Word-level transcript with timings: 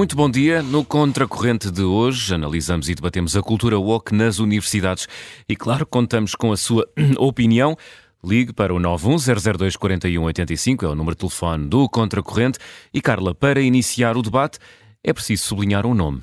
Muito 0.00 0.16
bom 0.16 0.30
dia. 0.30 0.62
No 0.62 0.82
Contracorrente 0.82 1.70
de 1.70 1.82
hoje, 1.82 2.34
analisamos 2.34 2.88
e 2.88 2.94
debatemos 2.94 3.36
a 3.36 3.42
cultura 3.42 3.78
woke 3.78 4.14
nas 4.14 4.38
universidades. 4.38 5.06
E, 5.46 5.54
claro, 5.54 5.84
contamos 5.84 6.34
com 6.34 6.52
a 6.52 6.56
sua 6.56 6.88
opinião. 7.20 7.76
Ligue 8.24 8.50
para 8.50 8.74
o 8.74 8.78
910024185, 8.78 10.84
é 10.84 10.86
o 10.86 10.94
número 10.94 11.14
de 11.14 11.18
telefone 11.18 11.68
do 11.68 11.86
Contracorrente. 11.86 12.58
E, 12.94 13.00
Carla, 13.02 13.34
para 13.34 13.60
iniciar 13.60 14.16
o 14.16 14.22
debate, 14.22 14.58
é 15.04 15.12
preciso 15.12 15.44
sublinhar 15.44 15.84
um 15.84 15.92
nome. 15.92 16.22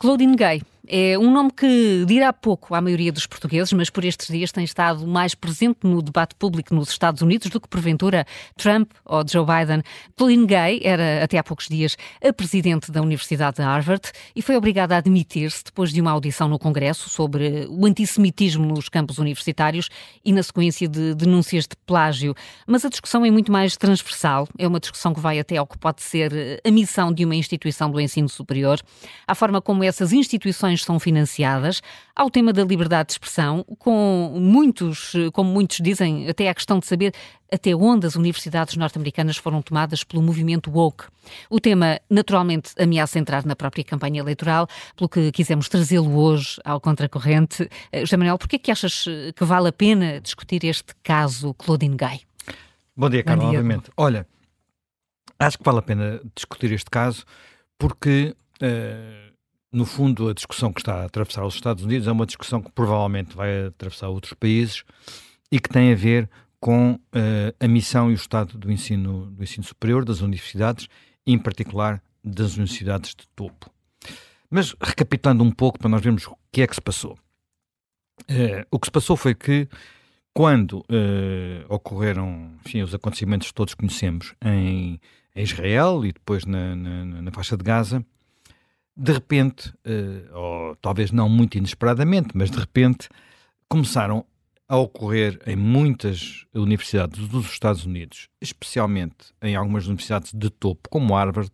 Claudine 0.00 0.34
Gay. 0.34 0.62
É 0.88 1.18
um 1.18 1.32
nome 1.32 1.50
que 1.50 2.04
dirá 2.06 2.32
pouco 2.32 2.72
à 2.72 2.80
maioria 2.80 3.10
dos 3.10 3.26
portugueses, 3.26 3.72
mas 3.72 3.90
por 3.90 4.04
estes 4.04 4.28
dias 4.28 4.52
tem 4.52 4.62
estado 4.62 5.04
mais 5.04 5.34
presente 5.34 5.80
no 5.82 6.00
debate 6.00 6.36
público 6.36 6.72
nos 6.72 6.90
Estados 6.90 7.22
Unidos 7.22 7.50
do 7.50 7.60
que 7.60 7.66
porventura 7.66 8.24
Trump 8.56 8.92
ou 9.04 9.24
Joe 9.26 9.44
Biden. 9.44 9.82
Pauline 10.14 10.46
Gay 10.46 10.80
era 10.84 11.24
até 11.24 11.38
há 11.38 11.42
poucos 11.42 11.66
dias 11.66 11.96
a 12.24 12.32
presidente 12.32 12.92
da 12.92 13.02
Universidade 13.02 13.56
de 13.56 13.62
Harvard 13.62 14.12
e 14.34 14.40
foi 14.40 14.56
obrigada 14.56 14.94
a 14.94 14.98
admitir-se 14.98 15.64
depois 15.64 15.92
de 15.92 16.00
uma 16.00 16.12
audição 16.12 16.48
no 16.48 16.58
Congresso 16.58 17.10
sobre 17.10 17.66
o 17.68 17.84
antissemitismo 17.84 18.64
nos 18.64 18.88
campos 18.88 19.18
universitários 19.18 19.88
e 20.24 20.32
na 20.32 20.42
sequência 20.42 20.86
de 20.86 21.16
denúncias 21.16 21.64
de 21.64 21.74
plágio. 21.84 22.32
Mas 22.64 22.84
a 22.84 22.88
discussão 22.88 23.24
é 23.24 23.30
muito 23.30 23.50
mais 23.50 23.76
transversal, 23.76 24.46
é 24.56 24.68
uma 24.68 24.78
discussão 24.78 25.12
que 25.12 25.20
vai 25.20 25.40
até 25.40 25.56
ao 25.56 25.66
que 25.66 25.78
pode 25.78 26.00
ser 26.02 26.60
a 26.64 26.70
missão 26.70 27.12
de 27.12 27.24
uma 27.24 27.34
instituição 27.34 27.90
do 27.90 28.00
ensino 28.00 28.28
superior, 28.28 28.80
a 29.26 29.34
forma 29.34 29.60
como 29.60 29.82
essas 29.82 30.12
instituições 30.12 30.75
são 30.82 30.98
financiadas, 30.98 31.82
ao 32.14 32.30
tema 32.30 32.52
da 32.52 32.64
liberdade 32.64 33.08
de 33.08 33.12
expressão, 33.12 33.64
com 33.78 34.36
muitos, 34.40 35.12
como 35.32 35.50
muitos 35.50 35.78
dizem, 35.78 36.28
até 36.28 36.48
a 36.48 36.54
questão 36.54 36.78
de 36.78 36.86
saber 36.86 37.12
até 37.52 37.74
onde 37.74 38.06
as 38.06 38.16
universidades 38.16 38.76
norte-americanas 38.76 39.36
foram 39.36 39.62
tomadas 39.62 40.02
pelo 40.02 40.22
movimento 40.22 40.70
woke. 40.70 41.04
O 41.48 41.60
tema, 41.60 42.00
naturalmente, 42.10 42.72
ameaça 42.78 43.18
entrar 43.18 43.44
na 43.44 43.54
própria 43.54 43.84
campanha 43.84 44.20
eleitoral, 44.20 44.66
pelo 44.96 45.08
que 45.08 45.30
quisemos 45.32 45.68
trazê-lo 45.68 46.16
hoje 46.16 46.60
ao 46.64 46.80
contracorrente. 46.80 47.68
Eh, 47.92 48.00
José 48.00 48.16
Manuel, 48.16 48.38
porquê 48.38 48.56
é 48.56 48.58
que 48.58 48.70
achas 48.70 49.04
que 49.34 49.44
vale 49.44 49.68
a 49.68 49.72
pena 49.72 50.20
discutir 50.20 50.64
este 50.64 50.94
caso 51.02 51.54
Claudine 51.54 51.96
Gay? 51.96 52.20
Bom 52.96 53.10
dia, 53.10 53.22
Carla, 53.22 53.44
novamente. 53.44 53.90
Olha, 53.96 54.26
acho 55.38 55.58
que 55.58 55.64
vale 55.64 55.78
a 55.78 55.82
pena 55.82 56.20
discutir 56.34 56.72
este 56.72 56.90
caso 56.90 57.24
porque 57.78 58.34
uh, 58.62 59.25
no 59.72 59.84
fundo, 59.84 60.28
a 60.28 60.34
discussão 60.34 60.72
que 60.72 60.80
está 60.80 61.02
a 61.02 61.04
atravessar 61.04 61.44
os 61.44 61.54
Estados 61.54 61.84
Unidos 61.84 62.06
é 62.06 62.12
uma 62.12 62.26
discussão 62.26 62.62
que 62.62 62.70
provavelmente 62.72 63.36
vai 63.36 63.66
atravessar 63.66 64.08
outros 64.08 64.32
países 64.34 64.84
e 65.50 65.60
que 65.60 65.68
tem 65.68 65.92
a 65.92 65.96
ver 65.96 66.30
com 66.60 66.92
uh, 66.92 66.98
a 67.60 67.68
missão 67.68 68.10
e 68.10 68.14
o 68.14 68.16
estado 68.16 68.56
do 68.58 68.70
ensino, 68.72 69.26
do 69.26 69.42
ensino 69.42 69.64
superior, 69.64 70.04
das 70.04 70.20
universidades, 70.20 70.88
em 71.26 71.38
particular 71.38 72.02
das 72.24 72.54
universidades 72.54 73.14
de 73.14 73.26
topo. 73.36 73.70
Mas 74.50 74.74
recapitulando 74.80 75.44
um 75.44 75.50
pouco 75.50 75.78
para 75.78 75.88
nós 75.88 76.02
vermos 76.02 76.26
o 76.26 76.36
que 76.50 76.62
é 76.62 76.66
que 76.66 76.74
se 76.74 76.80
passou. 76.80 77.18
Uh, 78.22 78.64
o 78.70 78.78
que 78.78 78.86
se 78.86 78.90
passou 78.90 79.16
foi 79.16 79.34
que 79.34 79.68
quando 80.32 80.78
uh, 80.80 81.64
ocorreram 81.68 82.52
enfim, 82.64 82.82
os 82.82 82.94
acontecimentos 82.94 83.48
que 83.48 83.54
todos 83.54 83.74
conhecemos 83.74 84.34
em, 84.44 85.00
em 85.34 85.42
Israel 85.42 86.04
e 86.04 86.12
depois 86.12 86.44
na, 86.44 86.74
na, 86.74 87.04
na 87.22 87.30
faixa 87.30 87.56
de 87.56 87.64
Gaza, 87.64 88.04
de 88.96 89.12
repente, 89.12 89.68
uh, 89.68 90.36
ou 90.36 90.76
talvez 90.76 91.10
não 91.10 91.28
muito 91.28 91.58
inesperadamente, 91.58 92.30
mas 92.34 92.50
de 92.50 92.58
repente, 92.58 93.08
começaram 93.68 94.24
a 94.68 94.76
ocorrer 94.76 95.40
em 95.46 95.54
muitas 95.54 96.44
universidades 96.52 97.28
dos 97.28 97.46
Estados 97.46 97.84
Unidos, 97.84 98.28
especialmente 98.40 99.32
em 99.40 99.54
algumas 99.54 99.86
universidades 99.86 100.32
de 100.32 100.50
topo, 100.50 100.88
como 100.88 101.14
Harvard, 101.14 101.52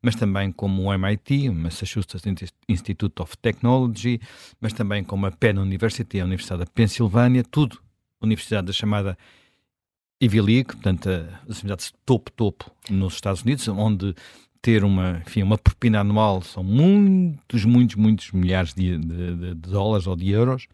mas 0.00 0.14
também 0.14 0.52
como 0.52 0.84
o 0.84 0.92
MIT, 0.92 1.50
Massachusetts 1.50 2.52
Institute 2.68 3.20
of 3.20 3.36
Technology, 3.38 4.20
mas 4.60 4.72
também 4.72 5.02
como 5.02 5.26
a 5.26 5.30
Penn 5.30 5.58
University, 5.58 6.20
a 6.20 6.24
Universidade 6.24 6.64
da 6.64 6.70
Pensilvânia, 6.70 7.42
tudo 7.42 7.78
universidade 8.24 8.66
da 8.66 8.72
chamada 8.72 9.16
Ivy 10.20 10.40
League, 10.40 10.66
portanto, 10.66 11.08
as 11.08 11.62
universidades 11.62 11.92
topo-topo 12.06 12.70
nos 12.88 13.14
Estados 13.14 13.42
Unidos, 13.42 13.68
onde 13.68 14.14
ter 14.64 14.82
uma, 14.82 15.22
enfim, 15.26 15.42
uma 15.42 15.58
propina 15.58 16.00
anual 16.00 16.40
são 16.40 16.64
muitos, 16.64 17.66
muitos, 17.66 17.96
muitos 17.96 18.32
milhares 18.32 18.72
de, 18.72 18.96
de, 18.96 19.36
de 19.36 19.54
dólares 19.54 20.06
ou 20.06 20.16
de 20.16 20.30
euros. 20.30 20.66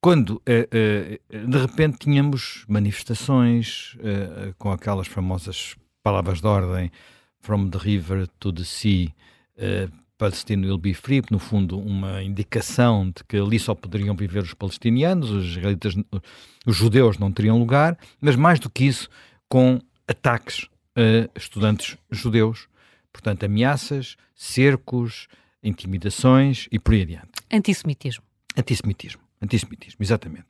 Quando 0.00 0.42
eh, 0.44 0.68
eh, 0.72 1.46
de 1.46 1.58
repente 1.58 1.98
tínhamos 1.98 2.64
manifestações 2.66 3.96
eh, 4.00 4.52
com 4.58 4.72
aquelas 4.72 5.06
famosas 5.06 5.76
palavras 6.02 6.40
de 6.40 6.48
ordem 6.48 6.90
From 7.38 7.70
the 7.70 7.78
river 7.78 8.26
to 8.40 8.52
the 8.52 8.64
sea, 8.64 9.14
Palestine 10.18 10.66
will 10.66 10.76
be 10.76 10.92
free, 10.92 11.22
no 11.30 11.38
fundo 11.38 11.78
uma 11.78 12.20
indicação 12.20 13.06
de 13.06 13.22
que 13.28 13.36
ali 13.36 13.60
só 13.60 13.76
poderiam 13.76 14.16
viver 14.16 14.42
os 14.42 14.54
palestinianos, 14.54 15.30
os 15.30 15.44
israelitas, 15.44 15.94
os 16.66 16.76
judeus 16.76 17.16
não 17.16 17.30
teriam 17.30 17.60
lugar, 17.60 17.96
mas 18.20 18.34
mais 18.34 18.58
do 18.58 18.68
que 18.68 18.84
isso, 18.84 19.08
com 19.48 19.80
ataques 20.08 20.68
a 20.96 21.38
estudantes 21.38 21.96
judeus 22.10 22.66
Portanto, 23.12 23.44
ameaças, 23.44 24.16
cercos, 24.34 25.28
intimidações 25.62 26.68
e 26.70 26.78
por 26.78 26.94
aí 26.94 27.02
adiante. 27.02 27.30
Antissemitismo. 27.50 28.24
Antissemitismo. 28.56 29.22
Antissemitismo, 29.40 30.02
exatamente. 30.02 30.48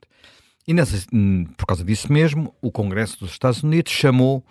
E 0.67 0.73
nessa, 0.73 1.03
hum, 1.13 1.45
por 1.57 1.65
causa 1.65 1.83
disso 1.83 2.11
mesmo, 2.11 2.53
o 2.61 2.71
Congresso 2.71 3.19
dos 3.19 3.31
Estados 3.31 3.63
Unidos 3.63 3.91
chamou, 3.91 4.45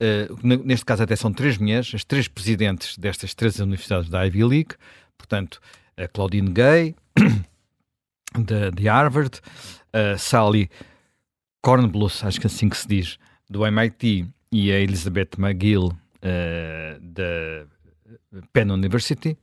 uh, 0.00 0.64
neste 0.64 0.84
caso 0.84 1.02
até 1.02 1.16
são 1.16 1.32
três 1.32 1.58
mulheres, 1.58 1.94
as 1.94 2.04
três 2.04 2.28
presidentes 2.28 2.96
destas 2.96 3.34
três 3.34 3.58
universidades 3.58 4.08
da 4.08 4.22
Ivy 4.24 4.44
League, 4.44 4.74
portanto, 5.16 5.60
a 5.96 6.08
Claudine 6.08 6.50
Gay, 6.50 6.94
de, 8.34 8.70
de 8.74 8.88
Harvard, 8.88 9.40
a 9.92 10.16
Sally 10.16 10.70
Kornbluth, 11.60 12.22
acho 12.22 12.40
que 12.40 12.46
é 12.46 12.48
assim 12.48 12.68
que 12.68 12.76
se 12.76 12.88
diz, 12.88 13.18
do 13.48 13.66
MIT, 13.66 14.26
e 14.50 14.72
a 14.72 14.80
Elizabeth 14.80 15.30
McGill, 15.38 15.92
uh, 16.22 17.00
da 17.00 17.66
Penn 18.52 18.72
University, 18.72 19.36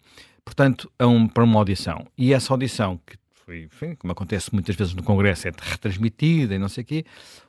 portanto, 0.44 0.92
a 0.98 1.08
um, 1.08 1.28
para 1.28 1.44
uma 1.44 1.60
audição. 1.60 2.06
E 2.18 2.34
essa 2.34 2.54
audição, 2.54 3.00
que 3.06 3.18
foi, 3.34 3.64
enfim, 3.64 3.96
como 3.96 4.12
acontece 4.12 4.54
muitas 4.54 4.76
vezes 4.76 4.94
no 4.94 5.04
Congresso, 5.04 5.48
é 5.48 5.52
retransmitida 5.58 6.56
e 6.56 6.60
não 6.60 6.70
sei 6.70 6.84
o 6.84 6.86
quê, 6.86 7.06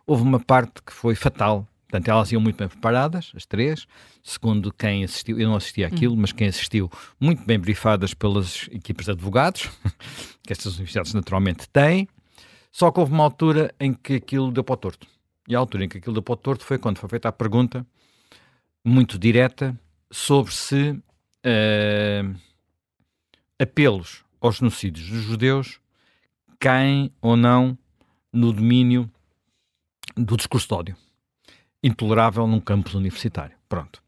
houve 0.06 0.22
uma 0.22 0.40
parte 0.40 0.82
que 0.82 0.92
foi 0.92 1.14
fatal. 1.14 1.66
Portanto, 1.88 2.08
elas 2.08 2.32
iam 2.32 2.40
muito 2.40 2.56
bem 2.56 2.68
preparadas, 2.68 3.32
as 3.34 3.46
três, 3.46 3.86
segundo 4.22 4.72
quem 4.72 5.04
assistiu, 5.04 5.38
eu 5.38 5.48
não 5.48 5.54
assisti 5.54 5.84
àquilo, 5.84 6.14
hum. 6.14 6.18
mas 6.20 6.32
quem 6.32 6.48
assistiu, 6.48 6.90
muito 7.18 7.44
bem 7.44 7.58
brifadas 7.58 8.12
pelas 8.12 8.68
equipas 8.72 9.04
de 9.04 9.12
advogados, 9.12 9.70
que 10.44 10.52
estas 10.52 10.74
universidades 10.74 11.14
naturalmente 11.14 11.68
têm, 11.68 12.08
só 12.72 12.90
que 12.90 12.98
houve 12.98 13.12
uma 13.12 13.22
altura 13.22 13.72
em 13.78 13.94
que 13.94 14.14
aquilo 14.14 14.50
deu 14.50 14.64
para 14.64 14.74
o 14.74 14.76
torto. 14.76 15.06
E 15.48 15.54
a 15.54 15.58
altura 15.58 15.84
em 15.84 15.88
que 15.88 15.98
aquilo 15.98 16.12
deu 16.12 16.22
para 16.22 16.32
o 16.32 16.36
torto 16.36 16.64
foi 16.64 16.76
quando 16.76 16.98
foi 16.98 17.08
feita 17.08 17.28
a 17.28 17.32
pergunta 17.32 17.86
muito 18.86 19.18
direta 19.18 19.78
sobre 20.10 20.54
se 20.54 20.90
uh, 20.90 22.40
apelos 23.58 24.24
aos 24.40 24.56
genocídios 24.56 25.08
dos 25.08 25.22
judeus 25.22 25.80
caem 26.58 27.12
ou 27.20 27.36
não 27.36 27.76
no 28.32 28.52
domínio 28.52 29.10
do 30.16 30.36
discurso 30.36 30.68
de 30.68 30.74
ódio 30.74 30.96
intolerável 31.82 32.46
num 32.46 32.60
campus 32.60 32.94
universitário. 32.94 33.56
Pronto. 33.68 34.02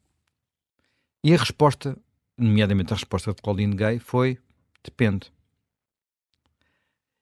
E 1.22 1.32
a 1.32 1.36
resposta, 1.36 1.96
nomeadamente 2.36 2.92
a 2.92 2.96
resposta 2.96 3.32
de 3.32 3.40
Claudine 3.40 3.74
Gay, 3.74 3.98
foi 3.98 4.38
depende. 4.82 5.32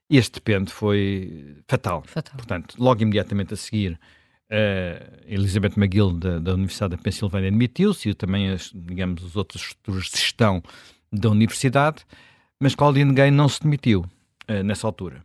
Este 0.09 0.35
depende 0.35 0.73
foi 0.73 1.57
fatal. 1.67 2.03
fatal. 2.07 2.37
Portanto, 2.37 2.77
logo 2.79 3.03
imediatamente 3.03 3.55
a 3.55 3.57
seguir, 3.57 3.99
Uh, 4.51 5.25
Elizabeth 5.27 5.73
McGill, 5.77 6.13
da, 6.13 6.39
da, 6.39 6.55
Universidade 6.55 6.97
da 6.97 7.03
Pensilvânia, 7.03 7.49
admitiu-se, 7.49 8.11
e 8.11 8.15
também, 8.15 8.51
as, 8.51 8.71
digamos, 8.73 9.25
os 9.25 9.35
outros 9.35 9.63
estruturas 9.63 10.05
de 10.05 10.19
gestão 10.19 10.63
da 11.13 11.29
universidade, 11.31 12.05
mas 12.61 12.75
Claudine 12.75 13.13
Gay 13.13 13.31
não 13.31 13.49
se 13.49 13.61
demitiu 13.61 14.05
uh, 14.49 14.63
nessa 14.63 14.87
altura. 14.87 15.25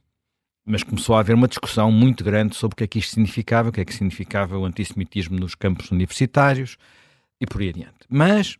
Mas 0.66 0.84
começou 0.84 1.16
a 1.16 1.20
haver 1.20 1.36
uma 1.36 1.48
discussão 1.48 1.92
muito 1.92 2.24
grande 2.24 2.56
sobre 2.56 2.74
o 2.74 2.78
que 2.78 2.84
é 2.84 2.88
que 2.88 3.00
isto 3.00 3.12
significava, 3.12 3.70
o 3.70 3.72
que 3.72 3.82
é 3.82 3.86
que 3.86 3.94
significava 3.94 4.58
o 4.58 4.66
antissemitismo 4.66 5.40
nos 5.40 5.54
campos 5.54 5.92
universitários 5.92 6.78
e 7.40 7.46
por 7.46 7.62
aí 7.62 7.70
adiante. 7.70 8.00
Mas, 8.10 8.56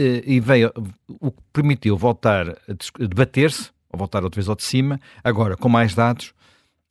uh, 0.00 0.22
e 0.26 0.40
veio, 0.40 0.72
o 1.20 1.30
que 1.30 1.42
permitiu 1.52 1.96
voltar 1.96 2.50
a, 2.50 2.56
debater-se, 2.98 3.70
ou 3.90 3.98
voltar 3.98 4.24
outra 4.24 4.40
vez 4.40 4.48
ao 4.48 4.56
de 4.56 4.64
cima, 4.64 5.00
agora 5.22 5.56
com 5.56 5.68
mais 5.68 5.94
dados, 5.94 6.34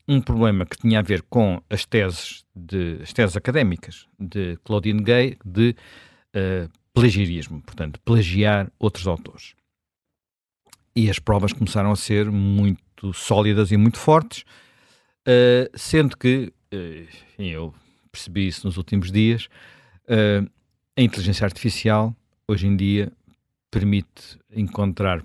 um 0.08 0.22
problema 0.22 0.66
que 0.66 0.78
tinha 0.78 1.00
a 1.00 1.02
ver 1.02 1.22
com 1.24 1.62
as 1.70 1.86
teses, 1.86 2.46
de, 2.56 3.00
as 3.02 3.14
teses 3.14 3.38
académicas 3.38 4.08
de 4.20 4.58
Claudine 4.64 5.02
Gay 5.02 5.38
de 5.46 5.76
uh, 6.36 6.70
plagiarismo, 6.94 7.62
portanto, 7.62 8.00
plagiar 8.02 8.72
outros 8.80 9.08
autores. 9.08 9.56
E 10.96 11.10
as 11.10 11.20
provas 11.20 11.54
começaram 11.54 11.92
a 11.92 11.96
ser 11.96 12.30
muito 12.30 13.14
sólidas 13.14 13.72
e 13.72 13.78
muito 13.78 13.98
fortes, 13.98 14.44
uh, 15.28 15.70
sendo 15.74 16.18
que, 16.18 16.54
uh, 16.74 17.08
eu 17.38 17.74
percebi 18.12 18.48
isso 18.48 18.68
nos 18.68 18.78
últimos 18.78 19.12
dias, 19.12 19.48
a 20.96 21.02
inteligência 21.02 21.46
artificial, 21.46 22.16
hoje 22.48 22.68
em 22.68 22.76
dia, 22.76 23.12
permite 23.72 24.38
encontrar 24.52 25.24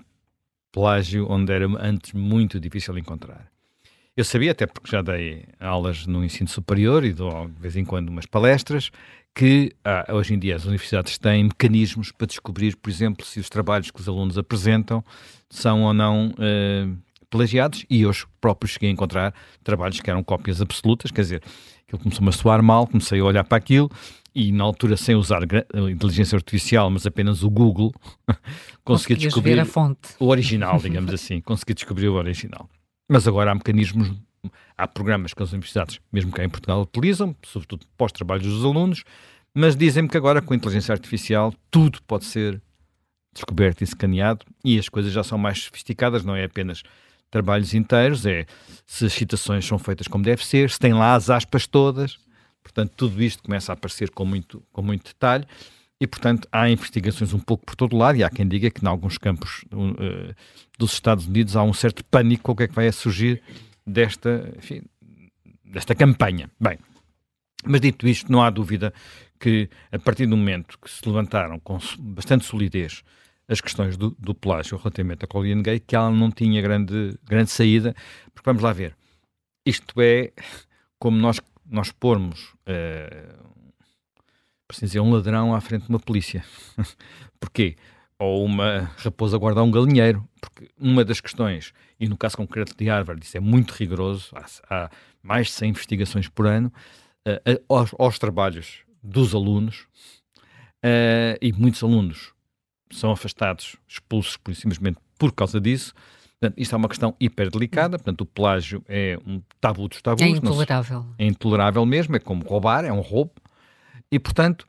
plágio 0.71 1.27
onde 1.29 1.53
era 1.53 1.67
antes 1.79 2.13
muito 2.13 2.59
difícil 2.59 2.97
encontrar. 2.97 3.48
Eu 4.19 4.25
sabia, 4.25 4.51
até 4.51 4.67
porque 4.67 4.91
já 4.91 5.01
dei 5.01 5.45
aulas 5.61 6.05
no 6.05 6.25
ensino 6.25 6.49
superior 6.49 7.05
e 7.05 7.13
dou 7.13 7.47
de 7.47 7.61
vez 7.61 7.77
em 7.77 7.85
quando 7.85 8.09
umas 8.09 8.25
palestras, 8.25 8.91
que 9.33 9.71
ah, 9.81 10.05
hoje 10.09 10.33
em 10.33 10.37
dia 10.37 10.57
as 10.57 10.65
universidades 10.65 11.17
têm 11.17 11.45
mecanismos 11.45 12.11
para 12.11 12.27
descobrir, 12.27 12.75
por 12.75 12.89
exemplo, 12.89 13.25
se 13.25 13.39
os 13.39 13.47
trabalhos 13.47 13.89
que 13.91 14.01
os 14.01 14.09
alunos 14.09 14.37
apresentam 14.37 15.01
são 15.49 15.83
ou 15.83 15.93
não 15.93 16.31
uh, 16.31 16.97
plagiados. 17.29 17.85
E 17.89 18.01
eu 18.01 18.11
próprio 18.41 18.69
cheguei 18.69 18.89
a 18.89 18.91
encontrar 18.91 19.33
trabalhos 19.63 20.01
que 20.01 20.09
eram 20.09 20.21
cópias 20.21 20.61
absolutas, 20.61 21.11
quer 21.11 21.21
dizer, 21.21 21.43
aquilo 21.87 22.03
começou-me 22.03 22.27
a 22.27 22.33
soar 22.33 22.61
mal, 22.61 22.87
comecei 22.87 23.21
a 23.21 23.23
olhar 23.23 23.45
para 23.45 23.57
aquilo 23.57 23.89
e 24.35 24.51
na 24.51 24.65
altura 24.65 24.97
sem 24.97 25.15
usar 25.15 25.43
inteligência 25.89 26.35
artificial, 26.35 26.89
mas 26.89 27.05
apenas 27.05 27.41
o 27.41 27.49
Google, 27.49 27.93
consegui 28.83 29.15
descobrir 29.15 29.65
o 30.19 30.27
original, 30.27 30.77
digamos 30.77 31.13
assim, 31.13 31.39
consegui 31.39 31.73
descobrir 31.73 32.09
o 32.09 32.15
original. 32.15 32.69
Mas 33.11 33.27
agora 33.27 33.51
há 33.51 33.55
mecanismos, 33.55 34.13
há 34.77 34.87
programas 34.87 35.33
que 35.33 35.41
as 35.41 35.51
universidades, 35.51 35.99
mesmo 36.13 36.31
cá 36.31 36.43
em 36.43 36.49
Portugal, 36.49 36.79
utilizam, 36.83 37.35
sobretudo 37.43 37.87
os 37.99 38.11
trabalhos 38.11 38.45
dos 38.45 38.63
alunos, 38.63 39.03
mas 39.51 39.75
dizem-me 39.75 40.07
que 40.07 40.15
agora 40.15 40.43
com 40.43 40.53
a 40.53 40.55
inteligência 40.55 40.93
artificial 40.93 41.51
tudo 41.71 41.99
pode 42.03 42.25
ser 42.25 42.61
descoberto 43.33 43.81
e 43.81 43.83
escaneado 43.83 44.45
e 44.63 44.77
as 44.77 44.87
coisas 44.87 45.11
já 45.11 45.23
são 45.23 45.39
mais 45.39 45.63
sofisticadas, 45.63 46.23
não 46.23 46.35
é 46.35 46.43
apenas 46.43 46.83
trabalhos 47.31 47.73
inteiros, 47.73 48.27
é 48.27 48.45
se 48.85 49.05
as 49.05 49.13
citações 49.13 49.65
são 49.65 49.79
feitas 49.79 50.07
como 50.07 50.23
deve 50.23 50.45
ser, 50.45 50.69
se 50.69 50.77
tem 50.77 50.93
lá 50.93 51.15
as 51.15 51.31
aspas 51.31 51.65
todas, 51.65 52.19
portanto 52.61 52.91
tudo 52.95 53.21
isto 53.23 53.41
começa 53.41 53.71
a 53.71 53.73
aparecer 53.73 54.11
com 54.11 54.23
muito, 54.23 54.63
com 54.71 54.83
muito 54.83 55.07
detalhe 55.07 55.45
e, 55.99 56.07
portanto, 56.07 56.47
há 56.51 56.69
investigações 56.69 57.33
um 57.33 57.39
pouco 57.39 57.65
por 57.65 57.75
todo 57.75 57.97
lado 57.97 58.17
e 58.17 58.23
há 58.23 58.29
quem 58.29 58.47
diga 58.47 58.69
que 58.69 58.83
em 58.83 58.87
alguns 58.87 59.17
campos 59.17 59.65
uh, 59.73 60.33
dos 60.77 60.93
Estados 60.93 61.27
Unidos 61.27 61.55
há 61.55 61.63
um 61.63 61.73
certo 61.73 62.03
pânico 62.05 62.43
com 62.43 62.51
o 62.53 62.55
que 62.55 62.63
é 62.63 62.67
que 62.67 62.75
vai 62.75 62.89
surgir 62.91 63.41
desta, 63.85 64.53
enfim, 64.57 64.81
desta 65.65 65.93
campanha. 65.93 66.49
Bem, 66.59 66.79
mas 67.65 67.81
dito 67.81 68.07
isto, 68.07 68.31
não 68.31 68.41
há 68.41 68.49
dúvida 68.49 68.93
que 69.39 69.69
a 69.91 69.99
partir 69.99 70.25
do 70.25 70.37
momento 70.37 70.77
que 70.79 70.89
se 70.89 71.05
levantaram 71.05 71.59
com 71.59 71.77
bastante 71.99 72.45
solidez 72.45 73.03
as 73.47 73.59
questões 73.59 73.97
do, 73.97 74.15
do 74.19 74.33
plágio 74.33 74.77
relativamente 74.77 75.25
a 75.25 75.27
Colleen 75.27 75.61
Gay, 75.61 75.79
que 75.79 75.95
ela 75.95 76.11
não 76.11 76.29
tinha 76.29 76.61
grande, 76.61 77.17
grande 77.27 77.49
saída, 77.49 77.95
porque 78.33 78.47
vamos 78.47 78.61
lá 78.61 78.71
ver, 78.71 78.95
isto 79.65 79.99
é 79.99 80.31
como 80.99 81.17
nós, 81.17 81.41
nós 81.65 81.91
pormos, 81.91 82.53
uh, 82.67 83.49
por 84.69 84.75
assim 84.75 84.85
dizer, 84.85 84.99
um 84.99 85.11
ladrão 85.11 85.55
à 85.55 85.59
frente 85.59 85.85
de 85.85 85.89
uma 85.89 85.99
polícia. 85.99 86.45
Porquê? 87.41 87.75
Ou 88.19 88.45
uma 88.45 88.91
raposa 88.97 89.35
guardar 89.35 89.63
um 89.63 89.71
galinheiro, 89.71 90.23
porque 90.39 90.69
uma 90.79 91.03
das 91.03 91.19
questões, 91.19 91.73
e 91.99 92.07
no 92.07 92.15
caso 92.15 92.37
concreto 92.37 92.75
de 92.77 92.87
Harvard, 92.87 93.25
isso 93.25 93.35
é 93.35 93.39
muito 93.39 93.71
rigoroso, 93.71 94.29
há, 94.35 94.45
há 94.69 94.89
mais 95.23 95.47
de 95.47 95.53
100 95.53 95.69
investigações 95.69 96.27
por 96.27 96.45
ano, 96.45 96.71
uh, 97.27 97.75
aos, 97.75 97.95
aos, 97.97 98.19
trabalhos 98.19 98.81
dos 99.01 99.33
alunos, 99.33 99.87
uh, 100.85 101.35
e 101.41 101.51
muitos 101.51 101.81
alunos 101.81 102.31
são 102.91 103.09
afastados, 103.09 103.75
expulsos 103.87 104.37
por, 104.37 104.53
simplesmente 104.53 104.99
por 105.17 105.31
causa 105.31 105.59
disso. 105.59 105.95
Portanto, 106.39 106.59
isto 106.59 106.75
é 106.75 106.77
uma 106.77 106.89
questão 106.89 107.15
hiper 107.19 107.49
delicada. 107.49 107.97
Portanto, 107.97 108.21
o 108.21 108.25
plágio 108.25 108.83
é 108.87 109.17
um 109.25 109.41
tabu 109.59 109.87
dos 109.87 110.01
tabus. 110.01 110.21
É 110.21 110.27
intolerável. 110.27 111.01
Se, 111.01 111.23
é 111.23 111.25
intolerável 111.25 111.85
mesmo, 111.85 112.15
é 112.15 112.19
como 112.19 112.45
roubar, 112.45 112.85
é 112.85 112.93
um 112.93 113.01
roubo. 113.01 113.33
E, 114.11 114.19
portanto, 114.19 114.67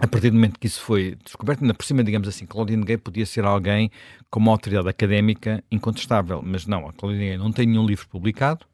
a 0.00 0.06
partir 0.06 0.30
do 0.30 0.34
momento 0.34 0.58
que 0.58 0.66
isso 0.66 0.80
foi 0.80 1.16
descoberto, 1.22 1.62
ainda 1.62 1.74
por 1.74 1.84
cima, 1.84 2.02
digamos 2.02 2.26
assim, 2.26 2.46
Claudine 2.46 2.84
Gay 2.84 2.96
podia 2.96 3.26
ser 3.26 3.44
alguém 3.44 3.90
com 4.30 4.40
uma 4.40 4.50
autoridade 4.50 4.88
académica 4.88 5.62
incontestável, 5.70 6.40
mas 6.42 6.66
não, 6.66 6.88
a 6.88 6.92
Claudine 6.92 7.26
Gay 7.28 7.36
não 7.36 7.52
tem 7.52 7.66
nenhum 7.66 7.84
livro 7.84 8.08
publicado, 8.08 8.64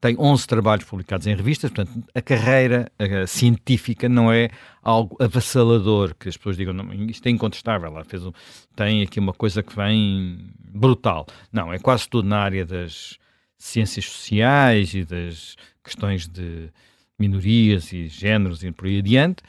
tem 0.00 0.16
11 0.18 0.44
trabalhos 0.48 0.84
publicados 0.84 1.28
em 1.28 1.36
revistas, 1.36 1.70
portanto, 1.70 2.04
a 2.12 2.20
carreira 2.20 2.90
a 2.98 3.24
científica 3.28 4.08
não 4.08 4.32
é 4.32 4.50
algo 4.82 5.16
avassalador, 5.22 6.16
que 6.18 6.28
as 6.28 6.36
pessoas 6.36 6.56
digam, 6.56 6.74
não, 6.74 6.92
isto 6.92 7.24
é 7.24 7.30
incontestável, 7.30 7.88
ela 7.88 8.04
fez 8.04 8.26
um, 8.26 8.32
tem 8.74 9.02
aqui 9.02 9.20
uma 9.20 9.32
coisa 9.32 9.62
que 9.62 9.76
vem 9.76 10.50
brutal. 10.58 11.24
Não, 11.52 11.72
é 11.72 11.78
quase 11.78 12.08
tudo 12.08 12.26
na 12.26 12.40
área 12.40 12.66
das 12.66 13.16
ciências 13.56 14.06
sociais 14.06 14.92
e 14.92 15.04
das 15.04 15.54
questões 15.84 16.26
de 16.26 16.68
minorias 17.18 17.92
e 17.92 18.08
géneros 18.08 18.62
e 18.62 18.72
por 18.72 18.86
aí 18.86 18.98
adiante, 18.98 19.42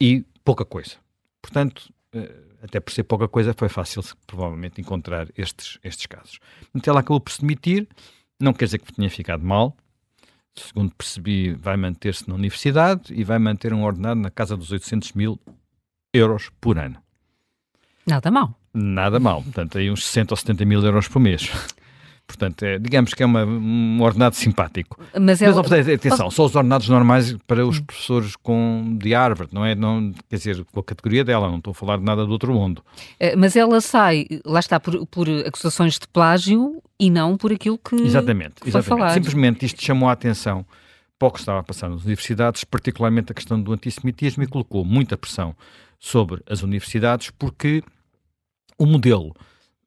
e 0.00 0.24
pouca 0.44 0.64
coisa. 0.64 0.96
Portanto, 1.42 1.92
eh, 2.12 2.34
até 2.62 2.80
por 2.80 2.92
ser 2.92 3.04
pouca 3.04 3.28
coisa, 3.28 3.54
foi 3.56 3.68
fácil 3.68 4.02
provavelmente 4.26 4.80
encontrar 4.80 5.28
estes, 5.36 5.78
estes 5.82 6.06
casos. 6.06 6.38
Então 6.74 6.92
ela 6.92 7.00
acabou 7.00 7.20
por 7.20 7.32
se 7.32 7.40
demitir, 7.40 7.88
não 8.38 8.52
quer 8.52 8.66
dizer 8.66 8.78
que 8.78 8.92
tenha 8.92 9.10
ficado 9.10 9.44
mal, 9.44 9.76
segundo 10.54 10.94
percebi, 10.94 11.52
vai 11.52 11.76
manter-se 11.76 12.28
na 12.28 12.34
universidade 12.34 13.12
e 13.14 13.24
vai 13.24 13.38
manter 13.38 13.72
um 13.72 13.84
ordenado 13.84 14.20
na 14.20 14.30
casa 14.30 14.56
dos 14.56 14.72
800 14.72 15.12
mil 15.12 15.38
euros 16.12 16.50
por 16.60 16.78
ano. 16.78 16.96
Nada 18.06 18.30
mal. 18.30 18.54
Nada 18.72 19.18
mal. 19.20 19.42
Portanto, 19.42 19.78
aí 19.78 19.90
uns 19.90 20.04
60 20.06 20.32
ou 20.32 20.36
70 20.36 20.64
mil 20.64 20.84
euros 20.84 21.08
por 21.08 21.20
mês. 21.20 21.50
Portanto, 22.30 22.62
é, 22.62 22.78
digamos 22.78 23.12
que 23.12 23.22
é 23.22 23.26
uma, 23.26 23.44
um 23.44 24.00
ordenado 24.00 24.36
simpático. 24.36 24.98
Mas, 25.20 25.42
é, 25.42 25.50
Mas 25.50 25.88
atenção, 25.88 26.30
só 26.30 26.46
os 26.46 26.54
ordenados 26.54 26.88
normais 26.88 27.36
para 27.46 27.66
os 27.66 27.78
hum. 27.78 27.84
professores 27.84 28.36
com, 28.36 28.96
de 28.98 29.12
Harvard, 29.12 29.52
não 29.52 29.64
é? 29.64 29.74
Não, 29.74 30.12
quer 30.28 30.36
dizer, 30.36 30.64
com 30.72 30.80
a 30.80 30.84
categoria 30.84 31.24
dela, 31.24 31.48
não 31.48 31.58
estou 31.58 31.72
a 31.72 31.74
falar 31.74 31.98
de 31.98 32.04
nada 32.04 32.24
do 32.24 32.30
outro 32.30 32.54
mundo. 32.54 32.82
Eh, 33.18 33.34
mas 33.34 33.56
ela 33.56 33.80
sai, 33.80 34.26
lá 34.44 34.60
está, 34.60 34.78
por, 34.78 35.06
por 35.06 35.28
acusações 35.28 35.98
de 35.98 36.06
plágio 36.06 36.80
e 36.98 37.10
não 37.10 37.36
por 37.36 37.52
aquilo 37.52 37.78
que. 37.78 37.96
Exatamente, 37.96 38.60
que 38.60 38.68
exatamente. 38.68 39.14
Simplesmente 39.14 39.66
isto 39.66 39.82
chamou 39.82 40.08
a 40.08 40.12
atenção 40.12 40.64
para 41.18 41.28
o 41.28 41.30
que 41.32 41.40
estava 41.40 41.58
a 41.58 41.62
passar 41.62 41.90
nas 41.90 42.04
universidades, 42.04 42.64
particularmente 42.64 43.32
a 43.32 43.34
questão 43.34 43.60
do 43.60 43.72
antissemitismo, 43.72 44.42
e 44.42 44.46
colocou 44.46 44.84
muita 44.84 45.18
pressão 45.18 45.54
sobre 45.98 46.42
as 46.48 46.62
universidades, 46.62 47.30
porque 47.30 47.82
o 48.78 48.86
modelo 48.86 49.34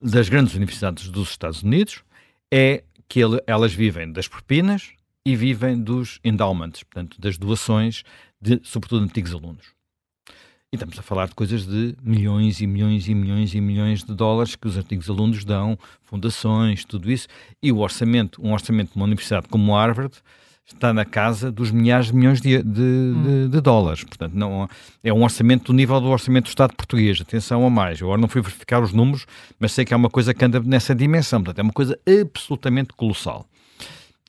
das 0.03 0.27
grandes 0.27 0.53
universidades 0.53 1.09
dos 1.09 1.29
Estados 1.31 1.63
Unidos 1.63 2.03
é 2.55 2.83
que 3.09 3.19
ele, 3.19 3.41
elas 3.47 3.73
vivem 3.73 4.11
das 4.11 4.27
propinas 4.27 4.91
e 5.25 5.35
vivem 5.35 5.81
dos 5.81 6.19
endowments, 6.23 6.83
portanto, 6.83 7.19
das 7.19 7.35
doações 7.35 8.03
de, 8.39 8.61
sobretudo, 8.63 9.03
antigos 9.03 9.33
alunos. 9.33 9.65
E 10.71 10.75
estamos 10.75 10.99
a 10.99 11.01
falar 11.01 11.27
de 11.27 11.33
coisas 11.33 11.65
de 11.65 11.95
milhões 12.03 12.61
e 12.61 12.67
milhões 12.67 13.07
e 13.07 13.15
milhões 13.15 13.55
e 13.55 13.61
milhões 13.61 14.03
de 14.03 14.13
dólares 14.13 14.55
que 14.55 14.67
os 14.67 14.77
antigos 14.77 15.09
alunos 15.09 15.43
dão, 15.43 15.79
fundações, 16.03 16.85
tudo 16.85 17.11
isso. 17.11 17.27
E 17.61 17.71
o 17.71 17.79
orçamento, 17.79 18.39
um 18.39 18.53
orçamento 18.53 18.91
de 18.91 18.97
uma 18.97 19.05
universidade 19.05 19.47
como 19.47 19.73
Harvard, 19.73 20.15
está 20.65 20.93
na 20.93 21.03
casa 21.03 21.51
dos 21.51 21.71
milhares 21.71 22.07
de 22.07 22.15
milhões 22.15 22.39
de, 22.39 22.61
de, 22.63 22.81
hum. 22.81 23.23
de, 23.23 23.49
de, 23.49 23.61
dólares. 23.61 24.03
Portanto, 24.03 24.33
não, 24.33 24.67
é 25.03 25.13
um 25.13 25.23
orçamento 25.23 25.71
do 25.71 25.73
nível 25.73 25.99
do 25.99 26.07
orçamento 26.07 26.45
do 26.45 26.49
Estado 26.49 26.75
português. 26.75 27.19
Atenção 27.19 27.65
a 27.65 27.69
mais. 27.69 27.99
Eu 27.99 28.07
agora 28.07 28.21
não 28.21 28.27
fui 28.27 28.41
verificar 28.41 28.81
os 28.81 28.93
números, 28.93 29.25
mas 29.59 29.71
sei 29.71 29.85
que 29.85 29.93
é 29.93 29.97
uma 29.97 30.09
coisa 30.09 30.33
que 30.33 30.43
anda 30.43 30.59
nessa 30.61 30.95
dimensão. 30.95 31.43
Portanto, 31.43 31.59
é 31.59 31.63
uma 31.63 31.73
coisa 31.73 31.99
absolutamente 32.21 32.93
colossal. 32.93 33.47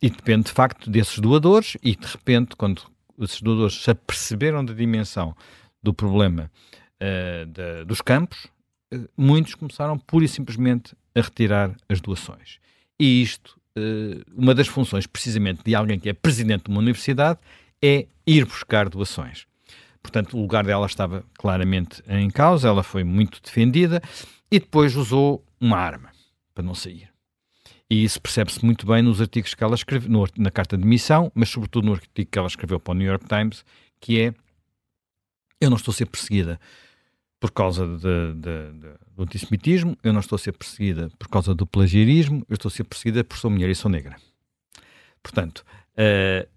E 0.02 0.10
depende, 0.10 0.46
de 0.46 0.52
facto, 0.52 0.90
desses 0.90 1.18
doadores 1.18 1.76
e, 1.82 1.96
de 1.96 2.06
repente, 2.06 2.56
quando 2.56 2.82
esses 3.20 3.40
doadores 3.40 3.82
se 3.82 3.90
aperceberam 3.90 4.64
da 4.64 4.74
dimensão 4.74 5.34
do 5.82 5.94
problema 5.94 6.50
uh, 7.00 7.46
de, 7.46 7.84
dos 7.84 8.00
campos, 8.00 8.46
uh, 8.92 9.08
muitos 9.16 9.54
começaram 9.54 9.98
pura 9.98 10.24
e 10.24 10.28
simplesmente 10.28 10.94
a 11.14 11.20
retirar 11.20 11.74
as 11.88 12.00
doações. 12.00 12.58
E 12.98 13.22
isto 13.22 13.56
eh, 13.56 13.63
uma 14.36 14.54
das 14.54 14.68
funções, 14.68 15.06
precisamente, 15.06 15.62
de 15.64 15.74
alguém 15.74 15.98
que 15.98 16.08
é 16.08 16.12
presidente 16.12 16.64
de 16.64 16.70
uma 16.70 16.80
universidade 16.80 17.38
é 17.82 18.06
ir 18.26 18.44
buscar 18.44 18.88
doações. 18.88 19.46
Portanto, 20.02 20.36
o 20.36 20.40
lugar 20.40 20.64
dela 20.64 20.86
estava 20.86 21.24
claramente 21.34 22.02
em 22.08 22.30
causa, 22.30 22.68
ela 22.68 22.82
foi 22.82 23.02
muito 23.04 23.40
defendida 23.42 24.02
e 24.50 24.60
depois 24.60 24.94
usou 24.94 25.44
uma 25.60 25.78
arma 25.78 26.10
para 26.54 26.62
não 26.62 26.74
sair. 26.74 27.08
E 27.90 28.04
isso 28.04 28.20
percebe-se 28.20 28.64
muito 28.64 28.86
bem 28.86 29.02
nos 29.02 29.20
artigos 29.20 29.54
que 29.54 29.64
ela 29.64 29.74
escreveu, 29.74 30.10
no, 30.10 30.26
na 30.36 30.50
carta 30.50 30.76
de 30.76 30.86
missão, 30.86 31.30
mas 31.34 31.48
sobretudo 31.48 31.86
no 31.86 31.94
artigo 31.94 32.30
que 32.30 32.38
ela 32.38 32.48
escreveu 32.48 32.78
para 32.78 32.92
o 32.92 32.94
New 32.94 33.06
York 33.06 33.26
Times, 33.26 33.64
que 34.00 34.20
é 34.20 34.34
eu 35.60 35.70
não 35.70 35.76
estou 35.76 35.92
a 35.92 35.94
ser 35.94 36.06
perseguida 36.06 36.60
por 37.44 37.50
causa 37.50 37.86
de, 37.86 38.32
de, 38.36 38.72
de, 38.72 38.94
do 39.14 39.22
antissemitismo, 39.22 39.98
eu 40.02 40.14
não 40.14 40.20
estou 40.20 40.34
a 40.34 40.38
ser 40.38 40.52
perseguida 40.52 41.10
por 41.18 41.28
causa 41.28 41.54
do 41.54 41.66
plagiarismo, 41.66 42.42
eu 42.48 42.54
estou 42.54 42.70
a 42.70 42.72
ser 42.72 42.84
perseguida 42.84 43.22
por 43.22 43.36
sou 43.36 43.50
mulher 43.50 43.68
e 43.68 43.74
sou 43.74 43.90
negra. 43.90 44.16
Portanto, 45.22 45.62
uh, 45.92 46.48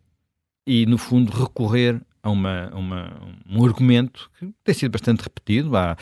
e 0.66 0.86
no 0.86 0.98
fundo 0.98 1.30
recorrer 1.30 2.02
a, 2.24 2.30
uma, 2.30 2.70
uma, 2.74 3.22
um 3.50 3.66
argumento 3.66 4.32
que 4.40 4.54
tem 4.64 4.74
sido 4.74 4.94
bastante 4.94 5.24
repetido, 5.24 5.76
há, 5.76 5.98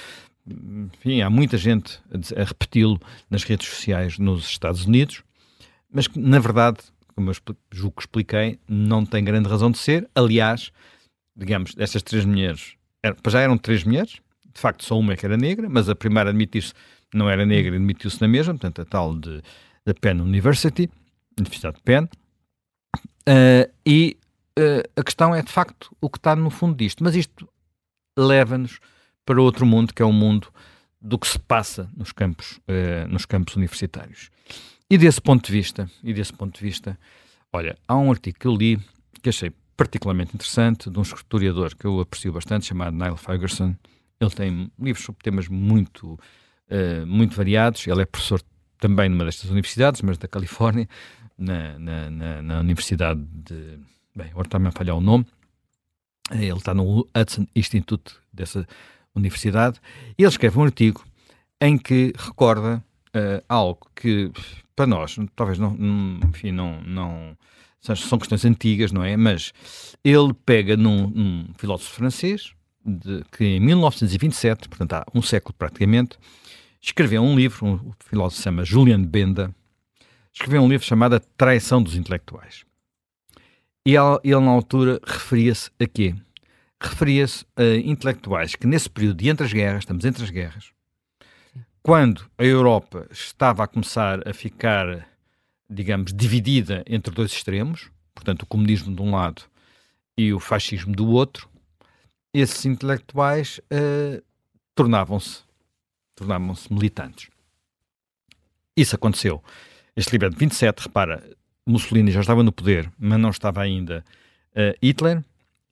enfim, 0.45 1.19
há 1.19 1.31
muita 1.31 1.57
gente 1.57 1.99
a, 2.11 2.41
a 2.41 2.43
repeti-lo 2.43 3.01
nas 3.27 3.41
redes 3.41 3.67
sociais 3.67 4.19
nos 4.19 4.45
Estados 4.45 4.85
Unidos, 4.85 5.23
mas 5.91 6.07
que, 6.07 6.19
na 6.19 6.37
verdade, 6.37 6.77
como 7.15 7.31
eu 7.31 7.35
julgo 7.71 7.95
que 7.95 8.03
expliquei, 8.03 8.59
não 8.69 9.03
tem 9.03 9.23
grande 9.23 9.49
razão 9.49 9.71
de 9.71 9.79
ser. 9.79 10.07
Aliás, 10.13 10.71
digamos, 11.35 11.73
essas 11.75 12.03
três 12.03 12.23
mulheres, 12.23 12.75
já 13.27 13.39
eram 13.39 13.57
três 13.57 13.83
mulheres, 13.83 14.23
de 14.55 14.61
facto 14.61 14.83
só 14.85 14.97
uma 14.97 15.13
é 15.13 15.17
que 15.17 15.25
era 15.25 15.37
negra, 15.37 15.69
mas 15.69 15.89
a 15.89 15.95
primeira 15.95 16.29
a 16.29 16.31
admitir-se 16.31 16.73
não 17.13 17.29
era 17.29 17.45
negra 17.45 17.73
e 17.73 17.77
admitiu-se 17.77 18.19
na 18.21 18.27
mesma, 18.27 18.53
portanto 18.53 18.81
a 18.81 18.85
tal 18.85 19.15
de, 19.15 19.41
da 19.85 19.93
Penn 19.93 20.21
University, 20.21 20.89
Universidade 21.37 21.75
de 21.75 21.83
Penn, 21.83 22.05
uh, 22.05 23.71
e 23.85 24.17
uh, 24.57 24.89
a 24.99 25.03
questão 25.03 25.35
é 25.35 25.41
de 25.41 25.51
facto 25.51 25.95
o 25.99 26.09
que 26.09 26.17
está 26.17 26.35
no 26.35 26.49
fundo 26.49 26.75
disto, 26.75 27.03
mas 27.03 27.15
isto 27.15 27.47
leva-nos 28.17 28.79
para 29.25 29.41
outro 29.41 29.65
mundo, 29.65 29.93
que 29.93 30.01
é 30.01 30.05
o 30.05 30.13
mundo 30.13 30.47
do 31.01 31.19
que 31.19 31.27
se 31.27 31.37
passa 31.37 31.89
nos 31.95 32.11
campos, 32.11 32.59
uh, 32.69 33.07
nos 33.09 33.25
campos 33.25 33.55
universitários. 33.55 34.31
E 34.89 34.97
desse 34.97 35.21
ponto 35.21 35.45
de 35.45 35.51
vista, 35.51 35.89
e 36.03 36.13
desse 36.13 36.31
ponto 36.31 36.57
de 36.57 36.63
vista, 36.63 36.97
olha, 37.51 37.77
há 37.87 37.95
um 37.95 38.11
artigo 38.11 38.37
que 38.39 38.47
eu 38.47 38.55
li 38.55 38.79
que 39.21 39.29
achei 39.29 39.51
particularmente 39.75 40.35
interessante 40.35 40.89
de 40.89 40.97
um 40.97 41.01
historiador 41.01 41.75
que 41.75 41.85
eu 41.85 41.99
aprecio 41.99 42.31
bastante 42.31 42.65
chamado 42.65 42.95
Niall 42.95 43.17
Ferguson. 43.17 43.75
Ele 44.25 44.35
tem 44.35 44.71
livros 44.79 45.05
sobre 45.05 45.23
temas 45.23 45.47
muito, 45.47 46.13
uh, 46.13 47.05
muito 47.05 47.35
variados. 47.35 47.85
Ele 47.87 48.01
é 48.01 48.05
professor 48.05 48.41
também 48.79 49.09
numa 49.09 49.25
destas 49.25 49.49
universidades, 49.49 50.01
mas 50.01 50.17
da 50.17 50.27
Califórnia, 50.27 50.87
na, 51.37 51.77
na, 51.79 52.09
na, 52.09 52.41
na 52.41 52.59
Universidade 52.59 53.21
de. 53.31 53.79
Bem, 54.15 54.29
agora 54.31 54.47
está-me 54.47 54.67
a 54.67 54.71
falhar 54.71 54.95
o 54.95 55.01
nome. 55.01 55.25
Ele 56.31 56.53
está 56.53 56.73
no 56.73 57.07
Hudson 57.15 57.45
Institute 57.55 58.15
dessa 58.33 58.65
universidade. 59.13 59.79
E 60.17 60.23
ele 60.23 60.29
escreve 60.29 60.57
um 60.57 60.63
artigo 60.63 61.05
em 61.61 61.77
que 61.77 62.13
recorda 62.17 62.83
uh, 63.15 63.43
algo 63.47 63.87
que 63.95 64.31
para 64.75 64.85
nós, 64.85 65.15
talvez 65.35 65.57
não, 65.57 65.75
enfim, 66.29 66.51
não, 66.51 66.81
não 66.81 67.37
são 67.79 68.17
questões 68.17 68.43
antigas, 68.43 68.91
não 68.91 69.03
é? 69.03 69.15
Mas 69.15 69.53
ele 70.03 70.33
pega 70.45 70.75
num, 70.75 71.07
num 71.07 71.47
filósofo 71.57 71.91
francês 71.91 72.53
de, 72.85 73.23
que 73.31 73.43
em 73.43 73.59
1927, 73.59 74.69
portanto 74.69 74.93
há 74.93 75.05
um 75.13 75.21
século 75.21 75.55
praticamente, 75.57 76.17
escreveu 76.81 77.23
um 77.23 77.35
livro, 77.35 77.65
um 77.65 77.93
filósofo 77.99 78.37
se 78.37 78.43
chama 78.43 78.63
Julian 78.63 79.01
Benda, 79.01 79.53
escreveu 80.31 80.61
um 80.61 80.69
livro 80.69 80.85
chamado 80.85 81.15
A 81.15 81.19
Traição 81.19 81.81
dos 81.81 81.95
Intelectuais. 81.95 82.63
E 83.85 83.95
ele, 83.95 84.19
ele 84.23 84.39
na 84.39 84.51
altura 84.51 84.99
referia-se 85.05 85.71
a 85.79 85.87
quê? 85.87 86.15
Referia-se 86.81 87.45
a 87.55 87.75
intelectuais 87.77 88.55
que 88.55 88.67
nesse 88.67 88.89
período 88.89 89.17
de 89.17 89.29
entre 89.29 89.45
as 89.45 89.53
guerras, 89.53 89.79
estamos 89.79 90.05
entre 90.05 90.23
as 90.23 90.29
guerras, 90.29 90.71
quando 91.81 92.25
a 92.37 92.43
Europa 92.43 93.07
estava 93.11 93.63
a 93.63 93.67
começar 93.67 94.27
a 94.27 94.33
ficar, 94.33 95.07
digamos, 95.69 96.11
dividida 96.13 96.83
entre 96.87 97.13
dois 97.13 97.31
extremos, 97.31 97.91
portanto, 98.13 98.43
o 98.43 98.47
comunismo 98.47 98.95
de 98.95 99.01
um 99.01 99.11
lado 99.11 99.43
e 100.17 100.33
o 100.33 100.39
fascismo 100.39 100.95
do 100.95 101.07
outro, 101.07 101.47
esses 102.41 102.65
intelectuais 102.65 103.59
uh, 103.71 104.23
tornavam-se 104.73 105.43
tornavam-se 106.15 106.71
militantes. 106.73 107.29
Isso 108.75 108.95
aconteceu. 108.95 109.43
Este 109.95 110.11
livro 110.13 110.27
é 110.27 110.29
de 110.29 110.37
27, 110.37 110.83
repara, 110.83 111.23
Mussolini 111.65 112.11
já 112.11 112.21
estava 112.21 112.43
no 112.43 112.51
poder, 112.51 112.91
mas 112.97 113.19
não 113.19 113.29
estava 113.29 113.61
ainda 113.61 114.03
uh, 114.51 114.77
Hitler, 114.81 115.23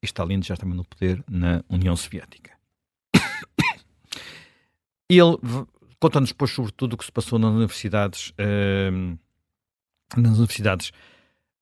e 0.01 0.05
Stalin 0.05 0.43
já 0.43 0.53
estava 0.53 0.73
no 0.73 0.83
poder 0.83 1.23
na 1.29 1.63
União 1.69 1.95
Soviética. 1.95 2.51
Ele 5.09 5.37
conta-nos 5.99 6.29
depois 6.29 6.51
sobretudo 6.51 6.93
o 6.93 6.97
que 6.97 7.05
se 7.05 7.11
passou 7.11 7.39
nas 7.39 7.51
universidades, 7.51 8.31
uh, 8.31 9.17
nas 10.17 10.37
universidades 10.37 10.91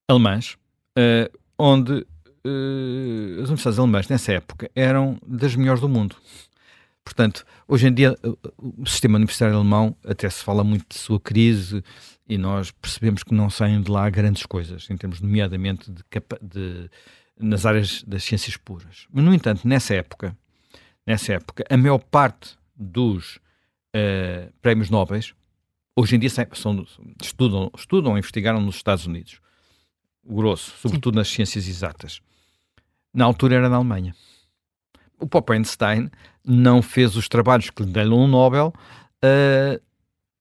alemãs, 0.08 0.58
uh, 0.98 1.39
onde 1.58 2.05
as 2.43 3.48
universidades 3.48 3.79
alemãs 3.79 4.07
nessa 4.07 4.33
época 4.33 4.69
eram 4.75 5.19
das 5.25 5.55
melhores 5.55 5.81
do 5.81 5.89
mundo. 5.89 6.15
Portanto, 7.03 7.45
hoje 7.67 7.88
em 7.88 7.93
dia 7.93 8.15
o 8.57 8.86
sistema 8.86 9.17
universitário 9.17 9.55
alemão 9.55 9.95
até 10.05 10.29
se 10.29 10.43
fala 10.43 10.63
muito 10.63 10.86
de 10.89 10.95
sua 10.95 11.19
crise 11.19 11.83
e 12.27 12.38
nós 12.38 12.71
percebemos 12.71 13.24
que 13.24 13.33
não 13.33 13.50
saem 13.50 13.81
de 13.81 13.91
lá 13.91 14.10
grandes 14.10 14.45
coisas, 14.45 14.89
em 14.89 14.95
termos 14.95 15.19
nomeadamente 15.19 15.91
de, 15.91 16.03
de 16.41 16.89
nas 17.38 17.65
áreas 17.65 18.03
das 18.03 18.24
ciências 18.24 18.55
puras. 18.55 19.07
Mas, 19.12 19.24
no 19.25 19.33
entanto, 19.33 19.67
nessa 19.67 19.95
época, 19.95 20.38
nessa 21.05 21.33
época, 21.33 21.65
a 21.69 21.75
maior 21.75 21.98
parte 21.98 22.55
dos 22.75 23.38
uh, 23.95 24.51
prémios 24.62 24.89
nobres, 24.89 25.33
hoje 25.95 26.15
em 26.15 26.19
dia 26.19 26.29
são, 26.29 26.86
estudam, 27.21 27.71
estudam, 27.75 28.17
investigaram 28.17 28.62
nos 28.62 28.75
Estados 28.75 29.05
Unidos. 29.05 29.41
O 30.24 30.36
grosso, 30.36 30.74
sobretudo 30.77 31.15
Sim. 31.15 31.19
nas 31.19 31.27
ciências 31.27 31.67
exatas. 31.67 32.21
Na 33.13 33.25
altura 33.25 33.56
era 33.56 33.70
na 33.70 33.75
Alemanha. 33.75 34.15
O 35.20 35.27
próprio 35.27 35.58
Einstein 35.58 36.10
não 36.46 36.82
fez 36.82 37.15
os 37.15 37.27
trabalhos 37.27 37.70
que 37.70 37.84
lhe 37.84 37.91
deram 37.91 38.20
um 38.20 38.27
Nobel 38.27 38.74
uh, 39.24 39.82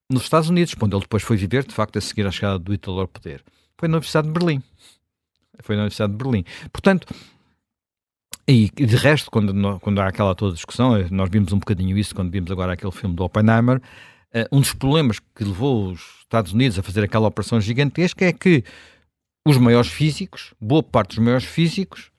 nos 0.08 0.22
Estados 0.22 0.48
Unidos, 0.48 0.74
onde 0.80 0.94
ele 0.94 1.02
depois 1.02 1.22
foi 1.22 1.36
viver, 1.36 1.64
de 1.64 1.74
facto, 1.74 1.96
a 1.98 2.00
seguir 2.00 2.26
à 2.26 2.30
chegada 2.30 2.58
do 2.58 2.72
Hitler 2.72 2.98
ao 2.98 3.08
poder. 3.08 3.44
Foi 3.78 3.88
na 3.88 3.94
Universidade 3.94 4.28
de 4.28 4.32
Berlim. 4.32 4.62
Foi 5.60 5.76
na 5.76 5.82
Universidade 5.82 6.12
de 6.12 6.18
Berlim. 6.18 6.44
Portanto, 6.72 7.06
e, 8.48 8.70
de 8.70 8.96
resto, 8.96 9.30
quando, 9.30 9.78
quando 9.80 10.00
há 10.00 10.08
aquela 10.08 10.34
toda 10.34 10.54
discussão, 10.54 10.96
nós 11.10 11.30
vimos 11.30 11.52
um 11.52 11.58
bocadinho 11.58 11.96
isso 11.96 12.14
quando 12.14 12.30
vimos 12.32 12.50
agora 12.50 12.72
aquele 12.72 12.92
filme 12.92 13.14
do 13.14 13.22
Oppenheimer, 13.22 13.76
uh, 13.76 14.56
um 14.56 14.60
dos 14.60 14.74
problemas 14.74 15.20
que 15.20 15.44
levou 15.44 15.90
os 15.90 16.00
Estados 16.22 16.52
Unidos 16.52 16.78
a 16.78 16.82
fazer 16.82 17.04
aquela 17.04 17.28
operação 17.28 17.60
gigantesca 17.60 18.24
é 18.24 18.32
que 18.32 18.64
os 19.46 19.56
maiores 19.56 19.90
físicos, 19.90 20.52
boa 20.60 20.82
parte 20.82 21.10
dos 21.10 21.24
maiores 21.24 21.44
físicos, 21.44 22.09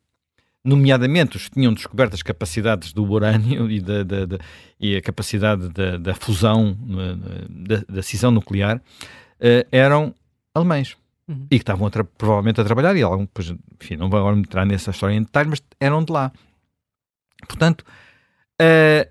nomeadamente 0.63 1.38
os 1.38 1.46
que 1.46 1.56
tinham 1.56 1.74
descoberto 1.74 2.13
as 2.13 2.22
capacidades 2.22 2.94
do 2.94 3.03
urânio 3.03 3.70
e, 3.70 3.80
da, 3.80 4.03
da, 4.03 4.25
da 4.25 4.38
e 4.80 4.96
a 4.96 5.01
capacidade 5.01 5.70
da, 5.70 5.98
da 5.98 6.13
fusão, 6.13 6.77
da, 7.50 7.84
da 7.88 8.03
cisão 8.03 8.32
nuclear, 8.32 8.77
uh, 8.77 9.68
eram 9.72 10.13
alemães 10.53 10.96
uhum. 11.27 11.48
e 11.50 11.58
que 11.58 11.63
estavam 11.63 11.88
a 11.88 12.03
provavelmente 12.18 12.62
a 12.62 12.63
trabalhar, 12.63 12.96
e 12.96 13.01
algum, 13.01 13.25
pois, 13.25 13.53
enfim, 13.82 13.96
não 13.96 14.10
vou 14.10 14.20
agora 14.20 14.38
entrar 14.38 14.65
nessa 14.65 14.91
história 14.91 15.15
em 15.15 15.24
detalhes, 15.24 15.50
mas 15.50 15.63
eram 15.80 16.03
de 16.03 16.12
lá. 16.12 16.32
Portanto, 17.48 17.82
uh, 18.62 19.10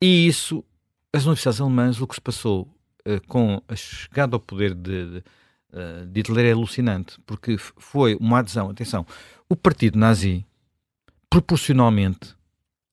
e 0.00 0.26
isso, 0.26 0.64
as 1.12 1.24
universidades 1.24 1.60
alemãs, 1.60 2.00
o 2.00 2.06
que 2.06 2.14
se 2.14 2.20
passou 2.20 2.68
uh, 3.06 3.26
com 3.26 3.60
a 3.68 3.74
chegada 3.74 4.36
ao 4.36 4.40
poder 4.40 4.74
de, 4.74 5.06
de, 5.06 5.22
de 6.06 6.20
Hitler 6.20 6.46
é 6.46 6.52
alucinante, 6.52 7.18
porque 7.26 7.56
foi 7.58 8.14
uma 8.16 8.38
adesão, 8.38 8.70
atenção, 8.70 9.06
o 9.48 9.56
partido 9.56 9.98
nazi, 9.98 10.46
proporcionalmente, 11.32 12.34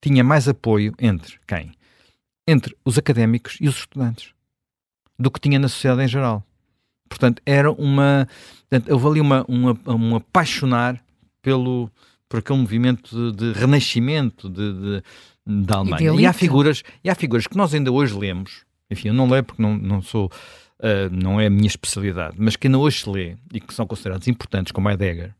tinha 0.00 0.24
mais 0.24 0.48
apoio 0.48 0.94
entre 0.98 1.38
quem? 1.46 1.72
Entre 2.48 2.74
os 2.82 2.96
académicos 2.96 3.58
e 3.60 3.68
os 3.68 3.76
estudantes 3.76 4.32
do 5.18 5.30
que 5.30 5.38
tinha 5.38 5.58
na 5.58 5.68
sociedade 5.68 6.04
em 6.04 6.08
geral. 6.08 6.42
Portanto, 7.06 7.42
era 7.44 7.70
uma. 7.70 8.26
Portanto, 8.60 8.90
houve 8.92 9.06
ali 9.08 9.20
uma, 9.20 9.44
uma, 9.46 9.78
um 9.86 10.16
apaixonar 10.16 10.98
pelo, 11.42 11.90
por 12.30 12.38
aquele 12.38 12.58
movimento 12.58 13.32
de, 13.32 13.52
de 13.52 13.58
renascimento 13.58 14.48
de, 14.48 14.72
de, 14.72 15.02
da 15.66 15.76
Alemanha. 15.76 16.14
E, 16.18 16.24
há 16.24 16.32
figuras, 16.32 16.82
e 17.04 17.10
há 17.10 17.14
figuras 17.14 17.46
que 17.46 17.58
nós 17.58 17.74
ainda 17.74 17.92
hoje 17.92 18.16
lemos, 18.16 18.64
enfim, 18.90 19.08
eu 19.08 19.14
não 19.14 19.28
leio 19.28 19.44
porque 19.44 19.60
não, 19.60 19.76
não 19.76 20.00
sou. 20.00 20.32
Uh, 20.78 21.14
não 21.14 21.38
é 21.38 21.44
a 21.44 21.50
minha 21.50 21.66
especialidade, 21.66 22.36
mas 22.38 22.56
que 22.56 22.66
ainda 22.66 22.78
hoje 22.78 23.02
se 23.02 23.10
lê 23.10 23.36
e 23.52 23.60
que 23.60 23.74
são 23.74 23.86
considerados 23.86 24.26
importantes, 24.28 24.72
como 24.72 24.88
Heidegger. 24.88 25.34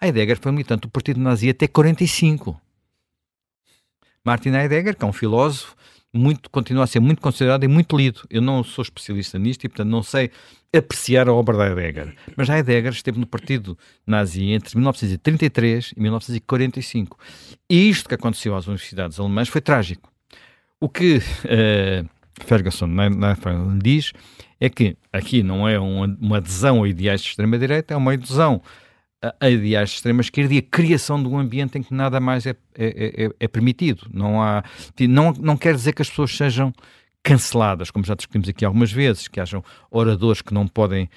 Heidegger 0.00 0.38
foi 0.40 0.52
militante 0.52 0.82
do 0.82 0.88
Partido 0.88 1.20
Nazi 1.20 1.48
até 1.48 1.66
45. 1.66 2.60
Martin 4.24 4.50
Heidegger, 4.50 4.96
que 4.96 5.04
é 5.04 5.08
um 5.08 5.12
filósofo, 5.12 5.76
muito, 6.12 6.48
continua 6.48 6.84
a 6.84 6.86
ser 6.86 7.00
muito 7.00 7.20
considerado 7.20 7.64
e 7.64 7.68
muito 7.68 7.96
lido. 7.96 8.22
Eu 8.30 8.40
não 8.40 8.62
sou 8.62 8.82
especialista 8.82 9.38
nisto 9.38 9.64
e, 9.64 9.68
portanto, 9.68 9.88
não 9.88 10.02
sei 10.02 10.30
apreciar 10.72 11.28
a 11.28 11.32
obra 11.32 11.56
da 11.56 11.68
Heidegger. 11.68 12.14
Mas 12.36 12.48
Heidegger 12.48 12.92
esteve 12.92 13.18
no 13.18 13.26
partido 13.26 13.76
nazi 14.06 14.50
entre 14.50 14.76
1933 14.76 15.92
e 15.96 16.00
1945. 16.00 17.18
E 17.68 17.88
isto 17.90 18.08
que 18.08 18.14
aconteceu 18.14 18.54
às 18.54 18.66
universidades 18.66 19.18
alemãs 19.18 19.48
foi 19.48 19.60
trágico. 19.60 20.12
O 20.80 20.88
que 20.88 21.16
uh, 21.16 22.08
Ferguson 22.46 22.88
diz 23.82 24.12
é 24.60 24.68
que 24.68 24.96
aqui 25.12 25.42
não 25.42 25.68
é 25.68 25.78
uma, 25.78 26.06
uma 26.20 26.36
adesão 26.38 26.84
a 26.84 26.88
ideais 26.88 27.20
de 27.20 27.28
extrema-direita, 27.28 27.94
é 27.94 27.96
uma 27.96 28.12
adesão 28.12 28.62
a 29.40 29.50
ideais 29.50 29.90
de 29.90 29.96
extrema-esquerda 29.96 30.54
e 30.54 30.58
a 30.58 30.62
criação 30.62 31.22
de 31.22 31.28
um 31.28 31.38
ambiente 31.38 31.78
em 31.78 31.82
que 31.82 31.94
nada 31.94 32.20
mais 32.20 32.46
é, 32.46 32.56
é, 32.74 33.24
é, 33.24 33.30
é 33.40 33.48
permitido. 33.48 34.06
Não, 34.12 34.42
há, 34.42 34.64
não, 35.08 35.32
não 35.32 35.56
quer 35.56 35.74
dizer 35.74 35.92
que 35.92 36.02
as 36.02 36.08
pessoas 36.08 36.36
sejam 36.36 36.72
canceladas, 37.22 37.90
como 37.90 38.04
já 38.04 38.14
discutimos 38.14 38.48
aqui 38.48 38.64
algumas 38.64 38.92
vezes, 38.92 39.28
que 39.28 39.40
hajam 39.40 39.64
oradores 39.90 40.42
que 40.42 40.52
não 40.52 40.68
podem 40.68 41.08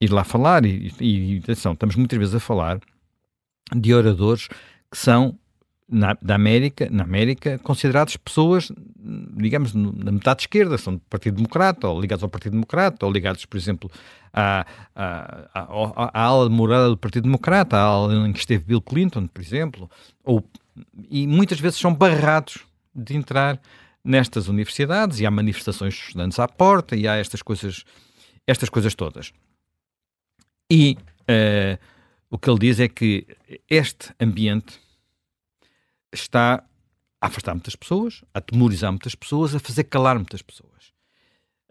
ir 0.00 0.12
lá 0.12 0.22
falar, 0.22 0.64
e, 0.64 0.92
e 1.00 1.38
atenção, 1.42 1.72
estamos 1.72 1.96
muitas 1.96 2.18
vezes 2.18 2.34
a 2.34 2.40
falar 2.40 2.78
de 3.74 3.92
oradores 3.92 4.48
que 4.90 4.96
são 4.96 5.36
na, 5.88 6.16
da 6.20 6.34
América, 6.34 6.88
na 6.90 7.04
América, 7.04 7.58
considerados 7.60 8.16
pessoas, 8.16 8.72
digamos, 9.36 9.72
na 9.72 10.10
metade 10.10 10.42
esquerda, 10.42 10.76
são 10.76 10.94
do 10.94 11.00
Partido 11.08 11.36
Democrata, 11.36 11.88
ou 11.88 12.00
ligados 12.00 12.24
ao 12.24 12.28
Partido 12.28 12.52
Democrata, 12.52 13.06
ou 13.06 13.12
ligados, 13.12 13.44
por 13.44 13.56
exemplo, 13.56 13.90
à, 14.32 14.66
à, 14.94 15.48
à, 15.54 16.10
à 16.12 16.22
ala 16.22 16.48
morada 16.50 16.88
do 16.88 16.96
Partido 16.96 17.24
Democrata, 17.24 17.76
à 17.76 17.82
ala 17.82 18.26
em 18.26 18.32
que 18.32 18.38
esteve 18.40 18.64
Bill 18.64 18.80
Clinton, 18.80 19.28
por 19.28 19.40
exemplo, 19.40 19.88
ou, 20.24 20.44
e 21.08 21.26
muitas 21.26 21.60
vezes 21.60 21.78
são 21.78 21.94
barrados 21.94 22.58
de 22.94 23.16
entrar 23.16 23.60
nestas 24.04 24.48
universidades 24.48 25.20
e 25.20 25.26
há 25.26 25.30
manifestações 25.30 25.94
de 25.94 26.00
estudantes 26.00 26.38
à 26.38 26.48
porta 26.48 26.96
e 26.96 27.06
há 27.06 27.16
estas 27.16 27.42
coisas, 27.42 27.84
estas 28.46 28.68
coisas 28.68 28.94
todas. 28.94 29.32
E 30.70 30.96
uh, 31.22 31.78
o 32.30 32.38
que 32.38 32.50
ele 32.50 32.58
diz 32.58 32.80
é 32.80 32.88
que 32.88 33.26
este 33.68 34.12
ambiente 34.20 34.80
está 36.12 36.64
a 37.20 37.26
afastar 37.26 37.54
muitas 37.54 37.76
pessoas, 37.76 38.22
a 38.32 38.38
atemorizar 38.38 38.90
muitas 38.90 39.14
pessoas, 39.14 39.54
a 39.54 39.60
fazer 39.60 39.84
calar 39.84 40.16
muitas 40.16 40.42
pessoas. 40.42 40.92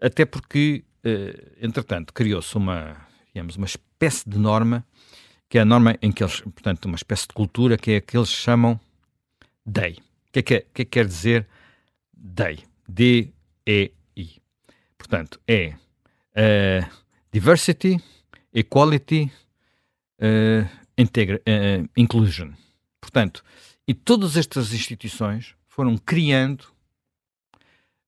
Até 0.00 0.24
porque, 0.24 0.84
uh, 1.04 1.56
entretanto, 1.60 2.12
criou-se 2.12 2.56
uma, 2.56 2.96
digamos, 3.32 3.56
uma 3.56 3.66
espécie 3.66 4.28
de 4.28 4.38
norma, 4.38 4.84
que 5.48 5.58
é 5.58 5.62
a 5.62 5.64
norma 5.64 5.96
em 6.02 6.12
que 6.12 6.22
eles, 6.22 6.40
portanto, 6.40 6.86
uma 6.86 6.96
espécie 6.96 7.28
de 7.28 7.34
cultura 7.34 7.78
que 7.78 7.92
é 7.92 7.96
a 7.96 8.00
que 8.00 8.16
eles 8.16 8.28
chamam 8.28 8.78
DEI. 9.64 9.98
O 10.28 10.32
que 10.32 10.38
é 10.38 10.42
que, 10.42 10.54
é, 10.54 10.60
que, 10.60 10.82
é 10.82 10.84
que 10.84 10.90
quer 10.90 11.06
dizer 11.06 11.46
DEI? 12.12 12.64
D-E-I. 12.88 14.42
Portanto, 14.98 15.40
é 15.46 15.74
uh, 16.36 16.90
Diversity, 17.32 18.00
Equality, 18.52 19.30
uh, 20.20 20.68
integra, 20.96 21.36
uh, 21.36 21.88
Inclusion. 21.96 22.52
Portanto, 23.00 23.42
e 23.88 23.94
todas 23.94 24.36
estas 24.36 24.72
instituições 24.72 25.54
foram 25.68 25.96
criando 25.96 26.62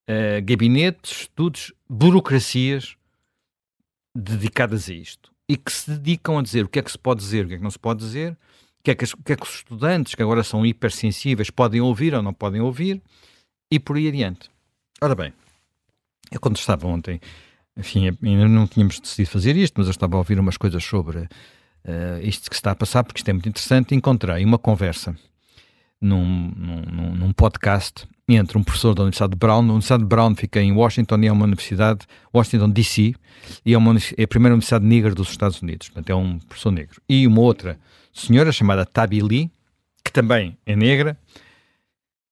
uh, 0.09 0.43
gabinetes, 0.43 1.23
estudos, 1.23 1.73
burocracias 1.89 2.97
dedicadas 4.15 4.89
a 4.89 4.95
isto. 4.95 5.31
E 5.49 5.57
que 5.57 5.73
se 5.73 5.91
dedicam 5.91 6.39
a 6.39 6.43
dizer 6.43 6.65
o 6.65 6.69
que 6.69 6.79
é 6.79 6.83
que 6.83 6.91
se 6.91 6.99
pode 6.99 7.21
dizer, 7.21 7.45
o 7.45 7.49
que 7.49 7.55
é 7.55 7.57
que 7.57 7.63
não 7.63 7.71
se 7.71 7.79
pode 7.79 8.01
dizer, 8.01 8.33
o 8.33 8.83
que 8.83 8.91
é 8.91 8.95
que, 8.95 9.05
o 9.05 9.23
que, 9.23 9.33
é 9.33 9.37
que 9.37 9.45
os 9.45 9.55
estudantes, 9.55 10.15
que 10.15 10.23
agora 10.23 10.43
são 10.43 10.67
hipersensíveis, 10.67 11.51
podem 11.51 11.81
ouvir 11.81 12.15
ou 12.15 12.23
não 12.23 12.35
podem 12.35 12.61
ouvir, 12.61 13.01
e 13.71 13.79
por 13.79 13.97
aí 13.97 14.09
adiante. 14.09 14.51
Ora 15.01 15.15
bem, 15.15 15.33
eu 16.31 16.41
quando 16.41 16.57
estava 16.57 16.87
ontem, 16.87 17.21
enfim, 17.77 18.09
ainda 18.23 18.49
não 18.49 18.67
tínhamos 18.67 18.99
decidido 18.99 19.31
fazer 19.31 19.57
isto, 19.57 19.75
mas 19.79 19.87
eu 19.87 19.93
estava 19.93 20.17
a 20.17 20.19
ouvir 20.19 20.39
umas 20.39 20.57
coisas 20.57 20.83
sobre 20.83 21.19
uh, 21.19 21.29
isto 22.23 22.51
que 22.51 22.57
se 22.57 22.61
está 22.61 22.73
a 22.73 22.77
passar, 22.77 23.05
porque 23.05 23.21
isto 23.21 23.29
é 23.29 23.33
muito 23.33 23.49
interessante, 23.49 23.95
encontrei 23.95 24.45
uma 24.45 24.59
conversa 24.59 25.17
num, 26.01 26.53
num, 26.57 27.15
num, 27.15 27.33
podcast 27.33 28.07
entre 28.29 28.57
um 28.57 28.63
professor 28.63 28.95
da 28.95 29.03
Universidade 29.03 29.33
de 29.33 29.39
Brown. 29.39 29.59
A 29.59 29.61
Universidade 29.61 30.03
de 30.03 30.09
Brown 30.09 30.35
fica 30.35 30.61
em 30.61 30.73
Washington 30.73 31.19
e 31.23 31.27
é 31.27 31.33
uma 31.33 31.45
universidade, 31.45 32.07
Washington 32.35 32.71
DC, 32.71 33.15
e 33.65 33.75
é, 33.75 33.79
uma, 33.79 33.97
é 34.17 34.23
a 34.23 34.29
primeira 34.29 34.55
universidade 34.55 34.85
negra 34.85 35.15
dos 35.15 35.31
Estados 35.31 35.61
Unidos, 35.63 35.89
portanto 35.89 36.11
é 36.11 36.15
um 36.15 36.39
professor 36.39 36.71
negro. 36.71 37.01
E 37.09 37.27
uma 37.27 37.41
outra 37.41 37.79
senhora 38.13 38.53
chamada 38.53 38.85
Tabi 38.85 39.21
Lee, 39.21 39.51
que 40.05 40.13
também 40.13 40.57
é 40.65 40.77
negra, 40.77 41.19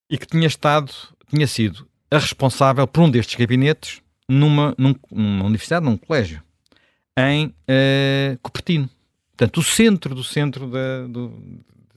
e 0.08 0.16
que 0.16 0.26
tinha 0.26 0.46
estado, 0.46 0.92
tinha 1.28 1.46
sido 1.46 1.86
a 2.10 2.18
responsável 2.18 2.86
por 2.86 3.02
um 3.02 3.10
destes 3.10 3.34
gabinetes 3.34 4.00
numa, 4.28 4.74
num, 4.78 4.94
numa 5.10 5.44
universidade, 5.44 5.84
num 5.84 5.96
colégio, 5.96 6.42
em 7.18 7.46
uh, 7.46 8.38
Cupertino. 8.42 8.88
Portanto, 9.36 9.58
o 9.58 9.62
centro 9.62 10.14
do 10.14 10.24
centro 10.24 10.70
da, 10.70 11.06
do, 11.06 11.28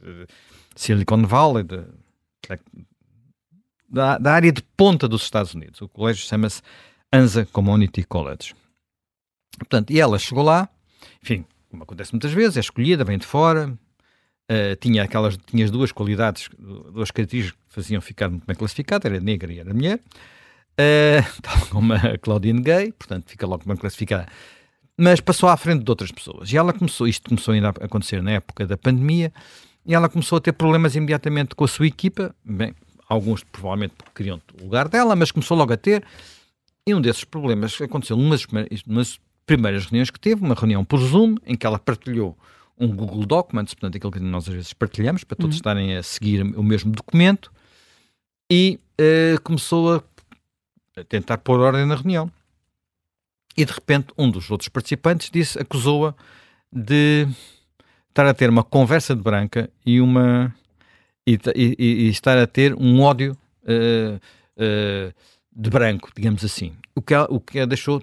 de, 0.02 0.28
Silicon 0.80 1.24
Valley, 1.24 1.64
de, 1.66 1.84
da, 3.90 4.18
da, 4.18 4.32
área 4.32 4.50
de 4.50 4.64
ponta 4.78 5.10
dos 5.10 5.24
Estados 5.24 5.54
Unidos. 5.54 5.82
O 5.82 5.90
colégio 5.90 6.26
chama-se 6.26 6.62
ANZA 7.12 7.46
Community 7.48 8.02
College. 8.06 8.56
Portanto, 9.58 9.92
e 9.92 10.00
ela 10.00 10.18
chegou 10.18 10.42
lá, 10.42 10.70
enfim, 11.22 11.44
como 11.70 11.84
acontece 11.84 12.14
muitas 12.14 12.32
vezes, 12.32 12.56
é 12.56 12.62
escolhida, 12.62 13.04
vem 13.04 13.18
de 13.18 13.26
fora, 13.26 13.68
uh, 14.50 14.76
tinha 14.80 15.04
aquelas, 15.04 15.36
tinha 15.36 15.66
as 15.66 15.70
duas 15.70 15.92
qualidades, 15.92 16.50
duas 16.58 17.12
características 17.12 17.60
que 17.60 17.74
faziam 17.74 18.00
ficar 18.00 18.30
muito 18.30 18.48
bem 18.48 18.56
classificada, 18.56 19.10
era 19.10 19.20
negra 19.20 19.52
e 19.52 19.60
era 19.60 19.74
mulher, 19.74 20.00
uh, 20.00 21.42
tal 21.44 21.60
como 21.68 21.92
a 21.92 22.18
Claudine 22.18 22.62
Gay, 22.62 22.94
portanto 22.94 23.30
fica 23.30 23.46
logo 23.46 23.66
bem 23.66 23.76
classificada, 23.76 24.28
mas 24.96 25.20
passou 25.20 25.50
à 25.50 25.58
frente 25.58 25.84
de 25.84 25.92
outras 25.92 26.10
pessoas. 26.10 26.50
E 26.54 26.56
ela 26.56 26.72
começou, 26.72 27.06
isto 27.06 27.28
começou 27.28 27.54
ainda 27.54 27.68
a 27.68 27.86
acontecer 27.86 28.24
na 28.24 28.32
época 28.32 28.66
da 28.66 28.78
pandemia, 28.78 29.34
e 29.90 29.96
ela 29.96 30.08
começou 30.08 30.38
a 30.38 30.42
ter 30.42 30.54
problemas 30.54 30.96
imediatamente 30.96 31.56
com 31.56 31.64
a 31.64 31.68
sua 31.68 31.88
equipa. 31.88 32.36
Bem, 32.46 32.76
alguns 33.08 33.44
provavelmente 33.44 33.96
porque 33.98 34.12
queriam 34.18 34.40
o 34.62 34.66
lugar 34.66 34.88
dela, 34.88 35.16
mas 35.16 35.32
começou 35.32 35.58
logo 35.58 35.74
a 35.74 35.78
ter. 35.78 36.06
E 36.86 36.94
um 36.94 37.02
desses 37.02 37.24
problemas 37.24 37.82
aconteceu 37.82 38.16
numas, 38.16 38.46
numas 38.86 39.20
primeiras 39.48 39.86
reuniões 39.86 40.12
que 40.12 40.20
teve, 40.20 40.46
uma 40.46 40.54
reunião 40.54 40.86
por 40.86 41.00
Zoom, 41.00 41.38
em 41.44 41.58
que 41.58 41.66
ela 41.66 41.80
partilhou 41.80 42.38
um 42.78 42.88
Google 42.88 43.26
Documents, 43.26 43.74
portanto, 43.74 43.98
aquilo 43.98 44.12
que 44.12 44.20
nós 44.20 44.48
às 44.48 44.54
vezes 44.54 44.74
partilhamos, 44.74 45.24
para 45.24 45.36
todos 45.36 45.56
uhum. 45.56 45.60
estarem 45.60 45.98
a 45.98 46.04
seguir 46.04 46.44
o 46.44 46.62
mesmo 46.62 46.92
documento, 46.92 47.52
e 48.48 48.80
uh, 49.02 49.42
começou 49.42 49.96
a, 49.96 50.04
a 50.98 51.04
tentar 51.04 51.40
pôr 51.40 51.60
ordem 51.60 51.88
na 51.88 51.96
reunião. 51.96 52.32
E 53.58 53.66
de 53.66 53.74
repente, 53.74 54.14
um 54.16 54.30
dos 54.30 54.52
outros 54.52 54.70
participantes 54.70 55.32
disse, 55.32 55.58
acusou-a 55.58 56.14
de 56.72 57.28
estar 58.20 58.28
a 58.28 58.34
ter 58.34 58.50
uma 58.50 58.64
conversa 58.64 59.16
de 59.16 59.22
branca 59.22 59.70
e 59.86 60.02
uma 60.02 60.54
e, 61.26 61.40
e, 61.56 61.76
e 61.78 62.10
estar 62.10 62.38
a 62.38 62.46
ter 62.46 62.76
um 62.76 63.02
ódio 63.02 63.38
uh, 63.64 64.16
uh, 64.58 65.14
de 65.56 65.70
branco, 65.70 66.12
digamos 66.14 66.44
assim. 66.44 66.74
O 66.94 67.02
que, 67.02 67.14
ela, 67.14 67.28
o 67.30 67.40
que 67.40 67.60
a 67.60 67.66
deixou 67.66 68.02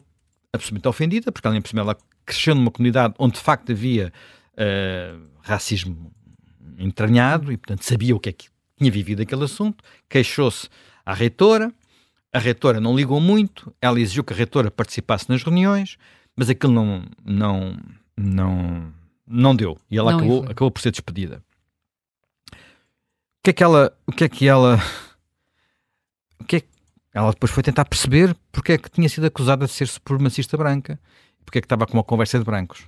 absolutamente 0.52 0.88
ofendida, 0.88 1.30
porque 1.30 1.46
ela, 1.46 1.60
ela 1.76 1.96
cresceu 2.24 2.54
numa 2.54 2.70
comunidade 2.70 3.14
onde 3.18 3.34
de 3.34 3.40
facto 3.40 3.72
havia 3.72 4.10
uh, 4.54 5.20
racismo 5.42 6.10
entranhado 6.78 7.52
e, 7.52 7.56
portanto, 7.56 7.82
sabia 7.82 8.16
o 8.16 8.20
que 8.20 8.30
é 8.30 8.32
que 8.32 8.48
tinha 8.78 8.90
vivido 8.90 9.22
aquele 9.22 9.44
assunto, 9.44 9.84
queixou-se 10.08 10.68
à 11.04 11.12
reitora, 11.12 11.72
a 12.32 12.38
reitora 12.38 12.80
não 12.80 12.94
ligou 12.94 13.20
muito, 13.20 13.74
ela 13.80 14.00
exigiu 14.00 14.24
que 14.24 14.32
a 14.32 14.36
reitora 14.36 14.70
participasse 14.70 15.28
nas 15.28 15.42
reuniões, 15.42 15.98
mas 16.34 16.50
aquilo 16.50 16.72
não, 16.72 17.04
não, 17.24 17.78
não, 18.16 18.92
não 19.26 19.56
deu. 19.56 19.78
E 19.90 19.98
ela 19.98 20.14
acabou, 20.14 20.44
acabou 20.44 20.70
por 20.70 20.80
ser 20.80 20.92
despedida. 20.92 21.42
O 22.52 23.42
que 23.42 23.50
é 23.50 23.52
que 23.52 23.64
ela. 23.64 23.96
O 24.06 24.12
que 24.12 24.24
é 24.24 24.28
que 24.28 24.48
ela. 24.48 24.78
O 26.38 26.44
que 26.44 26.56
é 26.56 26.60
que, 26.60 26.68
ela 27.12 27.32
depois 27.32 27.50
foi 27.50 27.62
tentar 27.62 27.84
perceber 27.84 28.36
porque 28.52 28.72
é 28.72 28.78
que 28.78 28.90
tinha 28.90 29.08
sido 29.08 29.26
acusada 29.26 29.66
de 29.66 29.72
ser 29.72 29.88
supremacista 29.88 30.56
branca. 30.56 31.00
Porque 31.44 31.58
é 31.58 31.60
que 31.60 31.66
estava 31.66 31.86
com 31.86 31.94
uma 31.94 32.04
conversa 32.04 32.38
de 32.38 32.44
brancos. 32.44 32.86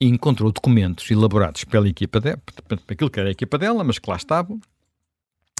E 0.00 0.06
encontrou 0.08 0.52
documentos 0.52 1.10
elaborados 1.10 1.64
pela 1.64 1.88
equipa 1.88 2.20
dela, 2.20 2.42
aquilo 2.86 3.10
que 3.10 3.18
era 3.18 3.30
a 3.30 3.32
equipa 3.32 3.56
dela, 3.56 3.82
mas 3.82 3.98
que 3.98 4.10
lá 4.10 4.16
estavam, 4.16 4.60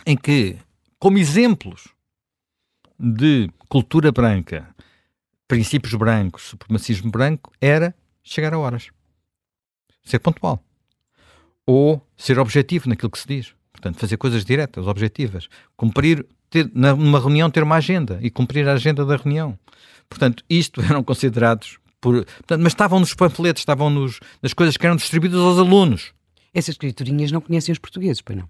em 0.05 0.15
que, 0.15 0.59
como 0.99 1.17
exemplos 1.17 1.89
de 2.99 3.51
cultura 3.67 4.13
branca, 4.13 4.75
princípios 5.49 5.95
brancos, 5.95 6.43
supremacismo 6.43 7.11
branco, 7.11 7.51
era 7.63 7.95
chegar 8.23 8.53
a 8.53 8.59
horas 8.59 8.91
ser 10.07 10.19
pontual. 10.21 10.63
Ou 11.67 12.01
ser 12.17 12.39
objetivo 12.39 12.89
naquilo 12.89 13.11
que 13.11 13.19
se 13.19 13.27
diz. 13.27 13.55
Portanto, 13.73 13.99
fazer 13.99 14.17
coisas 14.17 14.45
diretas, 14.45 14.87
objetivas. 14.87 15.49
Cumprir, 15.77 16.25
ter, 16.49 16.71
numa 16.73 17.21
reunião, 17.21 17.51
ter 17.51 17.63
uma 17.63 17.77
agenda 17.77 18.19
e 18.23 18.31
cumprir 18.31 18.67
a 18.69 18.73
agenda 18.73 19.05
da 19.05 19.17
reunião. 19.17 19.59
Portanto, 20.09 20.43
isto 20.49 20.81
eram 20.89 21.03
considerados 21.03 21.79
por. 22.01 22.25
Portanto, 22.25 22.63
mas 22.63 22.73
estavam 22.73 23.01
nos 23.01 23.13
panfletos, 23.15 23.61
estavam 23.61 23.91
nos, 23.91 24.21
nas 24.43 24.55
coisas 24.55 24.77
que 24.77 24.87
eram 24.87 24.97
distribuídas 24.97 25.41
aos 25.41 25.59
alunos. 25.59 26.13
Essas 26.55 26.75
escriturinhas 26.75 27.31
não 27.31 27.41
conhecem 27.41 27.73
os 27.73 27.79
portugueses, 27.79 28.23
pois 28.23 28.39
não? 28.39 28.49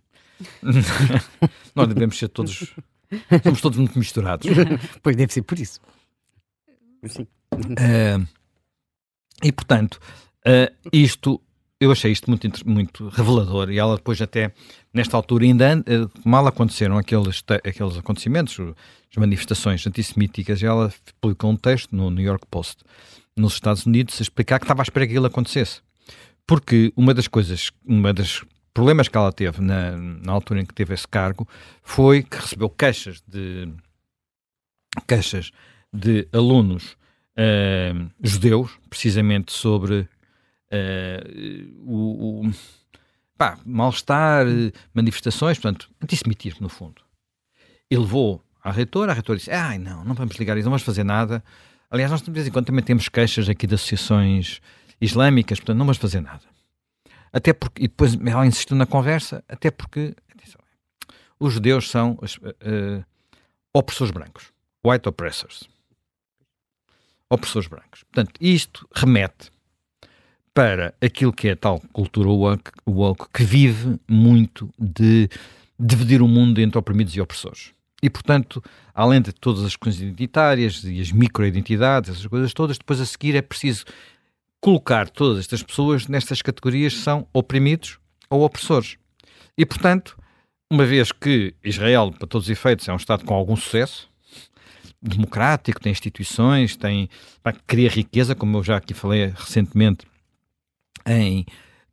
Nós 1.75 1.89
devemos 1.89 2.17
ser 2.17 2.29
todos. 2.29 2.75
Somos 3.43 3.61
todos 3.61 3.79
muito 3.79 3.99
misturados. 3.99 4.47
pois 5.03 5.17
deve 5.17 5.33
ser 5.33 5.43
por 5.43 5.59
isso. 5.59 5.81
Sim. 7.05 7.27
Uh, 7.53 8.27
e 9.43 9.53
portanto, 9.53 9.99
uh, 10.47 10.89
isto 10.93 11.41
eu 11.79 11.93
achei 11.93 12.11
isto 12.11 12.31
muito, 12.31 12.49
muito 12.69 13.09
revelador 13.09 13.71
e 13.71 13.79
ela 13.79 13.97
depois 13.97 14.21
até, 14.23 14.53
nesta 14.93 15.17
altura 15.17 15.45
ainda, 15.45 15.85
eh, 15.87 16.09
mal 16.25 16.47
aconteceram 16.47 16.97
aqueles, 16.97 17.45
aqueles 17.65 17.99
acontecimentos, 17.99 18.59
as 18.59 19.17
manifestações 19.17 19.87
antissemíticas, 19.87 20.63
ela 20.63 20.93
publicou 21.21 21.51
um 21.51 21.57
texto 21.57 21.95
no 21.95 22.11
New 22.11 22.25
York 22.25 22.47
Post, 22.51 22.83
nos 23.37 23.55
Estados 23.55 23.85
Unidos, 23.85 24.19
a 24.19 24.23
explicar 24.23 24.59
que 24.59 24.65
estava 24.65 24.81
à 24.81 24.85
espera 24.85 25.07
que 25.07 25.13
aquilo 25.13 25.27
acontecesse. 25.27 25.83
Porque 26.47 26.93
uma 26.97 27.13
das 27.13 27.29
coisas, 27.29 27.71
uma 27.85 28.13
das 28.13 28.43
problemas 28.73 29.09
que 29.09 29.17
ela 29.17 29.33
teve 29.33 29.61
na, 29.61 29.97
na 29.97 30.33
altura 30.33 30.61
em 30.61 30.67
que 30.67 30.73
teve 30.73 30.95
esse 30.95 31.07
cargo 31.07 31.47
foi 31.83 32.23
que 32.23 32.37
recebeu 32.37 32.71
queixas 32.71 33.23
de 33.27 33.69
queixas 35.07 35.51
de 35.93 36.27
alunos 36.33 36.97
uh, 37.37 38.11
judeus, 38.23 38.71
precisamente 38.89 39.53
sobre 39.53 40.09
uh, 40.77 41.91
o, 41.91 42.47
o 42.47 42.51
mal-estar, 43.65 44.47
manifestações, 44.95 45.59
portanto, 45.59 45.91
antissemitismo 46.03 46.63
no 46.63 46.69
fundo. 46.69 47.03
Ele 47.91 48.01
levou 48.01 48.43
à 48.63 48.71
reitora, 48.71 49.13
a 49.13 49.15
reitora 49.15 49.39
disse: 49.39 49.51
Ai, 49.51 49.79
não, 49.79 50.05
não 50.05 50.15
vamos 50.15 50.37
ligar 50.37 50.57
isso, 50.57 50.65
não 50.65 50.73
vamos 50.73 50.83
fazer 50.83 51.05
nada. 51.05 51.43
Aliás, 51.91 52.11
nós 52.11 52.23
de 52.23 52.31
vez 52.31 52.47
em 52.47 52.51
quando 52.51 52.67
também 52.67 52.85
temos 52.85 53.09
queixas 53.09 53.49
aqui 53.49 53.67
de 53.67 53.75
associações 53.75 54.61
islâmicas, 55.01 55.59
portanto, 55.59 55.79
não 55.79 55.87
vamos 55.87 55.99
fazer 55.99 56.21
nada. 56.21 56.43
Até 57.33 57.53
porque, 57.53 57.85
e 57.85 57.89
depois 57.89 58.15
ela 58.15 58.47
insistiu 58.47 58.77
na 58.77 58.87
conversa, 58.87 59.45
até 59.49 59.71
porque 59.71 60.15
atenção, 60.35 60.61
os 61.39 61.53
judeus 61.53 61.91
são, 61.91 62.13
uh, 62.13 63.05
opressores 63.73 64.11
brancos. 64.11 64.53
White 64.85 65.09
oppressors. 65.09 65.69
Opressores 67.29 67.69
brancos. 67.69 68.05
Portanto, 68.05 68.33
isto 68.41 68.89
remete 68.95 69.51
para 70.57 70.95
aquilo 71.03 71.35
que 71.35 71.49
é 71.49 71.55
tal 71.55 71.83
cultura 71.93 72.31
woke, 72.31 72.71
woke 72.89 73.27
que 73.31 73.45
vive 73.45 74.01
muito 74.09 74.71
de 74.79 75.29
dividir 75.79 76.23
o 76.23 76.27
mundo 76.27 76.59
entre 76.63 76.79
oprimidos 76.79 77.15
e 77.15 77.21
opressores. 77.21 77.75
E, 78.03 78.09
portanto, 78.09 78.65
além 78.95 79.21
de 79.21 79.35
todas 79.35 79.63
as 79.65 79.77
coisas 79.77 80.01
identitárias 80.01 80.83
e 80.83 80.99
as 80.99 81.13
microidentidades, 81.13 82.09
essas 82.09 82.27
coisas 82.27 82.55
todas, 82.55 82.79
depois 82.79 83.03
a 83.03 83.05
seguir 83.05 83.37
é 83.37 83.43
preciso 83.43 83.85
colocar 84.59 85.11
todas 85.11 85.41
estas 85.41 85.63
pessoas 85.63 86.09
nestas 86.09 86.41
categorias 86.41 86.95
são 86.95 87.29
oprimidos 87.35 87.99
ou 88.31 88.43
opressores. 88.43 88.97
E, 89.59 89.67
portanto, 89.67 90.17
uma 90.73 90.87
vez 90.87 91.13
que 91.13 91.53
Israel, 91.63 92.15
para 92.19 92.27
todos 92.27 92.47
os 92.47 92.51
efeitos, 92.51 92.89
é 92.89 92.93
um 92.95 92.97
Estado 92.97 93.27
com 93.27 93.35
algum 93.35 93.57
sucesso, 93.57 94.09
democrático, 95.03 95.83
tem 95.83 95.93
instituições, 95.93 96.77
tem, 96.77 97.11
cria 97.67 97.91
riqueza, 97.91 98.35
como 98.35 98.57
eu 98.57 98.65
já 98.65 98.79
aqui 98.79 98.95
falei 98.95 99.35
recentemente, 99.37 100.07
em 101.07 101.47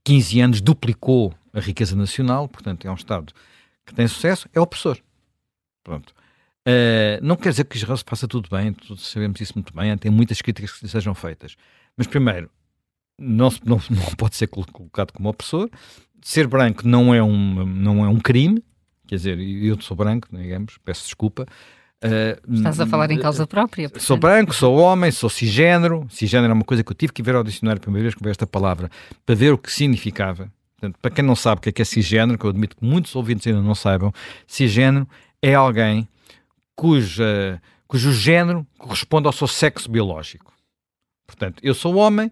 15 0.04 0.42
anos 0.42 0.62
duplicou 0.62 1.34
a 1.54 1.60
riqueza 1.60 1.96
nacional, 1.96 2.48
portanto 2.48 2.86
é 2.86 2.92
um 2.92 2.96
Estado 2.96 3.34
que 3.86 3.94
tem 3.94 4.08
sucesso, 4.08 4.50
é 4.54 4.60
opressor. 4.60 4.98
Pronto. 5.84 6.14
Uh, 6.68 7.20
não 7.22 7.36
quer 7.36 7.50
dizer 7.50 7.66
que 7.66 7.76
Israel 7.76 7.98
se 7.98 8.06
faça 8.08 8.28
tudo 8.28 8.50
bem, 8.50 8.72
todos 8.74 9.06
sabemos 9.10 9.40
isso 9.42 9.54
muito 9.56 9.74
bem, 9.74 9.96
tem 9.98 10.10
muitas 10.10 10.42
críticas 10.42 10.72
que 10.72 10.88
sejam 10.88 11.14
feitas. 11.14 11.56
Mas 11.98 12.08
primeiro, 12.08 12.50
não, 13.20 13.50
não, 13.66 13.82
não 13.90 14.06
pode 14.18 14.36
ser 14.36 14.48
colocado 14.48 15.12
como 15.12 15.30
opressor. 15.30 15.70
Ser 16.22 16.48
branco 16.48 16.88
não 16.88 17.14
é 17.14 17.22
um, 17.22 17.66
não 17.66 18.06
é 18.06 18.08
um 18.08 18.20
crime, 18.20 18.64
quer 19.06 19.16
dizer, 19.16 19.40
eu 19.40 19.80
sou 19.82 19.96
branco, 19.96 20.30
digamos, 20.32 20.78
peço 20.78 21.04
desculpa. 21.04 21.46
Uh, 22.04 22.56
Estás 22.56 22.80
a 22.80 22.86
falar 22.86 23.10
em 23.12 23.20
causa 23.20 23.48
própria. 23.48 23.88
Portanto. 23.90 24.06
Sou 24.06 24.18
branco, 24.18 24.54
sou 24.54 24.76
homem, 24.78 25.10
sou 25.10 25.30
cisgênero. 25.30 26.06
Cisgênero 26.10 26.52
é 26.52 26.54
uma 26.54 26.66
coisa 26.66 26.84
que 26.84 26.92
eu 26.92 26.96
tive 26.96 27.14
que 27.14 27.24
ver 27.24 27.36
ao 27.36 27.44
dicionário 27.44 27.80
a 27.80 27.82
primeira 27.82 28.04
vez 28.04 28.16
que 28.16 28.24
vi 28.24 28.30
esta 28.30 28.46
palavra 28.46 28.92
para 29.26 29.36
ver 29.36 29.54
o 29.54 29.58
que 29.58 29.72
significava. 29.72 30.52
Portanto, 30.76 31.00
para 31.02 31.12
quem 31.12 31.24
não 31.24 31.36
sabe 31.36 31.60
o 31.60 31.62
que 31.62 31.70
é, 31.70 31.72
que 31.72 31.82
é 31.82 31.86
cisgênero, 31.86 32.38
que 32.38 32.46
eu 32.46 32.50
admito 32.50 32.76
que 32.76 32.86
muitos 32.86 33.16
ouvintes 33.16 33.48
ainda 33.48 33.62
não 33.62 33.74
saibam, 33.74 34.12
cisgênero 34.46 35.08
é 35.42 35.54
alguém 35.54 36.08
cuja, 36.76 37.62
cujo 37.88 38.12
género 38.12 38.68
corresponde 38.78 39.28
ao 39.28 39.34
seu 39.34 39.48
sexo 39.48 39.90
biológico. 39.90 40.52
Portanto, 41.26 41.62
eu 41.64 41.74
sou 41.74 41.96
homem 41.96 42.30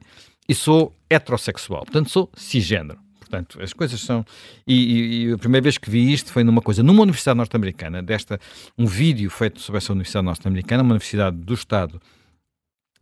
e 0.50 0.54
sou 0.54 0.94
heterossexual. 1.10 1.86
Portanto, 1.86 2.10
sou 2.10 2.30
cisgênero. 2.36 3.00
Portanto, 3.32 3.62
as 3.62 3.72
coisas 3.72 4.02
são. 4.02 4.26
E, 4.68 5.28
e, 5.28 5.32
a 5.32 5.38
primeira 5.38 5.64
vez 5.64 5.78
que 5.78 5.90
vi 5.90 6.12
isto 6.12 6.34
foi 6.34 6.44
numa 6.44 6.62
coisa, 6.62 6.84
numa 6.84 7.02
universidade 7.02 7.38
norte-americana, 7.38 8.04
desta, 8.04 8.38
um 8.78 8.86
vídeo 8.86 9.30
feito 9.30 9.62
sobre 9.62 9.78
essa 9.78 9.94
universidade 9.94 10.26
norte-americana, 10.26 10.84
uma 10.84 10.92
universidade 10.92 11.38
do 11.38 11.54
estado 11.54 12.02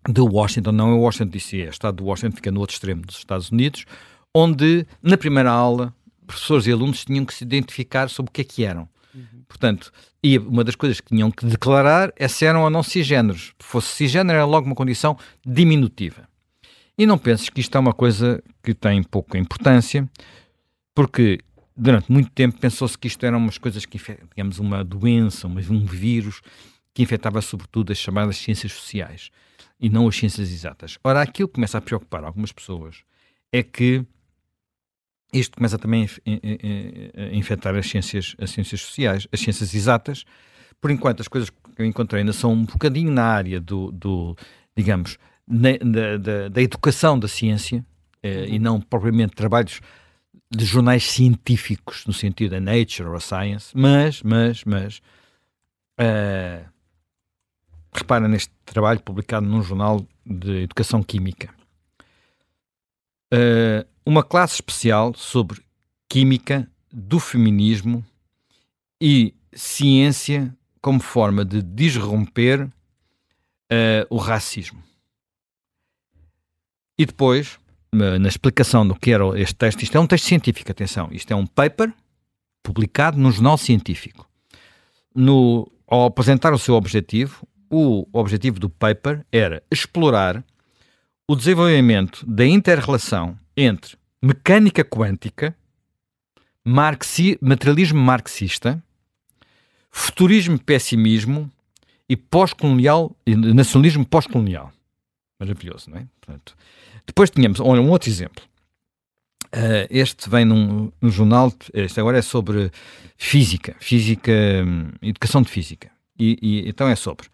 de 0.08 0.22
Washington, 0.22 0.72
não 0.72 0.92
é 0.92 0.94
Washington 0.94 1.32
DC, 1.32 1.62
é 1.62 1.66
o 1.66 1.70
estado 1.72 1.98
de 1.98 2.04
Washington, 2.04 2.36
fica 2.36 2.52
no 2.52 2.60
outro 2.60 2.76
extremo 2.76 3.02
dos 3.02 3.18
Estados 3.18 3.50
Unidos, 3.50 3.86
onde, 4.34 4.86
na 5.02 5.18
primeira 5.18 5.50
aula, 5.50 5.94
professores 6.28 6.68
e 6.68 6.72
alunos 6.72 7.04
tinham 7.04 7.26
que 7.26 7.34
se 7.34 7.44
identificar 7.44 8.08
sobre 8.08 8.30
o 8.30 8.32
que 8.32 8.42
é 8.42 8.44
que 8.44 8.64
eram. 8.64 8.88
Uhum. 9.16 9.42
Portanto, 9.48 9.92
e 10.24 10.38
uma 10.38 10.64
das 10.64 10.76
coisas 10.76 11.02
que 11.02 11.08
tinham 11.08 11.32
que 11.32 11.44
declarar 11.44 12.14
é 12.16 12.28
se 12.28 12.46
eram 12.46 12.62
ou 12.62 12.70
não 12.70 12.84
cisgêneros. 12.84 13.54
Se 13.60 13.68
fosse 13.68 13.88
cisgênero, 13.88 14.38
era 14.38 14.46
logo 14.46 14.68
uma 14.68 14.76
condição 14.76 15.18
diminutiva. 15.44 16.29
E 17.00 17.06
não 17.06 17.18
penses 17.18 17.50
que 17.50 17.62
isto 17.62 17.74
é 17.78 17.80
uma 17.80 17.94
coisa 17.94 18.44
que 18.62 18.74
tem 18.74 19.02
pouca 19.02 19.38
importância, 19.38 20.06
porque 20.94 21.40
durante 21.74 22.12
muito 22.12 22.30
tempo 22.30 22.60
pensou-se 22.60 22.98
que 22.98 23.08
isto 23.08 23.26
eram 23.26 23.38
umas 23.38 23.58
coisas 23.58 23.86
que, 23.86 23.98
digamos, 24.36 24.60
uma 24.60 24.84
doença, 24.84 25.48
um 25.48 25.86
vírus 25.86 26.42
que 26.94 27.02
infectava 27.02 27.42
sobretudo 27.42 27.94
as 27.94 27.98
chamadas 27.98 28.36
ciências 28.36 28.74
sociais 28.74 29.32
e 29.80 29.90
não 29.90 30.10
as 30.10 30.18
ciências 30.18 30.52
exatas. 30.52 31.00
Ora, 31.02 31.22
aquilo 31.22 31.48
que 31.48 31.54
começa 31.54 31.78
a 31.78 31.82
preocupar 31.82 32.26
algumas 32.26 32.52
pessoas 32.52 32.98
é 33.50 33.64
que 33.64 34.06
isto 35.32 35.56
começa 35.56 35.80
também 35.80 36.06
a 36.06 37.34
infectar 37.34 37.78
as 37.78 37.90
ciências, 37.90 38.36
as 38.38 38.50
ciências 38.50 38.82
sociais, 38.82 39.26
as 39.32 39.40
ciências 39.40 39.74
exatas. 39.74 40.26
Por 40.82 40.92
enquanto, 40.92 41.22
as 41.22 41.30
coisas 41.30 41.50
que 41.50 41.82
eu 41.82 41.86
encontrei 41.86 42.20
ainda 42.20 42.34
são 42.34 42.52
um 42.52 42.66
bocadinho 42.66 43.10
na 43.10 43.24
área 43.24 43.62
do, 43.62 43.90
do 43.90 44.36
digamos, 44.76 45.18
na, 45.50 45.72
da, 45.78 46.18
da, 46.18 46.48
da, 46.50 46.62
educação 46.62 47.18
da 47.18 47.28
ciência 47.28 47.84
eh, 48.22 48.46
e 48.50 48.60
não 48.60 48.80
propriamente 48.80 49.36
trabalhos 49.36 49.82
de 50.52 50.66
jornais 50.66 51.04
científicos 51.04 52.06
no 52.06 52.14
sentido 52.14 52.52
da 52.52 52.60
Nature 52.60 53.10
ou 53.10 53.16
a 53.16 53.20
Science, 53.20 53.72
mas, 53.76 54.24
mas, 54.24 54.64
mas, 54.64 55.02
uh, 56.00 56.68
repara 57.94 58.28
neste 58.28 58.52
trabalho 58.66 59.00
publicado 59.00 59.46
num 59.46 59.62
jornal 59.62 60.06
de 60.26 60.64
educação 60.64 61.04
química. 61.04 61.54
Uh, 63.32 63.88
uma 64.04 64.24
classe 64.24 64.56
especial 64.56 65.14
sobre 65.16 65.62
química 66.10 66.68
do 66.92 67.20
feminismo 67.20 68.04
e 69.00 69.36
ciência 69.54 70.56
como 70.82 71.00
forma 71.00 71.46
de 71.46 71.62
disromper 71.62 72.64
uh, 72.64 72.72
o 74.10 74.18
racismo. 74.18 74.89
E 77.00 77.06
depois, 77.06 77.58
na 77.94 78.28
explicação 78.28 78.86
do 78.86 78.94
que 78.94 79.12
era 79.12 79.24
este 79.40 79.56
texto, 79.56 79.82
isto 79.84 79.98
é 79.98 80.02
um 80.02 80.06
texto 80.06 80.26
científico, 80.26 80.70
atenção, 80.70 81.08
isto 81.14 81.32
é 81.32 81.36
um 81.36 81.46
paper 81.46 81.94
publicado 82.62 83.18
num 83.18 83.32
jornal 83.32 83.58
científico. 83.58 84.30
No, 85.16 85.72
ao 85.88 86.04
apresentar 86.04 86.52
o 86.54 86.60
seu 86.60 86.76
objetivo, 86.76 87.48
o 87.70 88.06
objetivo 88.12 88.60
do 88.60 88.70
paper 88.70 89.26
era 89.32 89.64
explorar 89.72 90.44
o 91.26 91.38
desenvolvimento 91.38 92.26
da 92.28 92.46
inter-relação 92.46 93.40
entre 93.56 93.98
mecânica 94.22 94.84
quântica, 94.84 95.56
marxi, 96.66 97.38
materialismo 97.42 98.02
marxista, 98.02 98.84
futurismo 99.90 100.60
pessimismo 100.60 101.50
e 102.10 102.18
pós-colonial, 102.18 103.16
nacionalismo 103.26 104.06
pós-colonial. 104.06 104.74
Maravilhoso, 105.40 105.90
não 105.90 106.00
é? 106.00 106.06
Portanto, 106.20 106.58
depois 107.10 107.32
tínhamos 107.32 107.60
olha, 107.60 107.82
um 107.82 107.90
outro 107.90 108.10
exemplo. 108.10 108.44
Uh, 109.48 109.90
este 109.90 110.30
vem 110.30 110.46
num, 110.46 110.92
num, 111.02 111.10
jornal, 111.10 111.52
este 111.74 112.00
agora 112.00 112.20
é 112.20 112.22
sobre 112.22 112.72
física, 113.18 113.76
física, 113.80 114.32
hum, 114.32 114.92
educação 115.02 115.42
de 115.42 115.50
física. 115.50 115.90
E, 116.20 116.38
e, 116.40 116.70
então 116.70 116.88
é 116.88 116.96
sobre 116.96 117.28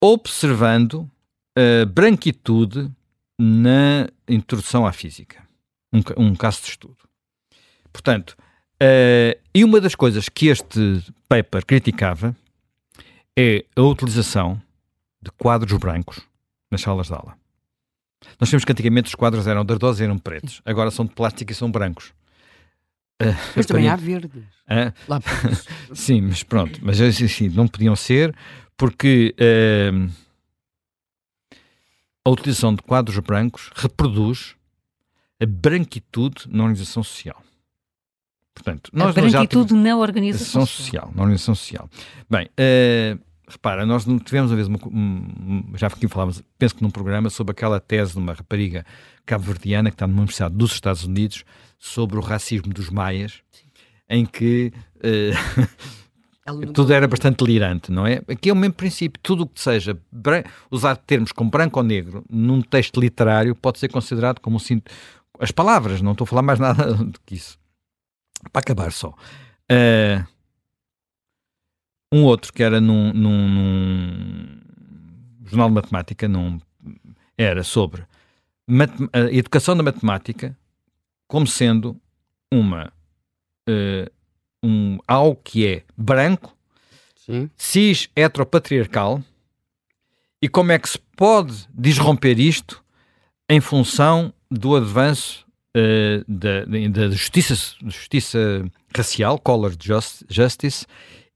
observando 0.00 1.10
a 1.56 1.84
branquitude 1.86 2.88
na 3.36 4.08
introdução 4.28 4.86
à 4.86 4.92
física. 4.92 5.42
Um, 5.92 6.02
um 6.16 6.34
caso 6.36 6.62
de 6.62 6.68
estudo. 6.68 6.98
Portanto, 7.92 8.36
uh, 8.80 9.40
e 9.52 9.64
uma 9.64 9.80
das 9.80 9.96
coisas 9.96 10.28
que 10.28 10.46
este 10.46 11.02
paper 11.28 11.66
criticava 11.66 12.36
é 13.36 13.64
a 13.74 13.82
utilização 13.82 14.62
de 15.20 15.32
quadros 15.32 15.76
brancos 15.78 16.20
nas 16.70 16.80
salas 16.80 17.08
de 17.08 17.14
aula. 17.14 17.36
Nós 18.40 18.50
temos 18.50 18.64
que 18.64 18.72
antigamente 18.72 19.08
os 19.08 19.14
quadros 19.14 19.46
eram 19.46 19.64
de 19.64 19.74
e 19.74 20.02
eram 20.02 20.18
pretos, 20.18 20.60
agora 20.64 20.90
são 20.90 21.04
de 21.04 21.12
plástico 21.12 21.52
e 21.52 21.54
são 21.54 21.70
brancos. 21.70 22.12
Uh, 23.22 23.34
mas 23.54 23.64
também 23.66 23.88
há 23.88 23.96
verdes. 23.96 24.42
Uh, 24.68 24.92
Lá 25.08 25.20
sim, 25.94 26.20
mas 26.20 26.42
pronto, 26.42 26.78
mas 26.82 27.00
assim, 27.00 27.48
não 27.48 27.66
podiam 27.66 27.96
ser 27.96 28.34
porque 28.76 29.34
uh, 29.40 30.10
a 32.24 32.30
utilização 32.30 32.74
de 32.74 32.82
quadros 32.82 33.18
brancos 33.20 33.70
reproduz 33.74 34.54
a 35.40 35.46
branquitude 35.46 36.46
na 36.48 36.64
organização 36.64 37.02
social. 37.02 37.42
Portanto, 38.54 38.90
nós 38.92 39.10
a 39.10 39.20
branquitude 39.20 39.74
já 39.74 39.80
na 39.80 39.96
organização 39.96 40.66
social. 40.66 41.12
Na 41.14 41.22
organização 41.22 41.54
social. 41.54 41.90
Bem, 42.28 42.46
uh, 42.46 43.25
repara, 43.48 43.86
nós 43.86 44.04
tivemos 44.24 44.50
uma 44.50 44.56
vez, 44.56 44.68
uma, 44.68 44.78
um, 44.86 45.72
já 45.76 45.86
aqui 45.86 46.08
falávamos, 46.08 46.42
penso 46.58 46.74
que 46.74 46.82
num 46.82 46.90
programa, 46.90 47.30
sobre 47.30 47.52
aquela 47.52 47.78
tese 47.78 48.12
de 48.12 48.18
uma 48.18 48.32
rapariga 48.32 48.84
cabo-verdiana 49.24 49.90
que 49.90 49.94
está 49.94 50.06
numa 50.06 50.20
universidade 50.20 50.54
dos 50.54 50.72
Estados 50.72 51.04
Unidos 51.04 51.44
sobre 51.78 52.18
o 52.18 52.20
racismo 52.20 52.72
dos 52.72 52.90
maias, 52.90 53.40
Sim. 53.52 53.64
em 54.08 54.26
que 54.26 54.72
uh, 54.98 56.72
tudo 56.72 56.92
era 56.92 57.06
bastante 57.06 57.44
delirante, 57.44 57.90
não 57.90 58.06
é? 58.06 58.22
Aqui 58.28 58.50
é 58.50 58.52
o 58.52 58.56
mesmo 58.56 58.74
princípio. 58.74 59.20
Tudo 59.22 59.42
o 59.42 59.46
que 59.46 59.60
seja 59.60 59.98
usar 60.70 60.96
termos 60.96 61.32
como 61.32 61.50
branco 61.50 61.78
ou 61.78 61.84
negro 61.84 62.24
num 62.30 62.62
texto 62.62 63.00
literário 63.00 63.54
pode 63.54 63.78
ser 63.78 63.88
considerado 63.88 64.40
como 64.40 64.58
um. 64.58 64.80
As 65.40 65.50
palavras, 65.50 66.00
não 66.00 66.12
estou 66.12 66.24
a 66.24 66.28
falar 66.28 66.42
mais 66.42 66.58
nada 66.60 66.94
do 66.94 67.18
que 67.26 67.34
isso. 67.34 67.58
Para 68.52 68.60
acabar 68.60 68.92
só. 68.92 69.08
Uh, 69.70 70.24
um 72.12 72.24
outro 72.24 72.52
que 72.52 72.62
era 72.62 72.80
num, 72.80 73.12
num, 73.12 73.48
num, 73.48 74.60
jornal 75.44 75.68
de 75.68 75.74
matemática, 75.74 76.28
num, 76.28 76.60
era 77.36 77.62
sobre 77.62 78.04
a 79.12 79.20
educação 79.32 79.76
da 79.76 79.82
matemática 79.82 80.56
como 81.28 81.46
sendo 81.46 82.00
uma 82.52 82.92
uh, 83.68 84.10
um, 84.62 84.98
algo 85.06 85.40
que 85.42 85.66
é 85.66 85.82
branco 85.96 86.56
Sim. 87.16 87.50
cis 87.56 88.08
heteropatriarcal 88.14 89.22
e 90.40 90.48
como 90.48 90.72
é 90.72 90.78
que 90.78 90.88
se 90.88 90.98
pode 91.16 91.66
disromper 91.72 92.38
isto 92.38 92.84
em 93.48 93.60
função 93.60 94.32
do 94.50 94.76
avanço 94.76 95.46
uh, 95.76 96.24
da, 96.26 96.64
da 96.64 97.10
justiça, 97.10 97.54
justiça 97.84 98.64
racial, 98.96 99.38
color 99.38 99.74
justice, 100.28 100.86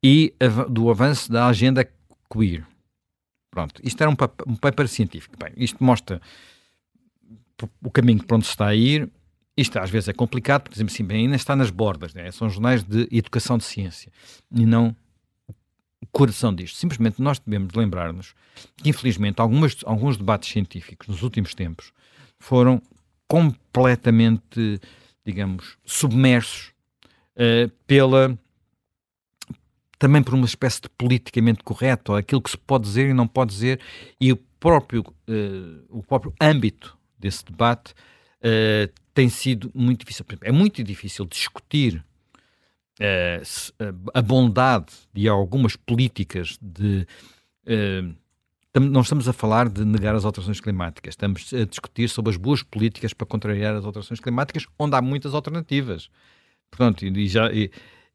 e 0.02 0.32
do 0.70 0.90
avanço 0.90 1.30
da 1.30 1.46
agenda 1.46 1.88
queer. 2.32 2.66
Pronto, 3.50 3.80
isto 3.84 4.00
era 4.00 4.10
um, 4.10 4.16
um 4.46 4.56
paper 4.56 4.88
científico. 4.88 5.36
Bem, 5.38 5.52
isto 5.56 5.82
mostra 5.82 6.20
o 7.82 7.90
caminho 7.90 8.24
para 8.24 8.36
onde 8.36 8.46
se 8.46 8.52
está 8.52 8.68
a 8.68 8.74
ir. 8.74 9.10
Isto 9.56 9.78
às 9.78 9.90
vezes 9.90 10.08
é 10.08 10.12
complicado, 10.12 10.62
porque 10.62 10.74
dizemos 10.74 10.94
assim, 10.94 11.04
bem, 11.04 11.24
ainda 11.24 11.36
está 11.36 11.54
nas 11.54 11.70
bordas, 11.70 12.14
né? 12.14 12.30
são 12.30 12.48
jornais 12.48 12.82
de 12.82 13.08
educação 13.10 13.58
de 13.58 13.64
ciência 13.64 14.10
e 14.50 14.64
não 14.64 14.96
o 16.00 16.06
coração 16.06 16.54
disto. 16.54 16.76
Simplesmente 16.76 17.20
nós 17.20 17.38
devemos 17.38 17.74
lembrar-nos 17.74 18.34
que, 18.76 18.88
infelizmente, 18.88 19.40
algumas, 19.40 19.76
alguns 19.84 20.16
debates 20.16 20.50
científicos 20.50 21.08
nos 21.08 21.22
últimos 21.22 21.54
tempos 21.54 21.92
foram 22.38 22.80
completamente, 23.28 24.80
digamos, 25.26 25.76
submersos 25.84 26.72
uh, 27.36 27.70
pela 27.86 28.38
também 30.00 30.22
por 30.22 30.32
uma 30.32 30.46
espécie 30.46 30.80
de 30.80 30.88
politicamente 30.88 31.62
correto, 31.62 32.14
aquilo 32.14 32.40
que 32.40 32.50
se 32.50 32.56
pode 32.56 32.84
dizer 32.84 33.10
e 33.10 33.12
não 33.12 33.28
pode 33.28 33.52
dizer, 33.52 33.78
e 34.18 34.32
o 34.32 34.36
próprio, 34.58 35.02
uh, 35.02 35.84
o 35.90 36.02
próprio 36.02 36.32
âmbito 36.40 36.96
desse 37.18 37.44
debate 37.44 37.92
uh, 37.92 38.90
tem 39.12 39.28
sido 39.28 39.70
muito 39.74 40.00
difícil. 40.00 40.24
É 40.40 40.50
muito 40.50 40.82
difícil 40.82 41.26
discutir 41.26 42.02
uh, 42.98 44.10
a 44.14 44.22
bondade 44.22 44.90
de 45.12 45.28
algumas 45.28 45.76
políticas 45.76 46.58
de. 46.62 47.06
não 48.74 49.02
estamos 49.02 49.28
a 49.28 49.34
falar 49.34 49.68
de 49.68 49.84
negar 49.84 50.14
as 50.14 50.24
alterações 50.24 50.62
climáticas, 50.62 51.12
estamos 51.12 51.52
a 51.52 51.66
discutir 51.66 52.08
sobre 52.08 52.30
as 52.30 52.38
boas 52.38 52.62
políticas 52.62 53.12
para 53.12 53.26
contrariar 53.26 53.76
as 53.76 53.84
alterações 53.84 54.18
climáticas, 54.18 54.64
onde 54.78 54.96
há 54.96 55.02
muitas 55.02 55.34
alternativas. 55.34 56.08
Portanto, 56.70 57.04
e 57.04 57.28
já, 57.28 57.52
e, 57.52 57.70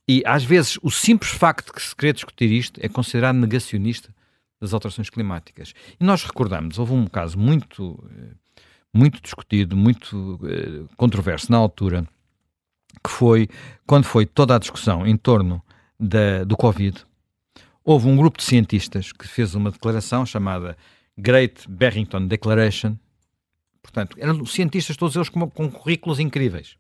e 0.08 0.22
às 0.26 0.44
vezes 0.44 0.78
o 0.82 0.91
simples 0.91 1.32
facto 1.32 1.68
de 1.68 1.74
que 1.74 1.82
se 1.82 1.96
querer 1.96 2.13
discutir 2.13 2.52
isto 2.52 2.80
é 2.84 2.88
considerado 2.88 3.36
negacionista 3.36 4.13
das 4.62 4.74
alterações 4.74 5.10
climáticas. 5.10 5.74
E 6.00 6.04
nós 6.04 6.24
recordamos, 6.24 6.78
houve 6.78 6.94
um 6.94 7.08
caso 7.08 7.38
muito, 7.38 8.04
eh, 8.15 8.36
muito 8.94 9.22
discutido, 9.22 9.76
muito 9.76 10.39
eh, 10.44 10.94
controverso 10.96 11.52
na 11.52 11.58
altura, 11.58 12.08
que 13.04 13.10
foi 13.10 13.50
quando 13.86 14.06
foi 14.06 14.26
toda 14.26 14.56
a 14.56 14.60
discussão 14.60 15.06
em 15.06 15.18
torno 15.18 15.62
da, 16.00 16.44
do 16.44 16.56
Covid. 16.56 17.04
Houve 17.84 18.08
um 18.08 18.15
grupo 18.15 18.38
de 18.38 18.44
cientistas 18.44 19.12
que 19.12 19.28
fez 19.28 19.56
uma 19.56 19.72
declaração 19.72 20.26
chamada 20.26 20.78
Great 21.18 21.68
Barrington 21.68 22.28
Declaration. 22.28 22.96
Portanto, 23.82 24.18
eram 24.20 24.46
cientistas 24.46 24.98
todos 24.98 25.15
eles 25.15 25.30
com, 25.30 25.50
com 25.50 25.70
currículos 25.70 26.20
incríveis 26.20 26.78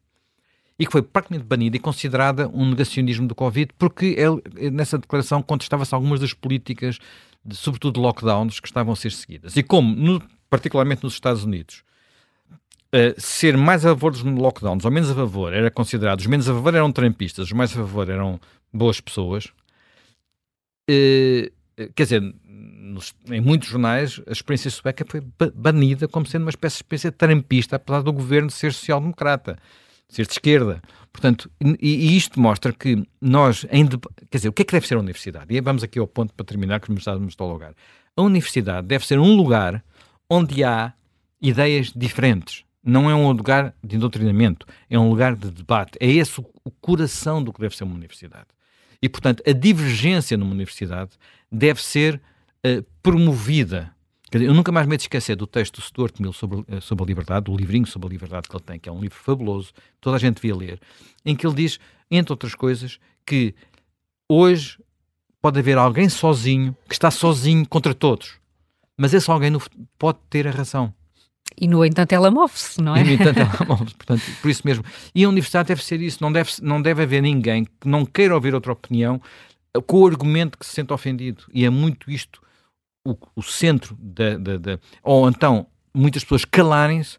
e 0.77 0.85
que 0.85 0.91
foi 0.91 1.01
praticamente 1.01 1.45
banida 1.45 1.77
e 1.77 1.79
considerada 1.79 2.49
um 2.49 2.69
negacionismo 2.69 3.27
do 3.27 3.35
Covid, 3.35 3.71
porque 3.77 4.15
ele, 4.17 4.71
nessa 4.71 4.97
declaração 4.97 5.41
contestava-se 5.41 5.95
algumas 5.95 6.19
das 6.19 6.33
políticas, 6.33 6.99
de, 7.43 7.55
sobretudo 7.55 7.95
de 7.95 7.99
lockdowns, 8.01 8.59
que 8.59 8.67
estavam 8.67 8.93
a 8.93 8.95
ser 8.95 9.11
seguidas. 9.11 9.55
E 9.55 9.63
como, 9.63 9.95
no, 9.95 10.21
particularmente 10.49 11.03
nos 11.03 11.13
Estados 11.13 11.43
Unidos, 11.43 11.83
uh, 12.93 13.19
ser 13.19 13.55
mais 13.55 13.85
a 13.85 13.89
favor 13.89 14.11
dos 14.11 14.23
lockdowns 14.23 14.83
ou 14.83 14.91
menos 14.91 15.09
a 15.09 15.15
favor 15.15 15.53
era 15.53 15.71
considerado, 15.71 16.19
os 16.19 16.27
menos 16.27 16.49
a 16.49 16.53
favor 16.53 16.75
eram 16.75 16.91
trampistas, 16.91 17.45
os 17.45 17.53
mais 17.53 17.71
a 17.71 17.75
favor 17.75 18.09
eram 18.09 18.39
boas 18.73 18.99
pessoas, 18.99 19.45
uh, 20.89 21.51
quer 21.95 22.03
dizer, 22.03 22.35
em 23.29 23.41
muitos 23.41 23.69
jornais, 23.69 24.21
a 24.27 24.31
experiência 24.31 24.71
sueca 24.71 25.05
foi 25.07 25.21
banida 25.53 26.07
como 26.07 26.25
sendo 26.25 26.43
uma 26.43 26.49
espécie 26.49 26.75
de 26.75 26.83
experiência 26.83 27.11
trampista, 27.11 27.75
apesar 27.75 28.01
do 28.01 28.13
governo 28.13 28.49
ser 28.49 28.73
social-democrata 28.73 29.57
ser 30.07 30.25
de 30.25 30.31
esquerda. 30.31 30.81
Portanto, 31.11 31.49
e, 31.61 31.77
e, 31.81 32.17
isto 32.17 32.39
mostra 32.39 32.73
que 32.73 33.07
nós, 33.21 33.65
em, 33.71 33.87
quer 33.87 34.37
dizer, 34.37 34.49
o 34.49 34.53
que 34.53 34.63
é 34.63 34.65
que 34.65 34.73
deve 34.73 34.87
ser 34.87 34.95
a 34.95 34.99
universidade? 34.99 35.53
E 35.53 35.61
vamos 35.61 35.83
aqui 35.83 35.97
ao 35.97 36.07
ponto 36.07 36.33
para 36.33 36.45
terminar, 36.45 36.79
que 36.79 36.91
me 36.91 36.97
estamos 36.97 37.35
a 37.39 37.43
lugar. 37.43 37.73
A 38.15 38.21
universidade 38.21 38.87
deve 38.87 39.05
ser 39.05 39.19
um 39.19 39.35
lugar 39.35 39.83
onde 40.29 40.63
há 40.63 40.93
ideias 41.41 41.91
diferentes. 41.95 42.63
Não 42.83 43.09
é 43.09 43.15
um 43.15 43.31
lugar 43.31 43.73
de 43.83 43.97
doutrinamento, 43.97 44.67
é 44.89 44.99
um 44.99 45.09
lugar 45.09 45.35
de 45.35 45.49
debate. 45.49 45.97
É 45.99 46.07
esse 46.07 46.39
o, 46.39 46.45
o 46.63 46.69
coração 46.69 47.43
do 47.43 47.51
que 47.51 47.59
deve 47.59 47.75
ser 47.75 47.83
uma 47.83 47.95
universidade. 47.95 48.47
E, 49.01 49.09
portanto, 49.09 49.41
a 49.47 49.51
divergência 49.51 50.37
numa 50.37 50.51
universidade 50.51 51.11
deve 51.51 51.81
ser 51.81 52.21
uh, 52.65 52.83
promovida 53.01 53.94
eu 54.41 54.53
nunca 54.53 54.71
mais 54.71 54.87
me 54.87 54.95
esquecer 54.95 55.35
do 55.35 55.47
texto 55.47 55.75
do 55.75 55.81
Stuart 55.81 56.19
Mill 56.19 56.33
sobre, 56.33 56.63
eh, 56.67 56.79
sobre 56.81 57.03
a 57.03 57.07
liberdade, 57.07 57.45
do 57.45 57.55
livrinho 57.55 57.85
sobre 57.85 58.07
a 58.07 58.11
liberdade 58.11 58.47
que 58.47 58.55
ele 58.55 58.63
tem, 58.63 58.79
que 58.79 58.89
é 58.89 58.91
um 58.91 58.99
livro 58.99 59.17
fabuloso, 59.17 59.71
toda 60.01 60.17
a 60.17 60.19
gente 60.19 60.35
devia 60.35 60.55
ler, 60.55 60.79
em 61.23 61.35
que 61.35 61.45
ele 61.45 61.55
diz, 61.55 61.79
entre 62.09 62.33
outras 62.33 62.55
coisas, 62.55 62.99
que 63.25 63.53
hoje 64.29 64.79
pode 65.41 65.59
haver 65.59 65.77
alguém 65.77 66.09
sozinho, 66.09 66.75
que 66.87 66.95
está 66.95 67.11
sozinho 67.11 67.67
contra 67.67 67.93
todos, 67.93 68.37
mas 68.97 69.13
esse 69.13 69.29
alguém 69.29 69.51
pode 69.97 70.17
ter 70.29 70.47
a 70.47 70.51
razão. 70.51 70.93
E, 71.57 71.67
no 71.67 71.85
entanto, 71.85 72.11
ela 72.11 72.31
move-se, 72.31 72.81
não 72.81 72.95
é? 72.95 73.01
E, 73.01 73.03
no 73.03 73.11
entanto, 73.11 73.39
ela 73.39 73.65
move-se, 73.67 73.95
portanto, 73.95 74.23
por 74.41 74.49
isso 74.49 74.63
mesmo. 74.65 74.83
E 75.13 75.23
a 75.23 75.29
universidade 75.29 75.67
deve 75.67 75.83
ser 75.83 76.01
isso, 76.01 76.17
não 76.21 76.31
deve, 76.31 76.51
não 76.61 76.81
deve 76.81 77.03
haver 77.03 77.21
ninguém 77.21 77.65
que 77.65 77.87
não 77.87 78.05
queira 78.05 78.33
ouvir 78.33 78.53
outra 78.53 78.73
opinião 78.73 79.21
com 79.85 80.01
o 80.01 80.07
argumento 80.07 80.57
que 80.57 80.65
se 80.65 80.73
sente 80.73 80.91
ofendido. 80.91 81.43
E 81.53 81.65
é 81.65 81.69
muito 81.69 82.09
isto 82.09 82.41
o, 83.05 83.15
o 83.35 83.43
centro 83.43 83.95
da, 83.99 84.37
da, 84.37 84.57
da, 84.57 84.79
Ou 85.03 85.29
então 85.29 85.67
muitas 85.93 86.23
pessoas 86.23 86.43
calarem-se 86.43 87.17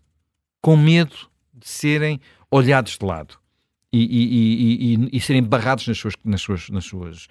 com 0.60 0.76
medo 0.76 1.16
de 1.54 1.68
serem 1.68 2.20
olhados 2.50 2.98
de 2.98 3.06
lado 3.06 3.38
e, 3.92 3.98
e, 3.98 4.94
e, 4.94 5.08
e, 5.16 5.20
serem 5.20 5.42
barrados 5.42 5.86
nas 5.86 5.96
suas, 5.96 6.14
nas, 6.24 6.42
suas, 6.42 6.68
nas 6.68 6.84
suas 6.84 7.28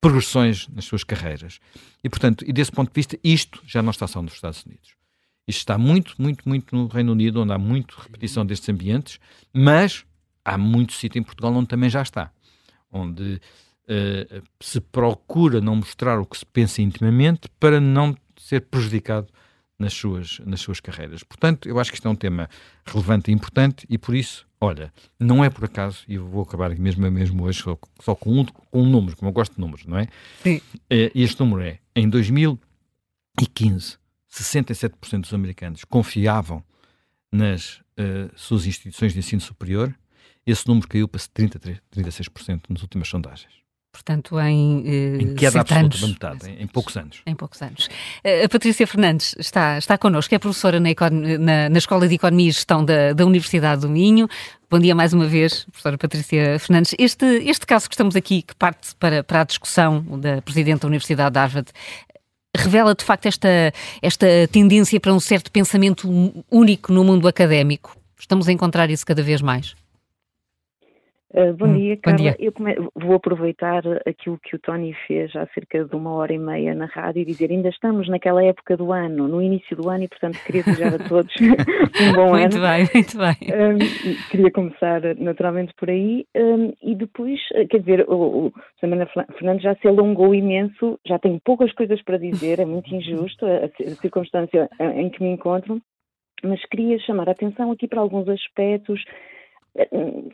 progressões, 0.00 0.66
nas 0.68 0.84
suas 0.84 1.04
carreiras. 1.04 1.60
E, 2.02 2.08
portanto, 2.08 2.44
e 2.46 2.52
desse 2.52 2.72
ponto 2.72 2.88
de 2.88 2.94
vista, 2.94 3.18
isto 3.22 3.62
já 3.64 3.82
não 3.82 3.90
está 3.90 4.06
só 4.08 4.20
nos 4.20 4.32
Estados 4.32 4.64
Unidos. 4.64 4.96
Isto 5.46 5.58
está 5.58 5.78
muito, 5.78 6.14
muito, 6.18 6.48
muito 6.48 6.74
no 6.74 6.86
Reino 6.86 7.12
Unido, 7.12 7.42
onde 7.42 7.52
há 7.52 7.58
muito 7.58 7.96
repetição 8.00 8.44
destes 8.44 8.68
ambientes, 8.68 9.20
mas 9.52 10.04
há 10.44 10.56
muito 10.56 10.92
sítio 10.92 11.18
em 11.18 11.22
Portugal 11.22 11.52
onde 11.52 11.68
também 11.68 11.90
já 11.90 12.02
está. 12.02 12.32
Onde 12.90 13.40
uh, 13.88 14.42
se 14.60 14.80
procura 14.80 15.60
não 15.60 15.76
mostrar 15.76 16.18
o 16.18 16.26
que 16.26 16.38
se 16.38 16.46
pensa 16.46 16.82
intimamente 16.82 17.48
para 17.58 17.80
não 17.80 18.16
ser 18.36 18.62
prejudicado 18.62 19.28
nas 19.78 19.92
suas, 19.92 20.38
nas 20.46 20.60
suas 20.60 20.80
carreiras. 20.80 21.22
Portanto, 21.22 21.68
eu 21.68 21.78
acho 21.78 21.90
que 21.90 21.96
isto 21.96 22.06
é 22.06 22.10
um 22.10 22.16
tema 22.16 22.48
relevante 22.86 23.30
e 23.30 23.34
importante 23.34 23.86
e 23.88 23.98
por 23.98 24.14
isso, 24.14 24.46
olha, 24.60 24.92
não 25.18 25.44
é 25.44 25.50
por 25.50 25.64
acaso, 25.64 26.04
e 26.06 26.14
eu 26.14 26.26
vou 26.26 26.42
acabar 26.42 26.70
mesmo, 26.78 27.10
mesmo 27.10 27.44
hoje 27.44 27.62
só, 27.62 27.76
só 28.00 28.14
com, 28.14 28.40
um, 28.40 28.44
com 28.44 28.82
um 28.82 28.88
número, 28.88 29.16
como 29.16 29.28
eu 29.28 29.32
gosto 29.32 29.54
de 29.54 29.60
números, 29.60 29.84
não 29.86 29.98
é? 29.98 30.06
Sim. 30.42 30.58
Uh, 30.74 31.10
este 31.14 31.40
número 31.40 31.62
é, 31.62 31.78
em 31.96 32.08
2015, 32.08 33.98
67% 34.30 35.20
dos 35.20 35.34
americanos 35.34 35.84
confiavam 35.84 36.62
nas 37.30 37.78
uh, 37.98 38.30
suas 38.36 38.66
instituições 38.66 39.12
de 39.12 39.18
ensino 39.18 39.40
superior, 39.40 39.94
esse 40.46 40.66
número 40.66 40.88
caiu 40.88 41.08
para 41.08 41.20
33, 41.32 41.80
36% 41.94 42.62
nas 42.68 42.82
últimas 42.82 43.08
sondagens. 43.08 43.61
Portanto, 43.92 44.40
em, 44.40 44.82
eh, 44.86 45.22
em 45.22 45.34
queda 45.34 45.60
absoluta 45.60 45.98
da 45.98 46.06
metade, 46.08 46.50
em, 46.50 46.62
em, 46.62 46.66
poucos 46.66 46.96
anos. 46.96 47.20
Em 47.26 47.34
poucos 47.34 47.60
anos. 47.60 47.90
Eh, 48.24 48.44
a 48.44 48.48
Patrícia 48.48 48.86
Fernandes 48.86 49.36
está, 49.38 49.76
está 49.76 49.98
connosco, 49.98 50.34
é 50.34 50.38
professora 50.38 50.80
na, 50.80 50.88
na, 51.38 51.68
na 51.68 51.78
Escola 51.78 52.08
de 52.08 52.14
Economia 52.14 52.48
e 52.48 52.52
Gestão 52.52 52.82
da, 52.82 53.12
da 53.12 53.26
Universidade 53.26 53.82
do 53.82 53.90
Minho. 53.90 54.26
Bom 54.70 54.78
dia 54.78 54.94
mais 54.94 55.12
uma 55.12 55.26
vez, 55.26 55.64
professora 55.64 55.98
Patrícia 55.98 56.58
Fernandes. 56.58 56.94
Este, 56.98 57.26
este 57.44 57.66
caso 57.66 57.86
que 57.86 57.94
estamos 57.94 58.16
aqui, 58.16 58.40
que 58.40 58.54
parte 58.54 58.94
para, 58.96 59.22
para 59.22 59.42
a 59.42 59.44
discussão 59.44 60.02
da 60.18 60.40
Presidente 60.40 60.80
da 60.80 60.88
Universidade 60.88 61.34
de 61.34 61.38
Harvard, 61.38 61.70
revela 62.56 62.94
de 62.94 63.04
facto 63.04 63.26
esta, 63.26 63.72
esta 64.00 64.26
tendência 64.50 64.98
para 64.98 65.12
um 65.12 65.20
certo 65.20 65.52
pensamento 65.52 66.08
único 66.50 66.90
no 66.94 67.04
mundo 67.04 67.28
académico. 67.28 67.94
Estamos 68.18 68.48
a 68.48 68.52
encontrar 68.52 68.88
isso 68.90 69.04
cada 69.04 69.22
vez 69.22 69.42
mais. 69.42 69.74
Uh, 71.34 71.54
bom 71.54 71.66
hum, 71.66 71.78
dia, 71.78 71.96
Carla. 71.96 72.18
Dia. 72.18 72.36
Eu 72.38 72.52
vou 72.94 73.14
aproveitar 73.14 73.82
aquilo 74.06 74.38
que 74.38 74.54
o 74.54 74.58
Tony 74.58 74.94
fez 75.06 75.34
há 75.34 75.46
cerca 75.54 75.82
de 75.82 75.96
uma 75.96 76.12
hora 76.12 76.34
e 76.34 76.38
meia 76.38 76.74
na 76.74 76.84
rádio 76.84 77.22
e 77.22 77.24
dizer 77.24 77.50
ainda 77.50 77.70
estamos 77.70 78.06
naquela 78.06 78.44
época 78.44 78.76
do 78.76 78.92
ano, 78.92 79.26
no 79.26 79.40
início 79.40 79.74
do 79.74 79.88
ano, 79.88 80.04
e 80.04 80.08
portanto 80.08 80.38
queria 80.44 80.62
desejar 80.62 80.94
a 80.94 81.08
todos 81.08 81.34
um 81.40 82.12
bom 82.12 82.30
muito 82.30 82.34
ano. 82.34 82.40
Muito 82.40 82.60
bem, 82.60 82.88
muito 82.94 83.18
bem. 83.18 83.36
Um, 83.50 84.28
queria 84.30 84.50
começar 84.50 85.00
naturalmente 85.16 85.72
por 85.78 85.88
aí 85.88 86.26
um, 86.36 86.74
e 86.82 86.94
depois, 86.94 87.40
eh, 87.54 87.64
quer 87.64 87.78
dizer, 87.78 88.04
o, 88.08 88.48
o 88.48 88.52
Samana 88.78 89.08
Fernandes 89.38 89.62
já 89.62 89.74
se 89.76 89.88
alongou 89.88 90.34
imenso, 90.34 91.00
já 91.06 91.18
tenho 91.18 91.40
poucas 91.42 91.72
coisas 91.72 92.02
para 92.02 92.18
dizer, 92.18 92.60
é 92.60 92.66
muito 92.66 92.94
injusto 92.94 93.46
a, 93.46 93.64
a 93.64 93.94
circunstância 94.02 94.68
em 94.78 95.08
que 95.08 95.22
me 95.22 95.30
encontro, 95.30 95.80
mas 96.44 96.62
queria 96.66 96.98
chamar 96.98 97.28
a 97.30 97.32
atenção 97.32 97.72
aqui 97.72 97.88
para 97.88 98.00
alguns 98.00 98.28
aspectos 98.28 99.02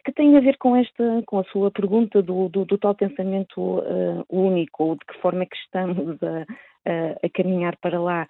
que 0.05 0.13
tem 0.13 0.37
a 0.37 0.41
ver 0.41 0.57
com 0.59 0.75
esta, 0.75 1.23
com 1.27 1.39
a 1.39 1.45
sua 1.45 1.71
pergunta 1.71 2.21
do, 2.23 2.49
do, 2.49 2.65
do 2.65 2.79
tal 2.79 2.95
pensamento 2.95 3.79
uh, 3.79 4.25
único, 4.29 4.85
ou 4.85 4.95
de 4.95 5.05
que 5.07 5.21
forma 5.21 5.45
é 5.45 5.47
que 5.47 5.57
estamos 5.57 6.21
a, 6.23 6.41
a, 6.41 7.27
a 7.27 7.31
caminhar 7.33 7.77
para 7.77 8.01
lá, 8.01 8.27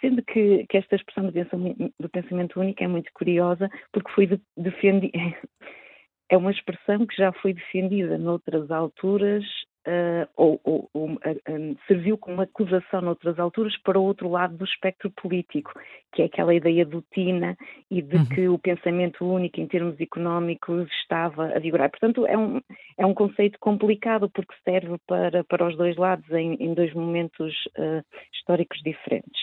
sendo 0.00 0.22
que, 0.22 0.66
que 0.68 0.76
esta 0.76 0.96
expressão 0.96 1.26
do 1.26 1.32
pensamento, 1.32 1.94
do 2.00 2.08
pensamento 2.08 2.60
único 2.60 2.82
é 2.82 2.88
muito 2.88 3.10
curiosa, 3.14 3.70
porque 3.92 4.10
foi 4.12 4.26
de, 4.26 4.40
defendida, 4.56 5.16
é 6.28 6.36
uma 6.36 6.50
expressão 6.50 7.06
que 7.06 7.16
já 7.16 7.32
foi 7.32 7.54
defendida 7.54 8.18
noutras 8.18 8.70
alturas 8.70 9.44
uh, 9.86 10.28
ou, 10.36 10.60
ou, 10.64 10.90
ou 10.92 11.10
uh, 11.10 11.18
um, 11.48 11.76
serviu 11.86 12.18
como 12.18 12.42
acusação 12.42 13.00
noutras 13.00 13.38
alturas 13.38 13.76
para 13.78 13.98
o 13.98 14.02
outro 14.02 14.28
lado 14.28 14.56
do 14.56 14.64
espectro 14.64 15.10
político, 15.10 15.72
que 16.12 16.22
é 16.22 16.24
aquela 16.26 16.54
ideia 16.54 16.84
do 16.84 17.02
TINA 17.12 17.56
e 17.90 18.02
de 18.02 18.16
uhum. 18.16 18.26
que 18.26 18.48
o 18.48 18.58
pensamento 18.58 19.24
único 19.24 19.60
em 19.60 19.66
termos 19.66 20.00
económicos 20.00 20.90
estava 21.02 21.46
a 21.54 21.58
vigorar. 21.58 21.90
Portanto, 21.90 22.26
é 22.26 22.36
um, 22.36 22.60
é 22.98 23.06
um 23.06 23.14
conceito 23.14 23.58
complicado 23.58 24.28
porque 24.30 24.54
serve 24.64 24.96
para, 25.06 25.44
para 25.44 25.66
os 25.66 25.76
dois 25.76 25.96
lados 25.96 26.28
em, 26.30 26.54
em 26.54 26.74
dois 26.74 26.92
momentos 26.94 27.54
uh, 27.78 28.04
históricos 28.32 28.80
diferentes. 28.82 29.40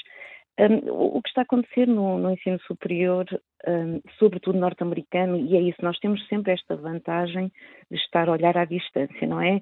Um, 0.59 0.89
o 0.89 1.21
que 1.21 1.29
está 1.29 1.41
a 1.41 1.43
acontecer 1.43 1.87
no, 1.87 2.17
no 2.17 2.31
ensino 2.31 2.59
superior, 2.61 3.25
um, 3.67 4.01
sobretudo 4.17 4.57
norte-americano, 4.57 5.37
e 5.37 5.55
é 5.55 5.61
isso, 5.61 5.77
nós 5.83 5.99
temos 5.99 6.25
sempre 6.27 6.51
esta 6.51 6.75
vantagem 6.75 7.51
de 7.91 7.97
estar 7.97 8.27
a 8.27 8.31
olhar 8.31 8.57
à 8.57 8.65
distância, 8.65 9.27
não 9.27 9.39
é? 9.39 9.61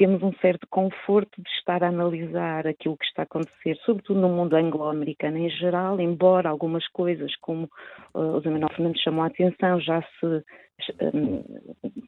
Temos 0.00 0.22
um 0.22 0.32
certo 0.40 0.66
conforto 0.70 1.42
de 1.42 1.48
estar 1.50 1.84
a 1.84 1.88
analisar 1.88 2.66
aquilo 2.66 2.96
que 2.96 3.04
está 3.04 3.20
a 3.20 3.24
acontecer, 3.24 3.76
sobretudo 3.84 4.18
no 4.18 4.30
mundo 4.30 4.56
anglo-americano 4.56 5.36
em 5.36 5.50
geral, 5.50 6.00
embora 6.00 6.48
algumas 6.48 6.88
coisas, 6.88 7.36
como 7.36 7.68
uh, 8.14 8.18
o 8.18 8.40
Zé 8.40 8.48
Manuel 8.48 8.70
Fernandes 8.70 9.02
chamou 9.02 9.24
a 9.24 9.26
atenção, 9.26 9.78
já 9.78 10.00
se 10.00 10.42
um, 11.14 11.44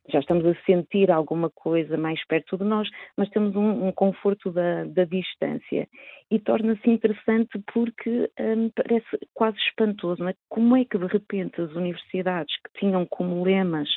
já 0.08 0.20
estamos 0.20 0.46
a 0.46 0.54
sentir 0.64 1.10
alguma 1.10 1.50
coisa 1.50 1.98
mais 1.98 2.18
perto 2.26 2.56
de 2.56 2.64
nós, 2.64 2.88
mas 3.14 3.28
temos 3.28 3.54
um, 3.54 3.88
um 3.88 3.92
conforto 3.92 4.50
da, 4.50 4.84
da, 4.84 5.04
distância. 5.04 5.86
E 6.30 6.38
torna-se 6.38 6.88
interessante 6.88 7.62
porque 7.74 8.30
um, 8.40 8.70
parece 8.70 9.18
quase 9.34 9.58
espantoso, 9.58 10.26
é? 10.26 10.34
Como 10.48 10.74
é 10.78 10.86
que 10.86 10.96
de 10.96 11.08
repente 11.08 11.60
as 11.60 11.72
universidades 11.72 12.54
que 12.56 12.80
tinham 12.80 13.04
como 13.04 13.44
lemas 13.44 13.90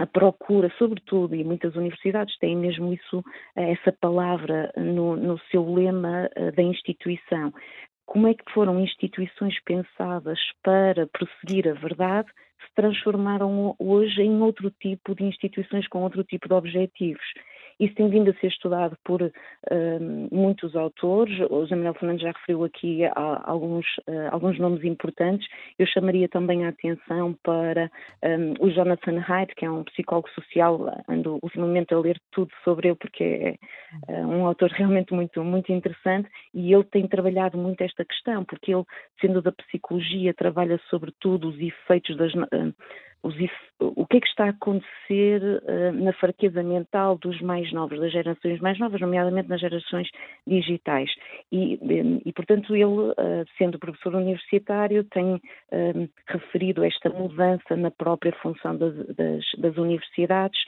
a 0.00 0.06
procura, 0.06 0.72
sobretudo, 0.78 1.34
e 1.34 1.44
muitas 1.44 1.76
universidades 1.76 2.38
têm 2.38 2.56
mesmo 2.56 2.90
isso, 2.90 3.22
eh, 3.54 3.72
essa 3.72 3.92
palavra 3.92 4.72
no, 4.74 5.14
no 5.14 5.38
seu 5.50 5.62
lema 5.74 6.26
eh, 6.34 6.50
da 6.52 6.62
instituição. 6.62 7.52
Como 8.06 8.26
é 8.26 8.32
que 8.32 8.50
foram 8.50 8.80
instituições 8.80 9.54
pensadas 9.62 10.38
para 10.62 11.06
prosseguir 11.06 11.68
a 11.68 11.74
verdade 11.74 12.30
se 12.64 12.74
transformaram 12.74 13.76
hoje 13.78 14.22
em 14.22 14.40
outro 14.40 14.70
tipo 14.70 15.14
de 15.14 15.24
instituições 15.24 15.86
com 15.86 16.02
outro 16.02 16.24
tipo 16.24 16.48
de 16.48 16.54
objetivos? 16.54 17.26
Isso 17.80 17.94
tem 17.94 18.10
vindo 18.10 18.30
a 18.30 18.34
ser 18.34 18.48
estudado 18.48 18.94
por 19.02 19.22
uh, 19.22 19.30
muitos 20.30 20.76
autores. 20.76 21.34
O 21.48 21.62
José 21.62 21.74
Manuel 21.74 21.94
Fernandes 21.94 22.22
já 22.22 22.30
referiu 22.32 22.62
aqui 22.64 23.06
a, 23.06 23.42
alguns, 23.50 23.86
uh, 24.06 24.28
alguns 24.30 24.58
nomes 24.58 24.84
importantes. 24.84 25.48
Eu 25.78 25.86
chamaria 25.86 26.28
também 26.28 26.66
a 26.66 26.68
atenção 26.68 27.34
para 27.42 27.90
um, 28.22 28.66
o 28.66 28.70
Jonathan 28.70 29.24
Haidt, 29.26 29.54
que 29.54 29.64
é 29.64 29.70
um 29.70 29.82
psicólogo 29.84 30.28
social. 30.30 30.94
Ando 31.08 31.38
ultimamente 31.42 31.94
a 31.94 31.98
ler 31.98 32.20
tudo 32.30 32.50
sobre 32.62 32.88
ele 32.88 32.96
porque 32.96 33.58
é 34.08 34.12
uh, 34.12 34.28
um 34.28 34.44
autor 34.44 34.68
realmente 34.70 35.14
muito, 35.14 35.42
muito 35.42 35.72
interessante 35.72 36.28
e 36.52 36.74
ele 36.74 36.84
tem 36.84 37.08
trabalhado 37.08 37.56
muito 37.56 37.80
esta 37.82 38.04
questão, 38.04 38.44
porque 38.44 38.74
ele, 38.74 38.84
sendo 39.22 39.40
da 39.40 39.52
psicologia, 39.52 40.34
trabalha 40.34 40.78
sobretudo 40.90 41.48
os 41.48 41.58
efeitos 41.58 42.14
das 42.18 42.32
os, 43.22 43.34
o 43.78 44.06
que 44.06 44.16
é 44.16 44.20
que 44.20 44.28
está 44.28 44.46
a 44.46 44.50
acontecer 44.50 45.42
uh, 45.42 45.92
na 45.92 46.12
fraqueza 46.14 46.62
mental 46.62 47.18
dos 47.18 47.40
mais 47.40 47.70
novos, 47.72 48.00
das 48.00 48.12
gerações 48.12 48.60
mais 48.60 48.78
novas, 48.78 49.00
nomeadamente 49.00 49.48
nas 49.48 49.60
gerações 49.60 50.08
digitais. 50.46 51.10
E, 51.52 51.74
eh, 51.74 52.22
e 52.24 52.32
portanto, 52.32 52.74
ele, 52.74 52.84
uh, 52.84 53.14
sendo 53.58 53.78
professor 53.78 54.14
universitário, 54.14 55.04
tem 55.04 55.40
referido 56.26 56.84
esta 56.84 57.08
mudança 57.10 57.76
na 57.76 57.90
própria 57.90 58.32
função 58.42 58.76
das, 58.76 58.94
das, 59.14 59.44
das 59.58 59.76
universidades 59.76 60.58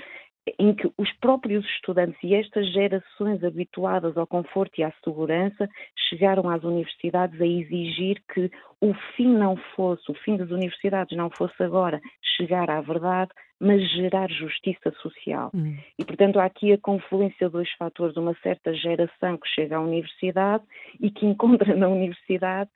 em 0.59 0.75
que 0.75 0.91
os 0.99 1.13
próprios 1.21 1.65
estudantes 1.67 2.19
e 2.23 2.35
estas 2.35 2.67
gerações 2.73 3.45
habituadas 3.45 4.17
ao 4.17 4.27
conforto 4.27 4.81
e 4.81 4.83
à 4.83 4.93
segurança 5.05 5.69
chegaram 6.09 6.49
às 6.49 6.65
universidades 6.65 7.41
a 7.41 7.47
exigir 7.47 8.21
que 8.33 8.51
o 8.81 8.93
fim 9.17 9.29
não 9.29 9.57
fosse, 9.77 10.11
o 10.11 10.15
fim 10.15 10.37
das 10.37 10.51
universidades 10.51 11.17
não 11.17 11.31
fosse 11.31 11.63
agora 11.63 12.01
chegar 12.37 12.69
à 12.71 12.81
verdade, 12.81 13.31
mas 13.61 13.81
gerar 13.93 14.29
justiça 14.31 14.91
social. 15.01 15.51
Hum. 15.55 15.77
E, 15.97 16.05
portanto, 16.05 16.41
há 16.41 16.45
aqui 16.45 16.73
a 16.73 16.79
confluência 16.79 17.47
de 17.47 17.53
dois 17.53 17.71
fatores, 17.75 18.17
uma 18.17 18.35
certa 18.43 18.75
geração 18.75 19.39
que 19.39 19.49
chega 19.49 19.77
à 19.77 19.81
universidade 19.81 20.65
e 21.01 21.11
que 21.11 21.25
encontra 21.25 21.77
na 21.77 21.89
universidade 21.89 22.71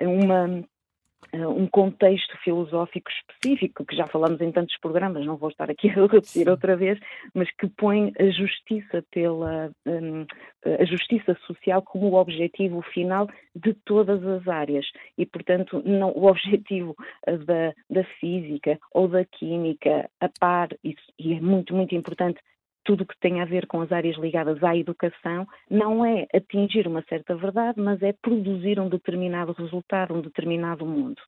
uma 0.00 0.64
um 1.32 1.66
contexto 1.66 2.36
filosófico 2.38 3.10
específico, 3.10 3.84
que 3.84 3.96
já 3.96 4.06
falamos 4.06 4.40
em 4.40 4.50
tantos 4.50 4.76
programas, 4.78 5.24
não 5.24 5.36
vou 5.36 5.50
estar 5.50 5.70
aqui 5.70 5.88
a 5.88 5.94
repetir 5.94 6.48
outra 6.48 6.76
vez, 6.76 6.98
mas 7.34 7.50
que 7.52 7.68
põe 7.68 8.12
a 8.18 8.30
justiça 8.30 9.04
pela 9.10 9.70
um, 9.86 10.26
a 10.64 10.84
justiça 10.84 11.36
social 11.46 11.82
como 11.82 12.08
o 12.08 12.14
objetivo 12.14 12.82
final 12.82 13.28
de 13.54 13.72
todas 13.72 14.24
as 14.24 14.46
áreas. 14.48 14.86
E, 15.16 15.24
portanto, 15.24 15.82
não 15.84 16.10
o 16.10 16.26
objetivo 16.26 16.94
eh, 17.26 17.36
da, 17.38 17.72
da 17.88 18.04
física 18.20 18.78
ou 18.92 19.08
da 19.08 19.24
química 19.24 20.10
a 20.20 20.28
par, 20.28 20.68
e, 20.84 20.94
e 21.18 21.34
é 21.34 21.40
muito, 21.40 21.74
muito 21.74 21.94
importante 21.94 22.40
tudo 22.84 23.06
que 23.06 23.18
tem 23.20 23.40
a 23.40 23.44
ver 23.44 23.66
com 23.66 23.80
as 23.80 23.92
áreas 23.92 24.16
ligadas 24.16 24.62
à 24.62 24.76
educação, 24.76 25.46
não 25.70 26.04
é 26.04 26.26
atingir 26.34 26.86
uma 26.86 27.02
certa 27.08 27.34
verdade, 27.34 27.80
mas 27.80 28.02
é 28.02 28.12
produzir 28.12 28.80
um 28.80 28.88
determinado 28.88 29.52
resultado, 29.52 30.14
um 30.14 30.20
determinado 30.20 30.84
mundo. 30.86 31.20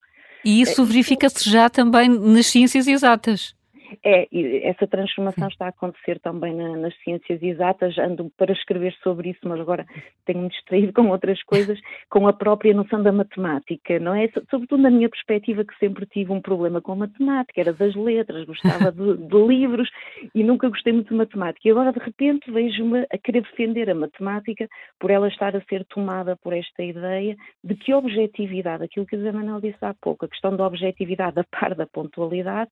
E 0.44 0.60
isso 0.60 0.82
é, 0.82 0.84
verifica-se 0.84 1.48
já 1.48 1.70
também 1.70 2.08
nas 2.08 2.46
ciências 2.46 2.86
exatas. 2.86 3.54
É, 4.02 4.28
essa 4.68 4.86
transformação 4.86 5.48
está 5.48 5.66
a 5.66 5.68
acontecer 5.68 6.18
também 6.20 6.54
na, 6.54 6.76
nas 6.76 6.94
ciências 7.02 7.42
exatas, 7.42 7.96
ando 7.98 8.30
para 8.36 8.52
escrever 8.52 8.94
sobre 9.02 9.30
isso, 9.30 9.40
mas 9.44 9.60
agora 9.60 9.86
tenho-me 10.24 10.48
distraído 10.48 10.92
com 10.92 11.08
outras 11.08 11.42
coisas, 11.42 11.78
com 12.08 12.26
a 12.26 12.32
própria 12.32 12.74
noção 12.74 13.02
da 13.02 13.12
matemática, 13.12 13.98
não 13.98 14.14
é? 14.14 14.28
Sobretudo 14.50 14.82
na 14.82 14.90
minha 14.90 15.08
perspectiva, 15.08 15.64
que 15.64 15.76
sempre 15.78 16.06
tive 16.06 16.32
um 16.32 16.40
problema 16.40 16.80
com 16.80 16.92
a 16.92 16.96
matemática, 16.96 17.60
era 17.60 17.72
das 17.72 17.94
letras, 17.94 18.44
gostava 18.46 18.92
de, 18.92 19.16
de 19.28 19.46
livros 19.46 19.90
e 20.34 20.42
nunca 20.42 20.68
gostei 20.68 20.92
muito 20.92 21.10
de 21.10 21.16
matemática. 21.16 21.68
E 21.68 21.70
agora, 21.70 21.92
de 21.92 22.00
repente, 22.00 22.50
vejo-me 22.50 23.06
a 23.12 23.18
querer 23.18 23.42
defender 23.42 23.90
a 23.90 23.94
matemática 23.94 24.68
por 24.98 25.10
ela 25.10 25.28
estar 25.28 25.56
a 25.56 25.60
ser 25.64 25.84
tomada 25.86 26.36
por 26.36 26.52
esta 26.52 26.82
ideia 26.82 27.36
de 27.62 27.74
que 27.74 27.92
objetividade, 27.92 28.84
aquilo 28.84 29.06
que 29.06 29.16
a 29.16 29.18
Zé 29.18 29.32
Manuel 29.32 29.60
disse 29.60 29.78
há 29.82 29.94
pouco, 29.94 30.24
a 30.24 30.28
questão 30.28 30.56
da 30.56 30.66
objetividade 30.66 31.38
a 31.38 31.44
par 31.44 31.74
da 31.74 31.86
pontualidade, 31.86 32.70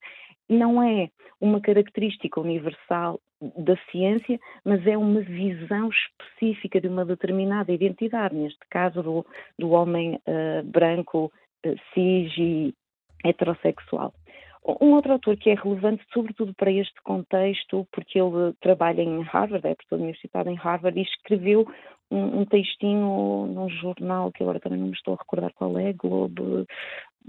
não 0.51 0.83
é 0.83 1.09
uma 1.41 1.61
característica 1.61 2.41
universal 2.41 3.21
da 3.57 3.77
ciência, 3.91 4.39
mas 4.65 4.87
é 4.87 4.99
uma 4.99 5.21
visão 5.21 5.89
específica 5.89 6.81
de 6.81 6.89
uma 6.89 7.05
determinada 7.05 7.73
identidade, 7.73 8.35
neste 8.35 8.61
caso 8.69 9.03
do, 9.03 9.27
do 9.59 9.71
homem 9.71 10.17
uh, 10.17 10.63
branco, 10.65 11.33
uh, 11.65 11.75
cis 11.95 12.33
e 12.37 12.75
heterossexual. 13.25 14.13
Um 14.63 14.93
outro 14.93 15.13
autor 15.13 15.39
que 15.39 15.49
é 15.49 15.55
relevante, 15.55 16.05
sobretudo 16.13 16.53
para 16.53 16.71
este 16.71 17.01
contexto, 17.03 17.89
porque 17.91 18.21
ele 18.21 18.53
trabalha 18.61 19.01
em 19.01 19.23
Harvard, 19.23 19.67
é 19.67 19.75
professor 19.75 19.99
universitário 19.99 20.53
em 20.53 20.57
Harvard, 20.57 20.99
e 20.99 21.03
escreveu 21.03 21.67
um, 22.11 22.41
um, 22.41 22.45
textinho 22.45 23.47
num 23.47 23.71
jornal 23.71 24.31
que 24.31 24.43
agora 24.43 24.61
também 24.61 24.79
não 24.79 24.89
me 24.89 24.93
estou 24.93 25.15
a 25.15 25.17
recordar 25.17 25.53
qual 25.55 25.79
é, 25.79 25.95
Globe, 25.95 26.67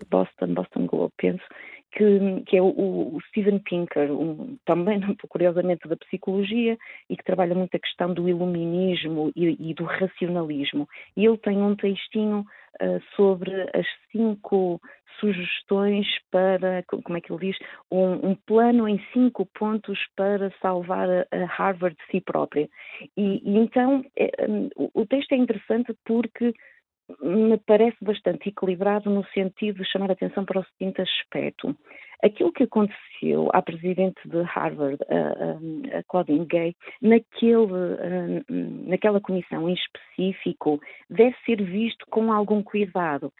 Boston, 0.10 0.54
Boston 0.54 0.86
Globe, 0.88 1.14
penso, 1.18 1.44
que, 1.92 2.42
que 2.46 2.58
é 2.58 2.62
o, 2.62 2.68
o 2.68 3.20
Steven 3.28 3.60
Pinker, 3.60 4.12
um, 4.12 4.58
também, 4.66 5.02
curiosamente, 5.28 5.88
da 5.88 5.98
psicologia 5.98 6.78
e 7.10 7.18
que 7.18 7.24
trabalha 7.24 7.54
muito 7.54 7.76
a 7.76 7.80
questão 7.80 8.14
do 8.14 8.30
iluminismo 8.30 9.32
e, 9.36 9.72
e 9.72 9.74
do 9.74 9.84
racionalismo. 9.84 10.88
E 11.18 11.26
ele 11.26 11.38
tem 11.38 11.62
um 11.62 11.76
textinho 11.76 12.46
uh, 12.82 13.02
sobre 13.16 13.52
as 13.74 13.86
cinco 14.12 14.80
sugestões 15.20 16.08
para, 16.32 16.84
como 16.88 17.18
é 17.18 17.22
que 17.22 17.32
ele 17.32 17.52
diz, 17.52 17.58
um, 17.92 18.30
um 18.30 18.36
plano 18.36 18.88
em 18.88 19.00
cinco 19.14 19.46
pontos 19.46 20.00
para 20.16 20.52
salvar 20.62 21.08
a, 21.10 21.46
Harvard 21.46 21.96
de 21.96 22.12
si 22.12 22.22
própria. 22.22 22.70
E, 23.18 23.42
e 23.44 23.58
então, 23.58 24.04
é, 24.18 24.46
um, 24.48 24.70
o 24.94 25.06
texto 25.06 25.34
é 25.34 25.36
interessante 25.36 25.94
porque 26.06 26.54
me 27.22 27.58
parece 27.58 27.98
bastante 28.02 28.50
equilibrado 28.50 29.10
no 29.10 29.26
sentido 29.28 29.84
de 29.84 29.90
chamar 29.90 30.10
a 30.10 30.14
atenção 30.14 30.46
para 30.46 30.60
o 30.60 30.66
seguinte 30.66 31.02
aspecto. 31.02 31.76
Aquilo 32.24 32.52
que 32.52 32.64
aconteceu 32.64 33.50
à 33.52 33.62
presidente 33.62 34.20
de 34.26 34.42
Harvard, 34.44 35.00
a, 35.10 35.98
a 35.98 36.04
Claudine 36.04 36.46
Gay, 36.46 36.76
naquele, 37.02 38.44
naquela 38.88 39.20
comissão 39.20 39.68
em 39.68 39.74
específico, 39.74 40.80
deve 41.10 41.36
ser 41.46 41.64
visto 41.64 42.06
com 42.10 42.32
algum 42.32 42.62
cuidado 42.62 43.34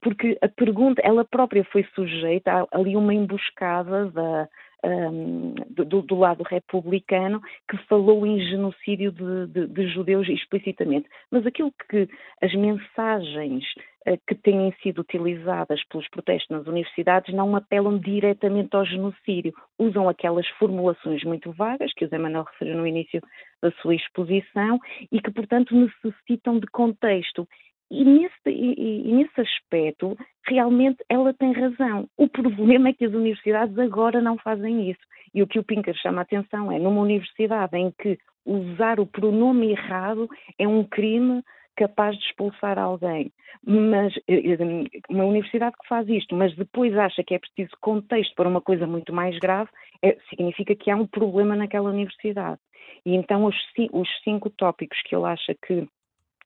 porque 0.00 0.36
a 0.42 0.48
pergunta, 0.48 1.00
ela 1.04 1.24
própria 1.24 1.64
foi 1.64 1.84
sujeita 1.94 2.50
a 2.52 2.66
ali 2.72 2.96
uma 2.96 3.14
emboscada 3.14 4.10
da, 4.10 4.48
um, 4.84 5.54
do, 5.68 6.02
do, 6.02 6.18
lado 6.18 6.42
republicano 6.42 7.40
que 7.68 7.76
falou 7.86 8.26
em 8.26 8.40
genocídio 8.40 9.10
de, 9.12 9.46
de, 9.48 9.66
de, 9.66 9.88
judeus 9.88 10.28
explicitamente. 10.28 11.08
Mas 11.30 11.46
aquilo 11.46 11.72
que 11.90 12.08
as 12.42 12.54
mensagens 12.54 13.64
uh, 14.06 14.18
que 14.26 14.34
têm 14.34 14.72
sido 14.82 15.00
utilizadas 15.00 15.82
pelos 15.88 16.08
protestos 16.08 16.50
nas 16.50 16.66
universidades 16.66 17.34
não 17.34 17.56
apelam 17.56 17.98
diretamente 17.98 18.74
ao 18.76 18.84
genocídio, 18.84 19.52
usam 19.78 20.08
aquelas 20.08 20.46
formulações 20.58 21.24
muito 21.24 21.52
vagas 21.52 21.92
que 21.94 22.04
o 22.04 22.08
Zé 22.08 22.18
Manuel 22.18 22.44
referiu 22.44 22.76
no 22.76 22.86
início 22.86 23.20
da 23.62 23.70
sua 23.82 23.94
exposição 23.94 24.78
e 25.10 25.20
que, 25.20 25.30
portanto, 25.30 25.74
necessitam 25.74 26.58
de 26.58 26.66
contexto. 26.66 27.48
E 27.90 28.04
nesse, 28.04 28.48
e, 28.48 29.08
e 29.08 29.12
nesse, 29.12 29.40
aspecto, 29.40 30.16
realmente 30.46 31.04
ela 31.08 31.32
tem 31.32 31.52
razão. 31.52 32.08
O 32.16 32.28
problema 32.28 32.88
é 32.88 32.92
que 32.92 33.04
as 33.04 33.12
universidades 33.12 33.78
agora 33.78 34.20
não 34.20 34.36
fazem 34.38 34.90
isso. 34.90 35.00
E 35.32 35.42
o 35.42 35.46
que 35.46 35.58
o 35.58 35.64
Pinker 35.64 35.94
chama 35.94 36.20
a 36.20 36.22
atenção 36.22 36.72
é 36.72 36.78
numa 36.78 37.00
universidade 37.00 37.76
em 37.76 37.92
que 37.92 38.18
usar 38.44 38.98
o 38.98 39.06
pronome 39.06 39.70
errado 39.70 40.28
é 40.58 40.66
um 40.66 40.82
crime 40.82 41.42
capaz 41.76 42.16
de 42.16 42.24
expulsar 42.24 42.78
alguém. 42.78 43.30
Mas 43.64 44.16
eh, 44.26 44.52
eh, 44.52 45.00
uma 45.10 45.24
universidade 45.24 45.76
que 45.80 45.88
faz 45.88 46.08
isto, 46.08 46.34
mas 46.34 46.54
depois 46.56 46.96
acha 46.96 47.22
que 47.22 47.34
é 47.34 47.38
preciso 47.38 47.76
contexto 47.80 48.34
para 48.34 48.48
uma 48.48 48.60
coisa 48.60 48.86
muito 48.86 49.12
mais 49.12 49.38
grave, 49.38 49.70
é, 50.02 50.16
significa 50.30 50.74
que 50.74 50.90
há 50.90 50.96
um 50.96 51.06
problema 51.06 51.54
naquela 51.54 51.90
universidade. 51.90 52.60
E 53.04 53.14
então 53.14 53.44
os, 53.44 53.54
os 53.92 54.08
cinco 54.24 54.50
tópicos 54.50 55.00
que 55.02 55.14
ele 55.14 55.26
acha 55.26 55.54
que 55.66 55.86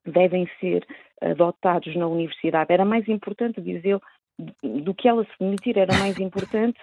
devem 0.05 0.48
ser 0.61 0.86
adotados 1.20 1.94
na 1.96 2.07
universidade. 2.07 2.72
Era 2.72 2.84
mais 2.84 3.07
importante, 3.09 3.61
diz 3.61 3.84
ele, 3.84 4.01
do 4.62 4.94
que 4.94 5.09
ela 5.09 5.24
se 5.24 5.32
demitir, 5.38 5.76
era 5.78 5.94
mais 5.98 6.18
importante 6.18 6.78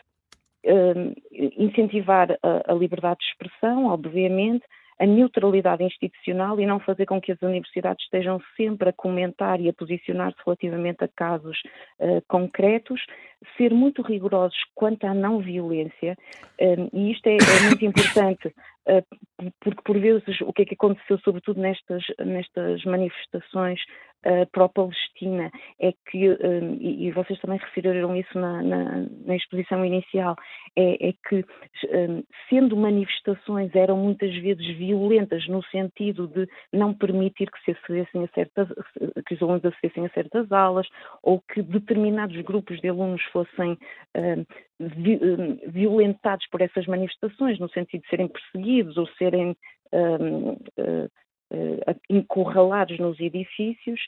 uh, 0.66 1.16
incentivar 1.58 2.32
a, 2.44 2.72
a, 2.72 2.74
liberdade 2.74 3.20
de 3.20 3.26
expressão, 3.26 3.88
obviamente, 3.88 4.64
a 5.00 5.06
neutralidade 5.06 5.84
institucional 5.84 6.60
e 6.60 6.66
não 6.66 6.80
fazer 6.80 7.06
com 7.06 7.22
que 7.22 7.32
as 7.32 7.42
universidades 7.42 8.04
estejam 8.04 8.42
sempre 8.56 8.90
a 8.90 8.94
comentar 8.94 9.62
e 9.62 9.70
a 9.70 9.74
posicionar-se 9.74 10.38
relativamente 10.44 11.04
a 11.04 11.08
casos 11.08 11.60
uh, 12.00 12.22
concretos, 12.28 13.06
ser 13.58 13.72
muito 13.72 14.02
rigorosos 14.02 14.58
quanto 14.74 15.06
à 15.06 15.14
não 15.14 15.40
violência, 15.40 16.18
uh, 16.60 16.90
e 16.94 17.12
isto 17.12 17.28
é, 17.28 17.38
é 17.38 17.68
muito 17.68 17.86
importante, 17.86 18.54
porque 19.60 19.82
por 19.84 20.00
vezes 20.00 20.42
o 20.42 20.54
que 20.54 20.62
é 20.62 20.66
que 20.66 20.74
aconteceu, 20.76 21.20
sobretudo 21.20 21.60
nestas, 21.60 22.04
nestas 22.20 22.84
manifestações 22.86 23.80
pró-Palestina, 24.52 25.52
é 25.80 25.94
que, 26.10 26.38
e, 26.82 27.12
vocês 27.12 27.40
também 27.40 27.60
referiram 27.60 28.16
isso 28.16 28.38
na, 28.38 28.62
na, 28.62 29.06
na 29.26 29.36
exposição 29.36 29.86
inicial, 29.86 30.36
é, 30.76 31.10
é 31.10 31.14
que 31.30 31.46
sendo 32.50 32.76
manifestações 32.76 33.74
eram 33.76 33.98
muitas 33.98 34.36
vezes 34.36 34.66
violentas 34.78 35.48
no 35.48 35.64
sentido 35.66 36.28
de 36.28 36.48
não 36.74 36.94
permitir 36.94 37.50
que 37.50 37.64
se 37.64 37.72
acessem 37.72 38.24
a 38.24 38.28
certas, 38.34 38.68
que 39.28 39.36
os 39.36 39.42
alunos 39.42 39.66
acessem 39.66 40.06
a 40.06 40.10
certas 40.10 40.52
aulas 40.52 40.88
ou 41.24 41.42
que 41.42 41.62
determinados 41.62 42.40
grupos 42.42 42.82
de 42.82 42.90
alunos 42.90 43.22
fossem 43.32 43.74
uh, 43.74 44.42
uh, 44.42 44.46
violentados 44.80 46.48
por 46.52 46.62
essas 46.62 46.86
manifestações, 46.86 47.60
no 47.60 47.70
sentido 47.70 48.02
de 48.02 48.10
serem 48.10 48.28
perseguidos 48.28 48.98
ou 48.98 49.08
serem 49.18 49.56
uh, 49.92 51.10
encurralados 52.10 53.00
nos 53.00 53.20
edifícios. 53.20 54.00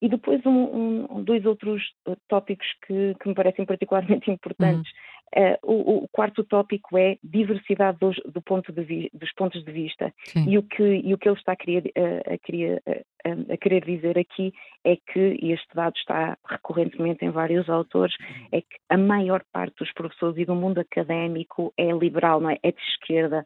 E 0.00 0.08
depois 0.08 0.44
um, 0.46 1.08
um, 1.10 1.24
dois 1.24 1.44
outros 1.44 1.82
tópicos 2.28 2.66
que, 2.86 3.16
que, 3.20 3.28
me 3.28 3.34
parecem 3.34 3.66
particularmente 3.66 4.30
importantes. 4.30 4.92
Uhum. 4.92 4.98
Uh, 5.36 5.58
o, 5.62 6.04
o, 6.04 6.08
quarto 6.08 6.42
tópico 6.42 6.96
é 6.96 7.18
diversidade 7.22 7.98
dos, 7.98 8.16
do 8.24 8.40
ponto 8.40 8.72
vi, 8.72 9.10
dos 9.12 9.32
pontos 9.34 9.62
de 9.64 9.70
vista. 9.70 10.12
E 10.34 10.56
o, 10.56 10.62
que, 10.62 10.82
e 10.82 11.12
o 11.12 11.18
que 11.18 11.28
ele 11.28 11.36
está 11.36 11.52
a 11.52 11.56
querer, 11.56 11.92
uh, 11.96 12.34
a, 12.34 12.38
querer, 12.38 12.82
uh, 12.86 13.52
a 13.52 13.56
querer 13.56 13.84
dizer 13.84 14.18
aqui 14.18 14.52
é 14.84 14.96
que, 14.96 15.38
e 15.40 15.52
este 15.52 15.68
dado 15.74 15.96
está 15.96 16.36
recorrentemente 16.48 17.24
em 17.24 17.30
vários 17.30 17.68
autores, 17.68 18.14
é 18.52 18.60
que 18.60 18.76
a 18.88 18.96
maior 18.96 19.44
parte 19.52 19.76
dos 19.78 19.92
professores 19.92 20.38
e 20.38 20.44
do 20.44 20.54
mundo 20.54 20.78
académico 20.78 21.72
é 21.76 21.92
liberal, 21.92 22.40
não 22.40 22.50
é? 22.50 22.58
É 22.62 22.72
de 22.72 22.80
esquerda 22.80 23.44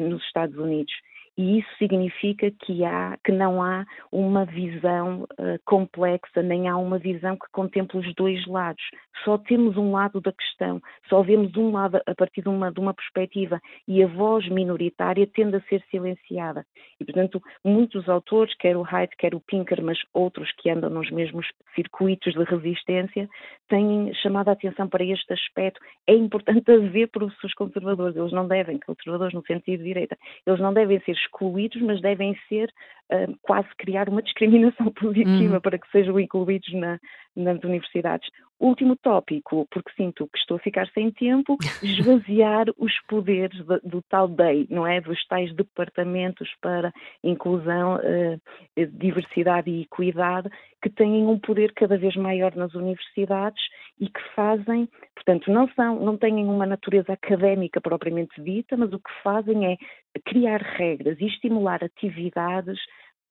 nos 0.00 0.22
Estados 0.24 0.56
Unidos 0.56 0.92
e 1.36 1.58
isso 1.58 1.68
significa 1.78 2.50
que, 2.50 2.84
há, 2.84 3.16
que 3.24 3.32
não 3.32 3.62
há 3.62 3.86
uma 4.10 4.44
visão 4.44 5.22
uh, 5.22 5.58
complexa, 5.64 6.42
nem 6.42 6.68
há 6.68 6.76
uma 6.76 6.98
visão 6.98 7.36
que 7.36 7.46
contemple 7.52 8.00
os 8.00 8.14
dois 8.14 8.46
lados. 8.46 8.82
Só 9.24 9.38
temos 9.38 9.76
um 9.76 9.92
lado 9.92 10.20
da 10.20 10.32
questão, 10.32 10.80
só 11.08 11.22
vemos 11.22 11.56
um 11.56 11.72
lado 11.72 12.00
a 12.06 12.14
partir 12.14 12.42
de 12.42 12.48
uma, 12.48 12.70
de 12.70 12.80
uma 12.80 12.92
perspectiva 12.92 13.60
e 13.88 14.02
a 14.02 14.06
voz 14.06 14.46
minoritária 14.48 15.26
tende 15.26 15.56
a 15.56 15.60
ser 15.62 15.82
silenciada. 15.90 16.66
E, 17.00 17.04
portanto, 17.04 17.40
muitos 17.64 18.08
autores, 18.08 18.54
quer 18.56 18.76
o 18.76 18.84
Haidt, 18.84 19.16
quer 19.16 19.34
o 19.34 19.40
Pinker, 19.40 19.82
mas 19.82 19.98
outros 20.12 20.50
que 20.58 20.68
andam 20.68 20.90
nos 20.90 21.10
mesmos 21.10 21.46
circuitos 21.74 22.34
de 22.34 22.44
resistência, 22.44 23.28
têm 23.68 24.12
chamado 24.14 24.48
a 24.48 24.52
atenção 24.52 24.88
para 24.88 25.04
este 25.04 25.32
aspecto. 25.32 25.80
É 26.06 26.14
importante 26.14 26.70
haver 26.72 27.08
professores 27.08 27.54
conservadores, 27.54 28.16
eles 28.16 28.32
não 28.32 28.46
devem, 28.46 28.78
conservadores 28.80 29.32
no 29.32 29.44
sentido 29.46 29.78
de 29.78 29.84
direita, 29.84 30.18
eles 30.46 30.60
não 30.60 30.74
devem 30.74 31.00
ser 31.00 31.14
excluídos, 31.22 31.80
mas 31.82 32.00
devem 32.00 32.36
ser 32.48 32.72
uh, 33.12 33.36
quase 33.42 33.68
criar 33.78 34.08
uma 34.08 34.22
discriminação 34.22 34.90
positiva 34.92 35.54
uhum. 35.54 35.60
para 35.60 35.78
que 35.78 35.90
sejam 35.90 36.18
incluídos 36.18 36.72
na, 36.74 36.98
nas 37.36 37.62
universidades. 37.62 38.28
Último 38.58 38.96
tópico, 38.96 39.66
porque 39.70 39.90
sinto 39.96 40.28
que 40.28 40.38
estou 40.38 40.56
a 40.56 40.60
ficar 40.60 40.86
sem 40.94 41.10
tempo, 41.10 41.56
esvaziar 41.82 42.66
os 42.78 42.92
poderes 43.08 43.58
do, 43.64 43.80
do 43.80 44.02
tal 44.02 44.28
DEI, 44.28 44.66
não 44.70 44.86
é? 44.86 45.00
Dos 45.00 45.24
tais 45.26 45.52
departamentos 45.54 46.48
para 46.60 46.92
inclusão, 47.24 47.96
uh, 47.96 48.86
diversidade 48.92 49.68
e 49.68 49.82
equidade, 49.82 50.48
que 50.80 50.90
têm 50.90 51.26
um 51.26 51.38
poder 51.38 51.72
cada 51.74 51.96
vez 51.96 52.14
maior 52.16 52.54
nas 52.54 52.74
universidades 52.74 53.62
e 54.00 54.08
que 54.08 54.20
fazem, 54.34 54.88
portanto, 55.14 55.50
não 55.50 55.68
são, 55.74 56.00
não 56.00 56.16
têm 56.16 56.44
uma 56.44 56.66
natureza 56.66 57.12
académica 57.12 57.80
propriamente 57.80 58.40
dita, 58.42 58.76
mas 58.76 58.92
o 58.92 58.98
que 58.98 59.10
fazem 59.22 59.72
é 59.72 59.76
criar 60.24 60.60
regras 60.60 61.20
e 61.20 61.26
estimular 61.26 61.82
atividades 61.82 62.78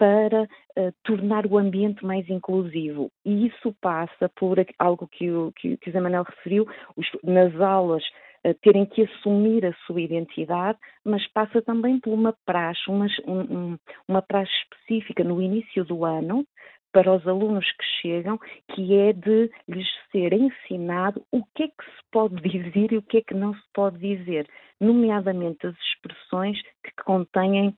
para 0.01 0.45
uh, 0.45 0.91
tornar 1.03 1.45
o 1.45 1.59
ambiente 1.59 2.03
mais 2.03 2.27
inclusivo. 2.27 3.11
E 3.23 3.45
isso 3.45 3.71
passa 3.79 4.27
por 4.35 4.57
algo 4.79 5.07
que 5.07 5.29
o, 5.29 5.51
que, 5.51 5.77
que 5.77 5.91
o 5.91 5.93
Zé 5.93 6.01
Manuel 6.01 6.23
referiu, 6.23 6.67
os, 6.97 7.05
nas 7.23 7.53
aulas 7.61 8.03
uh, 8.43 8.51
terem 8.63 8.87
que 8.87 9.03
assumir 9.03 9.63
a 9.63 9.73
sua 9.85 10.01
identidade, 10.01 10.79
mas 11.05 11.27
passa 11.27 11.61
também 11.61 11.99
por 11.99 12.13
uma 12.13 12.33
praxe, 12.47 12.81
uma, 12.89 13.05
um, 13.27 13.77
uma 14.07 14.23
praxe 14.23 14.51
específica 14.63 15.23
no 15.23 15.39
início 15.39 15.85
do 15.85 16.03
ano, 16.03 16.47
para 16.91 17.13
os 17.13 17.25
alunos 17.27 17.65
que 17.71 17.85
chegam, 18.01 18.39
que 18.73 18.95
é 18.97 19.13
de 19.13 19.51
lhes 19.69 19.87
ser 20.11 20.33
ensinado 20.33 21.23
o 21.31 21.43
que 21.55 21.63
é 21.63 21.67
que 21.67 21.85
se 21.85 22.03
pode 22.11 22.35
dizer 22.41 22.91
e 22.91 22.97
o 22.97 23.03
que 23.03 23.17
é 23.17 23.21
que 23.21 23.35
não 23.35 23.53
se 23.53 23.63
pode 23.71 23.99
dizer, 23.99 24.47
nomeadamente 24.79 25.67
as 25.67 25.75
expressões 25.77 26.59
que 26.83 26.91
contêm 27.05 27.77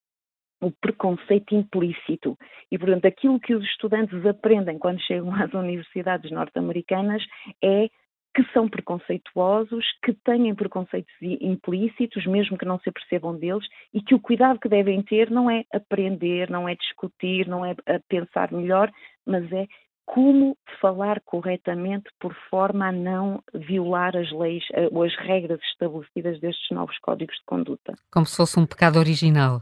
o 0.63 0.71
preconceito 0.71 1.55
implícito. 1.55 2.37
E, 2.71 2.77
portanto, 2.77 3.05
aquilo 3.05 3.39
que 3.39 3.53
os 3.53 3.63
estudantes 3.63 4.25
aprendem 4.25 4.77
quando 4.77 5.01
chegam 5.01 5.33
às 5.35 5.53
universidades 5.53 6.31
norte-americanas 6.31 7.23
é 7.61 7.89
que 8.35 8.43
são 8.51 8.67
preconceituosos, 8.67 9.85
que 10.03 10.11
têm 10.11 10.55
preconceitos 10.55 11.13
implícitos, 11.21 12.25
mesmo 12.25 12.57
que 12.57 12.65
não 12.65 12.79
se 12.79 12.91
percebam 12.91 13.37
deles, 13.37 13.63
e 13.93 14.01
que 14.01 14.15
o 14.15 14.19
cuidado 14.19 14.59
que 14.59 14.67
devem 14.67 15.03
ter 15.03 15.29
não 15.29 15.49
é 15.49 15.63
aprender, 15.71 16.49
não 16.49 16.67
é 16.67 16.73
discutir, 16.73 17.47
não 17.47 17.63
é 17.63 17.75
pensar 18.09 18.51
melhor, 18.51 18.91
mas 19.23 19.51
é 19.51 19.67
como 20.05 20.57
falar 20.81 21.21
corretamente 21.21 22.09
por 22.19 22.35
forma 22.49 22.87
a 22.87 22.91
não 22.91 23.41
violar 23.53 24.15
as 24.17 24.31
leis 24.31 24.63
eh, 24.73 24.89
ou 24.91 25.03
as 25.03 25.15
regras 25.15 25.61
estabelecidas 25.71 26.39
destes 26.41 26.69
novos 26.71 26.97
códigos 26.99 27.35
de 27.37 27.45
conduta. 27.45 27.93
Como 28.11 28.25
se 28.25 28.35
fosse 28.35 28.59
um 28.59 28.65
pecado 28.65 28.99
original. 28.99 29.61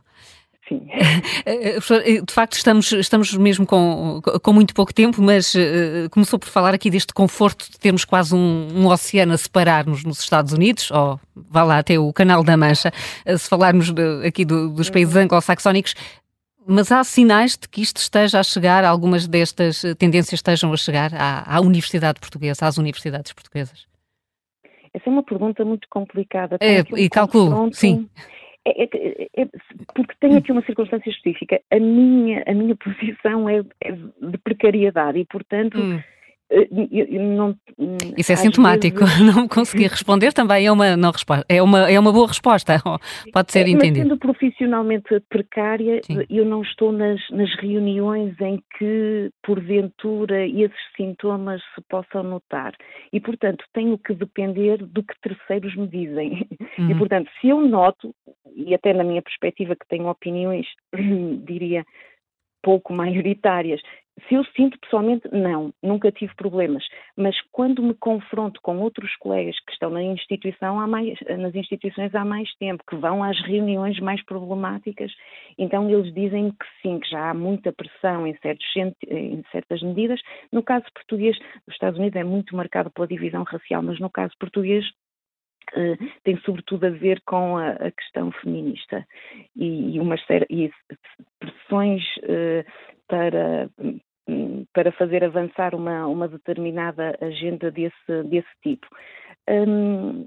Sim. 0.72 0.88
Eh, 1.44 1.78
eh, 1.78 2.22
de 2.22 2.34
facto, 2.34 2.54
estamos, 2.54 2.92
estamos 2.92 3.34
mesmo 3.34 3.66
com, 3.66 4.22
com 4.22 4.54
muito 4.54 4.76
pouco 4.76 4.94
tempo, 4.94 5.22
mas 5.22 5.56
uh, 5.56 6.08
começou 6.12 6.38
por 6.38 6.48
falar 6.48 6.74
aqui 6.74 6.90
deste 6.90 7.14
conforto 7.14 7.70
de 7.70 7.80
termos 7.80 8.06
quase 8.06 8.36
um, 8.36 8.68
um 8.76 8.86
oceano 8.86 9.34
a 9.34 9.38
separar-nos 9.38 10.04
nos 10.04 10.20
Estados 10.20 10.54
Unidos, 10.54 10.92
ou 10.92 11.20
vá 11.36 11.64
lá 11.64 11.80
até 11.80 11.98
o 11.98 12.14
Canal 12.14 12.44
da 12.44 12.56
Mancha, 12.56 12.92
se 13.26 13.50
falarmos 13.50 13.92
de, 13.92 14.26
aqui 14.26 14.46
do, 14.46 14.70
dos 14.70 14.90
países 14.90 15.16
uhum. 15.16 15.24
anglo-saxónicos. 15.24 15.96
Mas 16.68 16.92
há 16.92 17.04
sinais 17.04 17.58
de 17.58 17.68
que 17.68 17.82
isto 17.82 17.98
esteja 17.98 18.40
a 18.40 18.44
chegar, 18.44 18.86
algumas 18.86 19.28
destas 19.28 19.82
tendências 19.98 20.38
estejam 20.38 20.72
a 20.72 20.78
chegar 20.78 21.12
à, 21.16 21.56
à 21.56 21.60
Universidade 21.60 22.20
Portuguesa, 22.20 22.68
às 22.68 22.78
universidades 22.78 23.34
portuguesas? 23.34 23.88
Essa 24.94 25.10
é 25.10 25.12
uma 25.12 25.24
pergunta 25.24 25.66
muito 25.66 25.88
complicada. 25.90 26.58
É, 26.62 26.82
e 26.96 27.10
calculo, 27.10 27.74
sim. 27.74 28.08
É, 28.64 28.84
é, 28.84 29.28
é, 29.38 29.48
porque 29.96 30.14
tem 30.20 30.38
aqui 30.38 30.52
uma 30.52 30.64
circunstância 30.64 31.10
específica. 31.10 31.60
A 31.72 31.80
minha, 31.80 32.44
a 32.46 32.54
minha 32.54 32.76
posição 32.76 33.50
é, 33.50 33.64
é 33.82 33.92
de 33.92 34.38
precariedade 34.38 35.20
e, 35.20 35.26
portanto, 35.26 35.80
hum. 35.80 36.00
Eh, 36.52 36.68
não, 37.18 37.56
Isso 38.18 38.34
é 38.34 38.36
sintomático. 38.36 39.00
Vezes... 39.00 39.36
Não 39.36 39.48
conseguir 39.48 39.88
responder 39.88 40.34
também 40.34 40.66
é 40.66 40.72
uma, 40.72 40.98
não 40.98 41.12
resposta, 41.12 41.46
é 41.48 41.62
uma, 41.62 41.90
é 41.90 41.98
uma 41.98 42.12
boa 42.12 42.28
resposta. 42.28 42.74
Pode 43.32 43.52
ser 43.52 43.68
entendido. 43.68 44.00
Mas 44.00 44.08
sendo 44.10 44.18
profissionalmente 44.18 45.20
precária, 45.30 46.02
Sim. 46.04 46.26
eu 46.30 46.44
não 46.46 46.62
estou 46.62 46.92
nas, 46.92 47.22
nas 47.30 47.54
reuniões 47.56 48.36
em 48.42 48.62
que, 48.78 49.32
porventura, 49.42 50.46
esses 50.46 50.72
sintomas 50.98 51.62
se 51.74 51.82
possam 51.90 52.24
notar. 52.24 52.74
E, 53.14 53.20
portanto, 53.22 53.64
tenho 53.74 53.98
que 53.98 54.14
depender 54.14 54.78
do 54.86 55.02
que 55.04 55.14
terceiros 55.22 55.76
me 55.76 55.88
dizem. 55.88 56.48
Uhum. 56.78 56.90
E, 56.90 56.96
portanto, 56.96 57.30
se 57.40 57.50
eu 57.50 57.60
noto, 57.60 58.16
e 58.56 58.74
até 58.74 58.94
na 58.94 59.04
minha 59.04 59.22
perspectiva 59.22 59.76
que 59.76 59.88
tenho 59.90 60.08
opiniões, 60.08 60.66
diria, 61.46 61.84
pouco 62.62 62.94
maioritárias, 62.94 63.82
se 64.28 64.36
eu 64.36 64.44
sinto 64.56 64.78
pessoalmente, 64.80 65.28
não, 65.32 65.74
nunca 65.82 66.12
tive 66.12 66.34
problemas. 66.36 66.84
Mas 67.16 67.36
quando 67.52 67.82
me 67.82 67.94
confronto 67.94 68.60
com 68.62 68.80
outros 68.80 69.16
colegas 69.18 69.58
que 69.66 69.72
estão 69.72 69.90
na 69.90 70.04
instituição 70.04 70.80
há 70.80 70.88
mais, 70.88 71.18
nas 71.38 71.56
instituições 71.56 72.14
há 72.14 72.26
mais 72.26 72.54
tempo, 72.56 72.84
que 72.88 72.96
vão 72.96 73.24
às 73.24 73.40
reuniões 73.42 74.00
mais 74.00 74.24
problemáticas, 74.26 75.12
então 75.58 75.90
eles 75.90 76.14
dizem 76.14 76.52
que 76.52 76.66
sim, 76.82 77.00
que 77.00 77.10
já 77.10 77.30
há 77.30 77.34
muita 77.34 77.72
pressão 77.72 78.28
em, 78.28 78.36
certos, 78.38 78.66
em 79.08 79.44
certas 79.52 79.82
medidas. 79.82 80.22
No 80.52 80.62
caso 80.62 80.86
português, 80.94 81.38
os 81.68 81.74
Estados 81.74 82.00
Unidos 82.00 82.20
é 82.20 82.24
muito 82.24 82.56
marcado 82.56 82.92
pela 82.92 83.08
divisão 83.08 83.44
racial, 83.44 83.82
mas 83.82 84.00
no 84.00 84.10
caso 84.10 84.34
português 84.40 84.86
Uh, 85.74 85.96
tem 86.26 86.38
sobretudo 86.40 86.86
a 86.86 86.90
ver 86.90 87.22
com 87.22 87.56
a, 87.56 87.70
a 87.70 87.92
questão 87.92 88.30
feminista 88.32 89.08
e, 89.56 89.96
e, 89.96 90.00
umas 90.02 90.20
e 90.50 90.70
pressões 91.40 92.04
uh, 92.18 92.66
para, 93.12 93.70
para 94.72 94.92
fazer 94.94 95.22
avançar 95.22 95.76
uma, 95.76 96.08
uma 96.08 96.30
determinada 96.30 97.18
agenda 97.22 97.70
desse, 97.70 98.24
desse 98.26 98.50
tipo. 98.64 98.88
Um, 99.50 100.26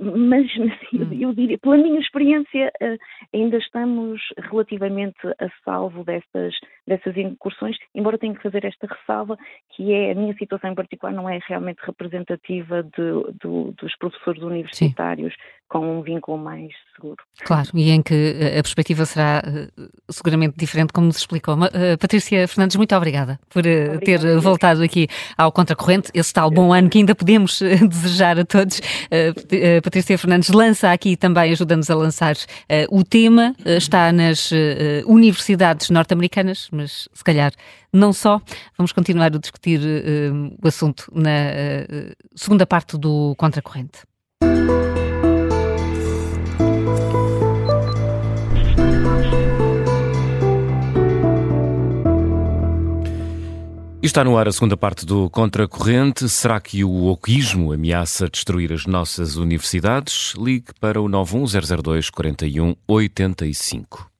mas 0.00 0.46
assim, 0.56 1.20
eu 1.20 1.32
diria, 1.34 1.58
pela 1.58 1.76
minha 1.76 2.00
experiência, 2.00 2.72
eh, 2.80 2.96
ainda 3.34 3.58
estamos 3.58 4.20
relativamente 4.38 5.18
a 5.26 5.48
salvo 5.64 6.04
dessas, 6.04 6.54
dessas 6.86 7.16
incursões, 7.16 7.76
embora 7.94 8.18
tenha 8.18 8.34
que 8.34 8.42
fazer 8.42 8.64
esta 8.64 8.86
ressalva, 8.86 9.36
que 9.74 9.92
é 9.92 10.12
a 10.12 10.14
minha 10.14 10.34
situação 10.34 10.70
em 10.70 10.74
particular 10.74 11.12
não 11.12 11.28
é 11.28 11.38
realmente 11.46 11.78
representativa 11.82 12.82
de, 12.82 12.90
de, 13.42 13.72
dos 13.76 13.96
professores 13.98 14.42
universitários 14.42 15.32
Sim. 15.32 15.40
com 15.68 15.98
um 15.98 16.02
vínculo 16.02 16.38
mais 16.38 16.72
seguro. 16.94 17.18
Claro, 17.44 17.68
e 17.74 17.90
em 17.90 18.02
que 18.02 18.14
eh, 18.14 18.58
a 18.58 18.62
perspectiva 18.62 19.04
será 19.04 19.42
eh, 19.44 19.68
seguramente 20.08 20.56
diferente, 20.56 20.92
como 20.92 21.06
nos 21.06 21.18
explicou. 21.18 21.56
Patrícia 22.00 22.46
Fernandes, 22.48 22.76
muito 22.76 22.94
obrigada 22.94 23.38
por 23.48 23.60
obrigada. 23.60 24.00
ter 24.00 24.38
voltado 24.40 24.82
aqui 24.82 25.06
ao 25.36 25.52
Contracorrente, 25.52 26.10
esse 26.14 26.32
tal 26.32 26.50
bom 26.50 26.72
ano 26.72 26.88
que 26.88 26.98
ainda 26.98 27.14
podemos 27.14 27.60
desejar 27.88 28.38
a 28.38 28.44
todos 28.44 28.80
uh, 29.60 29.82
Patrícia 29.82 30.16
Fernandes 30.18 30.50
lança 30.50 30.92
aqui 30.92 31.16
também, 31.16 31.52
ajuda-nos 31.52 31.90
a 31.90 31.94
lançar 31.94 32.34
uh, 32.34 32.38
o 32.90 33.04
tema, 33.04 33.54
uh, 33.64 33.70
está 33.70 34.12
nas 34.12 34.50
universidades 35.06 35.90
norte-americanas, 35.90 36.68
mas 36.72 37.08
se 37.12 37.24
calhar 37.24 37.52
não 37.92 38.12
só. 38.12 38.40
Vamos 38.76 38.92
continuar 38.92 39.26
a 39.26 39.38
discutir 39.38 39.80
o 40.62 40.66
assunto 40.66 41.10
na 41.14 41.30
segunda 42.34 42.66
parte 42.66 42.96
do 42.96 43.34
Contracorrente. 43.36 44.09
Está 54.06 54.24
no 54.24 54.38
ar 54.38 54.48
a 54.48 54.52
segunda 54.52 54.78
parte 54.78 55.04
do 55.04 55.28
Contracorrente. 55.28 56.26
Será 56.26 56.58
que 56.58 56.82
o 56.82 57.06
oquismo 57.06 57.70
ameaça 57.70 58.30
destruir 58.30 58.72
as 58.72 58.86
nossas 58.86 59.36
universidades? 59.36 60.32
Ligue 60.38 60.72
para 60.80 61.00
o 61.00 61.08
91002 61.08 62.08
4185. 62.08 64.10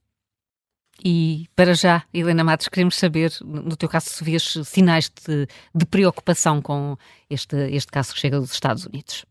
E 1.02 1.46
para 1.56 1.72
já, 1.72 2.04
Helena 2.12 2.44
Matos, 2.44 2.68
queremos 2.68 2.96
saber, 2.96 3.32
no 3.42 3.74
teu 3.74 3.88
caso, 3.88 4.10
se 4.10 4.22
vês 4.22 4.58
sinais 4.66 5.08
de, 5.08 5.48
de 5.74 5.86
preocupação 5.86 6.60
com 6.60 6.94
este, 7.30 7.56
este 7.70 7.90
caso 7.90 8.12
que 8.12 8.20
chega 8.20 8.38
dos 8.38 8.52
Estados 8.52 8.84
Unidos. 8.84 9.24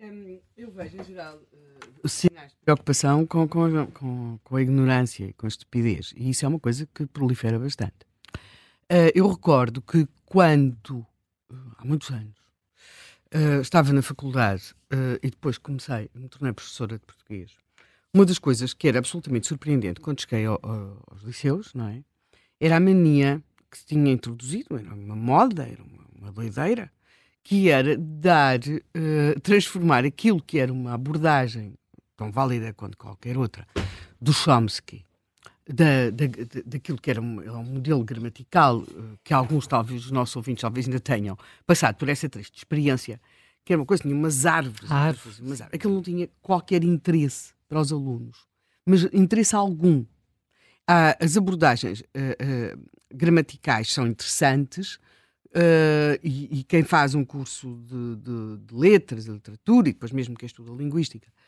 Hum, 0.00 0.38
eu 0.56 0.70
vejo, 0.70 0.96
em 0.96 1.02
geral, 1.02 1.40
uh, 2.04 2.08
sinais 2.08 2.52
de 2.52 2.58
preocupação 2.64 3.26
com, 3.26 3.48
com, 3.48 3.86
com, 3.86 4.38
com 4.44 4.56
a 4.56 4.62
ignorância 4.62 5.24
e 5.24 5.32
com 5.32 5.46
a 5.46 5.48
estupidez. 5.48 6.14
E 6.16 6.30
isso 6.30 6.44
é 6.44 6.48
uma 6.48 6.60
coisa 6.60 6.88
que 6.94 7.04
prolifera 7.04 7.58
bastante. 7.58 8.11
Uh, 8.92 9.08
eu 9.14 9.26
recordo 9.26 9.80
que 9.80 10.06
quando, 10.26 10.98
uh, 11.50 11.72
há 11.78 11.82
muitos 11.82 12.10
anos, 12.10 12.36
uh, 13.34 13.62
estava 13.62 13.90
na 13.90 14.02
faculdade 14.02 14.74
e 15.22 15.30
depois 15.30 15.56
comecei, 15.56 16.10
me 16.14 16.28
tornei 16.28 16.52
professora 16.52 16.98
de 16.98 17.06
português, 17.06 17.52
uma 18.12 18.26
das 18.26 18.38
coisas 18.38 18.74
que 18.74 18.86
era 18.86 18.98
absolutamente 18.98 19.46
surpreendente 19.46 19.98
quando 19.98 20.20
cheguei 20.20 20.44
ao, 20.44 20.60
ao, 20.62 21.02
aos 21.10 21.22
liceus, 21.22 21.72
não 21.72 21.88
é? 21.88 22.04
Era 22.60 22.76
a 22.76 22.80
mania 22.80 23.42
que 23.70 23.78
se 23.78 23.86
tinha 23.86 24.12
introduzido, 24.12 24.76
era 24.76 24.94
uma 24.94 25.16
moda, 25.16 25.66
era 25.66 25.82
uma, 25.82 26.04
uma 26.14 26.30
doideira, 26.30 26.92
que 27.42 27.70
era 27.70 27.96
dar, 27.96 28.58
transformar 29.42 30.04
aquilo 30.04 30.42
que 30.42 30.58
era 30.58 30.70
uma 30.70 30.92
abordagem 30.92 31.72
tão 32.14 32.30
válida 32.30 32.74
quanto 32.74 32.98
qualquer 32.98 33.38
outra 33.38 33.66
do 34.20 34.34
Chomsky 34.34 35.06
da, 35.68 36.10
da, 36.10 36.24
daquilo 36.64 36.98
que 36.98 37.10
era 37.10 37.20
um, 37.20 37.40
um, 37.40 37.64
modelo 37.64 38.02
gramatical 38.04 38.82
eh, 38.82 39.18
que 39.22 39.32
alguns, 39.32 39.66
talvez, 39.66 40.04
os 40.04 40.10
nossos 40.10 40.34
ouvintes, 40.34 40.62
talvez 40.62 40.86
ainda 40.86 41.00
tenham 41.00 41.36
passado 41.66 41.96
por 41.96 42.08
essa 42.08 42.28
triste 42.28 42.56
experiência, 42.56 43.20
que 43.64 43.72
era 43.72 43.80
uma 43.80 43.86
coisa, 43.86 44.02
tinha 44.02 44.14
umas 44.14 44.44
árvores, 44.44 44.90
árvores. 44.90 45.38
Umas 45.38 45.60
árvores. 45.60 45.78
Aquilo 45.78 45.94
não 45.94 46.02
tinha 46.02 46.28
qualquer 46.40 46.82
interesse 46.82 47.52
para 47.68 47.80
os 47.80 47.92
alunos, 47.92 48.46
mas 48.84 49.04
interesse 49.12 49.54
algum. 49.54 50.04
Ah, 50.86 51.16
as 51.20 51.36
abordagens 51.36 52.00
uh, 52.00 52.04
uh, 52.04 52.82
gramaticais 53.14 53.92
são 53.92 54.04
interessantes 54.04 54.96
uh, 55.54 56.18
e, 56.22 56.58
e, 56.58 56.64
quem 56.64 56.82
faz 56.82 57.14
um 57.14 57.24
curso 57.24 57.80
de, 57.86 58.16
de, 58.16 58.58
de 58.66 58.74
letras, 58.74 59.24
de 59.24 59.30
literatura 59.30 59.88
e 59.88 59.92
depois 59.92 60.10
mesmo 60.10 60.34
quem 60.34 60.46
estuda 60.46 60.72
linguística 60.72 61.28
é, 61.28 61.30
é, 61.30 61.41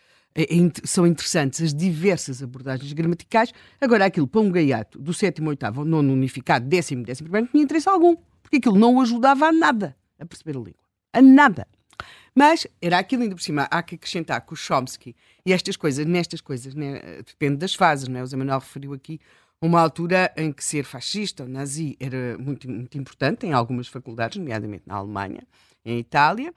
são 0.84 1.06
interessantes 1.06 1.60
as 1.60 1.74
diversas 1.74 2.42
abordagens 2.42 2.92
gramaticais. 2.92 3.52
Agora, 3.80 4.06
aquilo 4.06 4.26
para 4.26 4.40
um 4.40 4.50
gaiato 4.50 4.98
do 4.98 5.14
sétimo, 5.14 5.48
oitavo, 5.50 5.80
ou 5.80 5.86
nono 5.86 6.12
unificado, 6.12 6.66
décimo, 6.66 7.04
décimo 7.04 7.28
primeiro, 7.28 7.46
não 7.46 7.52
tinha 7.52 7.64
interesse 7.64 7.88
algum, 7.88 8.16
porque 8.42 8.56
aquilo 8.56 8.76
não 8.76 8.96
o 8.96 9.00
ajudava 9.00 9.46
a 9.46 9.52
nada 9.52 9.96
a 10.18 10.26
perceber 10.26 10.56
a 10.56 10.60
língua. 10.60 10.84
A 11.12 11.22
nada. 11.22 11.66
Mas 12.34 12.66
era 12.82 12.98
aquilo 12.98 13.22
ainda 13.22 13.36
por 13.36 13.42
cima, 13.42 13.68
há 13.70 13.82
que 13.82 13.94
acrescentar 13.94 14.40
que 14.44 14.52
o 14.52 14.56
Chomsky 14.56 15.14
e 15.46 15.52
estas 15.52 15.76
coisas, 15.76 16.04
nestas 16.04 16.40
coisas, 16.40 16.74
né, 16.74 17.22
depende 17.24 17.56
das 17.56 17.74
fases, 17.74 18.08
né? 18.08 18.22
o 18.22 18.26
Zé 18.26 18.36
Manuel 18.36 18.58
referiu 18.58 18.92
aqui 18.92 19.20
uma 19.62 19.80
altura 19.80 20.32
em 20.36 20.52
que 20.52 20.64
ser 20.64 20.84
fascista 20.84 21.44
ou 21.44 21.48
nazi 21.48 21.96
era 22.00 22.36
muito, 22.38 22.68
muito 22.68 22.98
importante 22.98 23.46
em 23.46 23.52
algumas 23.52 23.86
faculdades, 23.86 24.36
nomeadamente 24.36 24.82
na 24.84 24.96
Alemanha, 24.96 25.46
em 25.84 25.98
Itália, 25.98 26.52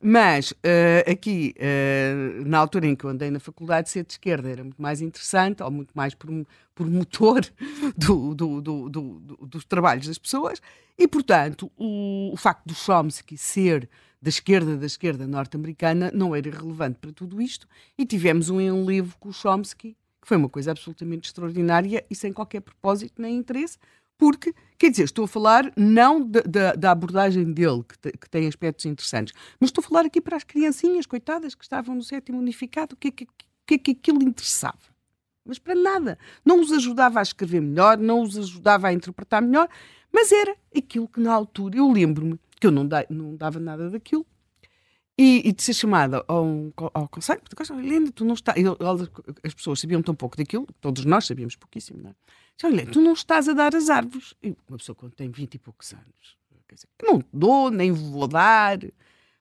mas 0.00 0.52
uh, 0.52 1.10
aqui, 1.10 1.54
uh, 1.58 2.48
na 2.48 2.58
altura 2.58 2.86
em 2.86 2.94
que 2.94 3.04
eu 3.04 3.10
andei 3.10 3.30
na 3.30 3.40
faculdade, 3.40 3.90
ser 3.90 4.04
de 4.04 4.12
esquerda 4.12 4.48
era 4.48 4.62
muito 4.62 4.80
mais 4.80 5.00
interessante, 5.00 5.62
ou 5.62 5.70
muito 5.70 5.92
mais 5.94 6.14
por, 6.14 6.30
por 6.74 6.88
motor 6.88 7.40
do, 7.96 8.34
do, 8.34 8.60
do, 8.60 9.20
dos 9.42 9.64
trabalhos 9.64 10.06
das 10.06 10.18
pessoas, 10.18 10.60
e 10.96 11.08
portanto 11.08 11.70
o, 11.76 12.30
o 12.32 12.36
facto 12.36 12.66
do 12.66 12.74
Chomsky 12.74 13.36
ser 13.36 13.88
da 14.20 14.28
esquerda 14.28 14.76
da 14.76 14.86
esquerda 14.86 15.26
norte-americana 15.26 16.10
não 16.12 16.34
era 16.34 16.50
relevante 16.50 16.98
para 17.00 17.12
tudo 17.12 17.40
isto, 17.40 17.68
e 17.96 18.04
tivemos 18.04 18.50
um 18.50 18.60
enlevo 18.60 19.16
com 19.18 19.28
o 19.28 19.32
Chomsky, 19.32 19.96
que 20.20 20.28
foi 20.28 20.36
uma 20.36 20.48
coisa 20.48 20.70
absolutamente 20.72 21.28
extraordinária 21.28 22.04
e 22.10 22.14
sem 22.14 22.32
qualquer 22.32 22.60
propósito 22.60 23.20
nem 23.20 23.36
interesse, 23.36 23.78
porque, 24.18 24.52
quer 24.76 24.90
dizer, 24.90 25.04
estou 25.04 25.24
a 25.24 25.28
falar 25.28 25.72
não 25.76 26.20
da, 26.20 26.74
da 26.74 26.90
abordagem 26.90 27.52
dele, 27.52 27.84
que, 27.84 27.96
te, 27.98 28.18
que, 28.18 28.28
tem 28.28 28.48
aspectos 28.48 28.84
interessantes, 28.84 29.32
mas 29.60 29.70
estou 29.70 29.80
a 29.80 29.86
falar 29.86 30.04
aqui 30.04 30.20
para 30.20 30.36
as 30.36 30.44
criancinhas, 30.44 31.06
coitadas, 31.06 31.54
que 31.54 31.62
estavam 31.62 31.94
no 31.94 32.02
sétimo 32.02 32.38
unificado, 32.38 32.94
o 32.94 32.96
que 32.98 33.08
é 33.08 33.10
que, 33.12 33.26
que, 33.66 33.74
é 33.74 33.78
que 33.78 33.90
aquilo 33.92 34.22
interessava? 34.22 34.98
Mas 35.44 35.58
para 35.58 35.74
nada. 35.74 36.18
Não 36.44 36.60
os 36.60 36.72
ajudava 36.72 37.20
a 37.20 37.22
escrever 37.22 37.62
melhor, 37.62 37.96
não 37.96 38.22
os 38.22 38.36
ajudava 38.36 38.88
a 38.88 38.92
interpretar 38.92 39.40
melhor, 39.40 39.68
mas 40.12 40.32
era 40.32 40.54
aquilo 40.76 41.08
que 41.08 41.20
na 41.20 41.32
altura, 41.32 41.78
eu 41.78 41.90
lembro-me 41.90 42.38
que 42.60 42.66
eu 42.66 42.70
não, 42.72 42.86
da, 42.86 43.06
não 43.08 43.36
dava 43.36 43.60
nada 43.60 43.88
daquilo, 43.88 44.26
e, 45.16 45.48
e 45.48 45.52
de 45.52 45.62
ser 45.62 45.74
chamada 45.74 46.24
ao, 46.28 46.72
ao 46.94 47.08
conselho, 47.08 47.40
Helena, 47.82 48.12
tu 48.12 48.24
não 48.24 48.34
estás. 48.34 48.56
As 49.42 49.52
pessoas 49.52 49.80
sabiam 49.80 50.00
tão 50.00 50.14
pouco 50.14 50.36
daquilo, 50.36 50.66
todos 50.80 51.04
nós 51.04 51.26
sabíamos 51.26 51.56
pouquíssimo, 51.56 52.00
não 52.02 52.10
é? 52.10 52.14
Olha, 52.64 52.86
tu 52.86 53.00
não 53.00 53.12
estás 53.12 53.48
a 53.48 53.52
dar 53.52 53.74
as 53.74 53.88
árvores. 53.88 54.34
E 54.42 54.56
uma 54.68 54.78
pessoa 54.78 54.96
quando 54.96 55.12
tem 55.12 55.30
20 55.30 55.54
e 55.54 55.58
poucos 55.58 55.92
anos, 55.92 56.36
quer 56.66 56.74
dizer, 56.74 56.88
não 57.02 57.22
dou, 57.32 57.70
nem 57.70 57.92
vou 57.92 58.26
dar. 58.26 58.78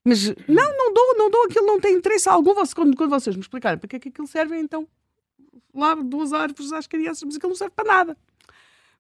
Mas 0.03 0.27
não, 0.47 0.77
não 0.77 0.93
dou, 0.93 1.17
não 1.17 1.29
dou, 1.29 1.45
aquilo 1.45 1.65
não 1.65 1.79
tem 1.79 1.95
interesse 1.95 2.29
algum. 2.29 2.53
Quando, 2.53 2.95
quando 2.95 3.09
vocês 3.09 3.35
me 3.35 3.41
explicarem 3.41 3.77
para 3.77 3.87
que 3.87 3.95
é 3.95 3.99
que 3.99 4.09
aquilo 4.09 4.27
serve, 4.27 4.57
então 4.57 4.87
lá 5.73 5.95
duas 5.95 6.33
árvores 6.33 6.71
às 6.71 6.87
crianças, 6.87 7.23
mas 7.23 7.35
aquilo 7.35 7.49
não 7.49 7.57
serve 7.57 7.73
para 7.75 7.87
nada. 7.87 8.17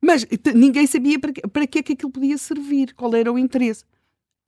Mas 0.01 0.25
ninguém 0.53 0.85
sabia 0.85 1.19
para, 1.19 1.33
para 1.49 1.67
que 1.67 1.79
é 1.79 1.83
que 1.83 1.93
aquilo 1.93 2.11
podia 2.11 2.37
servir, 2.37 2.93
qual 2.93 3.13
era 3.15 3.31
o 3.31 3.37
interesse. 3.37 3.83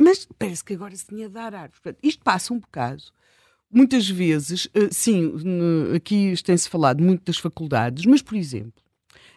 Mas 0.01 0.27
parece 0.37 0.63
que 0.63 0.73
agora 0.73 0.95
se 0.95 1.07
tinha 1.07 1.27
de 1.27 1.33
dar 1.33 1.53
árvores. 1.53 1.79
Portanto, 1.79 1.99
isto 2.03 2.23
passa 2.23 2.53
um 2.53 2.59
bocado. 2.59 3.03
Muitas 3.71 4.09
vezes, 4.09 4.67
eh, 4.73 4.89
sim, 4.91 5.33
aqui 5.95 6.33
tem-se 6.43 6.69
falado 6.69 7.03
muito 7.03 7.23
das 7.25 7.37
faculdades, 7.37 8.05
mas, 8.05 8.21
por 8.21 8.35
exemplo, 8.35 8.81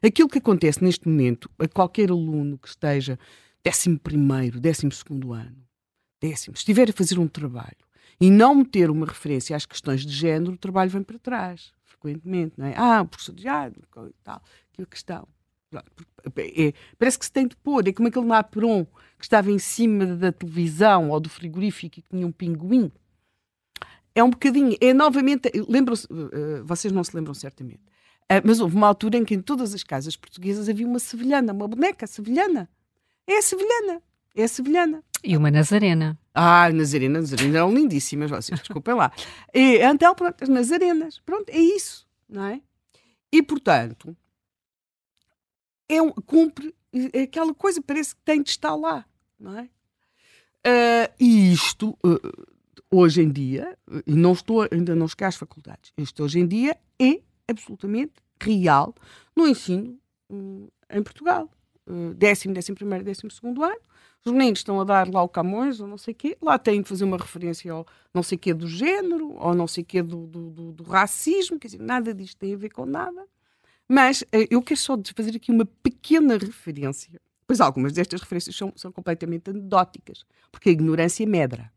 aquilo 0.02 0.28
que 0.28 0.38
acontece 0.38 0.82
neste 0.82 1.08
momento 1.08 1.50
a 1.58 1.68
qualquer 1.68 2.10
aluno 2.10 2.58
que 2.58 2.68
esteja 2.68 3.18
11 3.66 3.98
primeiro, 3.98 4.60
12 4.60 4.90
segundo 4.92 5.32
ano, 5.32 5.56
décimo, 6.20 6.54
estiver 6.54 6.90
a 6.90 6.92
fazer 6.92 7.18
um 7.18 7.28
trabalho 7.28 7.76
e 8.20 8.30
não 8.30 8.54
meter 8.54 8.90
uma 8.90 9.06
referência 9.06 9.56
às 9.56 9.66
questões 9.66 10.04
de 10.04 10.12
género, 10.12 10.52
o 10.52 10.58
trabalho 10.58 10.90
vem 10.90 11.02
para 11.02 11.18
trás, 11.18 11.72
frequentemente, 11.84 12.54
não 12.56 12.66
é? 12.66 12.74
Ah, 12.76 13.04
professor 13.04 13.34
de 13.34 13.42
género, 13.42 13.82
tal, 14.22 14.42
aquela 14.72 14.86
questão. 14.88 15.28
É, 16.36 16.72
parece 16.98 17.18
que 17.18 17.24
se 17.24 17.32
tem 17.32 17.46
de 17.46 17.56
pôr, 17.56 17.86
é 17.88 17.92
como 17.92 18.08
aquele 18.08 18.26
Napron 18.26 18.84
que 19.18 19.24
estava 19.24 19.50
em 19.50 19.58
cima 19.58 20.04
da 20.04 20.30
televisão 20.30 21.10
ou 21.10 21.18
do 21.18 21.28
frigorífico 21.28 21.98
e 21.98 22.02
que 22.02 22.08
tinha 22.10 22.26
um 22.26 22.32
pinguim. 22.32 22.92
É 24.14 24.22
um 24.22 24.28
bocadinho, 24.28 24.76
é 24.80 24.92
novamente, 24.92 25.50
lembram-se, 25.68 26.06
uh, 26.06 26.64
vocês 26.64 26.92
não 26.92 27.02
se 27.02 27.16
lembram 27.16 27.32
certamente, 27.32 27.80
mas 28.44 28.60
houve 28.60 28.76
uma 28.76 28.86
altura 28.86 29.18
em 29.18 29.24
que 29.24 29.34
em 29.34 29.40
todas 29.40 29.74
as 29.74 29.82
casas 29.82 30.16
portuguesas 30.16 30.68
havia 30.68 30.86
uma 30.86 30.98
sevilhana, 30.98 31.52
uma 31.52 31.68
boneca 31.68 32.06
sevilhana. 32.06 32.68
É 33.26 33.38
a 33.38 33.42
sevilhana, 33.42 34.02
é 34.34 34.44
a 34.44 34.48
sevilhana. 34.48 35.04
E 35.22 35.36
uma 35.36 35.50
nazarena. 35.50 36.18
Ah, 36.34 36.70
Nazarena, 36.72 37.20
Nazarena 37.20 37.58
eram 37.58 37.74
lindíssimas, 37.74 38.30
vocês 38.30 38.58
desculpem 38.58 38.94
lá. 38.94 39.12
E, 39.54 39.78
então, 39.78 40.14
pronto, 40.14 40.42
as 40.42 40.48
Nazarenas, 40.48 41.20
pronto, 41.20 41.50
é 41.50 41.58
isso, 41.58 42.06
não 42.28 42.44
é? 42.46 42.60
E, 43.30 43.42
portanto, 43.42 44.16
é 45.88 46.00
um, 46.02 46.10
cumpre 46.10 46.74
é 47.12 47.22
aquela 47.22 47.54
coisa, 47.54 47.80
parece 47.80 48.14
que 48.14 48.20
tem 48.22 48.42
de 48.42 48.50
estar 48.50 48.74
lá, 48.74 49.04
não 49.38 49.58
é? 49.58 49.62
Uh, 50.64 51.12
e 51.18 51.52
isto, 51.52 51.98
uh, 52.04 52.46
hoje 52.90 53.22
em 53.22 53.30
dia, 53.30 53.76
e 54.06 54.14
não 54.14 54.32
estou, 54.32 54.68
ainda 54.70 54.94
não 54.94 55.08
cheguei 55.08 55.26
às 55.26 55.36
faculdades, 55.36 55.92
isto 55.96 56.22
hoje 56.22 56.38
em 56.38 56.46
dia 56.46 56.76
é 57.00 57.20
absolutamente 57.48 58.12
real 58.40 58.94
no 59.34 59.46
ensino 59.46 59.98
um, 60.30 60.68
em 60.90 61.02
Portugal. 61.02 61.48
Uh, 61.86 62.14
décimo, 62.14 62.54
décimo 62.54 62.76
primeiro, 62.76 63.04
décimo 63.04 63.30
segundo 63.30 63.62
ano, 63.62 63.80
os 64.24 64.32
meninos 64.32 64.60
estão 64.60 64.80
a 64.80 64.84
dar 64.84 65.12
lá 65.12 65.22
o 65.22 65.28
Camões, 65.28 65.80
ou 65.80 65.86
não 65.86 65.98
sei 65.98 66.12
o 66.12 66.14
quê, 66.16 66.38
lá 66.40 66.58
têm 66.58 66.80
de 66.80 66.88
fazer 66.88 67.04
uma 67.04 67.16
referência 67.16 67.72
ao 67.72 67.86
não 68.14 68.22
sei 68.22 68.36
o 68.36 68.38
quê 68.38 68.54
do 68.54 68.68
género, 68.68 69.32
ou 69.32 69.54
não 69.54 69.66
sei 69.66 69.82
o 69.82 69.86
quê 69.86 70.02
do, 70.02 70.26
do, 70.26 70.50
do, 70.50 70.72
do 70.72 70.84
racismo, 70.84 71.58
quer 71.58 71.68
dizer, 71.68 71.80
nada 71.80 72.14
disto 72.14 72.38
tem 72.38 72.54
a 72.54 72.56
ver 72.56 72.70
com 72.70 72.86
nada. 72.86 73.26
Mas 73.88 74.22
uh, 74.22 74.46
eu 74.48 74.62
quero 74.62 74.78
só 74.78 74.96
fazer 75.14 75.36
aqui 75.36 75.50
uma 75.50 75.66
pequena 75.66 76.38
referência, 76.38 77.20
pois 77.46 77.60
algumas 77.60 77.92
destas 77.92 78.20
referências 78.20 78.54
são, 78.54 78.72
são 78.76 78.92
completamente 78.92 79.50
anedóticas, 79.50 80.24
porque 80.52 80.68
a 80.68 80.72
ignorância 80.72 81.26
medra. 81.26 81.72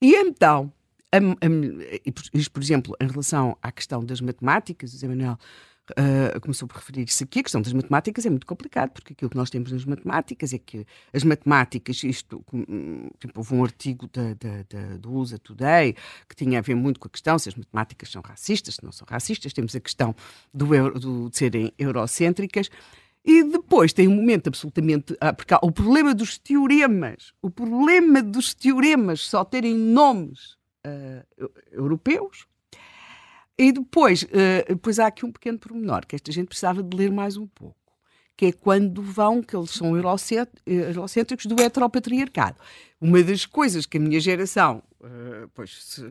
E 0.00 0.14
então, 0.14 0.72
a, 1.12 1.18
a, 1.18 2.50
por 2.52 2.62
exemplo, 2.62 2.96
em 3.00 3.06
relação 3.08 3.56
à 3.62 3.70
questão 3.70 4.04
das 4.04 4.20
matemáticas, 4.20 4.92
o 4.92 4.96
Zé 4.96 5.08
Manuel 5.08 5.38
uh, 5.92 6.40
começou 6.40 6.66
por 6.66 6.76
referir-se 6.76 7.24
aqui, 7.24 7.40
a 7.40 7.42
questão 7.42 7.62
das 7.62 7.72
matemáticas 7.72 8.26
é 8.26 8.30
muito 8.30 8.46
complicado, 8.46 8.90
porque 8.90 9.12
aquilo 9.12 9.30
que 9.30 9.36
nós 9.36 9.50
temos 9.50 9.70
nas 9.70 9.84
matemáticas 9.84 10.52
é 10.52 10.58
que 10.58 10.86
as 11.12 11.22
matemáticas, 11.22 12.02
isto, 12.02 12.44
tipo, 13.18 13.38
houve 13.38 13.54
um 13.54 13.62
artigo 13.62 14.08
da, 14.08 14.34
da, 14.34 14.64
da, 14.68 14.96
do 14.98 15.12
USA 15.12 15.38
Today 15.38 15.94
que 16.28 16.34
tinha 16.34 16.58
a 16.58 16.62
ver 16.62 16.74
muito 16.74 16.98
com 16.98 17.08
a 17.08 17.10
questão 17.10 17.38
se 17.38 17.48
as 17.48 17.54
matemáticas 17.54 18.10
são 18.10 18.22
racistas, 18.22 18.76
se 18.76 18.84
não 18.84 18.92
são 18.92 19.06
racistas, 19.08 19.52
temos 19.52 19.74
a 19.76 19.80
questão 19.80 20.14
do, 20.52 20.66
do, 20.98 21.30
de 21.30 21.36
serem 21.36 21.72
eurocêntricas. 21.78 22.68
E 23.24 23.42
depois 23.42 23.92
tem 23.92 24.06
um 24.06 24.14
momento 24.14 24.46
absolutamente. 24.46 25.16
Ah, 25.20 25.32
porque 25.32 25.52
há 25.52 25.58
o 25.60 25.72
problema 25.72 26.14
dos 26.14 26.38
teoremas, 26.38 27.32
o 27.42 27.50
problema 27.50 28.22
dos 28.22 28.54
teoremas 28.54 29.22
só 29.22 29.44
terem 29.44 29.74
nomes 29.74 30.56
uh, 30.86 31.50
europeus, 31.72 32.46
e 33.58 33.72
depois, 33.72 34.22
uh, 34.22 34.26
depois 34.68 34.98
há 34.98 35.06
aqui 35.06 35.24
um 35.24 35.32
pequeno 35.32 35.58
pormenor, 35.58 36.06
que 36.06 36.14
esta 36.14 36.30
gente 36.30 36.48
precisava 36.48 36.82
de 36.82 36.96
ler 36.96 37.10
mais 37.10 37.36
um 37.36 37.46
pouco, 37.46 37.76
que 38.36 38.46
é 38.46 38.52
quando 38.52 39.02
vão, 39.02 39.42
que 39.42 39.56
eles 39.56 39.70
são 39.70 39.96
eurocêntricos 39.96 41.46
do 41.46 41.60
heteropatriarcado. 41.60 42.56
Uma 43.00 43.22
das 43.22 43.46
coisas 43.46 43.86
que 43.86 43.96
a 43.96 44.00
minha 44.00 44.20
geração 44.20 44.82
uh, 45.00 45.48
pois, 45.54 45.84
se 45.84 46.02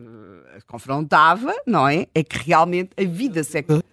confrontava, 0.67 1.53
não 1.65 1.88
é? 1.88 2.07
É 2.13 2.23
que 2.23 2.38
realmente 2.38 2.91
a 2.97 3.03
vida 3.03 3.43
sexual 3.43 3.84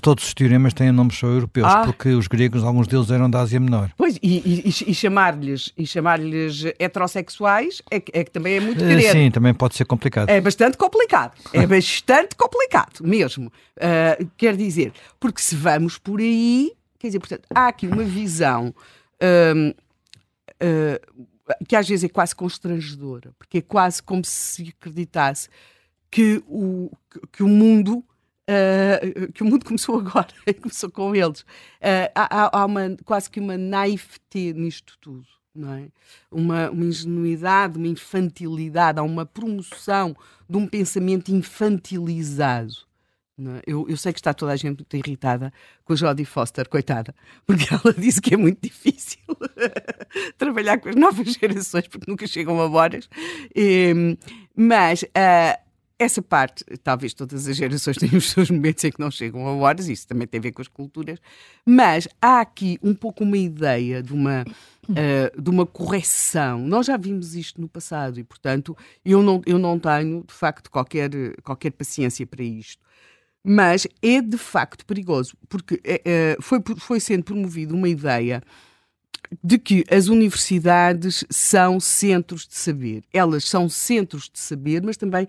Todos 0.00 0.24
os 0.24 0.32
teoremas 0.32 0.72
têm 0.72 0.90
nomes 0.90 1.18
só 1.18 1.26
europeus, 1.26 1.66
ah. 1.68 1.84
porque 1.84 2.08
os 2.08 2.26
gregos, 2.26 2.64
alguns 2.64 2.86
deles 2.86 3.10
eram 3.10 3.28
da 3.28 3.40
Ásia 3.40 3.60
Menor. 3.60 3.90
Pois, 3.94 4.16
e, 4.22 4.64
e, 4.64 4.90
e 4.90 4.94
chamar-lhes 4.94 5.70
chamar 5.84 6.18
heterossexuais 6.78 7.82
é, 7.90 7.96
é 7.96 8.24
que 8.24 8.30
também 8.30 8.56
é 8.56 8.60
muito. 8.60 8.82
Eh, 8.82 9.12
sim, 9.12 9.30
também 9.30 9.52
pode 9.52 9.74
ser 9.74 9.84
complicado. 9.84 10.30
É 10.30 10.40
bastante 10.40 10.78
complicado. 10.78 11.36
É 11.52 11.66
bastante 11.68 12.34
complicado, 12.36 13.02
mesmo. 13.04 13.52
Uh, 13.76 14.26
quer 14.38 14.56
dizer, 14.56 14.94
porque 15.20 15.42
se 15.42 15.54
vamos 15.54 15.98
por 15.98 16.20
aí, 16.20 16.72
quer 16.98 17.08
dizer, 17.08 17.18
portanto, 17.18 17.46
há 17.54 17.68
aqui 17.68 17.86
uma 17.86 18.02
visão 18.02 18.74
uh, 19.22 19.76
uh, 20.62 21.26
que 21.68 21.76
às 21.76 21.86
vezes 21.86 22.04
é 22.04 22.08
quase 22.08 22.34
constrangedora, 22.34 23.30
porque 23.38 23.58
é 23.58 23.62
quase 23.62 24.02
como 24.02 24.24
se 24.24 24.74
acreditasse 24.78 25.50
que 26.10 26.42
o, 26.48 26.90
que 27.30 27.42
o 27.42 27.48
mundo 27.48 28.02
Uh, 28.48 29.32
que 29.32 29.42
o 29.42 29.46
mundo 29.46 29.64
começou 29.66 29.98
agora, 29.98 30.28
começou 30.62 30.90
com 30.90 31.14
eles. 31.14 31.40
Uh, 31.40 32.10
há, 32.14 32.60
há 32.60 32.64
uma, 32.64 32.96
quase 33.04 33.28
que 33.30 33.40
uma 33.40 33.56
naivete 33.56 34.52
nisto 34.54 34.96
tudo. 35.00 35.26
Não 35.54 35.72
é? 35.72 35.88
uma, 36.30 36.70
uma 36.70 36.84
ingenuidade, 36.84 37.78
uma 37.78 37.88
infantilidade, 37.88 38.98
há 38.98 39.02
uma 39.02 39.24
promoção 39.24 40.14
de 40.46 40.54
um 40.58 40.66
pensamento 40.66 41.30
infantilizado. 41.30 42.74
É? 43.38 43.62
Eu, 43.66 43.86
eu, 43.86 43.96
sei 43.98 44.14
que 44.14 44.18
está 44.18 44.32
toda 44.32 44.52
a 44.52 44.56
gente 44.56 44.78
muito 44.78 44.96
irritada 44.96 45.52
com 45.84 45.92
a 45.92 45.96
Jodie 45.96 46.24
Foster, 46.24 46.66
coitada, 46.68 47.14
porque 47.44 47.66
ela 47.72 47.92
disse 47.92 48.20
que 48.20 48.32
é 48.32 48.36
muito 48.36 48.62
difícil 48.62 49.18
trabalhar 50.38 50.78
com 50.78 50.88
as 50.88 50.96
novas 50.96 51.32
gerações 51.34 51.86
porque 51.86 52.10
nunca 52.10 52.26
chegam 52.26 52.58
a 52.58 52.66
horas. 52.66 53.08
E, 53.54 54.16
mas 54.54 55.02
uh, 55.02 55.65
essa 55.98 56.20
parte, 56.20 56.64
talvez 56.82 57.14
todas 57.14 57.48
as 57.48 57.56
gerações 57.56 57.96
tenham 57.98 58.18
os 58.18 58.30
seus 58.30 58.50
momentos 58.50 58.84
em 58.84 58.90
que 58.90 59.00
não 59.00 59.10
chegam 59.10 59.46
a 59.46 59.54
horas, 59.54 59.88
isso 59.88 60.06
também 60.06 60.26
tem 60.26 60.38
a 60.38 60.42
ver 60.42 60.52
com 60.52 60.62
as 60.62 60.68
culturas, 60.68 61.18
mas 61.64 62.06
há 62.20 62.40
aqui 62.40 62.78
um 62.82 62.94
pouco 62.94 63.24
uma 63.24 63.38
ideia 63.38 64.02
de 64.02 64.12
uma, 64.12 64.44
uh, 64.88 65.40
de 65.40 65.50
uma 65.50 65.66
correção. 65.66 66.60
Nós 66.60 66.86
já 66.86 66.96
vimos 66.96 67.34
isto 67.34 67.60
no 67.60 67.68
passado 67.68 68.20
e, 68.20 68.24
portanto, 68.24 68.76
eu 69.04 69.22
não, 69.22 69.40
eu 69.46 69.58
não 69.58 69.78
tenho, 69.78 70.22
de 70.26 70.34
facto, 70.34 70.70
qualquer, 70.70 71.10
qualquer 71.42 71.70
paciência 71.70 72.26
para 72.26 72.44
isto. 72.44 72.84
Mas 73.48 73.86
é 74.02 74.20
de 74.20 74.36
facto 74.36 74.84
perigoso, 74.84 75.36
porque 75.48 75.76
uh, 75.76 76.42
foi, 76.42 76.60
foi 76.78 77.00
sendo 77.00 77.22
promovida 77.22 77.72
uma 77.72 77.88
ideia 77.88 78.42
de 79.42 79.58
que 79.58 79.84
as 79.90 80.08
universidades 80.08 81.24
são 81.30 81.80
centros 81.80 82.46
de 82.46 82.56
saber. 82.56 83.02
Elas 83.12 83.44
são 83.44 83.68
centros 83.68 84.28
de 84.32 84.38
saber, 84.38 84.82
mas 84.82 84.96
também 84.96 85.26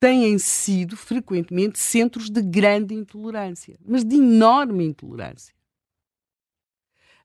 têm 0.00 0.38
sido 0.38 0.96
frequentemente 0.96 1.78
centros 1.78 2.30
de 2.30 2.40
grande 2.40 2.94
intolerância, 2.94 3.76
mas 3.86 4.02
de 4.02 4.16
enorme 4.16 4.86
intolerância. 4.86 5.54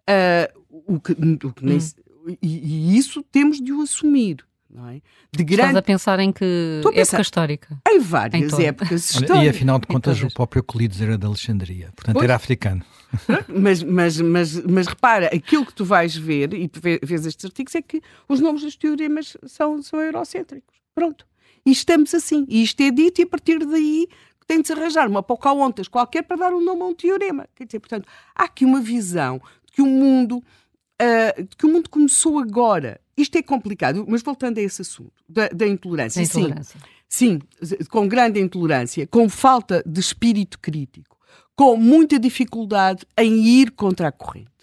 Uh, 0.08 0.66
o 0.70 1.00
que, 1.00 1.14
o 1.14 1.54
que 1.54 1.66
nem, 1.66 1.78
hum. 1.78 2.38
e, 2.42 2.94
e, 2.94 2.98
isso 2.98 3.24
temos 3.24 3.60
de 3.60 3.72
o 3.72 3.82
assumir. 3.82 4.46
Não 4.70 4.90
é? 4.90 5.02
de 5.32 5.44
grande... 5.44 5.62
Estás 5.62 5.76
a 5.78 5.82
pensar 5.82 6.20
em 6.20 6.34
que 6.34 6.82
época 6.94 7.22
histórica? 7.22 7.82
Em 7.88 8.00
várias 8.00 8.60
em 8.60 8.66
épocas 8.66 9.06
históricas. 9.06 9.44
E 9.44 9.50
afinal 9.50 9.80
de 9.80 9.88
contas, 9.88 10.22
o 10.22 10.30
próprio 10.30 10.60
Euclides 10.60 11.00
era 11.00 11.18
de 11.18 11.26
Alexandria, 11.26 11.94
portanto 11.96 12.16
pois. 12.16 12.26
era 12.26 12.36
africano. 12.36 12.84
Mas, 13.48 13.82
mas, 13.82 14.20
mas, 14.20 14.62
mas 14.66 14.88
repara, 14.88 15.28
aquilo 15.28 15.66
que 15.66 15.74
tu 15.74 15.86
vais 15.86 16.14
ver, 16.14 16.54
e 16.54 16.68
tu 16.68 16.82
vês 16.82 17.26
estes 17.26 17.46
artigos, 17.46 17.74
é 17.74 17.82
que 17.82 18.02
os 18.28 18.42
nomes 18.42 18.62
dos 18.62 18.76
teoremas 18.76 19.38
são, 19.46 19.82
são 19.82 20.02
eurocêntricos. 20.02 20.76
Pronto. 20.94 21.26
E 21.66 21.72
estamos 21.72 22.14
assim. 22.14 22.46
E 22.48 22.62
isto 22.62 22.82
é 22.82 22.92
dito 22.92 23.20
e 23.20 23.24
a 23.24 23.28
partir 23.28 23.66
daí 23.66 24.08
tem 24.48 24.62
de 24.62 24.68
se 24.68 24.74
arranjar 24.74 25.08
uma 25.08 25.24
Pocahontas 25.24 25.88
qualquer 25.88 26.22
para 26.22 26.38
dar 26.38 26.54
um 26.54 26.62
nome 26.62 26.82
a 26.84 26.86
um 26.86 26.94
teorema. 26.94 27.48
Quer 27.56 27.66
dizer, 27.66 27.80
portanto, 27.80 28.08
há 28.36 28.44
aqui 28.44 28.64
uma 28.64 28.80
visão 28.80 29.42
de 29.66 29.74
que 29.74 29.82
o 29.82 29.86
mundo 29.86 30.38
uh, 30.38 31.48
que 31.58 31.66
o 31.66 31.70
mundo 31.70 31.90
começou 31.90 32.40
agora. 32.40 33.00
Isto 33.18 33.38
é 33.38 33.42
complicado, 33.42 34.06
mas 34.08 34.22
voltando 34.22 34.58
a 34.58 34.62
esse 34.62 34.82
assunto 34.82 35.14
da, 35.28 35.48
da 35.48 35.66
intolerância. 35.66 36.22
Da 36.22 36.28
intolerância. 36.28 36.80
Sim, 37.08 37.40
sim, 37.62 37.78
com 37.90 38.08
grande 38.08 38.40
intolerância, 38.40 39.08
com 39.08 39.30
falta 39.30 39.82
de 39.86 40.00
espírito 40.00 40.60
crítico, 40.60 41.18
com 41.56 41.78
muita 41.78 42.20
dificuldade 42.20 43.06
em 43.18 43.46
ir 43.46 43.72
contra 43.72 44.10
a 44.10 44.12
corrente 44.12 44.55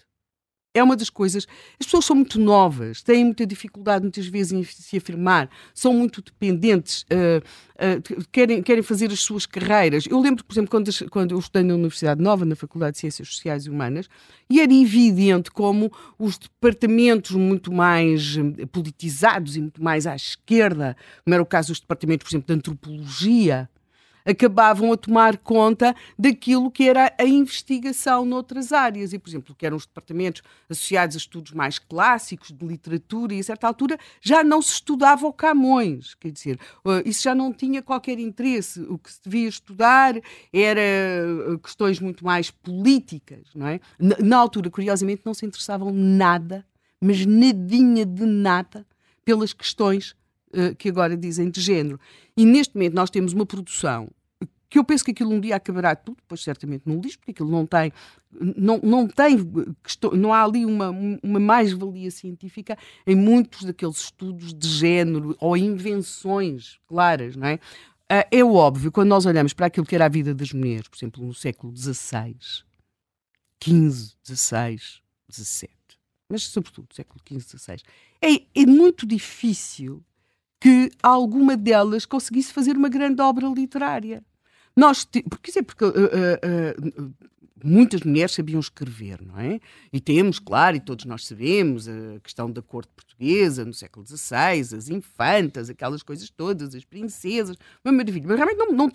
é 0.73 0.81
uma 0.81 0.95
das 0.95 1.09
coisas. 1.09 1.47
As 1.79 1.85
pessoas 1.85 2.05
são 2.05 2.15
muito 2.15 2.39
novas, 2.39 3.01
têm 3.01 3.25
muita 3.25 3.45
dificuldade 3.45 4.03
muitas 4.03 4.25
vezes 4.25 4.51
em 4.51 4.63
se 4.63 4.97
afirmar, 4.97 5.49
são 5.73 5.93
muito 5.93 6.21
dependentes, 6.21 7.03
uh, 7.03 7.43
uh, 7.75 8.27
querem, 8.31 8.63
querem 8.63 8.81
fazer 8.81 9.11
as 9.11 9.19
suas 9.19 9.45
carreiras. 9.45 10.05
Eu 10.07 10.19
lembro, 10.19 10.43
por 10.43 10.53
exemplo, 10.53 10.71
quando, 10.71 10.89
quando 11.09 11.31
eu 11.31 11.39
estudei 11.39 11.63
na 11.63 11.75
Universidade 11.75 12.21
Nova, 12.21 12.43
na 12.43 12.55
Faculdade 12.55 12.93
de 12.93 12.99
Ciências 12.99 13.27
Sociais 13.27 13.65
e 13.65 13.69
Humanas, 13.69 14.09
e 14.49 14.59
era 14.59 14.73
evidente 14.73 15.51
como 15.51 15.91
os 16.17 16.37
departamentos 16.37 17.31
muito 17.31 17.71
mais 17.71 18.37
eh, 18.37 18.65
politizados 18.65 19.55
e 19.55 19.61
muito 19.61 19.83
mais 19.83 20.05
à 20.05 20.15
esquerda, 20.15 20.95
como 21.23 21.33
era 21.33 21.43
o 21.43 21.45
caso 21.45 21.69
dos 21.69 21.79
departamentos, 21.79 22.23
por 22.23 22.31
exemplo, 22.31 22.47
de 22.47 22.53
Antropologia, 22.53 23.69
acabavam 24.25 24.91
a 24.91 24.97
tomar 24.97 25.37
conta 25.37 25.95
daquilo 26.17 26.71
que 26.71 26.87
era 26.87 27.13
a 27.19 27.25
investigação 27.25 28.25
noutras 28.25 28.71
áreas. 28.71 29.13
E, 29.13 29.19
por 29.19 29.29
exemplo, 29.29 29.55
que 29.55 29.65
eram 29.65 29.77
os 29.77 29.85
departamentos 29.85 30.41
associados 30.69 31.15
a 31.15 31.19
estudos 31.19 31.51
mais 31.53 31.79
clássicos 31.79 32.51
de 32.51 32.65
literatura, 32.65 33.33
e 33.33 33.39
a 33.39 33.43
certa 33.43 33.67
altura 33.67 33.97
já 34.21 34.43
não 34.43 34.61
se 34.61 34.73
estudava 34.73 35.27
o 35.27 35.33
Camões, 35.33 36.15
quer 36.15 36.31
dizer, 36.31 36.59
eh, 36.85 37.03
isso 37.05 37.23
já 37.23 37.35
não 37.35 37.53
tinha 37.53 37.81
qualquer 37.81 38.19
interesse. 38.19 38.81
O 38.81 38.97
que 38.97 39.11
se 39.11 39.19
devia 39.23 39.47
estudar 39.47 40.15
era 40.51 40.81
eh, 40.81 41.57
questões 41.61 41.99
muito 41.99 42.23
mais 42.23 42.51
políticas, 42.51 43.47
não 43.55 43.67
é? 43.67 43.79
Na 43.99 44.37
altura, 44.37 44.69
curiosamente, 44.69 45.21
não 45.25 45.33
se 45.33 45.45
interessavam 45.45 45.91
nada, 45.91 46.65
mas 47.01 47.25
nadinha 47.25 48.05
de 48.05 48.25
nada, 48.25 48.85
pelas 49.25 49.53
questões 49.53 50.15
uh, 50.53 50.75
que 50.75 50.89
agora 50.89 51.15
dizem 51.17 51.49
de 51.49 51.61
género. 51.61 51.99
E 52.35 52.45
neste 52.45 52.75
momento 52.75 52.93
nós 52.93 53.09
temos 53.09 53.33
uma 53.33 53.45
produção 53.45 54.09
que 54.73 54.79
eu 54.79 54.83
penso 54.83 55.05
que 55.05 55.11
aquilo 55.11 55.31
um 55.31 55.39
dia 55.39 55.55
acabará 55.55 55.95
tudo, 55.95 56.17
depois 56.17 56.41
certamente 56.41 56.81
no 56.87 56.99
lixo, 56.99 57.19
porque 57.19 57.29
aquilo 57.29 57.51
não 57.51 57.63
tem, 57.63 57.93
não, 58.57 58.79
não 58.79 59.07
tem, 59.07 59.37
não 60.13 60.33
há 60.33 60.43
ali 60.43 60.65
uma, 60.65 60.89
uma 61.21 61.39
mais-valia 61.39 62.09
científica 62.09 62.75
em 63.05 63.15
muitos 63.15 63.65
daqueles 63.65 63.97
estudos 63.97 64.51
de 64.51 64.67
género 64.67 65.37
ou 65.39 65.55
invenções 65.55 66.79
claras, 66.87 67.35
não 67.35 67.45
é? 67.45 67.59
Ah, 68.09 68.27
é 68.31 68.43
óbvio, 68.43 68.91
quando 68.91 69.09
nós 69.09 69.27
olhamos 69.27 69.53
para 69.53 69.67
aquilo 69.67 69.85
que 69.85 69.93
era 69.93 70.05
a 70.05 70.09
vida 70.09 70.33
das 70.33 70.51
mulheres, 70.51 70.87
por 70.87 70.97
exemplo, 70.97 71.23
no 71.23 71.35
século 71.35 71.71
XVI, 71.77 72.35
XV, 73.63 74.15
XVI, 74.25 74.79
XVII, 75.31 75.69
mas 76.27 76.43
sobretudo 76.47 76.87
século 76.95 77.21
XV, 77.27 77.59
XVI, 77.59 77.77
é, 78.19 78.59
é 78.59 78.65
muito 78.65 79.05
difícil 79.05 80.03
que 80.63 80.89
alguma 81.03 81.57
delas 81.57 82.05
conseguisse 82.05 82.53
fazer 82.53 82.77
uma 82.77 82.87
grande 82.87 83.21
obra 83.21 83.45
literária. 83.47 84.23
Nós, 84.73 85.03
porque, 85.03 85.51
dizer, 85.51 85.63
porque 85.63 85.83
uh, 85.83 85.89
uh, 85.89 87.03
uh, 87.03 87.13
muitas 87.61 87.99
mulheres 87.99 88.33
sabiam 88.33 88.61
escrever, 88.61 89.21
não 89.21 89.37
é? 89.37 89.59
E 89.91 89.99
temos, 89.99 90.39
claro, 90.39 90.77
e 90.77 90.79
todos 90.79 91.03
nós 91.03 91.27
sabemos, 91.27 91.89
a 91.89 92.17
questão 92.23 92.49
da 92.49 92.61
corte 92.61 92.89
portuguesa 92.95 93.65
no 93.65 93.73
século 93.73 94.07
XVI, 94.07 94.77
as 94.77 94.87
infantas, 94.87 95.69
aquelas 95.69 96.01
coisas 96.01 96.29
todas, 96.29 96.73
as 96.73 96.85
princesas, 96.85 97.57
uma 97.83 97.91
maravilha. 97.91 98.25
Mas 98.25 98.37
realmente 98.37 98.57
não, 98.57 98.89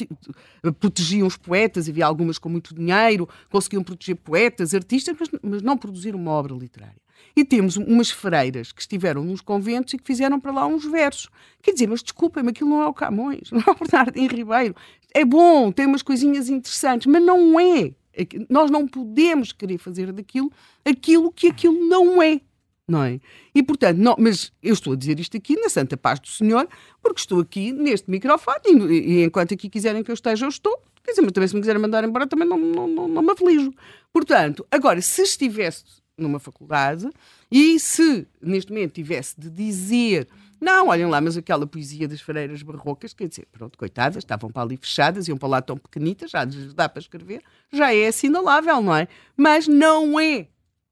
não 0.63 0.73
protegiam 0.73 1.27
os 1.27 1.37
poetas, 1.37 1.87
havia 1.87 2.07
algumas 2.07 2.39
com 2.39 2.49
muito 2.49 2.75
dinheiro, 2.75 3.29
conseguiam 3.51 3.85
proteger 3.85 4.17
poetas, 4.17 4.73
artistas, 4.73 5.15
mas, 5.21 5.29
mas 5.43 5.61
não 5.61 5.77
produziram 5.77 6.19
uma 6.19 6.31
obra 6.31 6.55
literária. 6.55 7.08
E 7.37 7.45
temos 7.45 7.77
umas 7.77 8.11
freiras 8.11 8.73
que 8.73 8.81
estiveram 8.81 9.23
nos 9.25 9.41
conventos 9.41 9.95
e 9.95 9.99
que 9.99 10.05
fizeram 10.05 10.41
para 10.41 10.53
lá 10.53 10.67
uns 10.67 10.85
versos. 10.85 11.29
Quer 11.63 11.73
dizer, 11.73 11.87
mas 11.87 12.03
desculpem-me, 12.03 12.51
aquilo 12.51 12.71
não 12.71 12.83
é 12.83 12.87
o 12.87 12.95
Camões, 12.95 13.51
não 13.53 13.61
é 13.61 13.71
o 13.71 13.75
Bernardo 13.75 14.19
Ribeiro. 14.19 14.75
É 15.15 15.25
bom, 15.25 15.73
tem 15.73 15.87
umas 15.87 16.03
coisinhas 16.03 16.49
interessantes, 16.49 17.07
mas 17.07 17.23
não 17.23 17.59
é. 17.59 17.93
é 18.13 18.27
nós 18.49 18.71
não 18.71 18.87
podemos 18.87 19.53
querer 19.53 19.79
fazer 19.79 20.13
daquilo 20.13 20.51
aquilo 20.85 21.33
que 21.33 21.49
aquilo 21.49 21.89
não 21.89 22.23
é. 22.23 22.41
Não 22.87 23.05
é? 23.05 23.21
E 23.55 23.63
portanto, 23.63 23.99
não, 23.99 24.17
mas 24.19 24.51
eu 24.63 24.73
estou 24.73 24.95
a 24.95 24.97
dizer 24.97 25.21
isto 25.21 25.37
aqui 25.37 25.61
na 25.61 25.69
santa 25.69 25.95
paz 25.95 26.19
do 26.21 26.29
Senhor, 26.29 26.67
porque 27.03 27.21
estou 27.21 27.39
aqui 27.39 27.71
neste 27.71 28.11
microfone 28.11 28.59
e, 28.67 28.95
e 28.95 29.25
enquanto 29.25 29.53
aqui 29.53 29.69
quiserem 29.69 30.03
que 30.03 30.11
eu 30.11 30.15
esteja, 30.15 30.47
eu 30.47 30.49
estou. 30.49 30.83
Quer 31.05 31.13
dizer, 31.13 31.23
mas 31.23 31.33
também 31.33 31.49
se 31.49 31.55
me 31.55 31.61
quiserem 31.61 31.81
mandar 31.81 32.05
embora, 32.05 32.27
também 32.27 32.49
não, 32.49 32.59
não, 32.59 32.89
não, 32.89 33.09
não 33.09 33.23
me 33.23 33.31
aflijo. 33.31 33.73
Portanto, 34.13 34.67
agora, 34.71 35.01
se 35.01 35.23
estivesse 35.23 35.85
numa 36.19 36.39
faculdade 36.39 37.09
e 37.51 37.79
se 37.79 38.27
neste 38.43 38.73
momento 38.73 38.93
tivesse 38.93 39.41
de 39.41 39.49
dizer 39.49 40.29
não, 40.61 40.89
olhem 40.89 41.07
lá, 41.07 41.21
mas 41.21 41.37
aquela 41.37 41.67
poesia 41.67 42.09
das 42.09 42.21
freiras 42.21 42.63
barrocas, 42.63 43.15
quer 43.15 43.29
dizer, 43.29 43.47
pronto, 43.53 43.79
coitadas, 43.79 44.19
estavam 44.19 44.51
para 44.51 44.63
ali 44.63 44.77
fechadas, 44.77 45.29
iam 45.29 45.39
para 45.39 45.49
lá 45.49 45.63
tão 45.63 45.77
pequenitas, 45.77 46.33
já 46.33 46.45
lhes 46.45 46.75
dá 46.75 46.89
para 46.89 47.01
escrever, 47.01 47.43
já 47.73 47.95
é 47.95 48.09
assinalável, 48.09 48.83
não 48.83 48.95
é? 48.97 49.07
Mas 49.37 49.69
não 49.69 50.19
é 50.19 50.49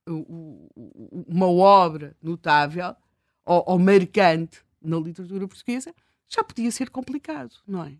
uma 0.06 1.48
obra 1.50 2.16
notável 2.22 2.94
ou, 3.44 3.64
ou 3.66 3.78
marcante 3.78 4.60
na 4.80 4.98
literatura 4.98 5.48
portuguesa, 5.48 5.92
já 6.28 6.44
podia 6.44 6.70
ser 6.70 6.90
complicado, 6.90 7.56
não 7.66 7.84
é? 7.84 7.94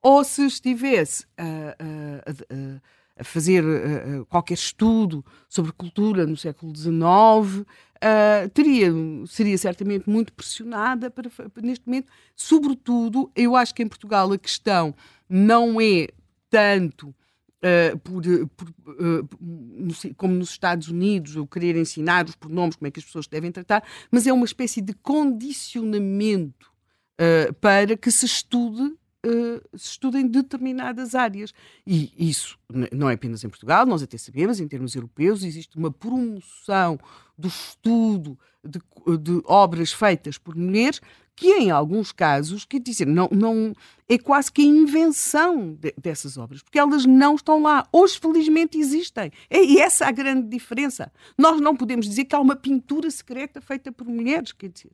Ou 0.00 0.22
se 0.22 0.46
estivesse 0.46 1.26
a, 1.36 1.42
a, 1.42 2.30
a, 2.30 2.76
a 2.76 2.80
fazer 3.22 3.64
uh, 3.64 4.26
qualquer 4.26 4.54
estudo 4.54 5.24
sobre 5.48 5.72
cultura 5.72 6.26
no 6.26 6.36
século 6.36 6.74
XIX, 6.76 6.92
uh, 6.98 8.48
teria, 8.52 8.92
seria 9.26 9.58
certamente 9.58 10.08
muito 10.08 10.32
pressionada 10.32 11.10
para, 11.10 11.30
para, 11.30 11.62
neste 11.62 11.86
momento. 11.86 12.10
Sobretudo, 12.34 13.30
eu 13.34 13.56
acho 13.56 13.74
que 13.74 13.82
em 13.82 13.88
Portugal 13.88 14.32
a 14.32 14.38
questão 14.38 14.94
não 15.28 15.80
é 15.80 16.08
tanto 16.50 17.14
Uh, 17.58 17.98
por, 17.98 18.22
por, 18.56 18.68
uh, 18.68 19.28
como 20.16 20.32
nos 20.32 20.50
Estados 20.50 20.86
Unidos, 20.86 21.34
o 21.34 21.44
querer 21.44 21.76
ensinar 21.76 22.24
os 22.24 22.36
pronomes, 22.36 22.76
como 22.76 22.86
é 22.86 22.90
que 22.92 23.00
as 23.00 23.04
pessoas 23.04 23.26
devem 23.26 23.50
tratar, 23.50 23.82
mas 24.12 24.28
é 24.28 24.32
uma 24.32 24.44
espécie 24.44 24.80
de 24.80 24.94
condicionamento 24.94 26.70
uh, 27.20 27.52
para 27.54 27.96
que 27.96 28.12
se 28.12 28.26
estude 28.26 28.94
uh, 29.26 29.78
se 29.78 29.90
estuda 29.90 30.20
em 30.20 30.26
determinadas 30.26 31.14
áreas. 31.14 31.52
E 31.86 32.12
isso 32.18 32.58
não 32.92 33.08
é 33.08 33.14
apenas 33.14 33.44
em 33.44 33.48
Portugal, 33.48 33.86
nós 33.86 34.02
até 34.02 34.18
sabemos, 34.18 34.60
em 34.60 34.68
termos 34.68 34.94
europeus, 34.94 35.42
existe 35.42 35.76
uma 35.76 35.90
promoção 35.90 36.98
do 37.36 37.48
estudo 37.48 38.38
de, 38.64 38.80
de 39.18 39.42
obras 39.44 39.92
feitas 39.92 40.38
por 40.38 40.54
mulheres 40.54 41.00
que 41.38 41.54
em 41.54 41.70
alguns 41.70 42.10
casos, 42.10 42.64
quer 42.64 42.80
dizer, 42.80 43.06
não, 43.06 43.28
não 43.30 43.72
é 44.08 44.18
quase 44.18 44.50
que 44.50 44.60
a 44.60 44.64
invenção 44.64 45.72
de, 45.72 45.94
dessas 45.96 46.36
obras, 46.36 46.62
porque 46.62 46.78
elas 46.78 47.06
não 47.06 47.36
estão 47.36 47.62
lá. 47.62 47.86
Hoje, 47.92 48.18
felizmente, 48.18 48.76
existem. 48.76 49.30
É, 49.48 49.62
e 49.62 49.78
essa 49.78 50.04
é 50.04 50.08
a 50.08 50.12
grande 50.12 50.48
diferença. 50.48 51.12
Nós 51.38 51.60
não 51.60 51.76
podemos 51.76 52.08
dizer 52.08 52.24
que 52.24 52.34
há 52.34 52.40
uma 52.40 52.56
pintura 52.56 53.08
secreta 53.08 53.60
feita 53.60 53.92
por 53.92 54.08
mulheres, 54.08 54.50
quer 54.50 54.68
dizer. 54.68 54.90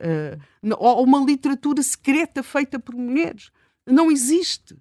Uh, 0.00 0.74
ou 0.78 1.04
uma 1.04 1.18
literatura 1.20 1.82
secreta 1.82 2.42
feita 2.42 2.78
por 2.78 2.94
mulheres. 2.94 3.50
Não 3.86 4.10
existe. 4.10 4.76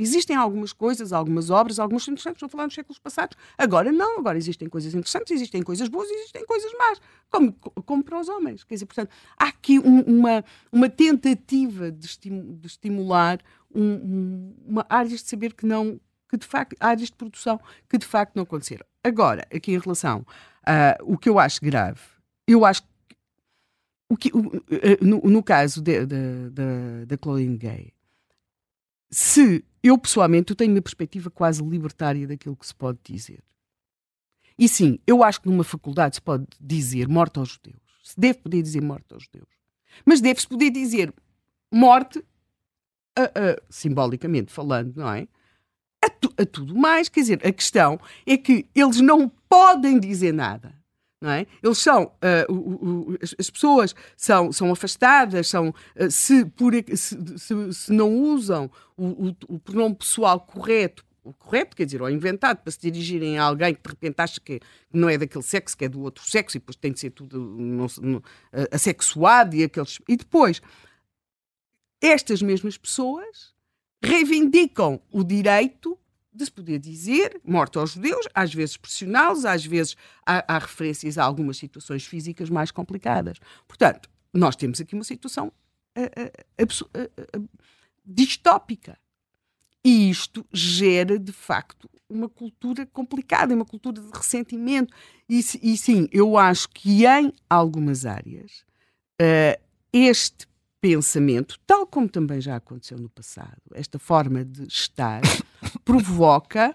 Existem 0.00 0.36
algumas 0.36 0.72
coisas, 0.72 1.12
algumas 1.12 1.50
obras, 1.50 1.80
alguns 1.80 2.06
interessantes, 2.06 2.36
estou 2.36 2.46
a 2.46 2.50
falar 2.50 2.64
nos 2.64 2.74
séculos 2.74 3.00
passados. 3.00 3.36
Agora 3.58 3.90
não, 3.90 4.20
agora 4.20 4.38
existem 4.38 4.68
coisas 4.68 4.94
interessantes, 4.94 5.32
existem 5.32 5.60
coisas 5.60 5.88
boas, 5.88 6.08
existem 6.08 6.46
coisas 6.46 6.72
más, 6.78 7.00
como, 7.28 7.52
como 7.52 8.04
para 8.04 8.20
os 8.20 8.28
homens. 8.28 8.62
Quer 8.62 8.74
dizer, 8.74 8.86
portanto, 8.86 9.10
há 9.36 9.48
aqui 9.48 9.80
um, 9.80 10.02
uma, 10.02 10.44
uma 10.70 10.88
tentativa 10.88 11.90
de, 11.90 12.06
de 12.16 12.66
estimular 12.66 13.40
um, 13.74 13.82
um, 13.82 14.54
uma 14.68 14.86
áreas 14.88 15.20
de 15.20 15.28
saber 15.28 15.52
que 15.52 15.66
não, 15.66 16.00
que 16.30 16.36
de 16.36 16.46
facto, 16.46 16.76
áreas 16.78 17.08
de 17.08 17.14
produção 17.14 17.60
que 17.88 17.98
de 17.98 18.06
facto 18.06 18.36
não 18.36 18.44
aconteceram. 18.44 18.86
Agora, 19.02 19.48
aqui 19.52 19.72
em 19.72 19.78
relação 19.78 20.24
a 20.64 20.96
o 21.02 21.18
que 21.18 21.28
eu 21.28 21.40
acho 21.40 21.60
grave, 21.60 22.00
eu 22.46 22.64
acho 22.64 22.82
que 22.82 22.88
o 24.08 24.16
que, 24.16 24.30
eh, 24.70 24.98
no, 25.02 25.20
no 25.20 25.42
caso 25.42 25.82
da 25.82 27.18
Claudine 27.20 27.58
Gay, 27.58 27.92
se 29.10 29.64
eu 29.82 29.98
pessoalmente 29.98 30.50
eu 30.50 30.56
tenho 30.56 30.72
uma 30.72 30.82
perspectiva 30.82 31.30
quase 31.30 31.62
libertária 31.62 32.26
daquilo 32.26 32.56
que 32.56 32.66
se 32.66 32.74
pode 32.74 32.98
dizer. 33.04 33.42
E 34.58 34.68
sim, 34.68 34.98
eu 35.06 35.22
acho 35.22 35.40
que 35.40 35.48
numa 35.48 35.62
faculdade 35.62 36.16
se 36.16 36.22
pode 36.22 36.46
dizer 36.60 37.06
morte 37.06 37.38
aos 37.38 37.50
judeus. 37.50 37.76
Se 38.02 38.18
deve 38.18 38.38
poder 38.40 38.62
dizer 38.62 38.80
morte 38.80 39.12
aos 39.12 39.24
judeus. 39.24 39.48
Mas 40.04 40.20
deve-se 40.20 40.48
poder 40.48 40.70
dizer 40.70 41.12
morte, 41.70 42.24
a, 43.16 43.24
a, 43.24 43.62
simbolicamente 43.68 44.52
falando, 44.52 44.96
não 44.96 45.12
é? 45.12 45.28
A, 46.02 46.10
tu, 46.10 46.32
a 46.36 46.46
tudo 46.46 46.74
mais. 46.74 47.08
Quer 47.08 47.20
dizer, 47.20 47.46
a 47.46 47.52
questão 47.52 48.00
é 48.26 48.36
que 48.36 48.66
eles 48.74 49.00
não 49.00 49.28
podem 49.48 50.00
dizer 50.00 50.32
nada 50.32 50.74
não 51.20 51.30
é? 51.30 51.46
Eles 51.62 51.78
são, 51.78 52.04
uh, 52.04 52.52
o, 52.52 53.12
o, 53.12 53.18
as 53.38 53.50
pessoas 53.50 53.94
são, 54.16 54.52
são 54.52 54.70
afastadas, 54.70 55.48
são, 55.48 55.70
uh, 55.70 56.10
se, 56.10 56.44
por, 56.44 56.72
se, 56.94 57.16
se, 57.36 57.72
se, 57.72 57.92
não 57.92 58.14
usam 58.14 58.70
o, 58.96 59.34
o, 59.48 59.58
pronome 59.58 59.96
pessoal 59.96 60.40
correto, 60.40 61.04
correto, 61.38 61.76
quer 61.76 61.84
dizer, 61.84 62.00
ou 62.00 62.08
inventado 62.08 62.58
para 62.58 62.70
se 62.70 62.80
dirigirem 62.80 63.38
a 63.38 63.44
alguém 63.44 63.74
que 63.74 63.82
de 63.82 63.88
repente 63.88 64.20
acha 64.20 64.40
que 64.40 64.60
não 64.92 65.08
é 65.08 65.18
daquele 65.18 65.44
sexo, 65.44 65.76
que 65.76 65.84
é 65.84 65.88
do 65.88 66.00
outro 66.00 66.24
sexo, 66.24 66.56
e 66.56 66.60
depois 66.60 66.76
tem 66.76 66.92
de 66.92 67.00
ser 67.00 67.10
tudo 67.10 67.38
não, 67.38 67.86
não, 68.00 68.22
assexuado 68.70 69.54
e 69.54 69.64
aqueles. 69.64 69.98
E 70.08 70.16
depois, 70.16 70.62
estas 72.00 72.40
mesmas 72.40 72.78
pessoas 72.78 73.52
reivindicam 74.02 75.00
o 75.10 75.24
direito 75.24 75.98
de 76.38 76.44
se 76.44 76.52
poder 76.52 76.78
dizer 76.78 77.40
morte 77.44 77.76
aos 77.78 77.92
judeus, 77.92 78.26
às 78.32 78.54
vezes 78.54 78.76
pressioná-los, 78.76 79.44
às 79.44 79.64
vezes 79.64 79.96
há, 80.24 80.54
há, 80.54 80.58
referências 80.58 81.18
a 81.18 81.24
algumas 81.24 81.56
situações 81.56 82.06
físicas 82.06 82.48
mais 82.48 82.70
complicadas. 82.70 83.38
Portanto, 83.66 84.08
nós 84.32 84.56
temos 84.56 84.80
aqui 84.80 84.94
uma 84.94 85.04
situação 85.04 85.52
uh, 85.96 86.62
uh, 86.62 87.38
uh, 87.38 87.48
distópica. 88.04 88.98
E 89.84 90.10
isto 90.10 90.44
gera, 90.52 91.18
de 91.18 91.32
facto, 91.32 91.88
uma 92.08 92.28
cultura 92.28 92.86
complicada, 92.86 93.54
uma 93.54 93.64
cultura 93.64 94.00
de 94.00 94.10
ressentimento. 94.12 94.94
E, 95.28 95.38
e 95.38 95.76
sim, 95.76 96.08
eu 96.12 96.36
acho 96.36 96.68
que 96.70 97.06
em 97.06 97.32
algumas 97.48 98.04
áreas 98.04 98.64
uh, 99.20 99.60
este 99.92 100.47
pensamento, 100.80 101.58
tal 101.66 101.86
como 101.86 102.08
também 102.08 102.40
já 102.40 102.56
aconteceu 102.56 102.98
no 102.98 103.08
passado, 103.08 103.60
esta 103.74 103.98
forma 103.98 104.44
de 104.44 104.66
estar, 104.66 105.20
provoca 105.84 106.74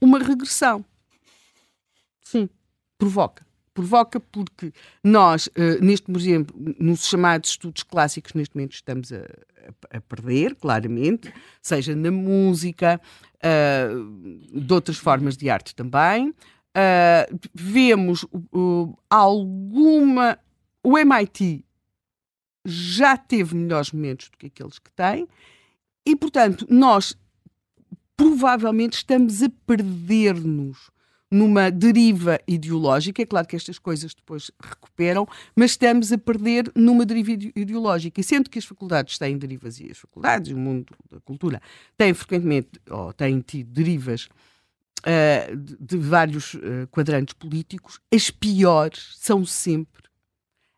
uma 0.00 0.18
regressão. 0.18 0.84
Sim, 2.22 2.48
provoca. 2.98 3.46
Provoca 3.72 4.18
porque 4.18 4.72
nós, 5.02 5.46
uh, 5.48 5.82
neste 5.82 6.10
exemplo, 6.10 6.54
nos 6.78 7.06
chamados 7.06 7.50
estudos 7.50 7.82
clássicos, 7.82 8.34
neste 8.34 8.54
momento 8.56 8.74
estamos 8.74 9.12
a, 9.12 9.18
a, 9.18 9.98
a 9.98 10.00
perder, 10.00 10.56
claramente, 10.56 11.32
seja 11.62 11.94
na 11.94 12.10
música, 12.10 13.00
uh, 13.36 14.60
de 14.60 14.72
outras 14.72 14.98
formas 14.98 15.36
de 15.36 15.48
arte 15.48 15.74
também. 15.74 16.30
Uh, 16.30 17.40
vemos 17.54 18.26
alguma. 19.08 20.38
O 20.82 20.96
MIT 20.98 21.64
já 22.64 23.16
teve 23.16 23.54
melhores 23.54 23.92
momentos 23.92 24.28
do 24.28 24.36
que 24.36 24.46
aqueles 24.46 24.78
que 24.78 24.90
tem, 24.92 25.26
e 26.04 26.16
portanto, 26.16 26.66
nós 26.68 27.16
provavelmente 28.16 28.94
estamos 28.94 29.42
a 29.42 29.48
perder-nos 29.66 30.90
numa 31.30 31.70
deriva 31.70 32.40
ideológica. 32.46 33.22
É 33.22 33.26
claro 33.26 33.46
que 33.46 33.54
estas 33.54 33.78
coisas 33.78 34.12
depois 34.12 34.50
recuperam, 34.60 35.26
mas 35.54 35.72
estamos 35.72 36.12
a 36.12 36.18
perder 36.18 36.70
numa 36.74 37.06
deriva 37.06 37.30
ideológica. 37.54 38.20
E 38.20 38.24
sendo 38.24 38.50
que 38.50 38.58
as 38.58 38.64
faculdades 38.64 39.16
têm 39.16 39.38
derivas 39.38 39.78
e 39.78 39.90
as 39.90 39.98
faculdades, 39.98 40.52
o 40.52 40.58
mundo 40.58 40.92
da 41.10 41.20
cultura, 41.20 41.62
têm 41.96 42.12
frequentemente, 42.12 42.80
ou 42.90 43.12
têm 43.12 43.40
tido 43.40 43.72
derivas 43.72 44.28
uh, 45.00 45.56
de, 45.56 45.76
de, 45.78 45.96
vários 45.96 46.54
uh, 46.54 46.88
quadrantes 46.90 47.34
políticos, 47.34 48.00
as 48.12 48.30
piores 48.30 49.14
são 49.16 49.44
sempre 49.44 50.02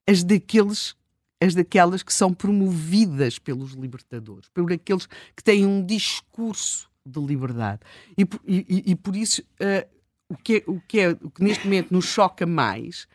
as 0.06 0.22
daqueles 0.22 0.94
as 1.42 1.54
daquelas 1.54 2.02
que 2.02 2.12
são 2.12 2.32
promovidas 2.32 3.38
pelos 3.38 3.72
libertadores, 3.72 4.48
por 4.48 4.72
aqueles 4.72 5.06
que 5.36 5.42
têm 5.42 5.66
um 5.66 5.84
discurso 5.84 6.88
de 7.04 7.20
liberdade. 7.20 7.80
E, 8.16 8.22
e, 8.46 8.92
e 8.92 8.94
por 8.94 9.16
isso, 9.16 9.42
uh, 9.42 9.88
o, 10.28 10.36
que 10.36 10.56
é, 10.56 10.70
o, 10.70 10.80
que 10.80 11.00
é, 11.00 11.10
o 11.10 11.30
que 11.30 11.42
neste 11.42 11.64
momento 11.64 11.90
nos 11.90 12.04
choca 12.04 12.46
mais 12.46 13.08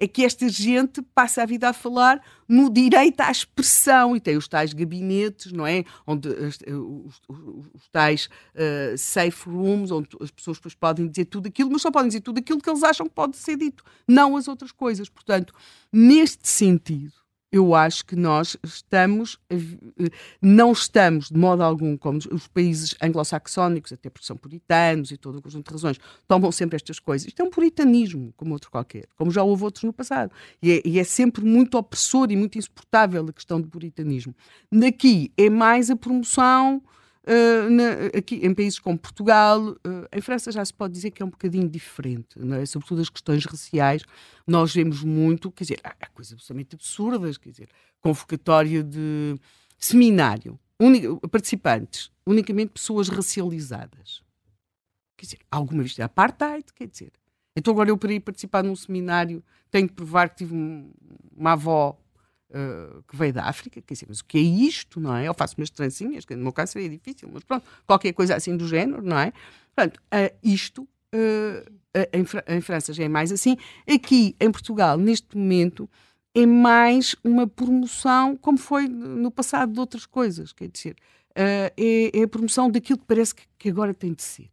é 0.00 0.08
que 0.08 0.24
esta 0.24 0.48
gente 0.48 1.00
passa 1.14 1.42
a 1.42 1.46
vida 1.46 1.68
a 1.68 1.72
falar 1.72 2.20
no 2.48 2.68
direito 2.68 3.20
à 3.20 3.30
expressão 3.30 4.16
e 4.16 4.20
tem 4.20 4.36
os 4.36 4.48
tais 4.48 4.72
gabinetes, 4.72 5.52
não 5.52 5.66
é? 5.66 5.84
Onde 6.06 6.28
os, 6.28 6.58
os, 6.66 7.20
os 7.74 7.88
tais 7.92 8.28
uh, 8.54 8.98
safe 8.98 9.48
rooms, 9.48 9.90
onde 9.90 10.08
as 10.20 10.30
pessoas 10.30 10.58
podem 10.74 11.06
dizer 11.06 11.26
tudo 11.26 11.46
aquilo, 11.46 11.70
mas 11.70 11.82
só 11.82 11.90
podem 11.90 12.08
dizer 12.08 12.22
tudo 12.22 12.38
aquilo 12.38 12.60
que 12.60 12.68
eles 12.68 12.82
acham 12.82 13.06
que 13.06 13.14
pode 13.14 13.36
ser 13.36 13.56
dito, 13.56 13.84
não 14.08 14.36
as 14.36 14.48
outras 14.48 14.72
coisas. 14.72 15.08
Portanto, 15.08 15.54
neste 15.92 16.48
sentido, 16.48 17.23
eu 17.54 17.72
acho 17.72 18.04
que 18.04 18.16
nós 18.16 18.56
estamos, 18.64 19.38
não 20.42 20.72
estamos 20.72 21.28
de 21.28 21.38
modo 21.38 21.62
algum 21.62 21.96
como 21.96 22.18
os 22.18 22.48
países 22.48 22.96
anglo-saxónicos, 23.00 23.92
até 23.92 24.10
porque 24.10 24.26
são 24.26 24.36
puritanos 24.36 25.12
e 25.12 25.16
todo 25.16 25.38
o 25.38 25.42
conjunto 25.42 25.68
de 25.68 25.72
razões, 25.72 26.00
tomam 26.26 26.50
sempre 26.50 26.74
estas 26.74 26.98
coisas. 26.98 27.28
Isto 27.28 27.42
é 27.42 27.44
um 27.44 27.50
puritanismo, 27.50 28.34
como 28.36 28.54
outro 28.54 28.72
qualquer, 28.72 29.06
como 29.14 29.30
já 29.30 29.44
houve 29.44 29.62
outros 29.62 29.84
no 29.84 29.92
passado. 29.92 30.32
E 30.60 30.72
é, 30.72 30.82
e 30.84 30.98
é 30.98 31.04
sempre 31.04 31.44
muito 31.44 31.78
opressor 31.78 32.26
e 32.32 32.36
muito 32.36 32.58
insuportável 32.58 33.24
a 33.28 33.32
questão 33.32 33.60
do 33.60 33.68
puritanismo. 33.68 34.34
Daqui 34.72 35.30
é 35.36 35.48
mais 35.48 35.90
a 35.90 35.94
promoção 35.94 36.82
Uh, 37.26 37.70
na, 37.70 38.18
aqui 38.18 38.36
em 38.36 38.52
países 38.54 38.78
como 38.78 38.98
Portugal, 38.98 39.70
uh, 39.70 39.78
em 40.12 40.20
França 40.20 40.52
já 40.52 40.62
se 40.62 40.74
pode 40.74 40.92
dizer 40.92 41.10
que 41.10 41.22
é 41.22 41.26
um 41.26 41.30
bocadinho 41.30 41.66
diferente, 41.66 42.38
não 42.38 42.58
é? 42.58 42.66
sobretudo 42.66 43.00
as 43.00 43.08
questões 43.08 43.46
raciais. 43.46 44.02
Nós 44.46 44.74
vemos 44.74 45.02
muito, 45.02 45.50
quer 45.50 45.64
dizer, 45.64 45.80
há, 45.82 45.94
há 45.98 46.06
coisas 46.08 46.34
absolutamente 46.34 46.74
absurdas, 46.74 47.38
quer 47.38 47.50
dizer, 47.50 47.68
convocatória 48.00 48.82
de 48.82 49.36
seminário, 49.78 50.60
participantes, 51.30 52.10
unicamente 52.26 52.72
pessoas 52.72 53.08
racializadas. 53.08 54.22
Quer 55.16 55.24
dizer, 55.24 55.38
alguma 55.50 55.82
vez 55.82 55.98
apartheid, 56.00 56.66
quer 56.74 56.88
dizer. 56.88 57.12
Então 57.56 57.72
agora 57.72 57.88
eu 57.88 57.96
para 57.96 58.12
ir 58.12 58.20
participar 58.20 58.62
num 58.62 58.76
seminário 58.76 59.42
tenho 59.70 59.88
que 59.88 59.94
provar 59.94 60.28
que 60.28 60.36
tive 60.36 60.54
um, 60.54 60.92
uma 61.36 61.52
avó 61.52 61.98
uh, 62.54 63.02
que 63.02 63.16
veio 63.16 63.32
da 63.32 63.44
África, 63.44 63.82
quer 63.82 63.94
dizer, 63.94 64.06
mas 64.08 64.20
o 64.20 64.24
que 64.24 64.38
é 64.38 64.40
isto, 64.40 65.00
não 65.00 65.14
é? 65.16 65.26
Eu 65.26 65.34
faço 65.34 65.56
umas 65.58 65.70
trancinhas, 65.70 66.24
que 66.24 66.34
no 66.36 66.42
meu 66.42 66.52
caso 66.52 66.72
seria 66.72 66.88
difícil, 66.88 67.28
mas 67.32 67.42
pronto, 67.42 67.66
qualquer 67.86 68.12
coisa 68.12 68.36
assim 68.36 68.56
do 68.56 68.66
género, 68.66 69.02
não 69.02 69.18
é? 69.18 69.32
Portanto, 69.74 69.98
uh, 69.98 70.36
isto 70.42 70.82
uh, 71.14 71.72
em, 72.12 72.60
França 72.60 72.92
já 72.92 73.04
é 73.04 73.08
mais 73.08 73.32
assim. 73.32 73.56
Aqui, 73.88 74.36
em 74.40 74.50
Portugal, 74.50 74.96
neste 74.96 75.36
momento, 75.36 75.88
é 76.34 76.46
mais 76.46 77.14
uma 77.22 77.46
promoção, 77.46 78.36
como 78.36 78.58
foi 78.58 78.88
no 78.88 79.30
passado 79.30 79.72
de 79.72 79.80
outras 79.80 80.06
coisas, 80.06 80.52
quer 80.52 80.68
dizer, 80.68 80.96
é, 81.34 81.72
é, 82.12 82.22
a 82.22 82.28
promoção 82.28 82.70
daquilo 82.70 82.98
que 82.98 83.06
parece 83.06 83.34
que 83.58 83.68
agora 83.68 83.92
tem 83.92 84.12
de 84.12 84.22
ser. 84.22 84.50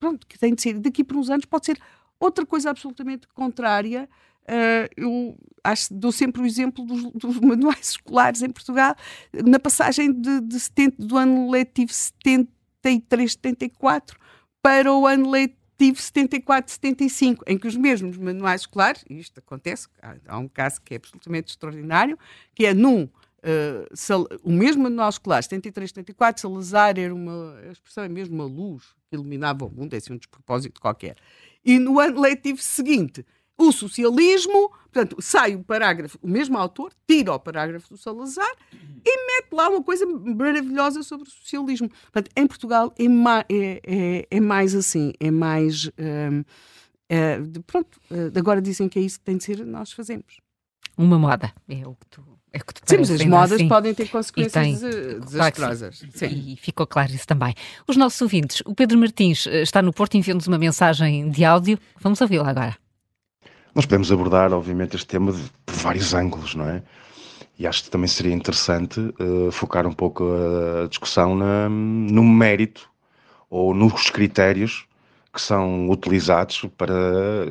Pronto, 0.00 0.26
que 0.26 0.38
tem 0.38 0.54
de 0.54 0.62
ser. 0.62 0.78
Daqui 0.78 1.02
por 1.02 1.16
uns 1.16 1.28
anos 1.28 1.44
pode 1.44 1.66
ser 1.66 1.80
outra 2.20 2.46
coisa 2.46 2.70
absolutamente 2.70 3.26
contrária 3.28 4.08
Uh, 4.48 4.88
eu 4.96 5.36
acho, 5.62 5.92
dou 5.92 6.10
sempre 6.10 6.40
o 6.40 6.46
exemplo 6.46 6.82
dos, 6.84 7.04
dos, 7.12 7.38
manuais 7.40 7.90
escolares 7.90 8.42
em 8.42 8.48
Portugal, 8.48 8.96
na 9.44 9.58
passagem 9.58 10.10
de, 10.10 10.40
de 10.40 10.58
70, 10.58 11.04
do 11.04 11.18
ano 11.18 11.50
letivo 11.50 11.92
73-74 11.92 14.16
para 14.62 14.90
o 14.92 15.06
ano 15.06 15.30
letivo 15.30 15.98
74-75, 15.98 17.40
em 17.46 17.58
que 17.58 17.68
os 17.68 17.76
mesmos 17.76 18.16
manuais 18.16 18.62
escolares, 18.62 19.04
e 19.08 19.18
isto 19.18 19.38
acontece, 19.38 19.86
há, 20.00 20.16
há, 20.26 20.38
um 20.38 20.48
caso 20.48 20.80
que 20.80 20.94
é 20.94 20.96
absolutamente 20.96 21.50
extraordinário, 21.50 22.18
que 22.54 22.64
é 22.66 22.72
num 22.72 23.06
Uh, 23.38 23.86
o 24.42 24.50
mesmo 24.50 24.82
manual 24.82 25.08
escolar, 25.08 25.40
73, 25.40 25.90
74, 25.90 26.42
Salazar 26.42 26.98
era 26.98 27.14
uma, 27.14 27.56
a 27.68 27.70
expressão 27.70 28.02
é 28.02 28.08
mesmo 28.08 28.34
uma 28.34 28.44
luz 28.44 28.82
que 29.08 29.14
iluminava 29.14 29.64
o 29.64 29.70
mundo, 29.70 29.94
é 29.94 29.98
assim 29.98 30.12
um 30.12 30.16
despropósito 30.16 30.80
qualquer. 30.80 31.16
E 31.64 31.78
no 31.78 32.00
ano 32.00 32.20
letivo 32.20 32.60
seguinte, 32.60 33.24
o 33.58 33.72
socialismo, 33.72 34.70
portanto, 34.92 35.16
sai 35.20 35.56
o 35.56 35.64
parágrafo, 35.64 36.16
o 36.22 36.28
mesmo 36.28 36.56
autor 36.56 36.92
tira 37.08 37.34
o 37.34 37.40
parágrafo 37.40 37.88
do 37.88 37.96
Salazar 37.96 38.50
e 39.04 39.26
mete 39.26 39.52
lá 39.52 39.68
uma 39.68 39.82
coisa 39.82 40.06
maravilhosa 40.06 41.02
sobre 41.02 41.28
o 41.28 41.30
socialismo. 41.30 41.90
Portanto, 42.12 42.30
em 42.36 42.46
Portugal 42.46 42.94
é, 42.96 43.08
ma 43.08 43.44
é, 43.48 43.80
é, 43.84 44.26
é 44.30 44.40
mais 44.40 44.74
assim, 44.76 45.12
é 45.18 45.30
mais. 45.30 45.90
Hum, 45.98 46.44
é, 47.10 47.40
pronto, 47.66 47.98
eh, 48.10 48.38
agora 48.38 48.60
dizem 48.60 48.86
que 48.86 48.98
é 48.98 49.02
isso 49.02 49.18
que 49.18 49.24
tem 49.24 49.38
de 49.38 49.44
ser, 49.44 49.64
nós 49.64 49.90
fazemos. 49.92 50.40
Uma 50.96 51.18
moda, 51.18 51.52
é 51.68 51.86
o 51.86 51.94
que 51.94 52.06
tu. 52.10 52.38
É 52.52 52.58
que 52.58 52.72
Sim, 52.84 52.98
mas 52.98 53.10
as 53.10 53.24
modas 53.24 53.52
assim. 53.52 53.68
podem 53.68 53.94
ter 53.94 54.08
consequências 54.08 54.52
tem, 54.52 55.20
desastrosas. 55.20 56.00
Claro 56.18 56.34
e 56.34 56.56
ficou 56.56 56.86
claro 56.86 57.12
isso 57.12 57.26
também. 57.26 57.54
Os 57.86 57.96
nossos 57.96 58.20
ouvintes, 58.20 58.62
o 58.64 58.74
Pedro 58.74 58.98
Martins 58.98 59.46
eh, 59.46 59.62
está 59.62 59.82
no 59.82 59.92
Porto 59.92 60.16
enviando-nos 60.16 60.46
uma 60.46 60.58
mensagem 60.58 61.30
de 61.30 61.44
áudio. 61.44 61.78
Vamos 62.00 62.20
ouvi-la 62.20 62.48
agora. 62.48 62.76
Nós 63.78 63.86
podemos 63.86 64.10
abordar, 64.10 64.52
obviamente, 64.52 64.96
este 64.96 65.06
tema 65.06 65.30
de, 65.30 65.40
por 65.64 65.72
vários 65.76 66.12
ângulos, 66.12 66.52
não 66.56 66.68
é? 66.68 66.82
E 67.56 67.64
acho 67.64 67.84
que 67.84 67.90
também 67.90 68.08
seria 68.08 68.34
interessante 68.34 68.98
uh, 68.98 69.52
focar 69.52 69.86
um 69.86 69.92
pouco 69.92 70.24
a 70.82 70.88
discussão 70.88 71.36
na, 71.36 71.68
no 71.68 72.24
mérito 72.24 72.90
ou 73.48 73.72
nos 73.72 74.10
critérios 74.10 74.84
que 75.32 75.40
são 75.40 75.88
utilizados 75.88 76.64
para 76.76 76.92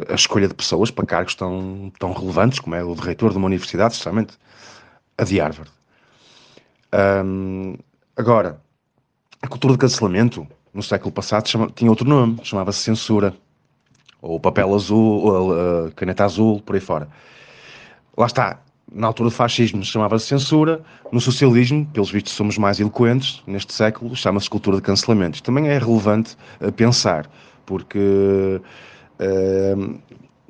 a 0.09 0.15
escolha 0.15 0.49
de 0.49 0.53
pessoas 0.53 0.91
para 0.91 1.05
cargos 1.05 1.34
tão, 1.34 1.93
tão 1.97 2.11
relevantes 2.11 2.59
como 2.59 2.75
é 2.75 2.84
o 2.84 2.93
de 2.93 3.03
reitor 3.03 3.32
de 3.32 3.38
uma 3.38 3.47
universidade, 3.47 3.93
especialmente 3.93 4.38
a 5.17 5.23
de 5.23 5.39
Harvard. 5.39 5.71
Um, 7.23 7.78
agora, 8.17 8.61
a 9.41 9.47
cultura 9.47 9.75
de 9.75 9.80
cancelamento 9.80 10.45
no 10.73 10.84
século 10.84 11.09
passado 11.09 11.47
chama, 11.47 11.71
tinha 11.73 11.89
outro 11.89 12.05
nome, 12.05 12.38
chamava-se 12.43 12.80
censura 12.80 13.34
ou 14.28 14.39
papel 14.39 14.73
azul, 14.73 15.53
a 15.88 15.91
caneta 15.91 16.25
azul, 16.25 16.61
por 16.61 16.75
aí 16.75 16.82
fora. 16.82 17.07
Lá 18.17 18.25
está. 18.25 18.59
na 18.91 19.07
altura 19.07 19.30
do 19.30 19.36
fascismo 19.36 19.84
chamava-se 19.84 20.28
censura, 20.28 20.82
no 21.11 21.19
socialismo, 21.19 21.86
pelos 21.88 22.09
vistos 22.09 22.34
somos 22.34 22.57
mais 22.57 22.80
eloquentes 22.80 23.43
neste 23.45 23.73
século, 23.73 24.15
chama-se 24.15 24.49
cultura 24.49 24.78
de 24.78 24.84
cancelamento. 24.84 25.36
Isto 25.36 25.45
também 25.45 25.67
é 25.67 25.78
relevante 25.78 26.38
a 26.61 26.71
pensar, 26.71 27.30
porque, 27.65 28.61
uh, 29.19 29.99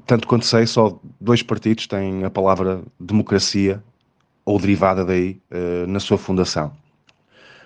tanto 0.05 0.27
quanto 0.27 0.45
sei, 0.45 0.67
só 0.67 0.99
dois 1.19 1.41
partidos 1.41 1.87
têm 1.87 2.23
a 2.23 2.29
palavra 2.29 2.81
democracia, 2.99 3.83
ou 4.45 4.59
derivada 4.59 5.03
daí, 5.03 5.41
uh, 5.51 5.87
na 5.87 5.99
sua 5.99 6.17
fundação. 6.17 6.71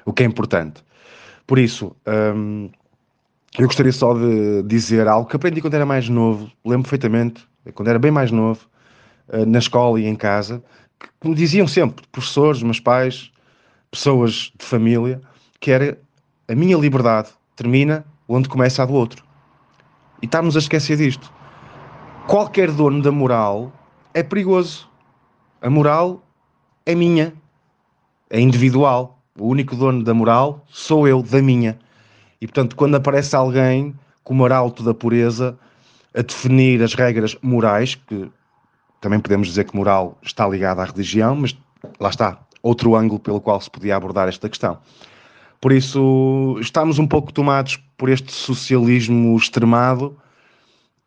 O 0.05 0.13
que 0.13 0.23
é 0.23 0.25
importante. 0.25 0.83
Por 1.45 1.59
isso, 1.59 1.95
um, 2.35 2.69
eu 3.57 3.65
gostaria 3.65 3.91
só 3.91 4.13
de 4.13 4.63
dizer 4.63 5.07
algo 5.07 5.29
que 5.29 5.35
aprendi 5.35 5.61
quando 5.61 5.73
era 5.73 5.85
mais 5.85 6.07
novo, 6.07 6.49
lembro 6.65 6.83
perfeitamente, 6.83 7.45
quando 7.73 7.89
era 7.89 7.99
bem 7.99 8.11
mais 8.11 8.31
novo, 8.31 8.65
eh, 9.29 9.45
na 9.45 9.59
escola 9.59 9.99
e 9.99 10.05
em 10.05 10.15
casa, 10.15 10.63
que 11.19 11.27
me 11.27 11.35
diziam 11.35 11.67
sempre, 11.67 12.05
professores, 12.11 12.63
meus 12.63 12.79
pais, 12.79 13.31
pessoas 13.89 14.53
de 14.57 14.65
família, 14.65 15.21
que 15.59 15.69
era 15.69 15.99
a 16.47 16.55
minha 16.55 16.77
liberdade 16.77 17.29
termina 17.55 18.05
onde 18.27 18.47
começa 18.47 18.81
a 18.81 18.85
do 18.85 18.93
outro. 18.93 19.23
E 20.21 20.25
estamos 20.25 20.55
a 20.55 20.59
esquecer 20.59 20.97
disto. 20.97 21.31
Qualquer 22.27 22.71
dono 22.71 23.01
da 23.01 23.11
moral 23.11 23.71
é 24.13 24.23
perigoso. 24.23 24.89
A 25.61 25.69
moral 25.69 26.21
é 26.85 26.95
minha, 26.95 27.33
é 28.29 28.39
individual. 28.39 29.19
O 29.37 29.47
único 29.47 29.75
dono 29.75 30.03
da 30.03 30.13
moral 30.13 30.63
sou 30.69 31.07
eu, 31.07 31.21
da 31.21 31.41
minha. 31.41 31.77
E 32.41 32.47
portanto, 32.47 32.75
quando 32.75 32.95
aparece 32.95 33.35
alguém 33.35 33.95
com 34.23 34.37
o 34.37 34.43
arauto 34.43 34.83
da 34.83 34.93
pureza 34.93 35.57
a 36.13 36.21
definir 36.21 36.81
as 36.81 36.95
regras 36.95 37.37
morais, 37.41 37.95
que 37.95 38.29
também 38.99 39.19
podemos 39.19 39.47
dizer 39.47 39.65
que 39.65 39.75
moral 39.75 40.17
está 40.21 40.47
ligada 40.47 40.81
à 40.81 40.85
religião, 40.85 41.35
mas 41.35 41.55
lá 41.99 42.09
está, 42.09 42.39
outro 42.61 42.95
ângulo 42.95 43.19
pelo 43.19 43.39
qual 43.39 43.61
se 43.61 43.69
podia 43.69 43.95
abordar 43.95 44.27
esta 44.27 44.49
questão. 44.49 44.79
Por 45.59 45.71
isso, 45.71 46.57
estamos 46.59 46.97
um 46.97 47.07
pouco 47.07 47.31
tomados 47.31 47.77
por 47.95 48.09
este 48.09 48.31
socialismo 48.31 49.37
extremado 49.37 50.17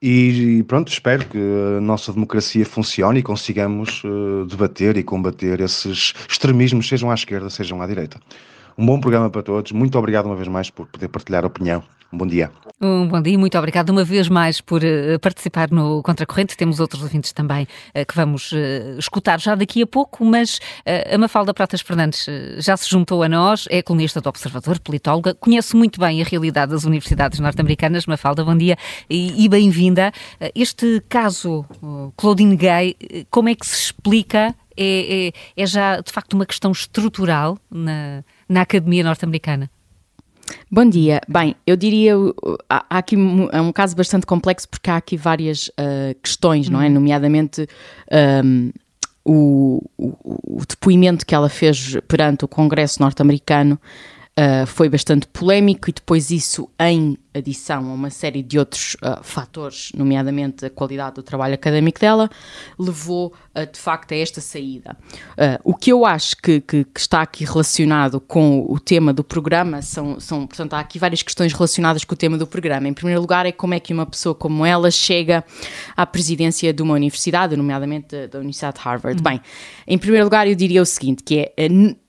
e 0.01 0.63
pronto, 0.69 0.93
espero 0.93 1.25
que 1.27 1.39
a 1.79 1.81
nossa 1.81 2.13
democracia 2.13 2.65
funcione 2.65 3.21
e 3.21 3.23
consigamos 3.23 4.03
uh, 4.05 4.45
debater 4.47 4.97
e 4.97 5.03
combater 5.03 5.61
esses 5.61 6.13
extremismos, 6.29 6.87
sejam 6.87 7.11
à 7.11 7.15
esquerda, 7.15 7.49
sejam 7.49 7.81
à 7.81 7.87
direita. 7.87 8.21
Um 8.77 8.87
bom 8.87 9.01
programa 9.01 9.31
para 9.31 9.43
todos. 9.43 9.73
Muito 9.73 9.97
obrigado 9.99 10.27
uma 10.27 10.35
vez 10.35 10.49
mais 10.49 10.69
por 10.69 10.87
poder 10.87 11.09
partilhar 11.09 11.45
a 11.45 11.47
opinião. 11.47 11.83
Um 12.13 12.19
bom 12.19 12.27
dia. 12.27 12.51
Um 12.81 13.09
bom 13.09 13.21
dia, 13.21 13.37
muito 13.37 13.59
obrigado 13.59 13.91
uma 13.91 14.05
vez 14.05 14.29
mais 14.29 14.61
por 14.61 14.83
uh, 14.83 15.19
participar 15.21 15.71
no 15.71 16.03
Contracorrente. 16.03 16.57
Temos 16.57 16.79
outros 16.79 17.03
ouvintes 17.03 17.33
também 17.33 17.65
uh, 17.65 18.07
que 18.07 18.15
vamos 18.15 18.53
uh, 18.53 18.99
escutar 18.99 19.41
já 19.41 19.55
daqui 19.55 19.83
a 19.83 19.87
pouco, 19.87 20.25
mas 20.25 20.61
a 21.13 21.19
Mafalda 21.19 21.53
Pratas 21.53 21.81
Fernandes 21.81 22.27
já 22.59 22.77
se 22.77 22.89
juntou 22.89 23.23
a 23.23 23.29
nós, 23.29 23.67
é 23.71 23.83
colunista 23.83 24.21
do 24.21 24.29
Observador, 24.29 24.79
politóloga, 24.79 25.35
conhece 25.35 25.75
muito 25.75 25.99
bem 25.99 26.21
a 26.21 26.25
realidade 26.25 26.73
das 26.73 26.85
universidades 26.85 27.41
norte-americanas. 27.41 28.07
Mafalda, 28.07 28.45
bom 28.45 28.57
dia 28.57 28.77
e, 29.09 29.45
e 29.45 29.49
bem-vinda. 29.49 30.13
Este 30.55 31.03
caso, 31.09 31.65
Claudine 32.17 32.57
Gay, 32.57 32.97
como 33.31 33.49
é 33.49 33.55
que 33.55 33.67
se 33.67 33.77
explica? 33.77 34.55
É, 34.77 35.29
é, 35.57 35.63
é 35.63 35.67
já, 35.67 36.01
de 36.01 36.13
facto, 36.13 36.35
uma 36.35 36.45
questão 36.47 36.73
estrutural 36.73 37.59
na, 37.71 38.25
na 38.49 38.63
academia 38.63 39.05
norte-americana? 39.05 39.71
Bom 40.71 40.89
dia. 40.89 41.21
Bem, 41.29 41.57
eu 41.67 41.77
diria 41.77 42.15
há, 42.69 42.85
há 42.91 42.99
aqui 42.99 43.17
é 43.53 43.61
um 43.61 43.73
caso 43.73 43.97
bastante 43.97 44.27
complexo 44.27 44.69
porque 44.69 44.91
há 44.91 44.97
aqui 44.97 45.17
várias 45.17 45.69
uh, 45.69 46.15
questões, 46.23 46.69
não 46.69 46.81
é? 46.81 46.87
Uhum. 46.87 46.95
Nomeadamente 46.95 47.67
um, 48.45 48.71
o, 49.25 49.83
o, 49.97 50.59
o, 50.59 50.67
depoimento 50.69 51.25
que 51.25 51.35
ela 51.35 51.49
fez 51.49 51.97
perante 52.07 52.45
o 52.45 52.49
Congresso 52.49 53.01
norte-americano 53.01 53.81
uh, 54.39 54.67
foi 54.67 54.89
bastante 54.89 55.27
polémico 55.29 55.89
e 55.89 55.93
depois 55.93 56.31
isso 56.31 56.69
em 56.79 57.17
adição 57.33 57.91
a 57.91 57.95
uma 57.95 58.11
série 58.11 58.43
de 58.43 58.59
outros 58.59 58.95
uh, 58.95 59.23
fatores, 59.23 59.91
nomeadamente 59.97 60.65
a 60.67 60.71
qualidade 60.71 61.17
do 61.17 61.23
trabalho 61.23 61.55
académico 61.55 61.99
dela, 61.99 62.31
levou 62.79 63.35
uh, 63.55 63.71
de 63.71 63.79
facto 63.79 64.13
a 64.13 64.17
esta 64.17 64.41
saída. 64.41 64.97
O 65.65 65.75
que 65.75 65.91
eu 65.91 66.07
acho 66.07 66.37
que, 66.37 66.61
que, 66.61 66.85
que, 66.85 67.01
está 67.01 67.23
aqui 67.23 67.45
relacionado 67.45 68.21
com 68.21 68.65
o 68.69 68.79
tema 68.79 69.13
do 69.13 69.25
programa 69.25 69.83
são, 69.83 70.21
são, 70.21 70.47
portanto, 70.47 70.75
há 70.75 70.81
aqui 70.81 70.99
várias 70.99 71.23
questões 71.23 71.53
relacionadas 71.53 72.05
com 72.05 72.15
o 72.15 72.17
tema 72.17 72.39
do 72.39 72.47
programa. 72.47 72.89
Em 72.89 72.93
primeiro 72.93 73.21
lugar, 73.21 73.47
é 73.47 73.53
como 73.53 73.75
é 73.75 73.81
que 73.81 73.93
uma 73.93 74.07
pessoa 74.07 74.35
como 74.35 74.65
ela 74.65 74.91
chega 74.91 75.45
à 75.97 76.07
presidência 76.07 76.73
de 76.73 76.83
uma 76.83 76.95
universidade, 76.95 77.57
nomeadamente 77.57 78.09
da, 78.09 78.27
da 78.27 78.39
Universidade 78.39 78.79
de 78.79 78.85
Harvard. 78.85 79.19
Uhum. 79.19 79.25
Bem, 79.25 79.41
em 79.87 79.99
primeiro 79.99 80.25
lugar, 80.25 80.47
eu 80.47 80.55
diria 80.55 80.83
o 80.83 80.87
seguinte, 80.87 81.23
que 81.23 81.53
é 81.57 81.69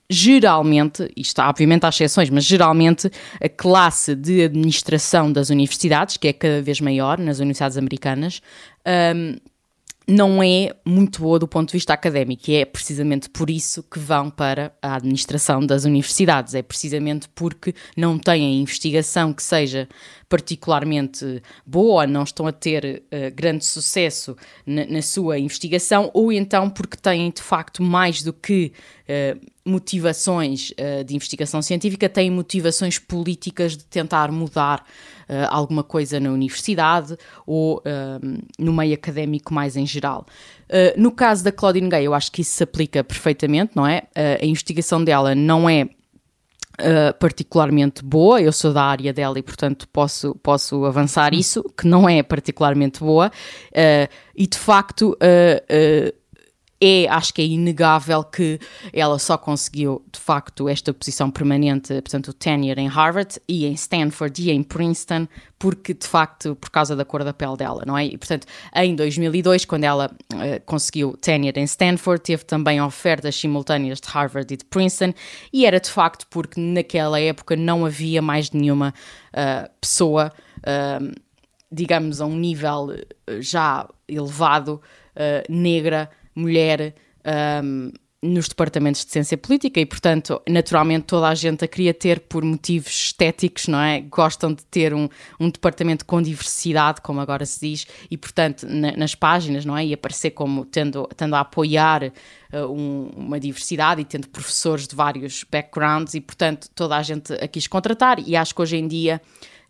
geralmente, 0.10 1.12
isto 1.16 1.42
obviamente 1.42 1.86
há 1.86 1.90
exceções, 1.90 2.30
mas 2.30 2.44
geralmente 2.44 3.10
a 3.42 3.50
classe 3.50 4.16
de 4.16 4.44
administração 4.44 5.32
das 5.32 5.50
universidades, 5.50 6.18
que 6.18 6.28
é 6.28 6.34
cada 6.34 6.62
vez 6.62 6.80
maior 6.80 7.18
nas 7.18 7.40
universidades 7.40 7.78
americanas, 7.78 8.42
um, 9.16 9.36
não 10.08 10.44
é 10.44 10.72
muito 10.86 11.22
boa 11.22 11.40
do 11.40 11.48
ponto 11.48 11.70
de 11.70 11.74
vista 11.74 11.94
académico 11.94 12.44
e 12.48 12.56
é 12.56 12.66
precisamente 12.66 13.28
por 13.28 13.50
isso 13.50 13.82
que 13.82 13.98
vão 13.98 14.30
para 14.30 14.72
a 14.82 14.96
administração 14.96 15.66
das 15.66 15.84
universidades. 15.84 16.54
É 16.54 16.62
precisamente 16.62 17.28
porque 17.30 17.74
não 17.98 18.20
têm 18.20 18.62
investigação 18.62 19.34
que 19.34 19.42
seja 19.42 19.90
particularmente 20.30 21.42
boa, 21.66 22.06
não 22.06 22.24
estão 22.24 22.46
a 22.46 22.52
ter 22.52 23.04
uh, 23.06 23.34
grande 23.34 23.66
sucesso 23.66 24.36
na, 24.66 24.86
na, 24.86 25.02
sua 25.02 25.40
investigação, 25.40 26.12
ou 26.14 26.32
então 26.32 26.70
porque 26.70 26.98
têm 26.98 27.32
de 27.32 27.42
facto 27.42 27.82
mais 27.82 28.22
do 28.22 28.32
que 28.32 28.72
uh, 29.10 29.55
motivações 29.66 30.72
uh, 30.72 31.04
de 31.04 31.16
investigação 31.16 31.62
científica, 31.62 32.08
têm 32.08 32.30
motivações 32.30 33.00
políticas 33.00 33.76
de 33.76 33.86
tentar 33.86 34.32
mudar 34.32 34.86
alguma 35.50 35.84
coisa 35.84 36.20
na 36.20 36.30
universidade 36.30 37.18
ou 37.48 37.82
no 38.60 38.72
meio 38.72 38.94
académico 38.94 39.52
mais 39.52 39.76
em 39.76 39.84
geral. 39.84 40.24
no 40.96 41.12
caso 41.12 41.44
da 41.44 41.52
Claudine 41.52 41.90
Gay, 41.90 42.06
eu 42.06 42.14
acho 42.14 42.32
que 42.32 42.44
isso 42.44 42.58
se 42.58 42.64
aplica 42.64 43.04
perfeitamente, 43.04 43.72
não 43.74 43.88
é? 43.88 44.04
a 44.16 44.46
investigação 44.46 45.04
dela 45.04 45.34
não 45.34 45.68
é 45.68 45.90
Uh, 46.78 47.18
particularmente 47.18 48.04
boa, 48.04 48.42
eu 48.42 48.52
sou 48.52 48.74
da 48.74 48.84
área 48.84 49.14
dela 49.14 49.40
e 49.40 49.42
portanto 49.42 49.88
posso, 49.88 50.36
posso 50.44 50.84
avançar 50.84 51.34
isso, 51.34 51.64
que 51.64 51.88
não 51.88 52.08
é 52.08 52.22
particularmente 52.22 53.00
boa, 53.00 53.28
uh, 53.28 54.14
e 54.36 54.46
de 54.46 54.58
facto 54.58 55.12
uh, 55.12 56.16
é, 56.80 57.08
acho 57.08 57.34
que 57.34 57.42
é 57.42 57.46
inegável 57.46 58.24
que 58.24 58.60
ela 58.92 59.18
só 59.18 59.38
conseguiu, 59.38 60.04
de 60.12 60.20
facto, 60.20 60.68
esta 60.68 60.94
posição 60.94 61.32
permanente, 61.32 61.94
portanto, 61.94 62.30
o 62.30 62.34
tenure 62.34 62.80
em 62.80 62.88
Harvard 62.88 63.40
e 63.48 63.66
em 63.66 63.74
Stanford 63.74 64.42
e 64.42 64.52
em 64.52 64.62
Princeton, 64.62 65.28
porque, 65.58 65.94
de 65.94 66.06
facto, 66.06 66.56
por 66.56 66.70
causa 66.70 66.96
da 66.96 67.06
cor 67.06 67.24
da 67.24 67.34
pele 67.34 67.56
dela, 67.56 67.84
não 67.86 67.98
é? 67.98 68.06
E, 68.06 68.18
portanto, 68.18 68.46
em 68.76 68.94
2002, 68.94 69.64
quando 69.64 69.86
ela 69.86 70.12
uh, 70.34 70.38
conseguiu 70.66 71.16
tenure 71.16 71.58
em 71.58 71.64
Stanford, 71.64 72.22
teve 72.22 72.44
também 72.44 72.82
ofertas 72.82 73.36
simultâneas 73.36 74.02
de 74.02 74.10
Harvard 74.10 74.54
e 74.54 74.58
de 74.58 74.66
Princeton, 74.66 75.14
e 75.54 75.66
era, 75.66 75.80
de 75.80 75.90
facto, 75.90 76.28
porque 76.30 76.60
naquela 76.60 77.20
época 77.20 77.56
não 77.56 77.86
havia 77.86 78.22
mais 78.22 78.52
nenhuma 78.52 78.94
uh, 79.30 79.70
pessoa, 79.80 80.34
uh, 80.58 81.22
digamos, 81.72 82.20
a 82.20 82.26
um 82.26 82.36
nível 82.36 82.90
já 83.40 83.88
elevado, 84.08 84.82
negra, 85.50 86.10
mulher 86.36 86.94
um, 87.64 87.92
nos 88.26 88.48
departamentos 88.48 89.06
de 89.06 89.12
ciência 89.12 89.38
política 89.38 89.80
e, 89.80 89.86
portanto, 89.86 90.42
naturalmente 90.50 91.06
toda 91.06 91.28
a 91.28 91.36
gente 91.36 91.64
a 91.64 91.68
queria 91.68 91.94
ter 91.94 92.22
por 92.22 92.44
motivos 92.44 92.92
estéticos, 92.92 93.68
não 93.68 93.80
é? 93.80 94.02
Gostam 94.02 94.54
de 94.54 94.66
ter 94.66 94.94
um, 94.94 95.08
um 95.40 95.50
departamento 95.50 96.06
com 96.06 96.22
diversidade, 96.22 97.02
como 97.02 97.20
agora 97.20 97.46
se 97.46 97.60
diz, 97.60 97.88
e, 98.10 98.18
portanto, 98.18 98.66
na, 98.68 98.94
nas 98.94 99.14
páginas, 99.14 99.64
não 99.64 99.78
é? 99.78 99.86
E 99.86 99.94
aparecer 99.94 100.32
como 100.32 100.66
tendo, 100.66 101.08
tendo 101.16 101.36
a 101.36 101.42
apoiar 101.42 102.12
uh, 102.52 102.58
um, 102.68 103.12
uma 103.16 103.40
diversidade 103.40 104.02
e 104.02 104.06
tendo 104.06 104.28
professores 104.30 104.88
de 104.88 104.96
vários 104.96 105.44
backgrounds 105.50 106.16
e, 106.16 106.22
portanto, 106.22 106.68
toda 106.74 106.98
a 106.98 107.04
gente 107.04 107.34
a 107.34 107.48
quis 107.48 107.68
contratar 107.68 108.20
e 108.20 108.36
acho 108.36 108.56
que 108.56 108.62
hoje 108.62 108.78
em 108.78 108.88
dia 108.88 109.22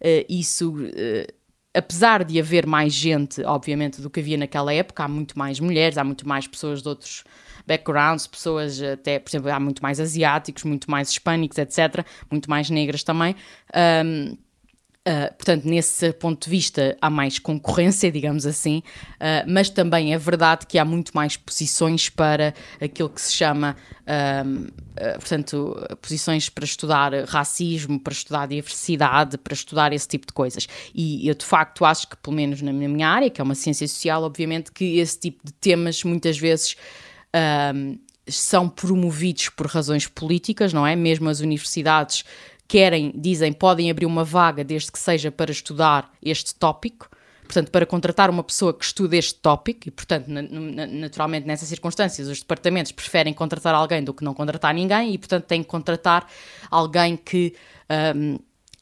uh, 0.02 0.26
isso... 0.30 0.72
Uh, 0.72 1.35
apesar 1.76 2.24
de 2.24 2.40
haver 2.40 2.66
mais 2.66 2.94
gente, 2.94 3.44
obviamente, 3.44 4.02
do 4.02 4.10
que 4.10 4.20
havia 4.20 4.38
naquela 4.38 4.74
época, 4.74 5.04
há 5.04 5.08
muito 5.08 5.38
mais 5.38 5.60
mulheres, 5.60 5.98
há 5.98 6.04
muito 6.04 6.28
mais 6.28 6.48
pessoas 6.48 6.82
de 6.82 6.88
outros 6.88 7.24
backgrounds, 7.68 8.28
pessoas 8.28 8.82
até, 8.82 9.20
por 9.20 9.30
exemplo, 9.30 9.52
há 9.52 9.60
muito 9.60 9.82
mais 9.82 10.00
asiáticos, 10.00 10.64
muito 10.64 10.90
mais 10.90 11.10
hispânicos, 11.10 11.58
etc., 11.58 12.06
muito 12.32 12.50
mais 12.50 12.70
negras 12.70 13.04
também. 13.04 13.36
Um, 14.06 14.38
Uh, 15.08 15.32
portanto, 15.36 15.66
nesse 15.66 16.12
ponto 16.14 16.46
de 16.46 16.50
vista, 16.50 16.98
há 17.00 17.12
mais 17.12 17.38
concorrência, 17.38 18.10
digamos 18.12 18.44
assim, 18.44 18.80
uh, 18.80 19.46
mas 19.48 19.70
também 19.70 20.16
é 20.16 20.18
verdade 20.18 20.66
que 20.66 20.80
há 20.80 20.86
muito 20.86 21.12
mais 21.14 21.38
posições 21.38 22.10
para 22.10 22.56
aquilo 22.82 23.10
que 23.10 23.22
se 23.22 23.32
chama, 23.32 23.78
uh, 24.02 24.72
portanto, 25.14 25.80
posições 26.02 26.50
para 26.50 26.66
estudar 26.66 27.14
racismo, 27.26 28.00
para 28.00 28.14
estudar 28.14 28.48
diversidade, 28.48 29.38
para 29.38 29.54
estudar 29.54 29.94
esse 29.94 30.08
tipo 30.08 30.26
de 30.26 30.34
coisas. 30.34 30.68
E 30.96 31.28
eu, 31.28 31.36
de 31.36 31.46
facto, 31.46 31.86
acho 31.86 32.08
que, 32.08 32.18
pelo 32.18 32.36
menos 32.36 32.64
na 32.64 32.74
minha 32.74 33.08
área, 33.08 33.30
que 33.30 33.40
é 33.40 33.44
uma 33.44 33.54
ciência 33.54 33.88
social, 33.88 34.24
obviamente, 34.24 34.72
que 34.72 34.98
esse 34.98 35.20
tipo 35.20 35.46
de 35.46 35.54
temas 35.54 36.04
muitas 36.04 36.36
vezes 36.36 36.76
são 38.28 38.68
promovidos 38.68 39.50
por 39.50 39.68
razões 39.68 40.08
políticas, 40.08 40.74
não 40.74 40.88
é? 40.88 40.96
Mesmo 40.96 41.30
as 41.30 41.42
universidades 41.42 42.24
querem, 42.68 43.12
dizem, 43.16 43.54
podem 43.54 43.90
abrir 43.90 44.06
uma 44.06 44.24
vaga 44.24 44.64
desde 44.64 44.92
que 44.92 45.00
seja 45.00 45.32
para 45.32 45.52
estudar 45.52 46.12
este 46.22 46.56
tópico. 46.56 47.10
Portanto, 47.44 47.70
para 47.70 47.86
contratar 47.86 48.30
uma 48.30 48.44
pessoa 48.44 48.74
que 48.74 48.84
estude 48.84 49.18
este 49.18 49.36
tópico, 49.36 49.88
e 49.88 49.92
portanto, 49.92 50.28
naturalmente 50.28 51.46
nessas 51.46 51.70
circunstâncias, 51.70 52.28
os 52.28 52.40
departamentos 52.40 52.92
preferem 52.92 53.34
contratar 53.34 53.76
alguém 53.76 54.04
do 54.04 54.14
que 54.14 54.24
não 54.24 54.34
contratar 54.34 54.74
ninguém, 54.74 55.14
e 55.14 55.18
portanto 55.18 55.46
têm 55.46 55.62
que 55.62 55.70
contratar 55.70 56.28
alguém 56.70 57.16
que. 57.16 57.54
Um, 58.16 58.40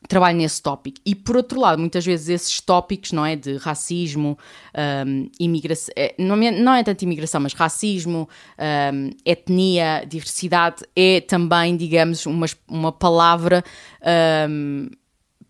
trabalho 0.08 0.38
nesse 0.38 0.62
tópico. 0.62 1.00
E 1.06 1.16
por 1.16 1.36
outro 1.36 1.60
lado, 1.60 1.80
muitas 1.80 2.06
vezes 2.06 2.30
esses 2.30 2.60
tópicos, 2.60 3.12
não 3.12 3.26
é, 3.26 3.36
de 3.36 3.58
racismo, 3.58 4.38
um, 5.08 5.30
imigração, 5.40 5.94
é, 5.96 6.16
não, 6.18 6.36
é, 6.42 6.52
não 6.52 6.74
é 6.74 6.84
tanto 6.84 7.04
imigração, 7.04 7.42
mas 7.42 7.54
racismo, 7.54 8.28
um, 8.94 9.10
etnia, 9.26 10.06
diversidade, 10.08 10.84
é 10.96 11.22
também, 11.22 11.76
digamos, 11.76 12.26
uma, 12.26 12.46
uma 12.68 12.92
palavra 12.92 13.64
um, 14.50 14.90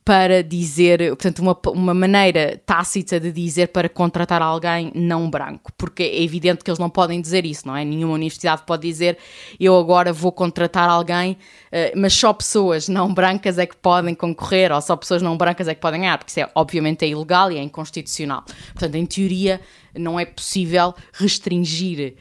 para 0.05 0.43
dizer, 0.43 1.09
portanto, 1.09 1.39
uma, 1.39 1.57
uma 1.67 1.93
maneira 1.93 2.61
tácita 2.65 3.19
de 3.19 3.31
dizer 3.31 3.69
para 3.69 3.87
contratar 3.87 4.41
alguém 4.41 4.91
não 4.93 5.29
branco, 5.29 5.71
porque 5.77 6.03
é 6.03 6.21
evidente 6.21 6.63
que 6.63 6.69
eles 6.69 6.79
não 6.79 6.89
podem 6.89 7.21
dizer 7.21 7.45
isso, 7.45 7.65
não 7.67 7.75
é? 7.75 7.85
Nenhuma 7.85 8.13
universidade 8.13 8.63
pode 8.65 8.81
dizer 8.81 9.17
eu 9.59 9.77
agora 9.77 10.11
vou 10.11 10.31
contratar 10.31 10.89
alguém, 10.89 11.33
uh, 11.33 11.97
mas 11.97 12.13
só 12.13 12.33
pessoas 12.33 12.89
não 12.89 13.13
brancas 13.13 13.57
é 13.57 13.65
que 13.65 13.77
podem 13.77 14.13
concorrer, 14.13 14.71
ou 14.73 14.81
só 14.81 14.95
pessoas 14.95 15.21
não 15.21 15.37
brancas 15.37 15.67
é 15.67 15.75
que 15.75 15.81
podem 15.81 16.01
ganhar, 16.01 16.17
porque 16.17 16.31
isso 16.31 16.39
é, 16.41 16.49
obviamente 16.53 17.05
é 17.05 17.07
ilegal 17.07 17.51
e 17.51 17.57
é 17.57 17.61
inconstitucional. 17.61 18.43
Portanto, 18.73 18.95
em 18.95 19.05
teoria, 19.05 19.61
não 19.95 20.19
é 20.19 20.25
possível 20.25 20.93
restringir. 21.13 22.15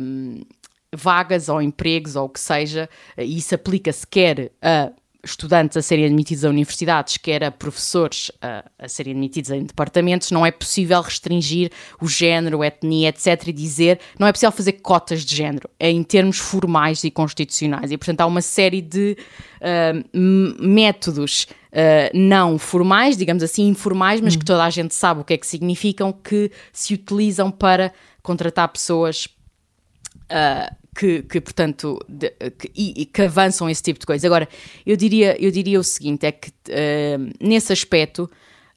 Um, 0.00 0.42
vagas 0.96 1.48
ou 1.48 1.60
empregos 1.60 2.14
ou 2.14 2.26
o 2.26 2.28
que 2.28 2.38
seja, 2.38 2.88
e 3.18 3.38
isso 3.38 3.52
aplica-se 3.52 4.06
quer 4.06 4.52
a 4.62 4.92
estudantes 5.24 5.76
a 5.76 5.82
serem 5.82 6.04
admitidos 6.04 6.44
a 6.44 6.48
universidades, 6.48 7.16
quer 7.16 7.44
a 7.44 7.50
professores 7.50 8.30
a, 8.40 8.64
a, 8.78 8.88
serem 8.88 9.12
admitidos 9.12 9.50
em 9.50 9.64
departamentos, 9.64 10.30
não 10.30 10.44
é 10.44 10.50
possível 10.50 11.00
restringir 11.00 11.70
o 12.00 12.08
género, 12.08 12.62
a 12.62 12.66
etnia, 12.66 13.08
etc. 13.08 13.48
e 13.48 13.52
dizer, 13.52 14.00
não 14.18 14.26
é 14.26 14.32
possível 14.32 14.52
fazer 14.52 14.72
cotas 14.72 15.24
de 15.24 15.34
género, 15.34 15.68
em 15.80 16.02
termos 16.02 16.38
formais 16.38 17.04
e 17.04 17.10
constitucionais. 17.10 17.90
E, 17.90 17.96
portanto, 17.96 18.20
há 18.20 18.26
uma 18.26 18.42
série 18.42 18.80
de 18.80 19.16
uh, 19.60 20.62
métodos 20.62 21.46
uh, 21.72 22.10
não 22.16 22.58
formais, 22.58 23.16
digamos 23.16 23.42
assim, 23.42 23.66
informais, 23.66 24.20
mas 24.20 24.34
hum. 24.34 24.38
que 24.38 24.44
toda 24.44 24.64
a 24.64 24.70
gente 24.70 24.94
sabe 24.94 25.20
o 25.20 25.24
que 25.24 25.34
é 25.34 25.38
que 25.38 25.46
significam, 25.46 26.12
que 26.12 26.50
se 26.72 26.94
utilizam 26.94 27.50
para 27.50 27.92
contratar 28.22 28.68
pessoas 28.68 29.26
uh, 30.30 30.83
que, 30.94 31.22
que 31.22 31.40
portanto, 31.40 31.98
de, 32.08 32.30
que, 32.30 32.70
e, 32.74 33.06
que 33.06 33.22
avançam 33.22 33.68
esse 33.68 33.82
tipo 33.82 33.98
de 33.98 34.06
coisa. 34.06 34.26
Agora, 34.26 34.48
eu 34.86 34.96
diria, 34.96 35.36
eu 35.42 35.50
diria 35.50 35.78
o 35.80 35.84
seguinte: 35.84 36.26
é 36.26 36.32
que 36.32 36.50
uh, 36.50 37.32
nesse 37.40 37.72
aspecto. 37.72 38.30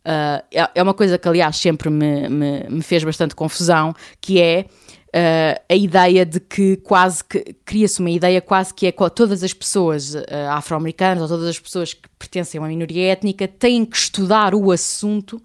Uh, 0.05 0.39
é 0.73 0.81
uma 0.81 0.93
coisa 0.93 1.17
que, 1.17 1.27
aliás, 1.27 1.57
sempre 1.57 1.89
me, 1.89 2.29
me, 2.29 2.63
me 2.69 2.81
fez 2.81 3.03
bastante 3.03 3.35
confusão, 3.35 3.93
que 4.21 4.41
é 4.41 4.65
uh, 5.07 5.61
a 5.69 5.75
ideia 5.75 6.25
de 6.25 6.39
que 6.39 6.77
quase 6.77 7.23
que 7.23 7.55
cria-se 7.65 7.99
uma 7.99 8.09
ideia 8.09 8.41
quase 8.41 8.73
que 8.73 8.87
é 8.87 8.91
todas 8.91 9.43
as 9.43 9.53
pessoas 9.53 10.15
uh, 10.15 10.23
afro-americanas 10.51 11.23
ou 11.23 11.27
todas 11.27 11.49
as 11.49 11.59
pessoas 11.59 11.93
que 11.93 12.07
pertencem 12.17 12.59
a 12.59 12.61
uma 12.61 12.69
minoria 12.69 13.11
étnica 13.11 13.47
têm 13.47 13.85
que 13.85 13.97
estudar 13.97 14.53
o 14.53 14.71
assunto 14.71 15.41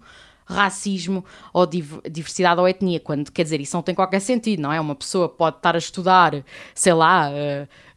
racismo 0.53 1.25
ou 1.51 1.65
diversidade 1.65 2.59
ou 2.59 2.67
etnia, 2.67 2.99
quando 2.99 3.31
quer 3.31 3.43
dizer, 3.43 3.59
isso 3.59 3.75
não 3.75 3.83
tem 3.83 3.93
qualquer 3.93 4.19
sentido, 4.19 4.61
não 4.61 4.71
é? 4.71 4.79
Uma 4.79 4.95
pessoa 4.95 5.27
pode 5.27 5.57
estar 5.57 5.75
a 5.75 5.77
estudar, 5.77 6.43
sei 6.73 6.93
lá, 6.93 7.27
a 7.27 7.31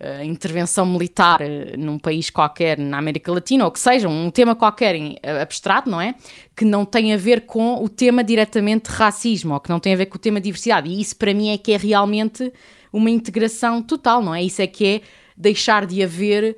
eh, 0.01 0.25
intervenção 0.25 0.85
militar 0.87 1.41
eh, 1.41 1.77
num 1.77 1.99
país 1.99 2.31
qualquer 2.31 2.79
na 2.79 2.99
América 2.99 3.33
Latina, 3.33 3.65
ou 3.65 3.71
que 3.71 3.79
seja, 3.79 4.09
um 4.09 4.31
tema 4.31 4.55
qualquer 4.55 4.95
em, 4.95 5.17
abstrato, 5.41 5.89
não 5.89 6.01
é? 6.01 6.15
Que 6.55 6.65
não 6.65 6.85
tem 6.85 7.15
a 7.15 7.17
ver 7.17 7.43
com 7.43 7.83
o 7.83 7.89
tema 7.89 8.25
diretamente 8.25 8.89
racismo, 8.89 9.55
ou 9.55 9.61
que 9.61 9.71
não 9.71 9.79
tem 9.79 9.95
a 9.95 9.97
ver 9.97 10.07
com 10.07 10.17
o 10.17 10.21
tema 10.21 10.41
diversidade. 10.41 10.89
E 10.89 11.01
isso 11.01 11.17
para 11.17 11.33
mim 11.33 11.51
é 11.51 11.59
que 11.59 11.73
é 11.73 11.77
realmente 11.77 12.53
uma 12.93 13.11
integração 13.11 13.83
total, 13.83 14.23
não 14.23 14.35
é? 14.35 14.43
Isso 14.43 14.63
é 14.63 14.67
que 14.67 14.87
é 14.87 15.01
deixar 15.37 15.87
de 15.87 16.03
haver. 16.03 16.57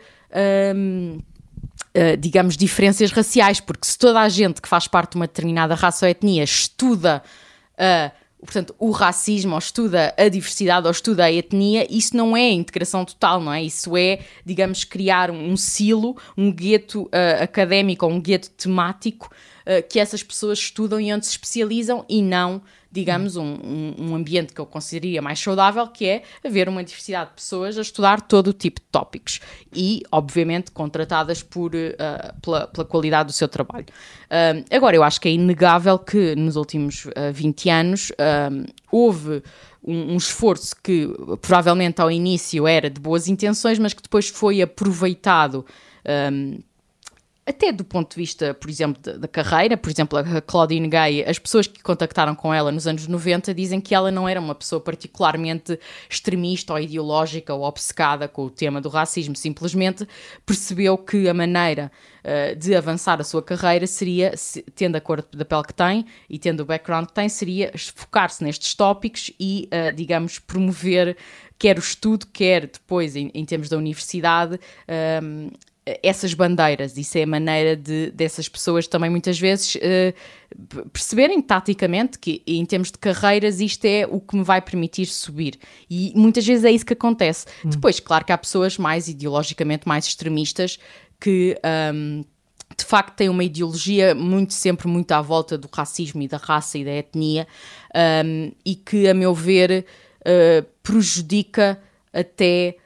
Hum, 0.74 1.18
eh, 2.00 2.14
digamos, 2.14 2.56
diferenças 2.56 3.10
raciais, 3.10 3.58
porque 3.58 3.84
se 3.84 3.98
toda 3.98 4.20
a 4.20 4.28
gente 4.28 4.62
que 4.62 4.68
faz 4.68 4.86
parte 4.86 5.10
de 5.10 5.16
uma 5.16 5.26
determinada 5.26 5.74
raça 5.74 6.06
ou 6.06 6.08
etnia 6.08 6.44
estuda 6.44 7.20
uh, 7.74 8.16
portanto, 8.38 8.72
o 8.78 8.92
racismo, 8.92 9.54
ou 9.54 9.58
estuda 9.58 10.14
a 10.16 10.28
diversidade, 10.28 10.86
ou 10.86 10.92
estuda 10.92 11.24
a 11.24 11.32
etnia, 11.32 11.84
isso 11.90 12.16
não 12.16 12.36
é 12.36 12.52
integração 12.52 13.04
total, 13.04 13.40
não 13.40 13.52
é? 13.52 13.64
Isso 13.64 13.96
é, 13.96 14.20
digamos, 14.46 14.84
criar 14.84 15.28
um 15.28 15.56
silo, 15.56 16.16
um 16.36 16.52
gueto 16.52 17.02
uh, 17.06 17.42
académico 17.42 18.06
um 18.06 18.20
gueto 18.20 18.48
temático 18.50 19.28
uh, 19.66 19.82
que 19.88 19.98
essas 19.98 20.22
pessoas 20.22 20.60
estudam 20.60 21.00
e 21.00 21.12
onde 21.12 21.26
se 21.26 21.32
especializam 21.32 22.04
e 22.08 22.22
não 22.22 22.62
digamos, 22.90 23.36
um, 23.36 23.94
um, 23.98 24.14
ambiente 24.14 24.54
que 24.54 24.60
eu 24.60 24.66
consideraria 24.66 25.20
mais 25.20 25.38
saudável, 25.38 25.86
que 25.88 26.06
é 26.06 26.22
haver 26.44 26.68
uma 26.68 26.82
diversidade 26.82 27.30
de 27.30 27.36
pessoas 27.36 27.76
a 27.76 27.82
estudar 27.82 28.22
todo 28.22 28.48
o 28.48 28.52
tipo 28.52 28.80
de 28.80 28.86
tópicos 28.90 29.40
e, 29.74 30.02
obviamente, 30.10 30.70
contratadas 30.70 31.42
por, 31.42 31.74
uh, 31.74 32.40
pela, 32.40 32.66
pela, 32.66 32.84
qualidade 32.86 33.26
do 33.26 33.32
seu 33.32 33.48
trabalho. 33.48 33.86
Agora, 34.70 34.96
eu 34.96 35.02
acho 35.02 35.20
que 35.20 35.28
é 35.28 35.32
inegável 35.32 35.98
que 35.98 36.34
nos 36.34 36.56
últimos 36.56 37.06
uh, 37.06 37.32
20 37.32 37.70
anos 37.70 38.12
houve 38.90 39.42
um, 39.82 40.12
um, 40.12 40.16
esforço 40.16 40.74
que 40.82 41.08
provavelmente 41.40 42.00
ao 42.00 42.10
início 42.10 42.66
era 42.66 42.90
de 42.90 43.00
boas 43.00 43.28
intenções, 43.28 43.78
mas 43.78 43.94
que 43.94 44.02
depois 44.02 44.28
foi 44.28 44.60
aproveitado 44.60 45.64
um, 46.32 46.58
até 47.48 47.72
do 47.72 47.82
ponto 47.82 48.10
de 48.10 48.16
vista, 48.16 48.52
por 48.52 48.68
exemplo, 48.68 49.18
da, 49.18 49.26
carreira, 49.26 49.74
por 49.74 49.90
exemplo, 49.90 50.18
a 50.18 50.40
Claudine 50.42 50.86
Gay, 50.86 51.24
as 51.24 51.38
pessoas 51.38 51.66
que 51.66 51.82
contactaram 51.82 52.34
com 52.34 52.52
ela 52.52 52.70
nos 52.70 52.86
anos 52.86 53.06
90 53.06 53.54
dizem 53.54 53.80
que 53.80 53.94
ela 53.94 54.10
não 54.10 54.28
era 54.28 54.38
uma 54.38 54.54
pessoa 54.54 54.80
particularmente 54.80 55.80
extremista 56.10 56.74
ou 56.74 56.78
ideológica 56.78 57.54
ou 57.54 57.62
obcecada 57.62 58.28
com 58.28 58.44
o 58.44 58.50
tema 58.50 58.82
do 58.82 58.90
racismo, 58.90 59.34
simplesmente 59.34 60.06
percebeu 60.44 60.98
que 60.98 61.26
a 61.26 61.32
maneira 61.32 61.90
uh, 62.22 62.54
de 62.54 62.74
avançar 62.74 63.18
a 63.18 63.24
sua 63.24 63.42
carreira 63.42 63.86
seria, 63.86 64.36
se, 64.36 64.60
tendo 64.74 64.96
a 64.96 65.00
cor 65.00 65.24
da 65.32 65.44
pele 65.44 65.64
que 65.64 65.74
tem 65.74 66.04
e 66.28 66.38
tendo 66.38 66.60
o 66.60 66.66
background 66.66 67.06
que 67.06 67.14
tem, 67.14 67.30
seria 67.30 67.72
focar-se 67.94 68.44
nestes 68.44 68.74
tópicos 68.74 69.32
e, 69.40 69.70
uh, 69.72 69.90
digamos, 69.94 70.38
promover 70.38 71.16
quer 71.58 71.76
o 71.76 71.80
estudo, 71.80 72.26
quer 72.32 72.66
depois, 72.66 73.16
em, 73.16 73.30
em 73.34 73.44
termos 73.44 73.68
da 73.68 73.76
universidade, 73.76 74.54
um, 74.54 75.48
eh, 75.48 75.50
essas 76.02 76.34
bandeiras. 76.34 76.96
Isso 76.96 77.18
é 77.18 77.22
a 77.22 77.26
maneira 77.26 77.76
de, 77.76 78.10
dessas 78.10 78.48
pessoas 78.48 78.86
também 78.86 79.10
muitas 79.10 79.38
vezes 79.38 79.76
uh, 79.76 80.88
perceberem 80.92 81.40
taticamente 81.40 82.18
que, 82.18 82.42
em 82.46 82.64
termos 82.64 82.90
de 82.90 82.98
carreiras, 82.98 83.60
isto 83.60 83.84
é 83.84 84.06
o 84.08 84.20
que 84.20 84.36
me 84.36 84.42
vai 84.42 84.60
permitir 84.60 85.06
subir. 85.06 85.58
E 85.88 86.12
muitas 86.14 86.46
vezes 86.46 86.64
é 86.64 86.70
isso 86.70 86.84
que 86.86 86.92
acontece. 86.92 87.46
Hum. 87.64 87.70
Depois, 87.70 88.00
claro 88.00 88.24
que 88.24 88.32
há 88.32 88.38
pessoas 88.38 88.78
mais 88.78 89.08
ideologicamente 89.08 89.86
mais 89.86 90.06
extremistas 90.06 90.78
que. 91.20 91.56
Um, 91.94 92.24
de 92.76 92.84
facto 92.84 93.16
têm 93.16 93.28
uma 93.28 93.42
ideologia 93.42 94.14
muito 94.14 94.52
sempre 94.52 94.86
muito 94.86 95.10
à 95.12 95.22
volta 95.22 95.56
do 95.56 95.68
racismo 95.72 96.22
e 96.22 96.28
da 96.28 96.36
raça 96.36 96.78
e 96.78 96.84
da 96.84 96.92
etnia 96.92 97.46
um, 98.24 98.52
e 98.64 98.74
que 98.74 99.08
a 99.08 99.14
meu 99.14 99.34
ver 99.34 99.86
uh, 100.20 100.66
prejudica 100.82 101.80
até 102.12 102.76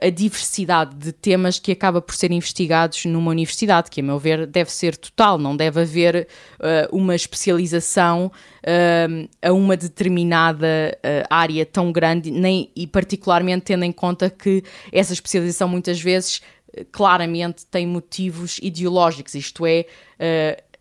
a 0.00 0.10
diversidade 0.10 0.96
de 0.96 1.12
temas 1.12 1.58
que 1.60 1.70
acaba 1.70 2.00
por 2.00 2.14
ser 2.14 2.32
investigados 2.32 3.04
numa 3.04 3.30
universidade, 3.30 3.90
que 3.90 4.00
a 4.00 4.02
meu 4.02 4.18
ver 4.18 4.44
deve 4.46 4.72
ser 4.72 4.96
total, 4.96 5.38
não 5.38 5.56
deve 5.56 5.80
haver 5.80 6.26
uh, 6.58 6.96
uma 6.96 7.14
especialização 7.14 8.26
uh, 8.26 9.28
a 9.40 9.52
uma 9.52 9.76
determinada 9.76 10.66
uh, 10.96 11.26
área 11.30 11.64
tão 11.64 11.92
grande, 11.92 12.30
nem, 12.30 12.72
e 12.74 12.88
particularmente 12.88 13.66
tendo 13.66 13.84
em 13.84 13.92
conta 13.92 14.28
que 14.28 14.64
essa 14.90 15.12
especialização 15.12 15.68
muitas 15.68 16.00
vezes 16.00 16.42
claramente 16.90 17.64
tem 17.66 17.86
motivos 17.86 18.58
ideológicos, 18.62 19.34
isto 19.34 19.64
é, 19.66 19.86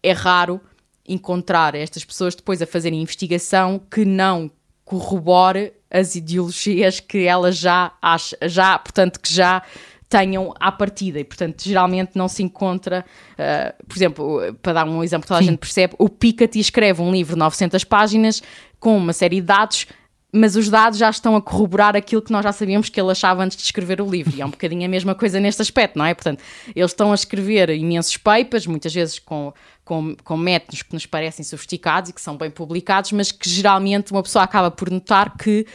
é 0.03 0.11
raro 0.11 0.60
encontrar 1.07 1.74
estas 1.76 2.03
pessoas 2.03 2.36
depois 2.36 2.61
a 2.61 2.68
fazerem 2.68 3.02
investigação 3.02 3.80
que 3.90 4.03
não 4.03 4.52
corrobore 4.84 5.74
as 5.89 6.15
ideologias 6.15 6.99
que 6.99 7.26
ela 7.26 7.51
já 7.51 7.91
acha, 8.01 8.38
já, 8.43 8.77
portanto, 8.77 9.19
que 9.19 9.34
já 9.34 9.61
tenham 10.09 10.53
à 10.59 10.72
partida 10.72 11.19
e, 11.19 11.23
portanto, 11.23 11.64
geralmente 11.64 12.11
não 12.15 12.27
se 12.27 12.41
encontra, 12.41 13.05
uh, 13.34 13.85
por 13.85 13.97
exemplo, 13.97 14.55
para 14.61 14.73
dar 14.73 14.88
um 14.88 15.03
exemplo 15.03 15.23
que 15.23 15.27
toda 15.27 15.39
a 15.39 15.43
gente 15.43 15.57
percebe, 15.57 15.95
o 15.97 16.07
Piketty 16.07 16.59
escreve 16.59 17.01
um 17.01 17.11
livro 17.11 17.34
de 17.34 17.39
900 17.39 17.84
páginas 17.84 18.41
com 18.80 18.97
uma 18.97 19.14
série 19.14 19.41
de 19.41 19.47
dados 19.47 19.88
mas 20.31 20.55
os 20.55 20.69
dados 20.69 20.99
já 20.99 21.09
estão 21.09 21.35
a 21.35 21.41
corroborar 21.41 21.95
aquilo 21.95 22.22
que 22.22 22.31
nós 22.31 22.43
já 22.43 22.51
sabíamos 22.51 22.89
que 22.89 22.99
ele 22.99 23.11
achava 23.11 23.43
antes 23.43 23.57
de 23.57 23.64
escrever 23.64 24.01
o 24.01 24.09
livro. 24.09 24.35
E 24.35 24.41
é 24.41 24.45
um 24.45 24.49
bocadinho 24.49 24.85
a 24.85 24.88
mesma 24.88 25.15
coisa 25.15 25.39
neste 25.39 25.61
aspecto, 25.61 25.97
não 25.97 26.05
é? 26.05 26.14
Portanto, 26.14 26.43
eles 26.76 26.91
estão 26.91 27.11
a 27.11 27.15
escrever 27.15 27.69
imensos 27.69 28.18
papers, 28.18 28.68
muitas 28.68 28.93
vezes 28.93 29.19
com, 29.19 29.53
com, 29.88 30.15
com 30.23 30.35
métodos 30.35 30.84
que 30.84 30.93
nos 30.93 31.05
parecem 31.05 31.43
sofisticados 31.45 32.09
e 32.09 32.14
que 32.14 32.22
são 32.22 32.35
bem 32.35 32.51
publicados, 32.51 33.14
mas 33.14 33.31
que 33.31 33.49
geralmente 33.49 34.11
uma 34.11 34.22
pessoa 34.22 34.43
acaba 34.43 34.69
por 34.69 34.91
notar 34.91 35.38
que 35.38 35.65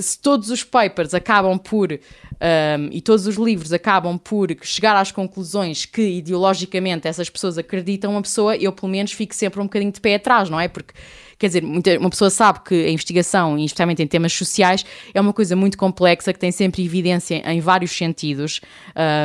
se 0.00 0.20
todos 0.20 0.50
os 0.50 0.62
papers 0.62 1.14
acabam 1.14 1.58
por 1.58 1.92
um, 1.92 2.88
e 2.92 3.00
todos 3.00 3.26
os 3.26 3.36
livros 3.36 3.72
acabam 3.72 4.16
por 4.16 4.48
chegar 4.62 4.96
às 4.96 5.10
conclusões 5.10 5.84
que 5.84 6.02
ideologicamente 6.02 7.08
essas 7.08 7.28
pessoas 7.28 7.58
acreditam, 7.58 8.12
uma 8.12 8.22
pessoa, 8.22 8.56
eu 8.56 8.72
pelo 8.72 8.90
menos 8.90 9.12
fico 9.12 9.34
sempre 9.34 9.60
um 9.60 9.64
bocadinho 9.64 9.90
de 9.90 10.00
pé 10.00 10.14
atrás, 10.14 10.48
não 10.48 10.60
é? 10.60 10.68
Porque 10.68 10.94
quer 11.38 11.48
dizer, 11.48 11.64
uma 11.64 12.10
pessoa 12.10 12.30
sabe 12.30 12.60
que 12.64 12.74
a 12.74 12.90
investigação, 12.90 13.58
especialmente 13.58 14.02
em 14.02 14.06
temas 14.06 14.32
sociais, 14.32 14.84
é 15.12 15.20
uma 15.20 15.32
coisa 15.32 15.56
muito 15.56 15.76
complexa 15.76 16.32
que 16.32 16.38
tem 16.38 16.52
sempre 16.52 16.84
evidência 16.84 17.42
em 17.50 17.60
vários 17.60 17.90
sentidos. 17.90 18.60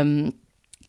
Um, 0.06 0.32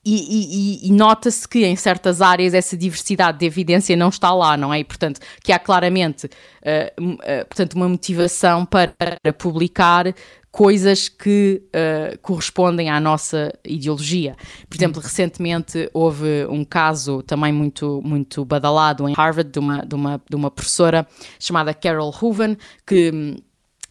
e, 0.04 0.84
e, 0.84 0.88
e 0.88 0.92
nota-se 0.92 1.48
que 1.48 1.64
em 1.64 1.76
certas 1.76 2.20
áreas 2.20 2.54
essa 2.54 2.76
diversidade 2.76 3.38
de 3.38 3.46
evidência 3.46 3.96
não 3.96 4.08
está 4.08 4.32
lá, 4.34 4.56
não 4.56 4.72
é? 4.72 4.80
E, 4.80 4.84
portanto, 4.84 5.20
que 5.42 5.52
há 5.52 5.58
claramente 5.58 6.26
uh, 6.26 7.02
uh, 7.02 7.46
portanto, 7.46 7.74
uma 7.74 7.88
motivação 7.88 8.66
para 8.66 8.92
publicar 9.38 10.14
coisas 10.54 11.08
que 11.08 11.62
uh, 11.66 12.16
correspondem 12.20 12.88
à 12.88 13.00
nossa 13.00 13.52
ideologia. 13.64 14.36
Por 14.68 14.76
exemplo, 14.76 15.02
recentemente 15.02 15.90
houve 15.92 16.46
um 16.48 16.64
caso 16.64 17.22
também 17.24 17.52
muito, 17.52 18.00
muito 18.04 18.44
badalado 18.44 19.08
em 19.08 19.14
Harvard 19.14 19.50
de 19.50 19.58
uma, 19.58 19.84
de 19.84 19.94
uma, 19.96 20.22
de 20.30 20.36
uma 20.36 20.50
professora 20.52 21.04
chamada 21.40 21.74
Carol 21.74 22.14
Hooven 22.22 22.56
que 22.86 23.36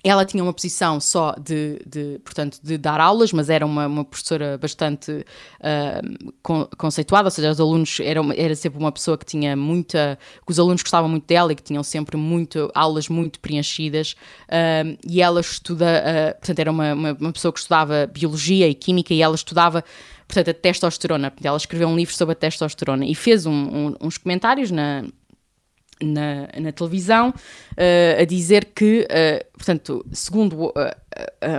ela 0.04 0.26
tinha 0.26 0.44
uma 0.44 0.54
posição 0.54 1.00
só 1.00 1.34
de, 1.34 1.80
de, 1.88 2.20
portanto, 2.20 2.60
de 2.62 2.78
dar 2.78 3.00
aulas, 3.00 3.32
mas 3.32 3.50
era 3.50 3.66
uma, 3.66 3.88
uma 3.88 4.04
professora 4.04 4.58
bastante 4.58 5.12
uh, 5.12 6.34
con 6.42 6.68
conceituada, 6.78 7.28
ou 7.28 7.32
seja, 7.32 7.52
os 7.52 7.60
alunos, 7.60 8.00
era, 8.02 8.20
era 8.36 8.54
sempre 8.54 8.80
uma 8.80 8.92
pessoa 8.92 9.18
que 9.18 9.26
tinha 9.26 9.56
muita, 9.56 10.20
que 10.46 10.52
os 10.52 10.60
alunos 10.60 10.82
gostavam 10.82 11.10
muito 11.10 11.26
dela 11.26 11.54
e 11.54 11.56
que 11.56 11.64
tinham 11.64 11.82
sempre 11.84 12.18
muito, 12.18 12.70
aulas 12.76 13.08
muito 13.08 13.40
preenchidas, 13.40 14.14
uh, 14.50 14.98
e 15.08 15.22
ela 15.22 15.40
estuda, 15.40 15.86
uh, 15.86 16.38
portanto, 16.38 16.60
era 16.60 16.70
uma, 16.70 16.94
uma, 16.94 17.14
uma 17.14 17.32
pessoa 17.32 17.54
que 17.54 17.60
estudava 17.60 18.06
biologia 18.08 18.68
e 18.68 18.74
química, 18.74 19.14
e 19.14 19.22
ela 19.22 19.36
estudava 19.36 19.86
portanto, 20.28 20.50
a 20.50 20.54
testosterona. 20.54 21.32
Ela 21.42 21.58
escreveu 21.58 21.88
um 21.88 21.96
livro 21.96 22.14
sobre 22.14 22.34
a 22.34 22.36
testosterona 22.36 23.06
e 23.06 23.16
fez 23.16 23.46
um, 23.46 23.52
um, 23.52 23.96
uns 24.02 24.18
comentários 24.18 24.72
na, 24.72 25.06
na, 26.02 26.48
na 26.60 26.72
televisão 26.72 27.30
uh, 27.30 28.22
a 28.22 28.26
dizer 28.26 28.66
que, 28.76 29.08
uh, 29.10 29.58
portanto, 29.58 30.06
segundo 30.12 30.68
uh, 30.68 30.74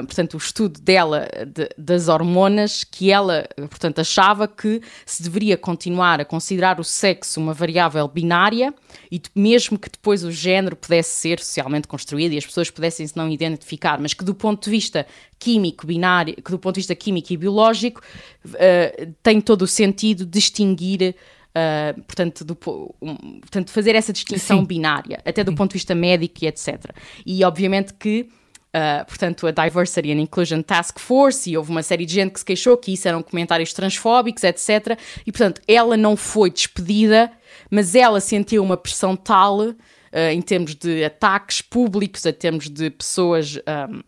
portanto, 0.07 0.35
o 0.35 0.39
estudo 0.39 0.81
dela 0.81 1.29
de, 1.47 1.69
das 1.79 2.09
hormonas, 2.09 2.83
que 2.83 3.11
ela, 3.11 3.47
portanto, 3.57 4.01
achava 4.01 4.49
que 4.49 4.81
se 5.07 5.23
deveria 5.23 5.57
continuar 5.57 6.21
a 6.21 6.25
considerar 6.25 6.81
o 6.81 6.85
sexo 6.85 7.41
uma 7.41 7.55
variável 7.55 8.07
binária 8.09 8.75
e 9.11 9.23
mesmo 9.35 9.79
que 9.79 9.89
depois 9.89 10.25
o 10.25 10.33
género 10.33 10.75
pudesse 10.75 11.21
ser 11.21 11.39
socialmente 11.39 11.87
construído 11.87 12.33
e 12.33 12.39
as 12.39 12.45
pessoas 12.45 12.71
pudessem 12.71 13.07
se 13.07 13.17
não 13.17 13.29
identificar, 13.29 14.01
mas 14.01 14.13
que 14.13 14.25
do 14.25 14.35
ponto 14.35 14.65
de 14.65 14.71
vista 14.71 15.07
químico 15.39 15.87
binário, 15.87 16.35
que 16.35 16.51
do 16.51 16.59
ponto 16.59 16.75
de 16.75 16.81
vista 16.81 16.95
químico 16.95 17.33
e 17.33 17.37
biológico 17.37 18.01
tem 19.23 19.41
todo 19.41 19.63
o 19.63 19.67
sentido 19.67 20.27
distinguir 20.27 21.15
Uh, 21.57 22.03
portanto, 22.03 22.45
do, 22.45 22.59
um, 23.01 23.41
portanto, 23.41 23.71
fazer 23.71 23.95
essa 23.95 24.13
distinção 24.13 24.59
Sim. 24.59 24.65
binária, 24.65 25.21
até 25.25 25.45
do 25.45 25.53
Sim. 25.53 25.57
ponto 25.57 25.71
de 25.71 25.75
vista 25.75 25.95
médico 25.95 26.45
e 26.45 26.49
etc. 26.49 26.91
E 27.25 27.45
obviamente 27.45 27.95
que 27.95 28.29
Uh, 28.75 29.07
portanto, 29.07 29.47
a 29.47 29.53
Diversity 29.53 30.11
and 30.11 30.21
Inclusion 30.21 30.61
Task 30.61 30.99
Force, 30.99 31.49
e 31.49 31.57
houve 31.57 31.71
uma 31.71 31.81
série 31.81 32.05
de 32.05 32.13
gente 32.13 32.33
que 32.33 32.41
se 32.41 32.45
queixou 32.45 32.77
que 32.77 32.93
isso 32.93 33.07
eram 33.07 33.23
comentários 33.23 33.73
transfóbicos, 33.73 34.43
etc. 34.43 34.99
E, 35.25 35.31
portanto, 35.31 35.63
ela 35.69 35.97
não 35.97 36.17
foi 36.17 36.51
despedida, 36.51 37.31
mas 37.71 37.95
ela 37.95 38.19
sentiu 38.19 38.65
uma 38.65 38.77
pressão 38.77 39.15
tal, 39.15 39.61
uh, 39.61 39.77
em 40.33 40.43
termos 40.43 40.75
de 40.75 41.05
ataques 41.05 41.63
públicos, 41.63 42.27
em 42.27 42.33
termos 42.33 42.69
de 42.69 42.91
pessoas. 42.91 43.57
Um, 43.59 44.03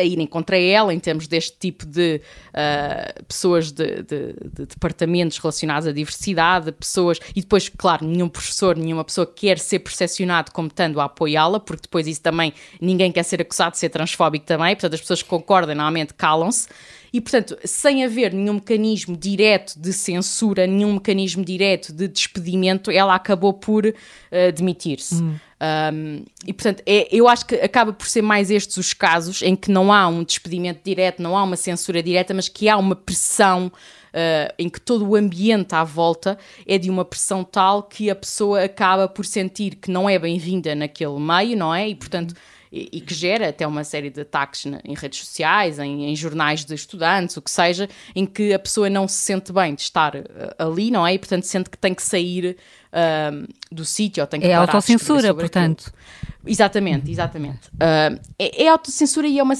a 0.00 0.04
irem 0.04 0.26
contra 0.26 0.58
ela 0.58 0.92
em 0.92 0.98
termos 0.98 1.26
deste 1.26 1.56
tipo 1.58 1.86
de 1.86 2.20
uh, 2.48 3.24
pessoas 3.24 3.70
de, 3.70 4.02
de, 4.02 4.32
de, 4.54 4.66
departamentos 4.66 5.38
relacionados 5.38 5.86
à 5.86 5.92
diversidade, 5.92 6.72
pessoas, 6.72 7.18
e 7.34 7.40
depois, 7.40 7.68
claro, 7.68 8.06
nenhum 8.06 8.28
professor, 8.28 8.76
nenhuma 8.76 9.04
pessoa 9.04 9.26
quer 9.26 9.58
ser 9.58 9.80
percepcionado 9.80 10.52
como 10.52 10.68
estando 10.68 11.00
a 11.00 11.04
apoiá-la, 11.04 11.60
porque 11.60 11.82
depois 11.82 12.06
isso 12.06 12.20
também, 12.22 12.52
ninguém 12.80 13.12
quer 13.12 13.22
ser 13.22 13.40
acusado 13.40 13.72
de 13.72 13.78
ser 13.78 13.88
transfóbico 13.88 14.46
também, 14.46 14.74
portanto 14.74 14.94
as 14.94 15.00
pessoas 15.00 15.22
que 15.22 15.28
concordam 15.28 15.74
normalmente 15.74 16.14
calam-se. 16.14 16.68
E, 17.12 17.20
portanto, 17.20 17.58
sem 17.64 18.04
haver 18.04 18.32
nenhum 18.32 18.54
mecanismo 18.54 19.16
direto 19.16 19.78
de 19.78 19.92
censura, 19.92 20.64
nenhum 20.66 20.94
mecanismo 20.94 21.44
direto 21.44 21.92
de 21.92 22.06
despedimento, 22.06 22.88
ela 22.90 23.16
acabou 23.16 23.52
por 23.52 23.84
uh, 23.84 24.52
demitir-se. 24.54 25.16
Hum. 25.16 25.34
Um, 25.60 26.24
e 26.46 26.54
portanto, 26.54 26.82
é, 26.86 27.06
eu 27.14 27.28
acho 27.28 27.44
que 27.44 27.54
acaba 27.56 27.92
por 27.92 28.06
ser 28.06 28.22
mais 28.22 28.50
estes 28.50 28.78
os 28.78 28.94
casos 28.94 29.42
em 29.42 29.54
que 29.54 29.70
não 29.70 29.92
há 29.92 30.08
um 30.08 30.24
despedimento 30.24 30.80
direto, 30.82 31.22
não 31.22 31.36
há 31.36 31.42
uma 31.42 31.56
censura 31.56 32.02
direta, 32.02 32.32
mas 32.32 32.48
que 32.48 32.66
há 32.66 32.78
uma 32.78 32.96
pressão 32.96 33.66
uh, 33.66 34.54
em 34.58 34.70
que 34.70 34.80
todo 34.80 35.06
o 35.06 35.14
ambiente 35.14 35.74
à 35.74 35.84
volta 35.84 36.38
é 36.66 36.78
de 36.78 36.88
uma 36.88 37.04
pressão 37.04 37.44
tal 37.44 37.82
que 37.82 38.08
a 38.08 38.14
pessoa 38.14 38.64
acaba 38.64 39.06
por 39.06 39.26
sentir 39.26 39.74
que 39.74 39.90
não 39.90 40.08
é 40.08 40.18
bem-vinda 40.18 40.74
naquele 40.74 41.18
meio, 41.20 41.56
não 41.56 41.74
é? 41.74 41.88
E 41.88 41.94
portanto 41.94 42.34
e, 42.72 42.88
e, 42.92 43.00
que 43.00 43.12
gera 43.12 43.48
até 43.48 43.66
uma 43.66 43.82
série 43.82 44.10
de 44.10 44.20
ataques 44.20 44.64
na, 44.64 44.80
em 44.84 44.94
redes 44.94 45.18
sociais, 45.20 45.78
em, 45.78 46.04
em, 46.10 46.14
jornais 46.14 46.64
de 46.64 46.74
estudantes, 46.74 47.36
o 47.36 47.42
que 47.42 47.50
seja, 47.50 47.88
em 48.14 48.24
que 48.24 48.52
a 48.52 48.58
pessoa 48.58 48.88
não 48.88 49.08
se 49.08 49.16
sente 49.16 49.52
bem 49.52 49.74
de 49.74 49.82
estar 49.82 50.14
uh, 50.14 50.22
ali, 50.56 50.90
não 50.90 51.04
é? 51.04 51.14
E 51.14 51.18
portanto 51.18 51.44
sente 51.44 51.68
que 51.68 51.76
tem 51.76 51.92
que 51.92 52.02
sair 52.02 52.56
uh, 52.92 53.48
do 53.72 53.84
sítio 53.84 54.22
ou 54.22 54.26
tem 54.26 54.40
que 54.40 54.46
É 54.46 54.54
autocensura, 54.54 55.34
portanto. 55.34 55.88
Aquilo. 55.88 56.30
Exatamente, 56.46 57.10
exatamente. 57.10 57.68
Uh, 57.74 58.20
é, 58.38 58.64
é 58.64 58.68
autocensura 58.68 59.26
e 59.26 59.38
é 59.38 59.42
uma, 59.42 59.54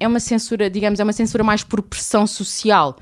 é 0.00 0.08
uma 0.08 0.20
censura, 0.20 0.68
digamos, 0.68 0.98
é 0.98 1.04
uma 1.04 1.12
censura 1.12 1.44
mais 1.44 1.62
por 1.62 1.80
pressão 1.82 2.26
social. 2.26 2.96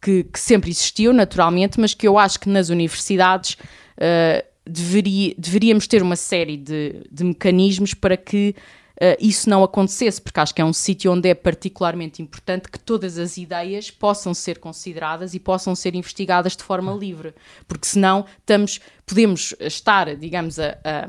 Que, 0.00 0.22
que 0.22 0.38
sempre 0.38 0.70
existiu, 0.70 1.12
naturalmente, 1.12 1.80
mas 1.80 1.92
que 1.92 2.06
eu 2.06 2.16
acho 2.16 2.38
que 2.38 2.48
nas 2.48 2.68
universidades 2.68 3.54
uh, 3.54 4.46
deveria, 4.64 5.34
deveríamos 5.36 5.88
ter 5.88 6.02
uma 6.02 6.14
série 6.14 6.56
de, 6.56 7.02
de 7.10 7.24
mecanismos 7.24 7.94
para 7.94 8.16
que 8.16 8.54
uh, 9.00 9.16
isso 9.20 9.48
não 9.48 9.62
acontecesse, 9.62 10.20
porque 10.20 10.40
acho 10.40 10.54
que 10.54 10.60
é 10.60 10.64
um 10.64 10.72
sítio 10.72 11.12
onde 11.12 11.28
é 11.28 11.34
particularmente 11.34 12.20
importante 12.22 12.68
que 12.68 12.78
todas 12.78 13.18
as 13.18 13.36
ideias 13.36 13.90
possam 13.90 14.34
ser 14.34 14.58
consideradas 14.58 15.34
e 15.34 15.40
possam 15.40 15.74
ser 15.74 15.94
investigadas 15.94 16.56
de 16.56 16.62
forma 16.62 16.92
livre, 16.92 17.34
porque 17.66 17.86
senão 17.86 18.26
estamos, 18.38 18.80
podemos 19.06 19.54
estar, 19.60 20.14
digamos, 20.16 20.58
a, 20.58 20.78
a, 20.84 21.06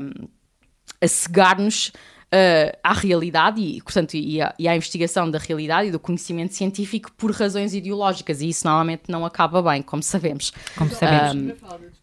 a 1.00 1.08
cegar-nos 1.08 1.92
Uh, 2.32 2.70
à 2.84 2.92
realidade 2.92 3.60
e, 3.60 3.82
portanto, 3.82 4.14
e, 4.14 4.40
à, 4.40 4.54
e 4.56 4.68
à 4.68 4.76
investigação 4.76 5.28
da 5.28 5.36
realidade 5.36 5.88
e 5.88 5.90
do 5.90 5.98
conhecimento 5.98 6.54
científico 6.54 7.10
por 7.18 7.32
razões 7.32 7.74
ideológicas, 7.74 8.40
e 8.40 8.48
isso 8.48 8.64
normalmente 8.68 9.02
não 9.08 9.26
acaba 9.26 9.60
bem, 9.60 9.82
como 9.82 10.00
sabemos. 10.00 10.52
Como 10.76 10.88
sabemos. 10.92 11.60
Um, 11.60 11.99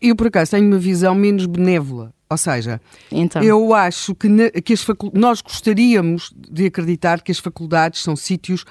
eu, 0.00 0.16
por 0.16 0.26
acaso, 0.26 0.52
tenho 0.52 0.66
uma 0.66 0.78
visão 0.78 1.14
menos 1.14 1.46
benévola. 1.46 2.12
Ou 2.30 2.36
seja, 2.36 2.80
então. 3.10 3.42
eu 3.42 3.72
acho 3.72 4.14
que, 4.14 4.28
na, 4.28 4.50
que 4.50 4.74
as 4.74 4.86
nós 5.14 5.40
gostaríamos 5.40 6.30
de 6.36 6.66
acreditar 6.66 7.22
que 7.22 7.32
as 7.32 7.38
faculdades 7.38 8.02
são 8.02 8.14
sítios 8.14 8.64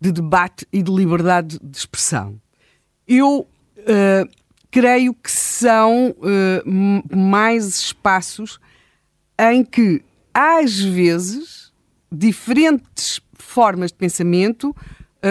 de 0.00 0.10
debate 0.10 0.66
e 0.72 0.82
de 0.82 0.90
liberdade 0.90 1.58
de 1.62 1.76
expressão. 1.76 2.40
Eu 3.06 3.40
uh, 3.40 4.28
creio 4.70 5.12
que 5.12 5.30
são 5.30 6.10
uh, 6.10 7.16
mais 7.16 7.68
espaços 7.68 8.58
em 9.38 9.62
que, 9.62 10.02
às 10.32 10.80
vezes, 10.80 11.70
diferentes 12.10 13.20
formas 13.34 13.92
de 13.92 13.98
pensamento 13.98 14.74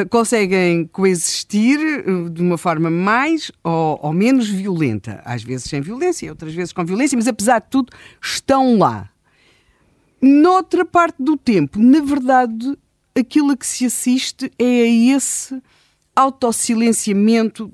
conseguem 0.10 0.88
coexistir 0.88 1.80
uh, 1.80 2.30
de 2.30 2.42
uma 2.42 2.58
forma 2.58 2.90
mais 2.90 3.52
ou, 3.64 4.00
ou, 4.02 4.14
menos 4.14 4.50
violenta. 4.50 5.22
Às 5.26 5.44
vezes 5.44 5.70
sem 5.70 5.82
violência, 5.82 6.30
outras 6.30 6.54
vezes 6.54 6.72
com 6.72 6.86
violência, 6.86 7.18
mas 7.18 7.28
apesar 7.28 7.60
de 7.60 7.68
tudo, 7.70 7.92
estão 8.22 8.78
lá. 8.78 9.10
Noutra 10.22 10.86
parte 10.86 11.22
do 11.22 11.36
tempo, 11.36 11.80
na 11.80 12.00
verdade, 12.00 12.78
aquilo 13.18 13.52
a 13.52 13.58
que 13.58 13.66
se 13.66 13.86
assiste 13.86 14.52
é 14.58 14.84
a 14.84 15.16
esse 15.16 15.62
autossilenciamento 16.16 17.72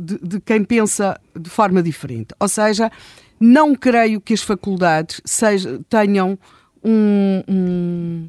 de, 0.00 0.18
de 0.18 0.40
quem 0.40 0.64
pensa 0.64 1.20
de 1.38 1.50
forma 1.50 1.82
diferente. 1.82 2.34
Ou 2.40 2.48
seja, 2.48 2.90
não 3.38 3.74
creio 3.74 4.20
que 4.20 4.32
as 4.32 4.42
faculdades 4.42 5.20
seja, 5.24 5.80
tenham 5.88 6.38
um, 6.82 7.42
um 7.46 8.28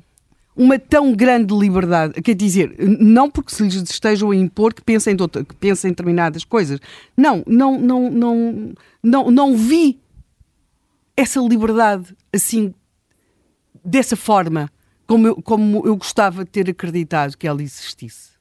uma 0.55 0.79
tão 0.79 1.13
grande 1.13 1.53
liberdade, 1.53 2.21
quer 2.21 2.33
dizer, 2.33 2.75
não 2.79 3.29
porque 3.29 3.53
se 3.53 3.61
lhes 3.63 3.75
estejam 3.75 4.31
a 4.31 4.35
impor 4.35 4.73
que 4.73 4.81
pensem, 4.81 5.15
outra, 5.19 5.43
que 5.43 5.53
pensem 5.55 5.89
em 5.89 5.91
determinadas 5.91 6.45
coisas. 6.45 6.79
Não, 7.17 7.43
não, 7.45 7.77
não, 7.77 8.09
não, 8.09 8.73
não, 9.03 9.31
não 9.31 9.57
vi 9.57 9.99
essa 11.17 11.41
liberdade 11.41 12.15
assim, 12.33 12.73
dessa 13.83 14.15
forma, 14.15 14.71
como 15.05 15.27
eu, 15.27 15.35
como 15.41 15.85
eu 15.85 15.95
gostava 15.97 16.45
de 16.45 16.51
ter 16.51 16.69
acreditado 16.69 17.37
que 17.37 17.47
ela 17.47 17.61
existisse. 17.61 18.35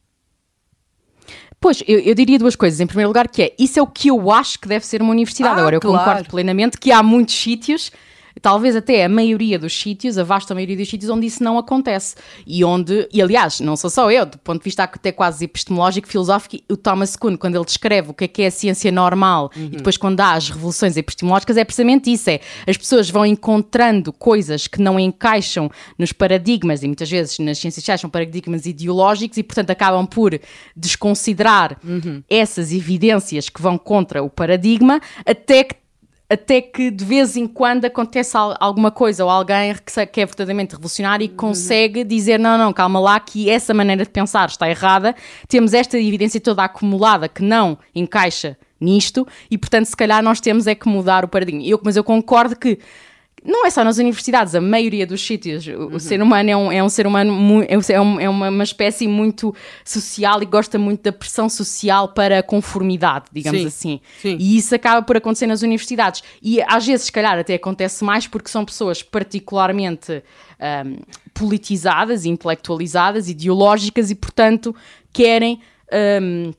Pois, 1.60 1.82
eu, 1.88 1.98
eu, 1.98 2.14
diria 2.14 2.38
duas 2.38 2.54
coisas. 2.54 2.78
Em 2.78 2.86
primeiro 2.86 3.08
lugar, 3.08 3.26
que 3.26 3.42
é 3.42 3.54
isso 3.58 3.78
é 3.78 3.82
o 3.82 3.86
que 3.86 4.08
eu 4.08 4.30
acho 4.30 4.60
que 4.60 4.68
deve 4.68 4.84
ser 4.84 5.00
uma 5.00 5.10
universidade. 5.10 5.56
Ah, 5.56 5.60
Agora, 5.60 5.76
eu 5.76 5.80
claro. 5.80 5.98
concordo 5.98 6.28
plenamente 6.28 6.78
que 6.78 6.92
há 6.92 7.02
muitos 7.02 7.34
sítios 7.34 7.90
talvez 8.40 8.76
até 8.76 9.04
a 9.04 9.08
maioria 9.08 9.58
dos 9.58 9.78
sítios, 9.78 10.18
a 10.18 10.24
vasta 10.24 10.54
maioria 10.54 10.76
dos 10.76 10.88
sítios 10.88 11.10
onde 11.10 11.26
isso 11.26 11.42
não 11.42 11.58
acontece. 11.58 12.16
E 12.46 12.64
onde, 12.64 13.08
e 13.12 13.22
aliás, 13.22 13.60
não 13.60 13.76
sou 13.76 13.90
só 13.90 14.10
eu, 14.10 14.26
do 14.26 14.38
ponto 14.38 14.58
de 14.58 14.64
vista 14.64 14.84
até 14.84 15.12
quase 15.12 15.44
epistemológico, 15.44 16.08
filosófico, 16.08 16.56
o 16.70 16.76
Thomas 16.76 17.16
Kuhn, 17.16 17.36
quando 17.36 17.56
ele 17.56 17.64
descreve 17.64 18.10
o 18.10 18.14
que 18.14 18.24
é 18.24 18.28
que 18.28 18.42
é 18.42 18.46
a 18.46 18.50
ciência 18.50 18.90
normal 18.90 19.50
uhum. 19.56 19.66
e 19.66 19.76
depois 19.76 19.96
quando 19.96 20.16
dá 20.16 20.32
as 20.32 20.50
revoluções 20.50 20.96
epistemológicas, 20.96 21.56
é 21.56 21.64
precisamente 21.64 22.12
isso, 22.12 22.30
é 22.30 22.40
as 22.66 22.76
pessoas 22.76 23.08
vão 23.10 23.24
encontrando 23.24 24.12
coisas 24.12 24.66
que 24.66 24.80
não 24.80 24.98
encaixam 24.98 25.70
nos 25.98 26.12
paradigmas, 26.12 26.82
e 26.82 26.86
muitas 26.86 27.10
vezes 27.10 27.38
nas 27.38 27.58
ciências 27.58 27.82
sociais 27.82 28.00
são 28.00 28.10
paradigmas 28.10 28.66
ideológicos, 28.66 29.38
e 29.38 29.42
portanto 29.42 29.70
acabam 29.70 30.06
por 30.06 30.38
desconsiderar 30.76 31.78
uhum. 31.84 32.22
essas 32.28 32.72
evidências 32.72 33.48
que 33.48 33.62
vão 33.62 33.78
contra 33.78 34.22
o 34.22 34.30
paradigma, 34.30 35.00
até 35.24 35.64
que 35.64 35.83
até 36.28 36.60
que 36.60 36.90
de 36.90 37.04
vez 37.04 37.36
em 37.36 37.46
quando 37.46 37.84
acontece 37.84 38.36
alguma 38.58 38.90
coisa 38.90 39.24
ou 39.24 39.30
alguém 39.30 39.74
que 40.10 40.20
é 40.20 40.26
verdadeiramente 40.26 40.72
revolucionário 40.72 41.24
e 41.24 41.28
uhum. 41.28 41.36
consegue 41.36 42.02
dizer 42.02 42.38
não, 42.38 42.56
não, 42.56 42.72
calma 42.72 42.98
lá 42.98 43.20
que 43.20 43.50
essa 43.50 43.74
maneira 43.74 44.04
de 44.04 44.10
pensar 44.10 44.48
está 44.48 44.68
errada, 44.68 45.14
temos 45.48 45.74
esta 45.74 45.98
evidência 45.98 46.40
toda 46.40 46.64
acumulada 46.64 47.28
que 47.28 47.42
não 47.42 47.78
encaixa 47.94 48.56
nisto 48.80 49.26
e 49.50 49.56
portanto 49.58 49.86
se 49.86 49.96
calhar 49.96 50.22
nós 50.22 50.40
temos 50.40 50.66
é 50.66 50.74
que 50.74 50.88
mudar 50.88 51.24
o 51.24 51.28
paradigma. 51.28 51.62
Eu, 51.62 51.80
mas 51.84 51.96
eu 51.96 52.04
concordo 52.04 52.56
que 52.56 52.78
não 53.44 53.66
é 53.66 53.70
só 53.70 53.84
nas 53.84 53.98
universidades, 53.98 54.54
a 54.54 54.60
maioria 54.60 55.06
dos 55.06 55.24
sítios. 55.24 55.66
O, 55.66 55.70
uhum. 55.70 55.98
ser 55.98 56.22
humano 56.22 56.50
é 56.50 56.56
um, 56.56 56.72
é 56.72 56.82
um 56.82 56.88
ser 56.88 57.06
humano, 57.06 57.62
é, 57.62 57.92
é, 57.92 58.00
um, 58.00 58.18
é 58.18 58.28
uma, 58.28 58.48
uma, 58.48 58.64
espécie 58.64 59.06
muito 59.06 59.54
social 59.84 60.42
e 60.42 60.46
gosta 60.46 60.78
muito 60.78 61.02
da 61.02 61.12
pressão 61.12 61.48
social 61.48 62.08
para 62.08 62.38
a 62.38 62.42
conformidade, 62.42 63.26
digamos 63.30 63.60
Sim. 63.60 63.66
assim. 63.66 64.00
Sim. 64.22 64.36
E 64.40 64.56
isso 64.56 64.74
acaba 64.74 65.02
por 65.02 65.18
acontecer 65.18 65.46
nas 65.46 65.60
universidades. 65.60 66.22
E 66.42 66.62
às 66.62 66.86
vezes, 66.86 67.06
se 67.06 67.12
calhar, 67.12 67.38
até 67.38 67.54
acontece 67.54 68.02
mais 68.02 68.26
porque 68.26 68.48
são 68.48 68.64
pessoas 68.64 69.02
particularmente 69.02 70.22
um, 70.86 70.96
politizadas, 71.34 72.24
intelectualizadas, 72.24 73.28
ideológicas 73.28 74.10
e, 74.10 74.14
portanto, 74.14 74.74
querem. 75.12 75.60
Um, 75.92 76.52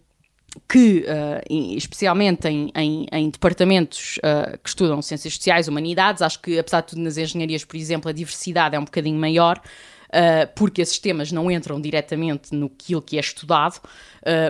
que, 0.68 1.06
uh, 1.08 1.76
especialmente 1.76 2.48
em, 2.48 2.72
em, 2.76 3.06
em 3.12 3.30
departamentos 3.30 4.18
uh, 4.18 4.58
que 4.58 4.70
estudam 4.70 5.02
ciências 5.02 5.36
sociais, 5.36 5.68
humanidades, 5.68 6.22
acho 6.22 6.40
que, 6.40 6.58
apesar 6.58 6.82
de 6.82 6.88
tudo, 6.88 7.02
nas 7.02 7.18
engenharias, 7.18 7.64
por 7.64 7.76
exemplo, 7.76 8.10
a 8.10 8.14
diversidade 8.14 8.76
é 8.76 8.80
um 8.80 8.86
bocadinho 8.86 9.20
maior, 9.20 9.60
uh, 9.60 10.50
porque 10.56 10.82
esses 10.82 10.98
temas 10.98 11.32
não 11.32 11.52
entram 11.52 11.80
diretamente 11.80 12.56
no 12.56 12.70
que 12.70 13.18
é 13.18 13.20
estudado, 13.20 13.80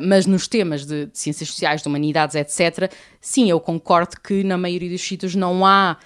mas 0.01 0.25
nos 0.25 0.47
temas 0.47 0.85
de, 0.85 1.07
de, 1.07 1.17
ciências 1.17 1.49
sociais, 1.49 1.81
de 1.81 1.87
humanidades, 1.89 2.33
etc., 2.35 2.89
sim, 3.19 3.49
eu 3.49 3.59
concordo 3.59 4.15
que 4.21 4.41
na 4.41 4.57
maioria 4.57 4.89
dos 4.89 5.01
sítios 5.01 5.35
não 5.35 5.65
há 5.65 5.97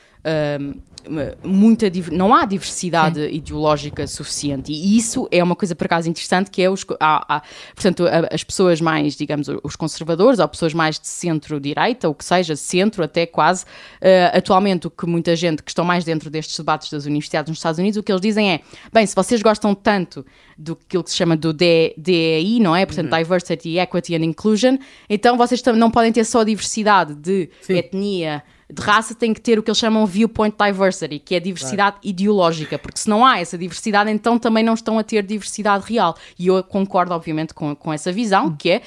muita 1.43 1.87
não 2.11 2.33
há 2.33 2.45
diversidade 2.45 3.19
Sim. 3.19 3.33
ideológica 3.33 4.05
suficiente 4.05 4.71
e 4.71 4.97
isso 4.97 5.27
é 5.31 5.43
uma 5.43 5.55
coisa 5.55 5.75
por 5.75 5.85
acaso 5.85 6.09
interessante 6.09 6.51
que 6.51 6.61
é 6.61 6.69
os 6.69 6.85
há, 6.99 7.37
há, 7.37 7.41
portanto 7.73 8.05
as 8.31 8.43
pessoas 8.43 8.81
mais 8.81 9.15
digamos 9.15 9.47
os 9.63 9.75
conservadores 9.75 10.39
ou 10.39 10.47
pessoas 10.47 10.73
mais 10.73 10.99
de 10.99 11.07
centro-direita 11.07 12.07
ou 12.07 12.13
que 12.13 12.23
seja 12.23 12.55
centro 12.55 13.03
até 13.03 13.25
quase 13.25 13.63
uh, 13.63 14.37
atualmente 14.37 14.87
o 14.87 14.91
que 14.91 15.05
muita 15.05 15.35
gente 15.35 15.63
que 15.63 15.71
estão 15.71 15.85
mais 15.85 16.03
dentro 16.03 16.29
destes 16.29 16.57
debates 16.57 16.91
das 16.91 17.05
universidades 17.05 17.49
nos 17.49 17.59
Estados 17.59 17.79
Unidos 17.79 17.97
o 17.97 18.03
que 18.03 18.11
eles 18.11 18.21
dizem 18.21 18.51
é 18.51 18.61
bem 18.93 19.05
se 19.05 19.15
vocês 19.15 19.41
gostam 19.41 19.73
tanto 19.73 20.25
do 20.57 20.75
que 20.75 21.01
se 21.05 21.15
chama 21.15 21.37
do 21.37 21.53
DEI 21.53 22.59
não 22.59 22.75
é 22.75 22.85
portanto 22.85 23.11
uhum. 23.11 23.17
Diversity 23.17 23.79
Equity 23.79 24.15
and 24.15 24.25
Inclusion 24.25 24.77
então 25.09 25.37
vocês 25.37 25.63
não 25.75 25.89
podem 25.89 26.11
ter 26.11 26.25
só 26.25 26.43
diversidade 26.43 27.15
de 27.15 27.49
Sim. 27.61 27.77
etnia 27.77 28.43
de 28.71 28.81
raça 28.81 29.15
tem 29.15 29.33
que 29.33 29.41
ter 29.41 29.57
o 29.57 29.63
que 29.63 29.69
eles 29.69 29.79
chamam 29.79 30.05
viewpoint 30.05 30.55
diversity, 30.55 31.17
que 31.17 31.33
é 31.33 31.39
diversidade 31.39 31.97
right. 31.97 32.09
ideológica, 32.09 32.77
porque 32.77 32.99
se 32.99 33.09
não 33.09 33.25
há 33.25 33.39
essa 33.39 33.57
diversidade, 33.57 34.11
então 34.11 34.37
também 34.37 34.63
não 34.63 34.75
estão 34.75 34.99
a 34.99 35.03
ter 35.03 35.23
diversidade 35.23 35.91
real. 35.91 36.15
E 36.37 36.47
eu 36.47 36.63
concordo, 36.63 37.13
obviamente, 37.13 37.53
com, 37.53 37.75
com 37.75 37.91
essa 37.91 38.11
visão, 38.11 38.47
hum. 38.47 38.55
que 38.55 38.71
é 38.71 38.81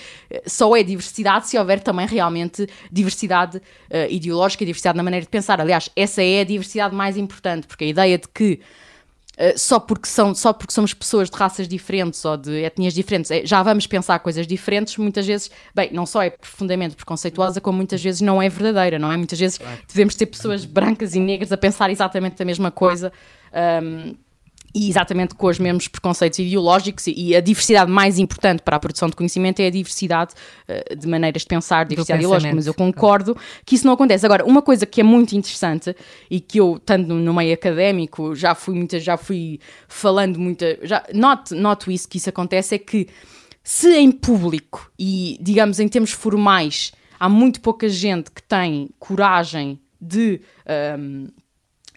só 0.46 0.76
é 0.76 0.84
diversidade 0.84 1.48
se 1.48 1.59
houver 1.59 1.80
também 1.80 2.06
realmente 2.06 2.68
diversidade 2.90 3.59
uh, 3.59 4.09
ideológica 4.09 4.62
e 4.62 4.66
diversidade 4.66 4.96
na 4.96 5.02
maneira 5.02 5.24
de 5.24 5.30
pensar. 5.30 5.60
Aliás, 5.60 5.90
essa 5.96 6.22
é 6.22 6.40
a 6.40 6.44
diversidade 6.44 6.94
mais 6.94 7.16
importante, 7.16 7.66
porque 7.66 7.84
a 7.84 7.88
ideia 7.88 8.18
de 8.18 8.28
que 8.28 8.60
eh, 9.43 9.56
só, 9.56 9.81
porque 9.81 10.06
são, 10.06 10.32
só 10.36 10.52
porque 10.52 10.73
somos 10.73 10.94
pessoas 10.94 11.28
de 11.28 11.36
raças 11.36 11.66
diferentes 11.66 12.24
ou 12.24 12.36
de 12.36 12.62
etnias 12.62 12.94
diferentes, 12.94 13.28
eh, 13.28 13.43
já 13.44 13.60
vamos 13.60 13.89
pensar 13.89 14.20
coisas 14.20 14.47
diferentes, 14.47 14.97
muitas 14.97 15.27
vezes, 15.27 15.51
bem, 15.74 15.90
não 15.93 16.06
só 16.06 16.23
é 16.23 16.31
profundamente 16.31 16.94
preconceituosa, 16.94 17.60
como 17.60 17.78
muitas 17.78 18.01
vezes 18.01 18.20
não 18.20 18.40
é 18.40 18.48
verdadeira, 18.48 19.01
não 19.01 19.10
é? 19.10 19.16
Muitas 19.16 19.40
vezes 19.40 19.59
devemos 19.89 20.14
ter 20.14 20.27
pessoas 20.27 20.64
brancas 20.64 21.16
e 21.16 21.19
negras 21.19 21.51
a 21.51 21.56
pensar 21.56 21.90
exatamente 21.90 22.40
a 22.40 22.44
mesma 22.44 22.70
coisa. 22.70 23.12
Um, 23.82 24.14
e 24.74 24.88
exatamente 24.88 25.34
com 25.34 25.46
os 25.46 25.58
mesmos 25.58 25.88
preconceitos 25.88 26.38
ideológicos 26.38 27.06
e 27.06 27.34
a 27.36 27.40
diversidade 27.40 27.90
mais 27.90 28.18
importante 28.18 28.62
para 28.62 28.76
a 28.76 28.80
produção 28.80 29.08
de 29.08 29.16
conhecimento 29.16 29.60
é 29.60 29.66
a 29.66 29.70
diversidade 29.70 30.32
uh, 30.68 30.96
de 30.96 31.06
maneiras 31.06 31.42
de 31.42 31.48
pensar, 31.48 31.84
diversidade 31.84 32.22
ideológica, 32.22 32.54
mas 32.54 32.66
eu 32.66 32.74
concordo 32.74 33.36
que 33.64 33.74
isso 33.74 33.86
não 33.86 33.94
acontece. 33.94 34.24
Agora, 34.24 34.44
uma 34.44 34.62
coisa 34.62 34.86
que 34.86 35.00
é 35.00 35.04
muito 35.04 35.36
interessante 35.36 35.94
e 36.30 36.40
que 36.40 36.58
eu, 36.58 36.80
tanto 36.84 37.12
no 37.12 37.34
meio 37.34 37.52
académico, 37.52 38.34
já 38.34 38.54
fui 38.54 38.74
muita, 38.74 38.98
já 38.98 39.16
fui 39.16 39.60
falando 39.88 40.38
muita, 40.38 40.78
já 40.82 41.04
noto, 41.12 41.54
noto 41.54 41.90
isso 41.90 42.08
que 42.08 42.16
isso 42.16 42.30
acontece 42.30 42.74
é 42.74 42.78
que 42.78 43.08
se 43.62 43.94
em 43.96 44.10
público 44.10 44.90
e 44.98 45.38
digamos 45.40 45.78
em 45.78 45.86
termos 45.86 46.10
formais 46.10 46.92
há 47.18 47.28
muito 47.28 47.60
pouca 47.60 47.88
gente 47.88 48.30
que 48.30 48.42
tem 48.42 48.90
coragem 48.98 49.78
de 50.00 50.40
um, 50.98 51.28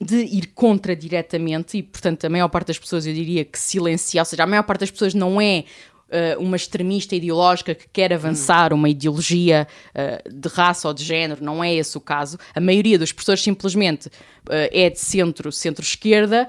de 0.02 0.18
ir 0.18 0.48
contra 0.54 0.96
diretamente 0.96 1.78
e, 1.78 1.84
portanto, 1.84 2.26
a 2.26 2.30
maior 2.30 2.50
parte 2.50 2.68
das 2.68 2.80
pessoas 2.80 3.06
eu 3.06 3.14
diria 3.14 3.46
que 3.46 3.58
silencia, 3.58 4.22
ou 4.22 4.26
seja, 4.26 4.44
a 4.44 4.48
maior 4.48 4.64
parte 4.64 4.82
das 4.82 4.92
pessoas 4.92 5.14
não 5.14 5.40
é 5.40 5.64
uh, 6.10 6.42
uma 6.42 6.56
extremista 6.56 7.16
ideológica 7.16 7.74
que 7.74 7.88
quer 7.92 8.14
avançar 8.14 8.74
uma 8.74 8.90
ideologia 8.90 9.68
uh, 9.94 10.30
de 10.30 10.50
raça 10.50 10.88
ou 10.88 10.94
de 10.94 11.04
género, 11.04 11.44
não 11.44 11.64
é 11.64 11.74
esse 11.74 11.98
o 11.98 12.02
caso. 12.02 12.38
A 12.54 12.60
maioria 12.60 13.00
das 13.00 13.12
pessoas 13.12 13.42
simplesmente 13.42 14.08
uh, 14.08 14.70
é 14.72 14.90
de 14.90 15.00
centro, 15.00 15.52
centro-esquerda, 15.52 16.48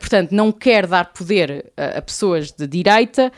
portanto, 0.00 0.32
não 0.32 0.50
quer 0.50 0.86
dar 0.86 1.12
poder 1.12 1.70
a 1.76 2.00
pessoas 2.00 2.50
de 2.50 2.66
direita, 2.66 3.30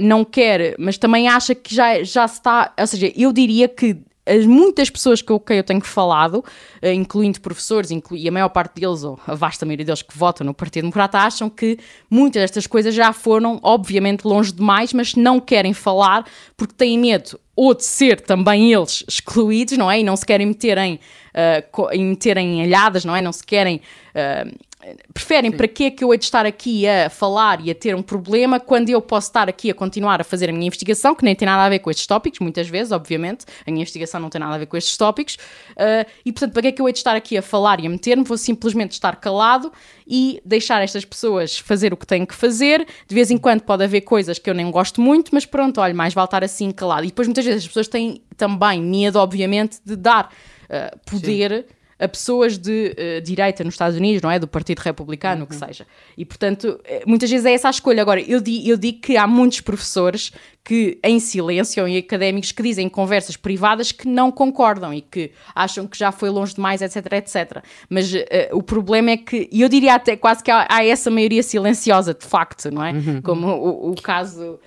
não 0.00 0.24
quer, 0.24 0.74
mas 0.80 0.98
também 0.98 1.28
acha 1.28 1.54
que 1.54 1.72
já, 1.72 2.02
já 2.02 2.24
está, 2.24 2.74
ou 2.76 2.86
seja, 2.88 3.12
eu 3.14 3.32
diria 3.32 3.68
que 3.68 3.96
as 4.30 4.46
muitas 4.46 4.88
pessoas 4.88 5.20
com 5.20 5.38
quem 5.40 5.56
eu 5.56 5.64
tenho 5.64 5.80
falado, 5.80 6.44
eh, 6.80 6.94
incluindo 6.94 7.40
professores, 7.40 7.90
inclu 7.90 8.16
e 8.16 8.28
a 8.28 8.32
maior 8.32 8.48
parte 8.48 8.80
deles, 8.80 9.02
ou 9.02 9.18
a 9.26 9.34
vasta 9.34 9.66
maioria 9.66 9.84
deles 9.84 10.02
que 10.02 10.16
votam 10.16 10.46
no 10.46 10.54
Partido 10.54 10.82
Democrata, 10.82 11.18
acham 11.18 11.50
que 11.50 11.78
muitas 12.08 12.42
destas 12.42 12.66
coisas 12.66 12.94
já 12.94 13.12
foram, 13.12 13.58
obviamente, 13.62 14.24
longe 14.24 14.52
demais, 14.52 14.92
mas 14.92 15.14
não 15.14 15.40
querem 15.40 15.72
falar 15.72 16.24
porque 16.56 16.74
têm 16.74 16.98
medo 16.98 17.40
ou 17.56 17.74
de 17.74 17.84
ser 17.84 18.20
também 18.20 18.72
eles 18.72 19.04
excluídos, 19.06 19.76
não 19.76 19.90
é? 19.90 20.00
E 20.00 20.04
não 20.04 20.16
se 20.16 20.24
querem 20.24 20.46
meter 20.46 20.78
em, 20.78 20.94
uh, 20.94 21.90
em, 21.92 22.04
meter 22.06 22.36
em 22.38 22.62
alhadas, 22.62 23.04
não 23.04 23.14
é? 23.14 23.20
Não 23.20 23.32
se 23.32 23.44
querem. 23.44 23.82
Uh, 24.14 24.69
preferem 25.12 25.50
Sim. 25.50 25.56
para 25.56 25.68
que 25.68 25.84
é 25.84 25.90
que 25.90 26.02
eu 26.02 26.12
hei 26.12 26.18
de 26.18 26.24
estar 26.24 26.46
aqui 26.46 26.88
a 26.88 27.10
falar 27.10 27.60
e 27.64 27.70
a 27.70 27.74
ter 27.74 27.94
um 27.94 28.02
problema 28.02 28.58
quando 28.58 28.88
eu 28.88 29.00
posso 29.00 29.28
estar 29.28 29.48
aqui 29.48 29.70
a 29.70 29.74
continuar 29.74 30.20
a 30.20 30.24
fazer 30.24 30.48
a 30.48 30.52
minha 30.52 30.66
investigação, 30.66 31.14
que 31.14 31.24
nem 31.24 31.34
tem 31.34 31.46
nada 31.46 31.64
a 31.64 31.68
ver 31.68 31.80
com 31.80 31.90
estes 31.90 32.06
tópicos, 32.06 32.40
muitas 32.40 32.68
vezes, 32.68 32.92
obviamente, 32.92 33.44
a 33.66 33.70
minha 33.70 33.82
investigação 33.82 34.20
não 34.20 34.30
tem 34.30 34.40
nada 34.40 34.54
a 34.54 34.58
ver 34.58 34.66
com 34.66 34.76
estes 34.76 34.96
tópicos, 34.96 35.34
uh, 35.72 36.08
e 36.24 36.32
portanto, 36.32 36.52
para 36.52 36.62
que 36.62 36.68
é 36.68 36.72
que 36.72 36.82
eu 36.82 36.88
hei 36.88 36.92
de 36.92 36.98
estar 36.98 37.14
aqui 37.14 37.36
a 37.36 37.42
falar 37.42 37.80
e 37.80 37.86
a 37.86 37.90
meter-me? 37.90 38.24
Vou 38.24 38.38
simplesmente 38.38 38.92
estar 38.92 39.16
calado 39.16 39.72
e 40.06 40.40
deixar 40.44 40.82
estas 40.82 41.04
pessoas 41.04 41.58
fazer 41.58 41.92
o 41.92 41.96
que 41.96 42.06
têm 42.06 42.24
que 42.24 42.34
fazer. 42.34 42.86
De 43.06 43.14
vez 43.14 43.30
em 43.30 43.38
quando 43.38 43.62
pode 43.62 43.84
haver 43.84 44.00
coisas 44.00 44.38
que 44.38 44.48
eu 44.48 44.54
nem 44.54 44.70
gosto 44.70 45.00
muito, 45.00 45.30
mas 45.32 45.44
pronto, 45.44 45.80
olha, 45.80 45.94
mais 45.94 46.14
vale 46.14 46.26
estar 46.26 46.42
assim 46.42 46.70
calado. 46.70 47.04
E 47.04 47.08
depois 47.08 47.28
muitas 47.28 47.44
vezes 47.44 47.62
as 47.62 47.68
pessoas 47.68 47.88
têm 47.88 48.22
também 48.36 48.82
medo, 48.82 49.18
obviamente, 49.18 49.78
de 49.84 49.94
dar 49.94 50.32
uh, 50.64 50.98
poder. 51.10 51.66
Sim 51.68 51.79
a 52.00 52.08
pessoas 52.08 52.56
de 52.56 52.96
uh, 52.96 53.20
direita 53.20 53.62
nos 53.62 53.74
Estados 53.74 53.96
Unidos, 53.96 54.22
não 54.22 54.30
é? 54.30 54.38
Do 54.38 54.48
Partido 54.48 54.78
Republicano, 54.78 55.44
o 55.44 55.46
que 55.46 55.54
uhum. 55.54 55.66
seja. 55.66 55.86
E, 56.16 56.24
portanto, 56.24 56.80
eh, 56.84 57.02
muitas 57.06 57.30
vezes 57.30 57.44
é 57.44 57.52
essa 57.52 57.68
a 57.68 57.70
escolha. 57.70 58.00
Agora, 58.00 58.20
eu, 58.20 58.40
di, 58.40 58.66
eu 58.66 58.78
digo 58.78 59.00
que 59.00 59.18
há 59.18 59.26
muitos 59.26 59.60
professores 59.60 60.32
que, 60.64 60.98
em 61.04 61.20
silêncio, 61.20 61.86
e 61.86 61.98
académicos 61.98 62.52
que 62.52 62.62
dizem 62.62 62.86
em 62.86 62.88
conversas 62.88 63.36
privadas 63.36 63.92
que 63.92 64.08
não 64.08 64.32
concordam 64.32 64.94
e 64.94 65.02
que 65.02 65.30
acham 65.54 65.86
que 65.86 65.98
já 65.98 66.10
foi 66.10 66.30
longe 66.30 66.54
demais, 66.54 66.80
etc, 66.80 67.12
etc. 67.12 67.62
Mas 67.88 68.12
uh, 68.14 68.18
o 68.52 68.62
problema 68.62 69.10
é 69.10 69.16
que, 69.18 69.46
e 69.52 69.60
eu 69.60 69.68
diria 69.68 69.94
até 69.94 70.16
quase 70.16 70.42
que 70.42 70.50
há, 70.50 70.66
há, 70.70 70.82
essa 70.82 71.10
maioria 71.10 71.42
silenciosa, 71.42 72.14
de 72.14 72.24
facto, 72.24 72.70
não 72.70 72.82
é? 72.82 72.92
Uhum. 72.92 73.20
Como 73.20 73.46
o, 73.46 73.90
o 73.90 73.94
caso 74.00 74.58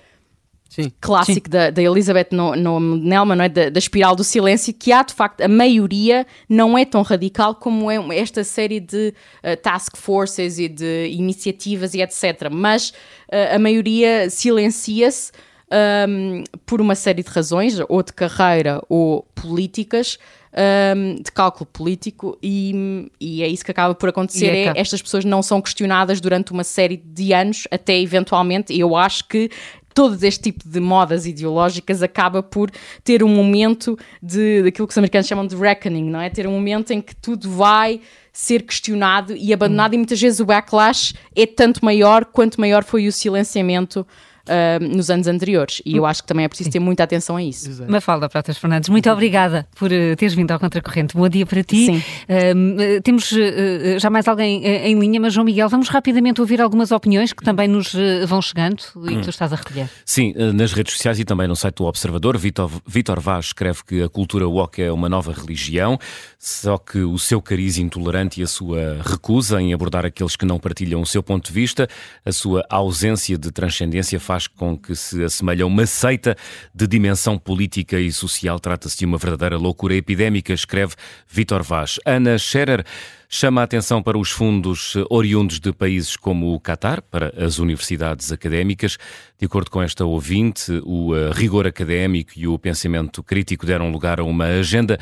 Sim. 0.74 0.90
clássico 1.00 1.46
Sim. 1.46 1.50
Da, 1.50 1.70
da, 1.70 1.80
Elizabeth 1.80 2.28
no, 2.32 2.56
no 2.56 2.80
Nelman, 2.80 3.36
não 3.36 3.44
é? 3.44 3.48
Da, 3.48 3.70
da, 3.70 3.78
espiral 3.78 4.16
do 4.16 4.24
silêncio, 4.24 4.74
que 4.74 4.90
há 4.90 5.04
de 5.04 5.14
facto, 5.14 5.40
a 5.40 5.46
maioria 5.46 6.26
não 6.48 6.76
é 6.76 6.84
tão 6.84 7.02
radical 7.02 7.54
como 7.54 7.92
é 7.92 8.18
esta 8.18 8.42
série 8.42 8.80
de 8.80 9.14
uh, 9.44 9.56
task 9.62 9.96
forces 9.96 10.58
e 10.58 10.68
de 10.68 11.08
iniciativas 11.12 11.94
e 11.94 12.02
etc. 12.02 12.50
Mas 12.50 12.90
uh, 12.90 13.54
a 13.54 13.58
maioria 13.58 14.28
silencia-se. 14.28 15.30
um, 16.08 16.42
por 16.66 16.80
uma 16.80 16.94
série 16.94 17.22
de 17.22 17.30
razões, 17.30 17.78
ou 17.88 18.02
de 18.02 18.12
carreira 18.12 18.82
ou 18.88 19.22
políticas, 19.34 20.18
um, 20.96 21.16
de 21.16 21.32
cálculo 21.32 21.66
político, 21.66 22.38
e, 22.42 23.10
e, 23.20 23.42
é 23.42 23.48
isso 23.48 23.64
que 23.64 23.70
acaba 23.70 23.94
por 23.94 24.08
acontecer. 24.08 24.50
É, 24.50 24.72
estas 24.76 25.02
pessoas 25.02 25.24
não 25.24 25.42
são 25.42 25.60
questionadas 25.60 26.20
durante 26.20 26.52
uma 26.52 26.64
série 26.64 26.96
de 26.96 27.32
anos, 27.32 27.66
até 27.70 27.98
eventualmente, 27.98 28.76
eu 28.78 28.96
acho 28.96 29.26
que 29.26 29.50
todo 29.94 30.22
este 30.24 30.42
tipo 30.42 30.68
de 30.68 30.80
modas 30.80 31.24
ideológicas 31.24 32.02
acaba 32.02 32.42
por 32.42 32.70
ter 33.04 33.22
um 33.22 33.28
momento 33.28 33.96
de 34.20 34.62
daquilo 34.64 34.88
que 34.88 34.92
os 34.92 34.98
americanos 34.98 35.28
chamam 35.28 35.46
de 35.46 35.54
reckoning, 35.54 36.10
não 36.10 36.20
é? 36.20 36.28
Ter 36.28 36.46
um 36.46 36.52
momento 36.52 36.90
em 36.90 37.00
que 37.00 37.14
tudo 37.14 37.48
vai 37.48 38.00
ser 38.32 38.62
questionado 38.62 39.36
e 39.36 39.52
abandonado 39.54 39.92
hum. 39.92 39.94
e 39.94 39.98
muitas 39.98 40.20
vezes 40.20 40.40
o 40.40 40.44
backlash 40.44 41.14
é 41.36 41.46
tanto 41.46 41.84
maior 41.84 42.24
quanto 42.24 42.60
maior 42.60 42.82
foi 42.82 43.06
o 43.06 43.12
silenciamento 43.12 44.04
uh, 44.48 44.96
nos 44.96 45.10
anos 45.10 45.26
anteriores. 45.26 45.82
E 45.84 45.96
eu 45.96 46.06
acho 46.06 46.22
que 46.22 46.28
também 46.28 46.44
é 46.44 46.48
preciso 46.48 46.70
ter 46.70 46.80
muita 46.80 47.02
atenção 47.04 47.36
a 47.36 47.42
isso. 47.42 47.68
Exato. 47.68 47.90
Mafalda 47.90 48.28
Pratas 48.28 48.58
Fernandes, 48.58 48.88
muito 48.88 49.10
obrigada 49.10 49.66
por 49.74 49.90
uh, 49.90 50.16
teres 50.16 50.34
vindo 50.34 50.50
ao 50.50 50.58
Contracorrente. 50.58 51.16
Bom 51.16 51.28
dia 51.28 51.46
para 51.46 51.62
ti. 51.62 51.86
Sim. 51.86 51.96
Uh, 51.98 53.00
temos 53.02 53.30
uh, 53.32 53.98
já 53.98 54.10
mais 54.10 54.28
alguém 54.28 54.64
em 54.64 54.98
linha, 54.98 55.20
mas 55.20 55.32
João 55.32 55.44
Miguel, 55.44 55.68
vamos 55.68 55.88
rapidamente 55.88 56.40
ouvir 56.40 56.60
algumas 56.60 56.90
opiniões 56.90 57.32
que 57.32 57.42
também 57.42 57.68
nos 57.68 57.94
vão 58.26 58.40
chegando 58.40 58.82
e 59.04 59.16
que 59.16 59.20
tu 59.20 59.26
hum. 59.26 59.30
estás 59.30 59.52
a 59.52 59.56
recolher. 59.56 59.88
Sim, 60.04 60.34
nas 60.54 60.72
redes 60.72 60.94
sociais 60.94 61.18
e 61.18 61.24
também 61.24 61.46
no 61.46 61.56
site 61.56 61.76
do 61.76 61.84
Observador, 61.84 62.36
Vitor, 62.36 62.70
Vitor 62.86 63.20
Vaz 63.20 63.46
escreve 63.46 63.84
que 63.84 64.02
a 64.02 64.08
cultura 64.08 64.48
woke 64.48 64.82
é 64.82 64.90
uma 64.90 65.08
nova 65.08 65.32
religião, 65.32 65.98
só 66.38 66.78
que 66.78 66.98
o 66.98 67.18
seu 67.18 67.40
cariz 67.40 67.78
intolerante 67.78 68.40
e 68.40 68.44
a 68.44 68.46
sua 68.46 69.00
recusa 69.04 69.60
em 69.60 69.72
abordar 69.72 70.04
aqueles 70.04 70.36
que 70.36 70.44
não 70.44 70.58
partilham 70.58 71.00
o 71.00 71.06
seu 71.06 71.22
ponto 71.22 71.46
de 71.46 71.52
vista, 71.52 71.88
a 72.24 72.32
sua 72.32 72.64
ausência 72.68 73.38
de 73.38 73.50
transcendência 73.50 74.18
faz 74.18 74.33
faz 74.34 74.48
com 74.48 74.76
que 74.76 74.96
se 74.96 75.22
assemelhe 75.22 75.62
a 75.62 75.66
uma 75.66 75.86
seita 75.86 76.36
de 76.74 76.88
dimensão 76.88 77.38
política 77.38 78.00
e 78.00 78.10
social. 78.10 78.58
Trata-se 78.58 78.98
de 78.98 79.04
uma 79.04 79.16
verdadeira 79.16 79.56
loucura 79.56 79.94
epidémica, 79.94 80.52
escreve 80.52 80.94
Vitor 81.28 81.62
Vaz. 81.62 82.00
Ana 82.04 82.36
Scherer 82.36 82.84
chama 83.28 83.60
a 83.60 83.64
atenção 83.64 84.02
para 84.02 84.18
os 84.18 84.30
fundos 84.30 84.94
oriundos 85.08 85.60
de 85.60 85.72
países 85.72 86.16
como 86.16 86.52
o 86.52 86.60
Qatar, 86.60 87.00
para 87.00 87.32
as 87.36 87.60
universidades 87.60 88.32
académicas. 88.32 88.98
De 89.38 89.46
acordo 89.46 89.70
com 89.70 89.80
esta 89.80 90.04
ouvinte, 90.04 90.80
o 90.84 91.14
eh, 91.14 91.30
rigor 91.32 91.64
académico 91.64 92.32
e 92.34 92.48
o 92.48 92.58
pensamento 92.58 93.22
crítico 93.22 93.64
deram 93.64 93.92
lugar 93.92 94.18
a 94.18 94.24
uma 94.24 94.46
agenda 94.46 94.98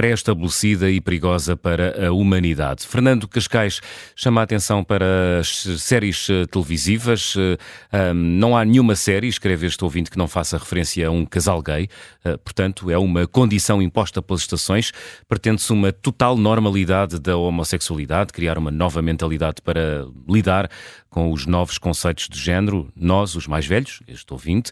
pré-estabelecida 0.00 0.90
e 0.90 0.98
perigosa 0.98 1.54
para 1.54 2.06
a 2.06 2.10
humanidade. 2.10 2.86
Fernando 2.86 3.28
Cascais 3.28 3.82
chama 4.16 4.40
a 4.40 4.44
atenção 4.44 4.82
para 4.82 5.04
as 5.38 5.48
séries 5.78 6.26
eh, 6.30 6.46
televisivas. 6.46 7.34
Eh, 7.36 8.14
não 8.14 8.56
há 8.56 8.64
nenhuma 8.64 8.96
série, 8.96 9.28
escreve 9.28 9.66
este 9.66 9.84
ouvinte, 9.84 10.10
que 10.10 10.16
não 10.16 10.26
faça 10.26 10.56
referência 10.56 11.06
a 11.06 11.10
um 11.10 11.26
casal 11.26 11.60
gay. 11.60 11.86
Eh, 12.24 12.38
portanto, 12.38 12.90
é 12.90 12.96
uma 12.96 13.26
condição 13.26 13.82
imposta 13.82 14.22
pelas 14.22 14.40
estações. 14.40 14.90
Pretende-se 15.28 15.70
uma 15.70 15.92
total 15.92 16.34
normalidade 16.34 17.18
da 17.18 17.36
homossexualidade, 17.36 18.32
criar 18.32 18.56
uma 18.56 18.70
nova 18.70 19.02
mentalidade 19.02 19.60
para 19.60 20.06
lidar 20.26 20.70
com 21.10 21.30
os 21.30 21.44
novos 21.44 21.76
conceitos 21.76 22.26
de 22.26 22.38
género. 22.38 22.88
Nós, 22.96 23.34
os 23.34 23.46
mais 23.46 23.66
velhos, 23.66 24.00
este 24.06 24.32
ouvinte, 24.32 24.70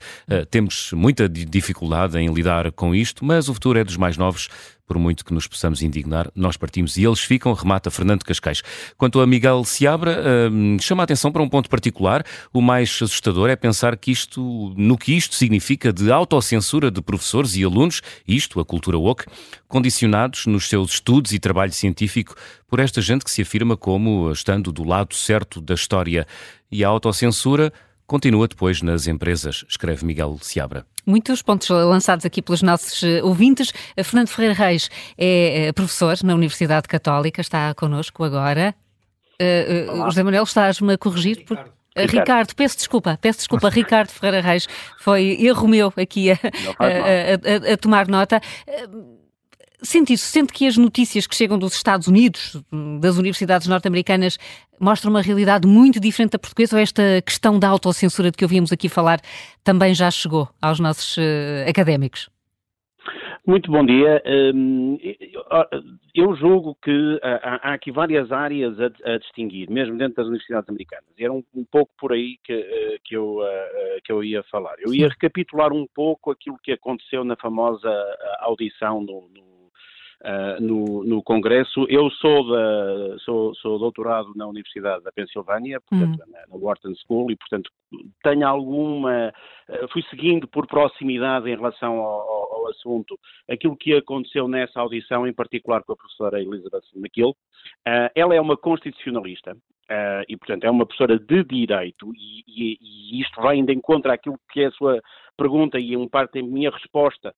temos 0.53 0.93
muita 0.93 1.29
dificuldade 1.29 2.17
em 2.17 2.33
lidar 2.33 2.71
com 2.71 2.95
isto, 2.95 3.25
mas 3.25 3.49
o 3.49 3.55
futuro 3.55 3.77
é 3.77 3.83
dos 3.83 3.97
mais 3.97 4.17
novos 4.17 4.49
por 4.89 4.99
muito 4.99 5.23
que 5.23 5.35
nos 5.35 5.47
possamos 5.47 5.83
indignar, 5.83 6.31
nós 6.35 6.57
partimos 6.57 6.97
e 6.97 7.05
eles 7.05 7.21
ficam, 7.21 7.53
remata 7.53 7.91
Fernando 7.91 8.25
Cascais. 8.25 8.63
Quanto 8.97 9.21
a 9.21 9.27
Miguel 9.27 9.63
Seabra, 9.65 10.51
hum, 10.51 10.79
chama 10.81 11.03
a 11.03 11.05
atenção 11.05 11.31
para 11.31 11.43
um 11.43 11.49
ponto 11.49 11.69
particular. 11.69 12.25
O 12.53 12.63
mais 12.63 12.89
assustador 13.03 13.51
é 13.51 13.55
pensar 13.55 13.97
que 13.99 14.11
isto, 14.11 14.73
no 14.77 14.97
que 14.97 15.13
isto 15.13 15.35
significa 15.35 15.93
de 15.93 16.11
autocensura 16.11 16.91
de 16.91 17.03
professores 17.03 17.55
e 17.55 17.63
alunos, 17.63 18.01
isto, 18.27 18.59
a 18.59 18.65
cultura 18.65 18.97
woke, 18.97 19.27
condicionados 19.69 20.47
nos 20.47 20.67
seus 20.69 20.95
estudos 20.95 21.33
e 21.33 21.39
trabalho 21.39 21.73
científico 21.73 22.35
por 22.67 22.81
esta 22.81 23.03
gente 23.03 23.25
que 23.25 23.31
se 23.31 23.43
afirma 23.43 23.77
como 23.77 24.33
estando 24.33 24.73
do 24.73 24.85
lado 24.85 25.15
certo 25.15 25.61
da 25.61 25.75
história. 25.75 26.27
E 26.71 26.83
a 26.83 26.89
autocensura 26.89 27.73
continua 28.09 28.49
depois 28.49 28.83
nas 28.83 29.07
empresas, 29.07 29.65
escreve 29.69 30.05
Miguel 30.05 30.39
Seabra. 30.41 30.85
Muitos 31.07 31.43
pontos 31.43 31.69
lançados 31.69 32.25
aqui 32.25 32.43
pelos 32.43 32.63
nossos 32.63 33.03
eh, 33.03 33.23
ouvintes. 33.23 33.73
Fernando 34.03 34.29
Ferreira 34.29 34.55
Reis 34.55 34.91
é 35.17 35.69
eh, 35.69 35.73
professor 35.73 36.17
na 36.25 36.35
Universidade 36.35 36.89
Católica, 36.89 37.41
está 37.41 37.73
connosco 37.75 38.25
agora. 38.25 38.75
Uh, 39.41 39.93
uh, 39.93 40.05
José 40.07 40.25
Manuel, 40.25 40.43
estás-me 40.43 40.95
a 40.95 40.99
corrigir? 40.99 41.45
Por... 41.45 41.57
Ricardo. 41.97 42.11
Ricardo, 42.11 42.55
peço 42.55 42.77
desculpa, 42.77 43.19
peço 43.21 43.41
desculpa, 43.41 43.69
Ricardo 43.69 44.09
Ferreira 44.11 44.41
Reis, 44.41 44.69
foi 44.99 45.37
erro 45.41 45.67
meu 45.67 45.93
aqui 45.97 46.31
a, 46.31 46.35
a, 46.35 47.71
a, 47.71 47.73
a 47.73 47.77
tomar 47.77 48.09
nota. 48.09 48.41
Sente 49.83 50.13
isso? 50.13 50.25
Sente 50.25 50.53
que 50.53 50.67
as 50.67 50.77
notícias 50.77 51.27
que 51.27 51.35
chegam 51.35 51.59
dos 51.59 51.75
Estados 51.75 52.09
Unidos, 52.09 52.61
das 53.01 53.17
universidades 53.17 53.67
norte-americanas, 53.67 54.39
mostram 54.81 55.11
uma 55.11 55.23
realidade 55.23 55.67
muito 55.69 56.01
diferente 56.01 56.33
da 56.33 56.39
portuguesa 56.39 56.77
ou 56.77 56.83
esta 56.83 57.23
questão 57.25 57.59
da 57.59 57.69
autocensura 57.69 58.31
de 58.31 58.37
que 58.37 58.45
ouvíamos 58.45 58.73
aqui 58.73 58.89
falar 58.89 59.21
também 59.63 59.95
já 59.95 60.11
chegou 60.11 60.49
aos 60.61 60.81
nossos 60.81 61.17
uh, 61.17 61.69
académicos? 61.69 62.29
Muito 63.49 63.71
bom 63.71 63.83
dia. 63.83 64.23
Hum, 64.55 64.99
eu 66.15 66.37
julgo 66.37 66.77
que 66.83 67.19
há 67.23 67.73
aqui 67.73 67.91
várias 67.91 68.31
áreas 68.31 68.77
a, 68.79 69.17
distinguir, 69.17 69.71
mesmo 69.71 69.97
dentro 69.97 70.17
das 70.17 70.27
universidades 70.27 70.69
americanas. 70.69 71.09
E 71.17 71.25
era 71.25 71.33
um, 71.33 71.43
pouco 71.71 71.91
por 71.99 72.13
aí 72.13 72.37
que, 72.45 72.53
eh, 72.53 72.99
que, 73.03 73.17
eu, 73.17 73.43
eh, 73.43 73.71
eh, 73.73 74.01
que 74.05 74.13
eu 74.13 74.23
ia 74.23 74.43
falar. 74.51 74.75
Eu 74.79 74.93
ia 74.93 75.09
recapitular 75.09 75.73
um 75.73 75.87
pouco 75.95 76.31
aquilo 76.31 76.59
que 76.63 76.73
aconteceu 76.73 77.25
na 77.25 77.37
famosa 77.37 77.89
audição 78.41 79.01
no, 79.01 79.31
no 79.31 79.58
uh, 80.23 80.63
no, 80.63 81.05
no, 81.05 81.23
Congresso. 81.23 81.87
Eu 81.89 82.11
sou, 82.11 82.51
da, 82.51 83.19
sou, 83.21 83.55
sou 83.57 83.79
doutorado 83.79 84.33
na 84.35 84.47
Universidade 84.47 85.03
da 85.05 85.13
Pensilvânia, 85.13 85.81
portanto, 85.81 86.21
uhum. 86.21 86.33
na, 86.33 86.39
na 86.49 86.57
Wharton 86.57 86.95
School, 86.95 87.31
e, 87.31 87.37
portanto, 87.37 87.71
tenho 88.23 88.47
alguma. 88.47 89.33
Uh, 89.69 89.89
fui 89.93 90.03
seguindo 90.11 90.49
por 90.49 90.67
proximidade 90.67 91.49
em 91.49 91.57
relação 91.57 91.99
ao, 91.99 92.55
ao, 92.55 92.69
assunto 92.69 93.19
aquilo 93.49 93.77
que 93.77 93.95
aconteceu 93.95 94.47
nessa 94.47 94.81
audição, 94.81 95.27
em 95.27 95.33
particular 95.33 95.83
com 95.83 95.93
a 95.93 95.97
professora 95.97 96.41
Elizabeth 96.41 96.83
McGill. 96.95 97.31
Uh, 97.31 98.11
ela 98.15 98.35
é 98.35 98.41
uma 98.41 98.57
constitucionalista, 98.57 99.57
Uh, 99.91 100.21
e, 100.29 100.37
portanto, 100.37 100.65
é 100.65 100.71
uma 100.71 100.85
professora 100.85 101.19
de 101.19 101.43
direito 101.45 102.13
e, 102.15 102.45
e, 102.47 102.79
e, 102.79 103.23
isto 103.23 103.41
vai 103.41 103.57
ainda 103.57 103.73
em 103.73 103.81
contra 103.81 104.13
aquilo 104.13 104.39
que 104.53 104.61
é 104.61 104.67
a 104.67 104.71
sua 104.73 105.01
pergunta 105.35 105.79
e 105.79 105.97
um 105.97 106.07
parte 106.07 106.43
da 106.43 106.47
minha 106.47 106.71
resposta 106.71 107.35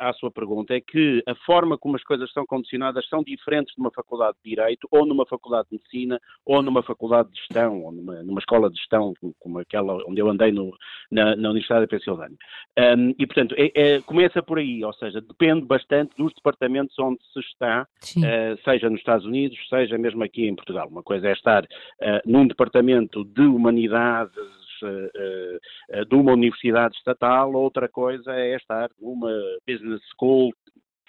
à 0.00 0.12
sua 0.14 0.30
pergunta 0.30 0.74
é 0.74 0.80
que 0.80 1.22
a 1.28 1.34
forma 1.34 1.76
como 1.76 1.94
as 1.94 2.02
coisas 2.02 2.32
são 2.32 2.46
condicionadas 2.46 3.06
são 3.08 3.22
diferentes 3.22 3.74
numa 3.76 3.90
faculdade 3.90 4.36
de 4.42 4.50
Direito 4.50 4.88
ou 4.90 5.04
numa 5.04 5.26
faculdade 5.26 5.68
de 5.68 5.76
Medicina 5.76 6.18
ou 6.46 6.62
numa 6.62 6.82
faculdade 6.82 7.30
de 7.30 7.38
Gestão 7.38 7.82
ou 7.82 7.92
numa, 7.92 8.22
numa 8.22 8.38
escola 8.38 8.70
de 8.70 8.76
Gestão 8.76 9.12
como 9.38 9.58
aquela 9.58 9.94
onde 10.08 10.18
eu 10.18 10.30
andei 10.30 10.50
no, 10.50 10.74
na, 11.10 11.36
na, 11.36 11.52
Universidade 11.56 11.82
da 11.82 11.88
Pensilvânia. 11.88 12.36
Um, 12.78 13.14
e, 13.18 13.26
portanto, 13.26 13.54
é, 13.58 13.72
é, 13.74 14.00
começa 14.02 14.42
por 14.42 14.58
aí, 14.58 14.84
ou 14.84 14.92
seja, 14.94 15.20
depende 15.20 15.64
bastante 15.64 16.16
dos 16.16 16.32
departamentos 16.34 16.98
onde 16.98 17.18
se 17.32 17.40
está, 17.40 17.82
uh, 17.82 18.62
seja 18.64 18.90
nos 18.90 19.00
Estados 19.00 19.26
Unidos, 19.26 19.58
seja 19.68 19.98
mesmo 19.98 20.22
aqui 20.22 20.46
em 20.46 20.54
Portugal. 20.54 20.88
Uma 20.88 21.02
coisa 21.02 21.28
é 21.28 21.32
estar 21.32 21.64
uh, 21.64 22.20
num 22.24 22.46
departamento 22.46 23.24
de 23.24 23.42
humanidades, 23.42 24.36
uh, 24.82 26.04
de 26.06 26.14
uma 26.14 26.32
universidade 26.32 26.96
estatal, 26.96 27.52
outra 27.54 27.88
coisa 27.88 28.32
é 28.32 28.56
estar 28.56 28.90
numa 29.00 29.32
business 29.66 30.02
school 30.14 30.52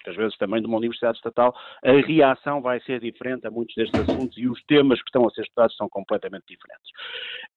às 0.06 0.16
vezes 0.16 0.36
também 0.36 0.60
de 0.60 0.66
uma 0.66 0.78
universidade 0.78 1.18
estatal, 1.18 1.54
a 1.82 1.92
reação 1.92 2.60
vai 2.60 2.80
ser 2.80 3.00
diferente 3.00 3.46
a 3.46 3.50
muitos 3.50 3.74
destes 3.74 3.98
assuntos 3.98 4.36
e 4.38 4.48
os 4.48 4.62
temas 4.64 5.00
que 5.00 5.08
estão 5.08 5.26
a 5.26 5.30
ser 5.30 5.42
estudados 5.42 5.76
são 5.76 5.88
completamente 5.88 6.44
diferentes. 6.48 6.90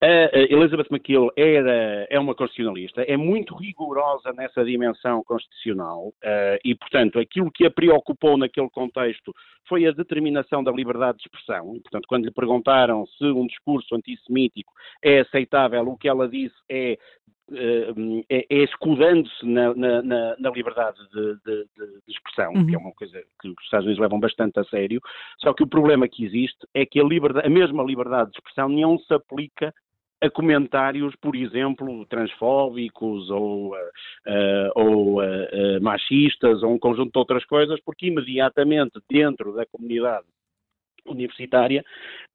A 0.01 0.37
Elizabeth 0.37 0.87
McKill 0.89 1.29
era, 1.35 2.07
é 2.09 2.19
uma 2.19 2.35
constitucionalista, 2.35 3.01
é 3.03 3.17
muito 3.17 3.55
rigorosa 3.55 4.33
nessa 4.33 4.63
dimensão 4.63 5.23
constitucional 5.23 6.07
uh, 6.07 6.59
e, 6.63 6.73
portanto, 6.75 7.19
aquilo 7.19 7.51
que 7.51 7.65
a 7.65 7.71
preocupou 7.71 8.37
naquele 8.37 8.69
contexto 8.69 9.33
foi 9.67 9.85
a 9.87 9.91
determinação 9.91 10.63
da 10.63 10.71
liberdade 10.71 11.17
de 11.17 11.23
expressão. 11.23 11.73
portanto, 11.81 12.05
quando 12.07 12.25
lhe 12.25 12.31
perguntaram 12.31 13.05
se 13.05 13.25
um 13.25 13.47
discurso 13.47 13.95
antissemítico 13.95 14.73
é 15.03 15.19
aceitável, 15.19 15.87
o 15.87 15.97
que 15.97 16.07
ela 16.07 16.27
disse 16.27 16.55
é 16.69 16.93
eh, 16.93 16.97
é, 18.29 18.45
é 18.49 18.63
escudando-se 18.63 19.45
na, 19.45 19.73
na, 19.73 20.01
na, 20.37 20.49
liberdade 20.49 20.97
de, 21.13 21.35
de, 21.45 21.65
de 21.75 22.13
expressão, 22.13 22.53
uhum. 22.53 22.65
que 22.65 22.75
é 22.75 22.77
uma 22.77 22.93
coisa 22.93 23.21
que 23.41 23.49
os 23.49 23.63
Estados 23.63 23.85
Unidos 23.85 24.01
levam 24.01 24.19
bastante 24.19 24.59
a 24.59 24.63
sério, 24.65 25.01
só 25.39 25.53
que 25.53 25.63
o 25.63 25.67
problema 25.67 26.07
que 26.07 26.25
existe 26.25 26.67
é 26.73 26.85
que 26.85 26.99
a, 26.99 27.03
liberdade, 27.03 27.47
a 27.47 27.49
mesma 27.49 27.83
liberdade 27.83 28.31
de 28.31 28.37
expressão 28.37 28.69
não 28.69 28.97
se 28.97 29.13
aplica 29.13 29.73
a 30.21 30.29
comentários, 30.29 31.15
por 31.15 31.35
exemplo, 31.35 32.05
transfóbicos 32.05 33.29
ou, 33.31 33.73
uh, 33.73 34.71
ou 34.75 35.19
uh, 35.19 35.81
machistas 35.81 36.61
ou 36.61 36.73
um 36.73 36.79
conjunto 36.79 37.11
de 37.11 37.17
outras 37.17 37.43
coisas, 37.45 37.79
porque 37.83 38.05
imediatamente 38.05 39.01
dentro 39.09 39.51
da 39.53 39.65
comunidade 39.65 40.25
universitária, 41.05 41.83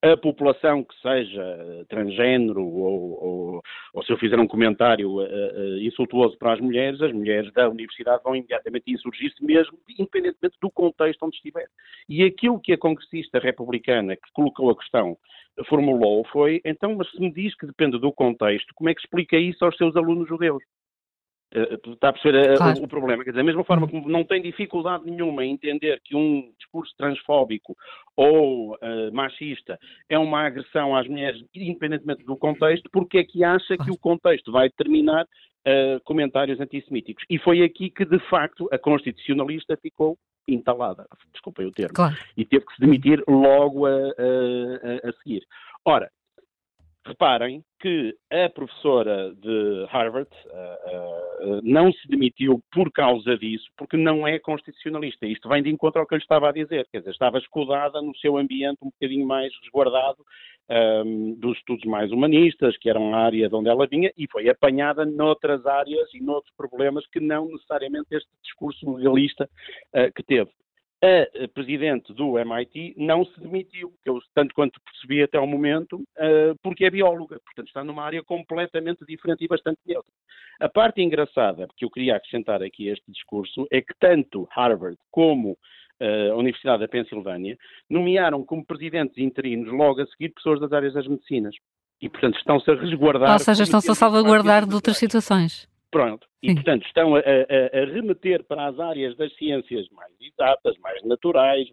a 0.02 0.16
população 0.16 0.84
que 0.84 0.94
seja 1.00 1.86
transgênero 1.88 2.64
ou, 2.64 3.24
ou, 3.24 3.62
ou 3.94 4.02
se 4.02 4.12
eu 4.12 4.18
fizer 4.18 4.38
um 4.38 4.46
comentário 4.46 5.18
uh, 5.18 5.78
insultuoso 5.80 6.36
para 6.38 6.54
as 6.54 6.60
mulheres, 6.60 7.00
as 7.00 7.12
mulheres 7.12 7.52
da 7.52 7.68
universidade 7.68 8.22
vão 8.22 8.36
imediatamente 8.36 8.90
insurgir-se 8.90 9.42
mesmo, 9.44 9.78
independentemente 9.98 10.56
do 10.60 10.70
contexto 10.70 11.22
onde 11.24 11.36
estiver. 11.36 11.68
E 12.08 12.24
aquilo 12.24 12.60
que 12.60 12.72
a 12.72 12.78
congressista 12.78 13.38
republicana 13.38 14.16
que 14.16 14.32
colocou 14.32 14.70
a 14.70 14.76
questão 14.76 15.16
formulou 15.68 16.24
foi, 16.26 16.60
então, 16.64 16.94
mas 16.94 17.10
se 17.10 17.20
me 17.20 17.32
diz 17.32 17.54
que 17.56 17.66
depende 17.66 17.98
do 17.98 18.12
contexto, 18.12 18.74
como 18.74 18.90
é 18.90 18.94
que 18.94 19.00
explica 19.00 19.36
isso 19.36 19.64
aos 19.64 19.76
seus 19.76 19.96
alunos 19.96 20.28
judeus? 20.28 20.62
Eh, 21.56 21.78
está 21.86 22.10
a 22.10 22.12
perceber 22.12 22.50
eh, 22.50 22.56
claro. 22.56 22.82
o, 22.82 22.88
problema? 22.88 23.24
Quer 23.24 23.30
dizer, 23.30 23.40
da 23.40 23.46
mesma 23.46 23.64
forma 23.64 23.88
como 23.88 24.06
não 24.06 24.22
tem 24.24 24.42
dificuldade 24.42 25.06
nenhuma 25.06 25.42
em 25.42 25.52
entender 25.52 25.98
que 26.04 26.14
um 26.14 26.52
discurso 26.58 26.94
transfóbico 26.98 27.74
ou 28.14 28.74
uh, 28.74 29.12
machista 29.12 29.78
é 30.06 30.18
uma 30.18 30.46
agressão 30.46 30.94
às 30.94 31.08
mulheres, 31.08 31.42
independentemente 31.54 32.24
do 32.24 32.36
contexto, 32.36 32.90
porque 32.92 33.18
é 33.18 33.24
que 33.24 33.42
acha 33.42 33.78
que 33.78 33.90
o 33.90 33.96
contexto 33.96 34.52
vai 34.52 34.68
determinar 34.68 35.24
uh, 35.24 36.00
comentários 36.04 36.60
antissemíticos? 36.60 37.24
E 37.30 37.38
foi 37.38 37.62
aqui 37.62 37.88
que, 37.88 38.04
de 38.04 38.18
facto, 38.28 38.68
a 38.70 38.78
constitucionalista 38.78 39.78
ficou 39.80 40.18
entalada, 40.46 41.06
desculpem 41.32 41.66
o 41.66 41.72
termo, 41.72 41.94
claro. 41.94 42.16
e 42.36 42.44
teve 42.44 42.66
que 42.66 42.74
se 42.74 42.80
demitir 42.80 43.22
logo 43.26 43.86
a, 43.86 43.90
a, 43.90 45.08
a 45.08 45.12
seguir. 45.22 45.42
Ora, 45.84 46.10
Reparem 47.06 47.62
que 47.78 48.16
a 48.32 48.48
professora 48.48 49.32
de 49.34 49.86
Harvard 49.90 50.28
uh, 50.46 51.58
uh, 51.58 51.60
não 51.62 51.92
se 51.92 52.08
demitiu 52.08 52.60
por 52.72 52.90
causa 52.90 53.38
disso, 53.38 53.66
porque 53.76 53.96
não 53.96 54.26
é 54.26 54.40
constitucionalista. 54.40 55.24
Isto 55.24 55.48
vem 55.48 55.62
de 55.62 55.70
encontro 55.70 56.00
ao 56.00 56.06
que 56.06 56.14
eu 56.14 56.18
lhe 56.18 56.24
estava 56.24 56.48
a 56.48 56.52
dizer, 56.52 56.84
quer 56.90 56.98
dizer, 56.98 57.12
estava 57.12 57.38
escudada 57.38 58.02
no 58.02 58.16
seu 58.16 58.36
ambiente 58.36 58.78
um 58.82 58.90
bocadinho 58.90 59.24
mais 59.24 59.52
resguardado 59.62 60.18
um, 60.68 60.74
ehm, 60.74 61.34
dos 61.34 61.56
estudos 61.58 61.84
mais 61.84 62.10
humanistas, 62.10 62.76
que 62.76 62.90
eram 62.90 63.14
a 63.14 63.18
área 63.18 63.48
de 63.48 63.54
onde 63.54 63.68
ela 63.68 63.86
vinha, 63.86 64.10
e 64.16 64.26
foi 64.28 64.48
apanhada 64.48 65.06
noutras 65.06 65.64
áreas 65.64 66.12
e 66.12 66.20
noutros 66.20 66.52
problemas 66.56 67.06
que 67.06 67.20
não 67.20 67.46
necessariamente 67.46 68.08
este 68.10 68.28
discurso 68.42 68.96
legalista 68.96 69.48
uh, 69.94 70.12
que 70.12 70.24
teve 70.24 70.50
a 71.02 71.48
presidente 71.48 72.12
do 72.14 72.38
MIT 72.38 72.94
não 72.96 73.24
se 73.24 73.38
demitiu, 73.40 73.92
que 74.02 74.08
eu, 74.08 74.18
tanto 74.34 74.54
quanto 74.54 74.80
percebi 74.80 75.22
até 75.22 75.36
ao 75.36 75.46
momento, 75.46 75.96
uh, 75.96 76.56
porque 76.62 76.84
é 76.84 76.90
bióloga, 76.90 77.38
portanto 77.44 77.68
está 77.68 77.84
numa 77.84 78.02
área 78.02 78.22
completamente 78.22 79.04
diferente 79.06 79.44
e 79.44 79.48
bastante 79.48 79.78
neutra. 79.86 80.10
A 80.58 80.68
parte 80.68 81.02
engraçada 81.02 81.68
que 81.76 81.84
eu 81.84 81.90
queria 81.90 82.16
acrescentar 82.16 82.62
aqui 82.62 82.88
a 82.88 82.94
este 82.94 83.04
discurso 83.12 83.66
é 83.70 83.82
que 83.82 83.92
tanto 84.00 84.48
Harvard 84.50 84.96
como 85.10 85.52
uh, 85.52 86.32
a 86.32 86.36
Universidade 86.36 86.80
da 86.80 86.88
Pensilvânia 86.88 87.58
nomearam 87.90 88.42
como 88.42 88.64
presidentes 88.64 89.18
interinos 89.18 89.70
logo 89.70 90.00
a 90.00 90.06
seguir 90.06 90.30
pessoas 90.30 90.60
das 90.60 90.72
áreas 90.72 90.94
das 90.94 91.06
medicinas. 91.06 91.54
E, 92.00 92.08
portanto, 92.08 92.36
estão-se 92.36 92.70
a 92.70 92.74
resguardar. 92.74 93.32
Ou 93.32 93.38
seja, 93.38 93.62
estão-se 93.62 93.90
a 93.90 93.94
salvaguardar 93.94 94.66
de 94.66 94.74
outras 94.74 94.98
situações. 94.98 95.66
Pronto. 95.90 96.26
E, 96.42 96.52
portanto, 96.54 96.86
estão 96.86 97.14
a, 97.14 97.20
a, 97.20 97.22
a, 97.22 97.84
remeter 97.86 98.44
para 98.44 98.66
as 98.66 98.78
áreas 98.78 99.16
das 99.16 99.34
ciências 99.36 99.88
mais 99.90 100.12
exatas, 100.20 100.76
mais 100.78 101.02
naturais, 101.04 101.68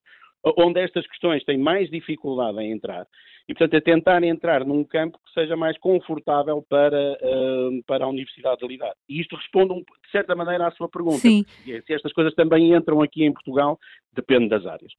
onde 0.58 0.80
estas 0.80 1.06
questões 1.08 1.44
têm 1.44 1.58
mais 1.58 1.90
dificuldade 1.90 2.60
em 2.60 2.72
entrar. 2.72 3.08
E, 3.48 3.54
portanto, 3.54 3.76
a 3.76 3.82
tentar 3.82 4.24
entrar 4.24 4.66
num 4.66 4.84
campo 4.84 5.20
que 5.26 5.34
seja 5.34 5.56
mais 5.56 5.78
confortável 5.78 6.66
para, 6.70 7.18
uh, 7.22 7.84
para 7.86 8.06
a 8.06 8.08
universidade 8.08 8.60
de 8.60 8.68
lidar. 8.68 8.94
E 9.10 9.20
isto 9.20 9.36
responde, 9.36 9.74
de 9.74 10.12
certa 10.12 10.34
maneira, 10.34 10.68
à 10.68 10.72
sua 10.72 10.88
pergunta. 10.88 11.18
Sim. 11.18 11.44
É, 11.68 11.82
se 11.82 11.94
estas 11.94 12.14
coisas 12.14 12.34
também 12.36 12.74
entram 12.74 13.02
aqui 13.02 13.24
em 13.26 13.34
Portugal, 13.34 13.78
depende 14.14 14.48
das 14.48 14.66
áreas. 14.66 14.94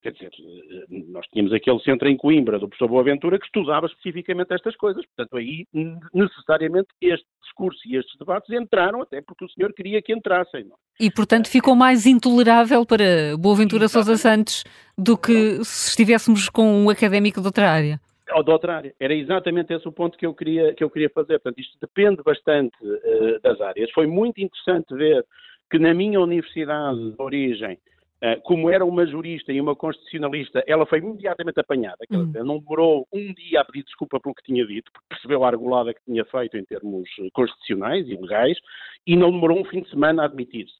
Quer 0.00 0.12
dizer, 0.12 0.30
nós 1.08 1.26
tínhamos 1.28 1.52
aquele 1.52 1.80
centro 1.80 2.08
em 2.08 2.16
Coimbra 2.16 2.58
do 2.58 2.68
professor 2.68 2.88
Boaventura 2.88 3.38
que 3.38 3.46
estudava 3.46 3.86
especificamente 3.86 4.54
estas 4.54 4.76
coisas. 4.76 5.04
Portanto, 5.06 5.36
aí 5.36 5.66
necessariamente 6.14 6.88
este 7.02 7.26
discurso 7.42 7.80
e 7.84 7.96
estes 7.96 8.16
debates 8.16 8.48
entraram 8.50 9.02
até 9.02 9.20
porque 9.20 9.44
o 9.44 9.48
senhor 9.48 9.72
queria 9.72 10.00
que 10.00 10.12
entrassem. 10.12 10.60
É? 11.00 11.04
E, 11.04 11.10
portanto, 11.10 11.48
ficou 11.48 11.74
mais 11.74 12.06
intolerável 12.06 12.86
para 12.86 13.36
Boaventura 13.36 13.88
Sousa 13.88 14.16
Santos 14.16 14.62
do 14.96 15.18
que 15.18 15.64
se 15.64 15.90
estivéssemos 15.90 16.48
com 16.48 16.84
um 16.84 16.90
académico 16.90 17.40
de 17.40 17.46
outra 17.46 17.68
área. 17.68 18.00
Ou 18.34 18.44
de 18.44 18.50
outra 18.52 18.76
área. 18.76 18.94
Era 19.00 19.14
exatamente 19.14 19.72
esse 19.72 19.88
o 19.88 19.92
ponto 19.92 20.16
que 20.16 20.26
eu 20.26 20.34
queria, 20.34 20.74
que 20.74 20.84
eu 20.84 20.90
queria 20.90 21.10
fazer. 21.10 21.40
Portanto, 21.40 21.58
isto 21.58 21.76
depende 21.80 22.22
bastante 22.22 22.76
uh, 22.84 23.40
das 23.42 23.60
áreas. 23.60 23.90
Foi 23.90 24.06
muito 24.06 24.38
interessante 24.40 24.94
ver 24.94 25.24
que 25.70 25.78
na 25.78 25.92
minha 25.92 26.20
universidade 26.20 27.10
de 27.10 27.14
origem 27.18 27.78
como 28.42 28.68
era 28.68 28.84
uma 28.84 29.06
jurista 29.06 29.52
e 29.52 29.60
uma 29.60 29.76
constitucionalista, 29.76 30.62
ela 30.66 30.84
foi 30.86 30.98
imediatamente 30.98 31.60
apanhada. 31.60 31.98
Uhum. 32.10 32.32
Não 32.44 32.58
demorou 32.58 33.06
um 33.12 33.32
dia 33.32 33.60
a 33.60 33.64
pedir 33.64 33.84
desculpa 33.84 34.18
pelo 34.20 34.34
que 34.34 34.42
tinha 34.42 34.66
dito, 34.66 34.90
porque 34.92 35.06
percebeu 35.08 35.44
a 35.44 35.48
argolada 35.48 35.94
que 35.94 36.04
tinha 36.04 36.24
feito 36.24 36.56
em 36.56 36.64
termos 36.64 37.08
constitucionais 37.32 38.08
e 38.08 38.16
legais, 38.16 38.58
e 39.06 39.16
não 39.16 39.30
demorou 39.30 39.60
um 39.60 39.64
fim 39.64 39.82
de 39.82 39.90
semana 39.90 40.22
a 40.22 40.24
admitir-se. 40.26 40.74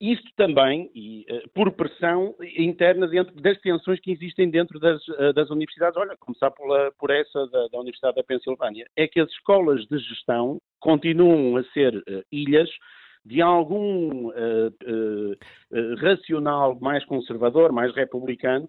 Isto 0.00 0.30
também, 0.34 0.90
e, 0.94 1.26
uh, 1.30 1.50
por 1.50 1.70
pressão 1.72 2.34
interna 2.56 3.06
dentro 3.06 3.34
das 3.38 3.60
tensões 3.60 4.00
que 4.00 4.10
existem 4.10 4.48
dentro 4.48 4.80
das, 4.80 5.06
uh, 5.08 5.32
das 5.34 5.50
universidades, 5.50 5.94
olha, 5.98 6.16
começar 6.18 6.50
pela, 6.52 6.90
por 6.92 7.10
essa 7.10 7.46
da, 7.48 7.68
da, 7.68 7.78
Universidade 7.78 8.16
da 8.16 8.24
Pensilvânia, 8.24 8.86
é 8.96 9.06
que 9.06 9.20
as 9.20 9.28
escolas 9.28 9.86
de 9.88 9.98
gestão 9.98 10.58
continuam 10.80 11.58
a 11.58 11.64
ser 11.64 12.02
ilhas 12.32 12.70
de 13.24 13.42
algum 13.42 14.28
uh, 14.28 14.74
uh, 14.86 15.32
uh, 15.32 15.94
racional 15.96 16.78
mais 16.80 17.04
conservador, 17.04 17.72
mais 17.72 17.94
republicano, 17.94 18.68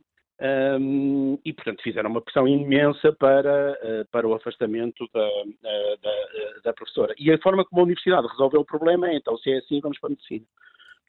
um, 0.80 1.38
e, 1.46 1.54
portanto, 1.54 1.84
fizeram 1.84 2.10
uma 2.10 2.22
pressão 2.22 2.48
imensa 2.48 3.14
para, 3.14 3.78
para 4.12 4.28
o 4.28 4.34
afastamento 4.34 5.08
da, 5.14 5.30
da, 6.02 6.62
da, 6.64 6.74
professora. 6.74 7.14
E 7.16 7.32
a 7.32 7.38
forma 7.38 7.64
como 7.64 7.82
a 7.82 7.84
universidade 7.84 8.28
resolveu 8.28 8.62
o 8.62 8.66
problema 8.66 9.08
é, 9.08 9.16
então, 9.16 9.38
se 9.38 9.52
é 9.52 9.60
assim, 9.60 9.80
vamos 9.80 10.00
para 10.00 10.08
a 10.08 10.10
medicina. 10.10 10.44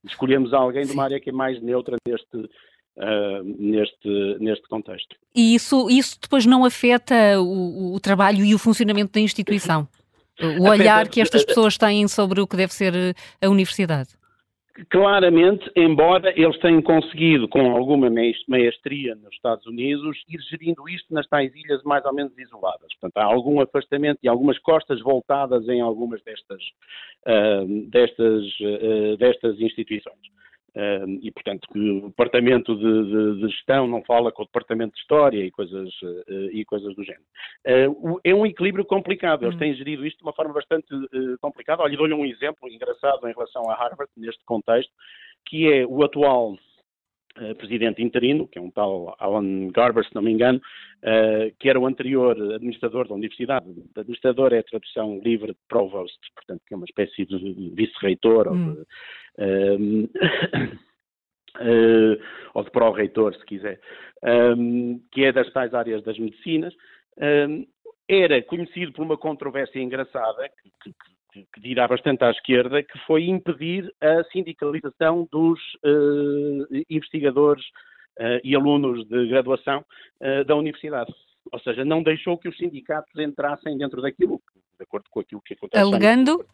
Escolhemos 0.05 0.53
alguém 0.53 0.85
de 0.85 0.93
uma 0.93 1.05
área 1.05 1.19
que 1.19 1.31
é 1.31 1.33
mais 1.33 1.63
neutra 1.63 1.97
neste, 2.07 2.37
uh, 2.37 3.43
neste, 3.43 4.37
neste 4.39 4.69
contexto. 4.69 5.17
E 5.35 5.55
isso, 5.55 5.89
isso 5.89 6.19
depois 6.21 6.45
não 6.45 6.63
afeta 6.63 7.41
o, 7.41 7.95
o 7.95 8.01
trabalho 8.01 8.45
e 8.45 8.55
o 8.55 8.59
funcionamento 8.59 9.13
da 9.13 9.21
instituição? 9.21 9.89
O 10.41 10.69
olhar 10.69 11.09
que 11.09 11.21
estas 11.21 11.45
pessoas 11.45 11.77
têm 11.77 12.09
sobre 12.09 12.41
o 12.41 12.47
que 12.47 12.57
deve 12.57 12.73
ser 12.73 12.95
eh, 12.95 13.15
a 13.45 13.49
universidade. 13.49 14.11
Claramente, 14.89 15.71
embora 15.77 16.33
eles 16.35 16.59
tenham 16.61 16.81
conseguido, 16.81 17.47
com 17.47 17.73
alguma 17.73 18.11
maestria 18.49 19.15
nos 19.15 19.35
Estados 19.35 19.67
Unidos, 19.67 20.17
ir 20.27 20.41
gerindo 20.49 20.89
isto 20.89 21.13
nas 21.13 21.27
tais 21.29 21.55
ilhas 21.55 21.83
mais 21.83 22.03
ou 22.07 22.15
menos 22.15 22.37
isoladas. 22.39 22.89
Portanto, 22.99 23.19
há 23.19 23.25
algum 23.25 23.61
afastamento 23.61 24.19
e 24.23 24.29
algumas 24.29 24.59
costas 24.59 24.99
voltadas 25.03 25.69
em 25.69 25.83
algumas 25.83 26.23
destas, 26.23 26.63
uh, 27.27 27.91
destas, 27.91 28.45
uh, 28.61 29.17
destas 29.19 29.61
instituições. 29.61 30.33
E, 30.75 31.31
portanto, 31.31 31.69
que 31.71 31.79
o 31.79 32.09
Departamento 32.09 32.75
de, 32.75 33.05
de, 33.05 33.41
de, 33.41 33.49
Gestão 33.49 33.87
não 33.87 34.03
fala 34.05 34.33
com 34.33 34.43
o 34.43 34.47
Departamento 34.47 34.95
de 34.95 35.01
História 35.01 35.45
e 35.45 35.51
coisas, 35.51 35.91
uh, 36.03 36.51
e 36.51 36.65
coisas 36.65 36.95
do 36.95 37.05
género. 37.05 37.25
Uh, 37.93 38.21
é 38.25 38.35
um 38.35 38.47
equilíbrio 38.47 38.85
complicado. 38.85 39.45
Eles 39.45 39.55
hum. 39.55 39.59
têm 39.59 39.75
gerido 39.75 40.07
isto 40.07 40.19
de 40.19 40.25
uma 40.25 40.33
forma 40.33 40.55
bastante 40.55 40.89
complicada. 41.41 41.83
Olha, 41.83 41.97
dou-lhe 41.97 42.15
um 42.15 42.25
exemplo 42.25 42.71
engraçado 42.71 43.29
em 43.29 43.33
relação 43.33 43.71
a 43.71 43.75
Harvard, 43.75 44.11
neste 44.17 44.43
contexto, 44.45 44.93
que 45.47 45.71
é 45.71 45.85
o 45.87 46.03
atual 46.03 46.57
presidente 47.57 48.03
interino, 48.03 48.47
que 48.47 48.59
é 48.59 48.63
um 48.63 48.71
tal 48.71 49.17
Alan 49.19 49.69
Garber, 49.69 50.05
se 50.05 50.15
não 50.15 50.21
me 50.21 50.31
engano, 50.31 50.61
que 51.59 51.69
era 51.69 51.81
o 51.81 51.87
anterior 51.87 52.37
administrador 52.55 53.09
da 53.09 53.15
universidade. 53.15 53.67
Administrador 53.97 54.53
é 54.53 54.59
a 54.59 54.63
tradução 54.63 55.19
livre 55.25 55.53
de 55.53 55.59
provost, 55.67 56.19
portanto, 56.35 56.61
que 56.67 56.75
é 56.75 56.77
uma 56.77 56.85
espécie 56.85 57.25
de 57.25 57.71
vice-reitor 57.75 58.53
hum. 58.53 58.85
Um, 59.39 60.05
uh, 60.05 60.09
ou 62.55 62.65
de 62.65 62.71
pró-reitor, 62.71 63.35
se 63.35 63.45
quiser, 63.45 63.81
um, 64.57 65.01
que 65.11 65.25
é 65.25 65.33
das 65.33 65.51
tais 65.53 65.75
áreas 65.75 66.03
das 66.03 66.19
medicinas. 66.19 66.75
Um, 67.19 67.67
era 68.09 68.43
conhecido 68.43 68.93
por 68.93 69.03
uma 69.03 69.17
controvérsia 69.17 69.81
engraçada, 69.81 70.51
que, 70.83 70.93
que, 71.33 71.47
que, 71.47 71.61
dirá 71.61 71.89
bastante 71.89 72.25
à 72.25 72.31
esquerda, 72.31 72.83
que 72.83 72.99
foi 73.07 73.25
impedir 73.25 73.91
a 74.01 74.23
sindicalização 74.25 75.27
dos 75.31 75.59
uh, 75.85 76.85
investigadores 76.91 77.65
uh, 78.19 78.41
e 78.45 78.55
alunos 78.55 79.07
de 79.09 79.29
graduação 79.29 79.85
da 80.47 80.55
universidade. 80.55 81.13
Ou 81.51 81.59
seja, 81.61 81.85
não 81.85 82.03
deixou 82.03 82.39
que 82.39 82.49
os 82.49 82.57
sindicatos 82.57 83.19
entrassem 83.19 83.77
dentro 83.77 84.01
daquilo, 84.01 84.41
de 84.79 84.83
acordo 84.83 85.07
com 85.11 85.21
aquilo 85.21 85.43
que 85.43 85.55
acontece. 85.55 85.83
Alegando? 85.83 86.45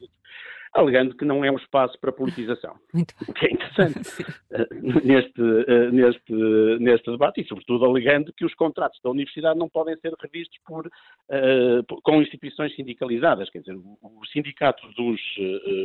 alegando 0.73 1.17
que 1.17 1.25
não 1.25 1.45
é 1.45 1.51
um 1.51 1.57
espaço 1.57 1.99
para 2.01 2.13
politização. 2.13 2.77
Muito 2.93 3.15
bem. 3.19 3.29
O 3.29 3.33
que 3.33 3.47
é 3.47 3.53
interessante 3.53 4.23
uh, 4.53 5.07
neste, 5.07 5.41
uh, 5.41 5.93
neste, 5.93 6.33
neste 6.81 7.11
debate 7.11 7.41
e, 7.41 7.47
sobretudo, 7.47 7.85
alegando 7.85 8.33
que 8.33 8.45
os 8.45 8.55
contratos 8.55 9.01
da 9.03 9.11
universidade 9.11 9.59
não 9.59 9.69
podem 9.69 9.97
ser 9.97 10.13
revistos 10.21 10.59
por, 10.67 10.87
uh, 10.87 11.85
por 11.87 12.01
com 12.03 12.23
instituições 12.23 12.75
sindicalizadas. 12.75 13.51
Quer 13.51 13.61
dizer, 13.61 13.77
o, 13.77 13.99
o 14.03 14.27
sindicato 14.27 14.87
dos 14.93 15.21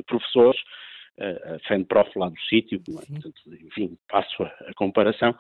professores 0.08 0.60
a 1.20 1.60
FENPROF 1.68 2.18
lá 2.18 2.30
do 2.30 2.40
sítio, 2.50 2.82
é? 2.90 3.66
enfim, 3.66 3.98
passo 4.10 4.44
a, 4.44 4.74
comparação, 4.76 5.36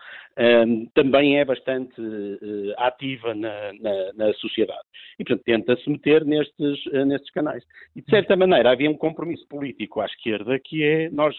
também 0.93 1.39
é 1.39 1.45
bastante 1.45 1.99
uh, 1.99 2.73
ativa 2.77 3.33
na, 3.33 3.73
na, 3.73 4.13
na, 4.13 4.33
sociedade. 4.33 4.81
E, 5.19 5.23
portanto, 5.23 5.43
tenta-se 5.45 5.89
meter 5.89 6.25
nestes, 6.25 6.85
uh, 6.87 7.05
nestes 7.05 7.31
canais. 7.31 7.63
E, 7.95 8.01
de 8.01 8.09
certa 8.09 8.35
maneira, 8.35 8.71
havia 8.71 8.89
um 8.89 8.97
compromisso 8.97 9.47
político 9.47 10.01
à 10.01 10.05
esquerda 10.05 10.59
que 10.59 10.83
é 10.83 11.09
nós 11.09 11.35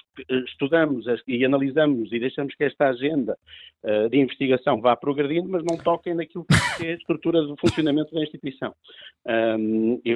estudamos 0.47 1.07
e 1.27 1.45
analisamos 1.45 2.13
e 2.13 2.19
deixamos 2.19 2.55
que 2.55 2.65
esta 2.65 2.89
agenda 2.89 3.37
de 4.11 4.19
investigação 4.19 4.81
vá 4.81 4.97
progredindo, 4.97 5.47
mas 5.47 5.63
não 5.63 5.77
toquem 5.77 6.15
naquilo 6.15 6.47
que 6.47 6.87
é 6.87 6.93
a 6.93 6.95
estrutura 6.95 7.43
do 7.43 7.55
funcionamento 7.57 8.15
da 8.15 8.23
instituição. 8.23 8.75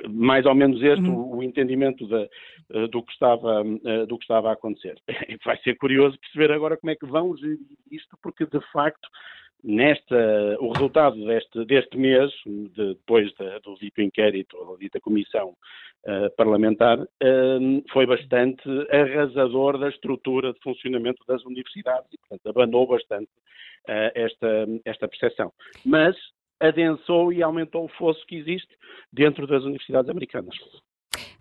Mais 0.08 0.46
ou 0.46 0.54
menos 0.54 0.82
este 0.82 1.06
uhum. 1.06 1.16
o, 1.16 1.36
o, 1.36 1.42
entendimento 1.42 2.06
do, 2.06 3.02
que 3.02 3.12
estava, 3.12 3.62
do 4.08 4.18
que 4.18 4.24
estava 4.24 4.50
a 4.50 4.54
acontecer. 4.54 5.00
Vai 5.44 5.58
ser 5.58 5.76
curioso 5.76 6.18
perceber 6.18 6.52
agora 6.52 6.76
como 6.76 6.90
é 6.90 6.96
que 6.96 7.06
vão 7.06 7.36
gerir 7.36 7.58
isto, 7.90 8.18
porque 8.22 8.44
de 8.46 8.60
facto 8.72 9.08
nesta, 9.62 10.56
o 10.60 10.72
resultado 10.72 11.16
deste, 11.26 11.64
deste 11.64 11.96
mês, 11.96 12.30
de, 12.46 12.94
depois 12.94 13.32
da, 13.34 13.58
do 13.58 13.74
dito 13.76 14.00
inquérito, 14.00 14.56
ou 14.56 14.72
da 14.72 14.78
dita 14.78 15.00
comissão 15.00 15.50
uh, 16.06 16.30
parlamentar, 16.36 16.98
uh, 17.00 17.84
foi 17.92 18.06
bastante 18.06 18.68
arrasador 18.90 19.78
da 19.78 19.88
estrutura 19.88 20.52
de 20.52 20.60
funcionamento 20.60 21.22
das 21.26 21.44
universidades 21.44 22.08
e, 22.12 22.18
portanto, 22.18 22.48
abanou 22.48 22.86
bastante 22.86 23.30
uh, 23.88 24.10
esta, 24.14 24.66
esta 24.84 25.08
percepção. 25.08 25.52
Mas 25.84 26.16
adensou 26.60 27.32
e 27.32 27.42
aumentou 27.42 27.84
o 27.84 27.88
fosso 27.88 28.24
que 28.26 28.36
existe 28.36 28.74
dentro 29.12 29.46
das 29.46 29.62
universidades 29.62 30.10
americanas. 30.10 30.56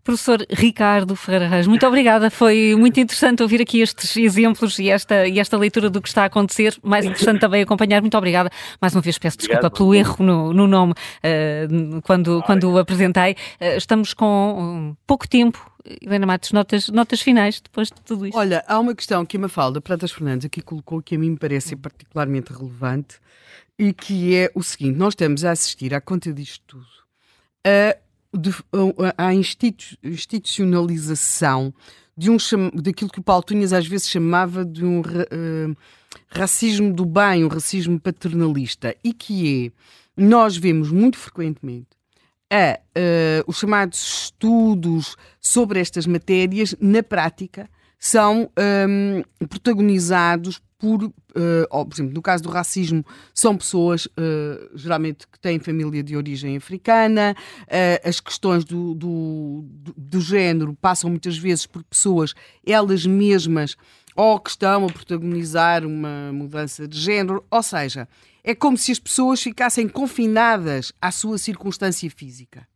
Professor 0.08 0.40
Ricardo 0.50 1.18
Ferreira 1.18 1.50
Reis, 1.50 1.68
muito 1.68 1.86
obrigada. 1.86 2.32
Foi 2.32 2.74
muito 2.78 2.98
interessante 2.98 3.44
ouvir 3.44 3.62
aqui 3.62 3.82
estes 3.82 4.16
exemplos 4.16 4.80
e 4.80 4.90
esta, 4.90 5.28
e 5.28 5.38
esta 5.38 5.58
leitura 5.58 5.90
do 5.90 6.02
que 6.02 6.08
está 6.08 6.24
a 6.24 6.28
acontecer. 6.28 6.78
Mais 6.82 7.04
interessante 7.04 7.42
também 7.42 7.62
acompanhar. 7.62 8.00
Muito 8.00 8.18
obrigada. 8.18 8.50
Mais 8.80 8.96
uma 8.96 9.02
vez 9.02 9.18
peço 9.18 9.38
desculpa 9.38 9.68
Obrigado. 9.68 9.78
pelo 9.78 9.94
erro 9.94 10.26
no, 10.26 10.54
no 10.54 10.66
nome 10.66 10.94
uh, 10.94 12.02
quando, 12.04 12.42
quando 12.44 12.72
o 12.72 12.78
apresentei. 12.78 13.34
Uh, 13.60 13.76
estamos 13.76 14.14
com 14.14 14.96
pouco 15.06 15.28
tempo. 15.28 15.70
Helena 16.02 16.26
Matos, 16.26 16.54
notas, 16.54 16.88
notas 16.88 17.20
finais 17.20 17.60
depois 17.60 17.90
de 17.90 18.02
tudo 18.06 18.28
isto. 18.28 18.38
Olha, 18.38 18.64
há 18.66 18.80
uma 18.80 18.96
questão 18.96 19.26
que 19.26 19.36
a 19.36 19.40
Mafalda 19.42 19.82
Pratas 19.82 20.14
Fernandes 20.14 20.46
aqui 20.46 20.62
colocou 20.62 21.02
que 21.02 21.16
a 21.16 21.20
mim 21.20 21.32
me 21.32 21.38
parece 21.38 21.76
particularmente 21.76 22.54
relevante 22.54 23.18
e 23.78 23.92
que 23.92 24.38
é 24.38 24.50
o 24.56 24.64
seguinte: 24.64 24.98
nós 24.98 25.12
estamos 25.12 25.44
a 25.44 25.52
assistir 25.52 25.94
à 25.94 26.00
conta 26.00 26.32
disto 26.32 26.64
tudo 26.66 26.98
a 27.68 27.98
de, 28.34 28.54
à 29.18 29.34
institucionalização 29.34 31.74
de 32.18 32.32
um, 32.32 32.38
daquilo 32.74 33.12
que 33.12 33.20
o 33.20 33.24
Paulo 33.24 33.44
Tunhas 33.44 33.74
às 33.74 33.88
vezes 33.88 34.10
chamava 34.10 34.66
de 34.66 34.84
um 34.84 35.02
uh, 35.02 35.78
racismo 36.28 36.92
do 36.92 37.06
bem, 37.06 37.46
um 37.46 37.48
racismo 37.48 38.00
paternalista, 38.00 38.96
e 39.04 39.14
que 39.14 39.68
é, 39.68 39.72
nós 40.22 40.58
vemos 40.58 40.92
muito 40.92 41.18
frequentemente 41.18 41.90
a, 42.52 42.80
uh, 42.80 43.44
os 43.46 43.58
chamados 43.58 44.24
estudos 44.24 45.16
sobre 45.40 45.80
estas 45.80 46.08
matérias, 46.08 46.76
na 46.80 47.04
prática, 47.04 47.70
são 48.00 48.50
um, 48.88 49.24
protagonizados 49.48 50.62
por, 50.78 51.04
uh, 51.04 51.14
ou, 51.72 51.86
por 51.86 51.96
exemplo, 51.96 52.14
no 52.14 52.22
caso 52.22 52.44
do 52.44 52.50
racismo, 52.50 53.04
são 53.34 53.58
pessoas 53.58 54.06
uh, 54.06 54.70
geralmente 54.76 55.28
que 55.28 55.40
têm 55.40 55.60
família 55.60 56.04
de 56.04 56.16
origem 56.16 56.56
africana, 56.56 57.36
uh, 57.64 58.08
as 58.08 58.20
questões 58.20 58.64
do, 58.64 58.94
do, 58.94 59.66
do, 59.68 59.94
do, 59.98 60.22
género 60.22 60.76
passam 60.80 61.10
muitas 61.10 61.38
vezes 61.38 61.66
por 61.66 61.84
pessoas, 61.84 62.34
elas 62.66 63.06
mesmas, 63.06 63.76
ou 64.16 64.40
que 64.40 64.52
estão 64.52 64.86
a 64.86 64.92
protagonizar 64.92 65.86
uma 65.86 66.32
mudança 66.32 66.88
de 66.88 67.00
género, 67.00 67.44
ou 67.50 67.64
seja, 67.64 68.08
é 68.44 68.54
como 68.54 68.78
se 68.78 68.92
as 68.92 69.00
pessoas 69.00 69.42
ficassem 69.42 69.88
confinadas 69.88 70.94
à 71.02 71.12
sua 71.12 71.38
circunstância 71.38 72.10
física. 72.10 72.68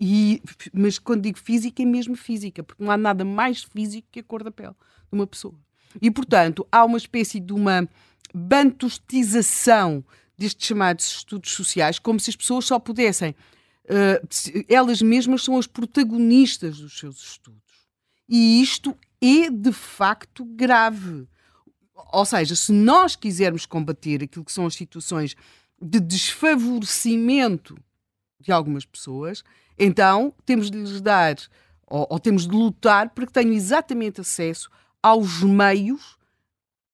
E, 0.00 0.42
mas 0.72 0.98
quando 0.98 1.22
digo 1.22 1.38
física, 1.38 1.82
é 1.82 1.86
mesmo 1.86 2.16
física, 2.16 2.62
porque 2.62 2.82
não 2.82 2.90
há 2.90 2.96
nada 2.96 3.24
mais 3.24 3.62
físico 3.62 4.08
que 4.10 4.20
a 4.20 4.22
cor 4.22 4.44
da 4.44 4.50
pele 4.50 4.74
de 5.10 5.18
uma 5.18 5.26
pessoa. 5.26 5.54
E, 6.00 6.10
portanto, 6.10 6.66
há 6.70 6.84
uma 6.84 6.98
espécie 6.98 7.40
de 7.40 7.52
uma 7.52 7.88
bantustização 8.34 10.04
destes 10.36 10.68
chamados 10.68 11.06
estudos 11.06 11.52
sociais, 11.52 11.98
como 11.98 12.20
se 12.20 12.30
as 12.30 12.36
pessoas 12.36 12.64
só 12.64 12.78
pudessem. 12.78 13.34
Uh, 13.84 14.64
elas 14.68 15.02
mesmas 15.02 15.42
são 15.42 15.58
as 15.58 15.66
protagonistas 15.66 16.78
dos 16.78 16.98
seus 16.98 17.22
estudos. 17.22 17.58
E 18.28 18.60
isto 18.62 18.96
é 19.20 19.50
de 19.50 19.72
facto 19.72 20.44
grave. 20.44 21.26
Ou 22.12 22.24
seja, 22.24 22.54
se 22.54 22.70
nós 22.72 23.16
quisermos 23.16 23.66
combater 23.66 24.22
aquilo 24.22 24.44
que 24.44 24.52
são 24.52 24.66
as 24.66 24.74
situações 24.74 25.34
de 25.80 25.98
desfavorecimento 26.00 27.76
de 28.40 28.52
algumas 28.52 28.84
pessoas, 28.84 29.42
então 29.78 30.32
temos 30.44 30.70
de 30.70 30.78
lhes 30.78 31.00
dar, 31.00 31.36
ou, 31.86 32.06
ou 32.10 32.20
temos 32.20 32.46
de 32.46 32.54
lutar 32.54 33.10
para 33.10 33.26
que 33.26 33.32
tenham 33.32 33.52
exatamente 33.52 34.20
acesso 34.20 34.70
aos 35.02 35.42
meios 35.42 36.16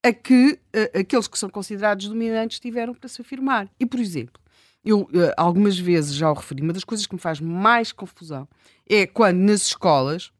a 0.02 0.12
que 0.12 0.58
aqueles 0.98 1.26
que 1.26 1.38
são 1.38 1.48
considerados 1.48 2.08
dominantes 2.08 2.60
tiveram 2.60 2.94
para 2.94 3.08
se 3.08 3.22
afirmar. 3.22 3.70
E, 3.80 3.86
por 3.86 3.98
exemplo, 3.98 4.38
eu 4.84 5.02
uh, 5.02 5.32
algumas 5.36 5.78
vezes 5.78 6.14
já 6.14 6.30
o 6.30 6.34
referi, 6.34 6.62
uma 6.62 6.72
das 6.72 6.84
coisas 6.84 7.06
que 7.06 7.14
me 7.14 7.20
faz 7.20 7.40
mais 7.40 7.90
confusão 7.90 8.46
é 8.86 9.06
quando 9.06 9.38
nas 9.38 9.62
escolas, 9.62 10.30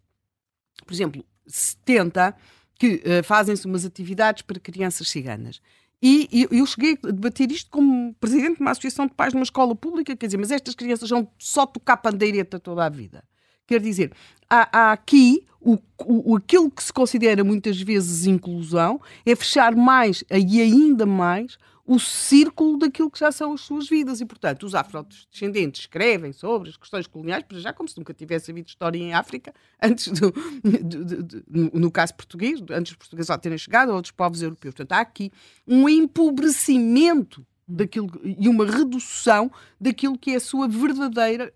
por 0.84 0.92
exemplo, 0.92 1.24
se 1.46 1.76
tenta 1.78 2.36
que 2.78 2.96
uh, 2.96 3.24
fazem-se 3.24 3.66
umas 3.66 3.86
atividades 3.86 4.42
para 4.42 4.60
crianças 4.60 5.08
ciganas. 5.08 5.60
E, 6.02 6.28
e 6.30 6.58
eu 6.58 6.66
cheguei 6.66 6.98
a 7.02 7.06
debater 7.06 7.50
isto 7.50 7.70
como 7.70 8.12
presidente 8.20 8.56
de 8.56 8.60
uma 8.60 8.72
associação 8.72 9.06
de 9.06 9.14
pais 9.14 9.32
numa 9.32 9.44
escola 9.44 9.74
pública, 9.74 10.14
quer 10.14 10.26
dizer, 10.26 10.36
mas 10.36 10.50
estas 10.50 10.74
crianças 10.74 11.08
vão 11.08 11.26
só 11.38 11.64
tocar 11.64 11.96
pandeireta 11.96 12.60
toda 12.60 12.84
a 12.84 12.90
vida. 12.90 13.24
Quer 13.66 13.80
dizer, 13.80 14.12
há, 14.48 14.68
há 14.72 14.92
aqui 14.92 15.44
o, 15.60 15.78
o, 16.04 16.36
aquilo 16.36 16.70
que 16.70 16.84
se 16.84 16.92
considera 16.92 17.42
muitas 17.42 17.80
vezes 17.80 18.26
inclusão 18.26 19.00
é 19.24 19.34
fechar 19.34 19.74
mais 19.74 20.22
e 20.30 20.60
ainda 20.60 21.06
mais 21.06 21.56
o 21.86 21.98
círculo 21.98 22.78
daquilo 22.78 23.10
que 23.10 23.18
já 23.18 23.30
são 23.30 23.52
as 23.52 23.60
suas 23.60 23.88
vidas. 23.88 24.20
E, 24.20 24.24
portanto, 24.24 24.64
os 24.64 24.74
afrodescendentes 24.74 25.82
escrevem 25.82 26.32
sobre 26.32 26.70
as 26.70 26.76
questões 26.76 27.06
coloniais, 27.06 27.44
para 27.44 27.58
já 27.58 27.72
como 27.72 27.88
se 27.88 27.98
nunca 27.98 28.14
tivesse 28.14 28.50
havido 28.50 28.68
história 28.68 28.98
em 28.98 29.12
África, 29.12 29.52
antes 29.82 30.08
do, 30.08 30.30
do, 30.30 31.04
do, 31.04 31.22
do 31.22 31.78
no 31.78 31.90
caso 31.90 32.14
português, 32.14 32.60
antes 32.70 32.92
dos 32.92 32.96
portugueses 32.96 33.28
lá 33.28 33.38
terem 33.38 33.58
chegado, 33.58 33.90
ou 33.90 33.96
outros 33.96 34.12
povos 34.12 34.40
europeus. 34.42 34.74
Portanto, 34.74 34.92
há 34.92 35.00
aqui 35.00 35.30
um 35.66 35.88
empobrecimento 35.88 37.46
daquilo, 37.68 38.10
e 38.22 38.48
uma 38.48 38.64
redução 38.64 39.50
daquilo 39.80 40.18
que 40.18 40.32
é 40.32 40.36
a 40.36 40.40
sua 40.40 40.66
verdadeira 40.68 41.52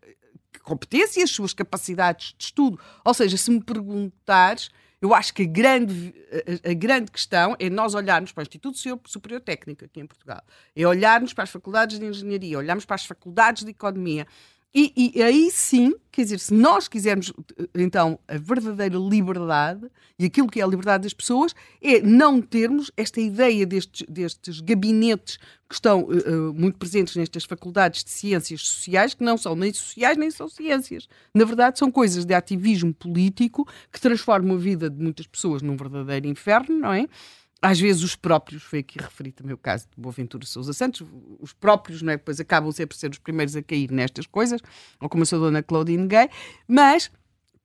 competência 0.69 1.21
e 1.21 1.23
as 1.23 1.31
suas 1.31 1.53
capacidades 1.53 2.35
de 2.37 2.45
estudo. 2.45 2.79
Ou 3.05 3.15
seja, 3.15 3.37
se 3.37 3.51
me 3.51 3.61
perguntares, 3.61 4.71
eu 5.01 5.15
acho 5.15 5.33
que 5.33 5.43
a 5.43 5.47
grande, 5.47 6.15
a, 6.65 6.71
a, 6.71 6.75
grande 6.75 7.11
questão 7.11 7.57
é 7.59 7.71
nós 7.71 7.95
olharmos 7.95 8.33
para 8.33 8.43
o 8.43 8.45
Instituto 8.45 8.79
Superior 9.07 9.41
Técnico 9.41 9.85
aqui 9.85 10.01
em 10.01 10.07
Portugal, 10.07 10.43
é 10.75 10.87
olharmos 10.87 11.33
para 11.33 11.45
as 11.45 11.51
faculdades 11.51 11.99
de 11.99 12.05
engenharia, 12.05 12.59
olharmos 12.59 12.85
para 12.85 12.97
as 12.97 13.07
faculdades 13.07 13.65
de 13.65 13.71
economia. 13.71 14.27
E, 14.75 15.13
e 15.15 15.23
aí 15.23 15.51
sim, 15.51 15.95
quer 16.13 16.25
dizer, 16.25 16.39
se 16.41 16.53
nós 16.53 16.89
quisermos 16.89 17.33
então 17.75 18.19
a 18.29 18.37
verdadeira 18.37 18.99
liberdade 18.99 19.91
e 20.19 20.27
aquilo 20.27 20.47
que 20.47 20.61
é 20.61 20.63
a 20.63 20.67
liberdade 20.67 21.05
das 21.05 21.15
pessoas, 21.15 21.55
é 21.81 22.03
não 22.03 22.41
termos 22.43 22.91
esta 22.95 23.19
ideia 23.19 23.65
destes, 23.65 24.07
destes 24.07 24.61
gabinetes 24.61 25.39
que 25.69 25.75
estão 25.75 26.03
uh, 26.03 26.53
muito 26.53 26.79
presentes 26.79 27.17
nestas 27.17 27.45
faculdades 27.45 28.05
de 28.05 28.11
ciências 28.11 28.61
sociais, 28.61 29.15
que 29.15 29.25
não 29.25 29.39
são 29.39 29.57
nem 29.57 29.73
sociais 29.73 30.19
nem 30.19 30.31
são 30.31 30.49
ciências. 30.49 31.09
Na 31.35 31.47
verdade, 31.47 31.79
são 31.79 31.91
coisas 31.91 32.27
de 32.27 32.35
ativismo 32.35 32.93
político 32.93 33.67
que 33.91 34.01
transformam 34.01 34.57
a 34.57 34.59
vida 34.59 34.91
de 34.91 35.03
muitas 35.03 35.27
pessoas 35.27 35.63
num 35.63 35.77
verdadeiro 35.77 36.27
inferno, 36.27 36.79
não 36.79 36.93
é? 36.93 37.07
Às 37.61 37.81
vezes 37.81 38.03
os 38.03 38.15
próprios, 38.15 38.63
foi 38.63 38.81
aqui 38.81 38.99
referido 38.99 39.39
também 39.39 39.53
o 39.53 39.59
caso 39.59 39.85
de 39.85 40.01
Boaventura 40.01 40.47
Sousa 40.47 40.73
Santos, 40.73 41.05
os 41.41 41.53
próprios, 41.53 42.03
não 42.03 42.13
é? 42.13 42.17
Depois 42.17 42.39
acabam 42.39 42.71
sempre 42.71 42.95
por 42.95 43.01
ser 43.01 43.11
os 43.11 43.19
primeiros 43.19 43.57
a 43.57 43.63
cair 43.63 43.91
nestas 43.91 44.27
coisas, 44.27 44.61
ou 45.01 45.09
como 45.09 45.25
a 45.25 45.27
sua 45.27 45.39
dona 45.41 45.63
Claudine 45.63 46.07
Gay, 46.07 46.31
mas 46.69 47.11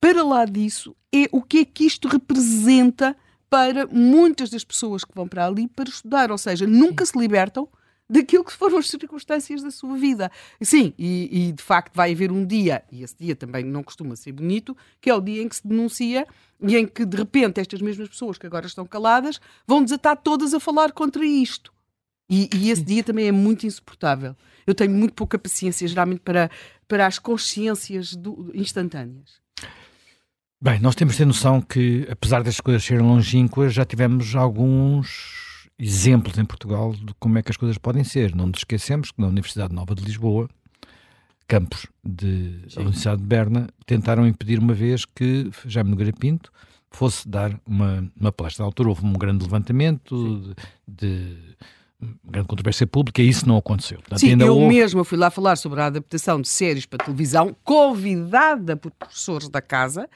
para 0.02 0.24
lá 0.24 0.46
disso 0.46 0.96
é 1.14 1.30
o 1.32 1.42
que 1.42 1.60
é 1.60 1.66
que 1.66 1.86
isto 1.86 2.08
representa 2.08 3.16
para 3.50 3.86
muitas 3.86 4.50
das 4.50 4.64
pessoas 4.64 5.06
que 5.06 5.14
vão 5.14 5.28
para 5.28 5.46
ali 5.46 5.68
para 5.68 5.88
estudar, 5.88 6.32
ou 6.32 6.40
seja, 6.40 6.66
nunca 6.66 7.06
se 7.06 7.18
libertam 7.18 7.70
daquilo 8.10 8.44
que 8.44 8.54
foram 8.54 8.78
as 8.78 8.90
circunstâncias 8.90 9.62
da 9.62 9.72
sua 9.72 9.98
vida. 9.98 10.32
Sim, 10.62 10.94
e, 10.98 11.48
e, 11.48 11.52
de 11.52 11.64
facto 11.64 11.96
vai 11.96 12.14
haver 12.14 12.32
um 12.32 12.46
dia, 12.46 12.84
e 12.92 13.04
esse 13.04 13.16
dia 13.18 13.36
também 13.36 13.64
não 13.64 13.84
costuma 13.84 14.16
ser 14.16 14.32
bonito, 14.32 14.76
que 15.02 15.10
é 15.10 15.16
o 15.16 15.22
dia 15.22 15.42
em 15.42 15.48
que 15.48 15.56
se 15.56 15.68
denuncia 15.68 16.28
e 16.62 16.78
em 16.78 16.86
que 16.88 17.06
de 17.06 17.18
repente 17.18 17.60
estas 17.60 17.82
mesmas 17.82 18.10
pessoas 18.10 18.38
que 18.38 18.46
agora 18.46 18.68
estão 18.68 18.86
caladas 18.86 19.40
vão 19.68 19.84
desatar 19.84 20.18
todas 20.18 20.54
a 20.54 20.60
falar 20.60 20.92
contra 20.92 21.26
isto. 21.26 21.74
E, 22.30 22.50
e 22.56 22.72
esse 22.72 22.84
dia 22.84 23.04
também 23.04 23.28
é 23.28 23.32
muito 23.32 23.66
insuportável. 23.66 24.36
Eu 24.66 24.74
tenho 24.74 24.92
muito 24.92 25.14
pouca 25.14 25.38
paciência, 25.38 25.88
geralmente, 25.88 26.22
para, 26.22 26.50
para 26.88 27.06
as 27.06 27.20
consciências 27.20 28.16
do, 28.16 28.50
instantâneas. 28.54 29.42
Bem, 30.62 30.80
nós 30.80 30.96
temos 30.96 31.16
de 31.16 31.18
ter 31.18 31.26
noção 31.26 31.62
que, 31.62 32.08
apesar 32.10 32.42
das 32.42 32.62
coisas 32.62 32.84
serem 32.84 33.06
longínquas, 33.06 33.74
já 33.74 33.84
tivemos 33.84 34.34
alguns 34.34 35.43
exemplos 35.78 36.38
em 36.38 36.46
Portugal 36.46 36.94
de 36.94 37.14
como 37.20 37.38
é 37.38 37.44
que 37.44 37.52
as 37.52 37.58
coisas 37.58 37.78
podem 37.78 38.04
ser. 38.04 38.36
Não 38.36 38.48
nos 38.48 38.60
esquecemos 38.60 39.12
que 39.12 39.22
na 39.22 39.28
Universidade 39.28 39.74
Nova 39.74 39.96
de 39.96 40.04
Lisboa, 40.04 40.50
campos 41.48 41.88
de, 42.04 42.60
da 42.74 42.82
Universidade 42.82 43.22
de 43.22 43.28
Berna, 43.28 43.68
tentaram 43.86 44.28
impedir 44.28 44.60
uma 44.60 44.74
vez 44.74 45.06
que 45.06 45.50
Jaime 45.66 45.90
Nogueira 45.90 46.14
Pinto 46.14 46.52
fosse 46.92 47.28
dar 47.28 47.60
uma, 47.66 48.08
uma 48.20 48.32
palestra. 48.32 48.64
Na 48.64 48.68
altura 48.68 48.90
houve 48.90 49.06
um 49.06 49.14
grande 49.14 49.44
levantamento 49.44 50.56
de, 50.88 51.14
de 51.18 51.38
grande 52.24 52.48
controvérsia 52.48 52.86
pública 52.86 53.22
e 53.22 53.28
isso 53.28 53.48
não 53.48 53.58
aconteceu. 53.58 53.98
Portanto, 53.98 54.20
Sim, 54.20 54.40
eu 54.40 54.56
houve... 54.56 54.68
mesma 54.68 55.04
fui 55.04 55.18
lá 55.18 55.30
falar 55.30 55.56
sobre 55.56 55.82
a 55.82 55.88
adaptação 55.88 56.40
de 56.40 56.48
séries 56.48 56.86
para 56.86 57.04
televisão, 57.04 57.56
convidada 57.64 58.78
por 58.78 58.92
professores 58.92 59.50
da 59.50 59.62
casa, 59.62 60.08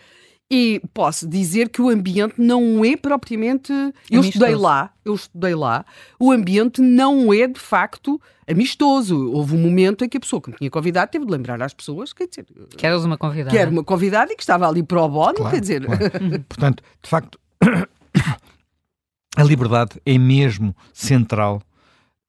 e 0.49 0.81
posso 0.93 1.27
dizer 1.27 1.69
que 1.69 1.81
o 1.81 1.89
ambiente 1.89 2.35
não 2.37 2.83
é 2.83 2.95
propriamente. 2.95 3.71
Eu 4.09 4.19
amistoso. 4.19 4.27
estudei 4.29 4.55
lá, 4.55 4.93
eu 5.03 5.13
estudei 5.13 5.55
lá. 5.55 5.85
O 6.17 6.31
ambiente 6.31 6.81
não 6.81 7.33
é 7.33 7.47
de 7.47 7.59
facto 7.59 8.19
amistoso. 8.49 9.29
Houve 9.31 9.55
um 9.55 9.59
momento 9.59 10.05
em 10.05 10.09
que 10.09 10.15
a 10.15 10.19
pessoa 10.19 10.41
que 10.41 10.49
me 10.49 10.55
tinha 10.55 10.69
convidado 10.69 11.11
teve 11.11 11.25
de 11.25 11.31
lembrar 11.31 11.61
às 11.61 11.73
pessoas, 11.73 12.13
quer 12.13 12.27
dizer. 12.27 12.45
Que 12.77 12.85
eras 12.85 13.03
uma 13.03 13.17
convidada. 13.17 13.51
Que 13.51 13.57
era 13.57 13.69
uma 13.69 13.83
convidada 13.83 14.31
e 14.31 14.35
que 14.35 14.41
estava 14.41 14.67
ali 14.67 14.83
para 14.83 15.01
o 15.01 15.09
bono, 15.09 15.35
claro, 15.35 15.51
quer 15.51 15.59
dizer. 15.59 15.85
Claro. 15.85 16.43
Portanto, 16.47 16.83
de 17.03 17.09
facto, 17.09 17.37
a 19.35 19.43
liberdade 19.43 20.01
é 20.05 20.17
mesmo 20.17 20.73
central 20.93 21.61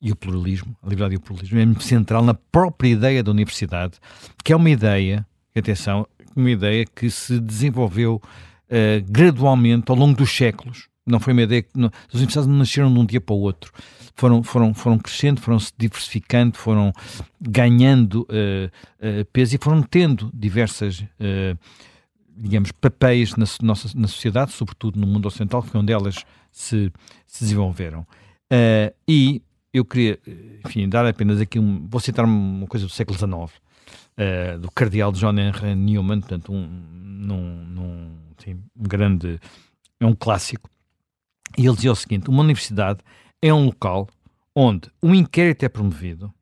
e 0.00 0.10
o 0.10 0.16
pluralismo, 0.16 0.76
a 0.82 0.88
liberdade 0.88 1.14
e 1.14 1.18
o 1.18 1.20
pluralismo 1.20 1.58
é 1.58 1.66
mesmo 1.66 1.82
central 1.82 2.24
na 2.24 2.34
própria 2.34 2.88
ideia 2.88 3.22
da 3.22 3.30
universidade, 3.30 3.98
que 4.44 4.52
é 4.52 4.56
uma 4.56 4.70
ideia, 4.70 5.26
atenção, 5.56 6.06
uma 6.40 6.50
ideia 6.50 6.84
que 6.84 7.10
se 7.10 7.38
desenvolveu 7.40 8.16
uh, 8.16 9.10
gradualmente 9.10 9.90
ao 9.90 9.96
longo 9.96 10.16
dos 10.16 10.30
séculos. 10.30 10.88
Não 11.06 11.18
foi 11.18 11.32
uma 11.32 11.42
ideia 11.42 11.62
que. 11.62 11.70
Não, 11.74 11.88
as 11.88 12.14
universidades 12.14 12.46
não 12.46 12.56
nasceram 12.56 12.92
de 12.92 12.98
um 12.98 13.04
dia 13.04 13.20
para 13.20 13.34
o 13.34 13.40
outro. 13.40 13.72
Foram, 14.14 14.42
foram, 14.42 14.74
foram 14.74 14.98
crescendo, 14.98 15.40
foram 15.40 15.58
se 15.58 15.72
diversificando, 15.78 16.56
foram 16.56 16.92
ganhando 17.40 18.22
uh, 18.22 18.66
uh, 19.20 19.24
peso 19.32 19.54
e 19.54 19.58
foram 19.62 19.80
tendo 19.82 20.30
diversas, 20.34 21.04
digamos, 22.36 22.72
papéis 22.72 23.36
na, 23.36 23.46
nossa, 23.62 23.88
na 23.96 24.08
sociedade, 24.08 24.52
sobretudo 24.52 24.98
no 24.98 25.06
mundo 25.06 25.26
ocidental, 25.26 25.62
que 25.62 25.70
foi 25.70 25.80
onde 25.80 25.92
elas 25.92 26.24
se, 26.50 26.92
se 27.26 27.44
desenvolveram. 27.44 28.04
e 29.06 29.40
eu 29.72 29.84
queria, 29.84 30.18
enfim, 30.66 30.88
dar 30.88 31.06
apenas 31.06 31.40
aqui 31.40 31.58
um. 31.58 31.86
Vou 31.88 32.00
citar 32.00 32.24
uma 32.24 32.66
coisa 32.66 32.86
do 32.86 32.92
século 32.92 33.16
XIX 33.16 33.67
uh, 34.18 34.58
do 34.58 34.70
cardeal 34.70 35.12
John 35.12 35.38
Henry 35.38 35.74
Newman, 35.74 36.20
portanto, 36.20 36.52
um, 36.52 36.66
num, 36.66 37.64
num 37.64 38.18
enfim, 38.38 38.62
um 38.76 38.82
grande, 38.82 39.40
é 40.00 40.06
um 40.06 40.14
clássico, 40.14 40.68
e 41.56 41.66
ele 41.66 41.74
dizia 41.74 41.92
o 41.92 41.96
seguinte, 41.96 42.28
uma 42.28 42.42
universidade 42.42 43.00
é 43.40 43.52
um 43.54 43.66
local 43.66 44.08
onde 44.54 44.90
um 45.02 45.14
inquérito 45.14 45.64
é 45.64 45.68
promovido 45.68 46.32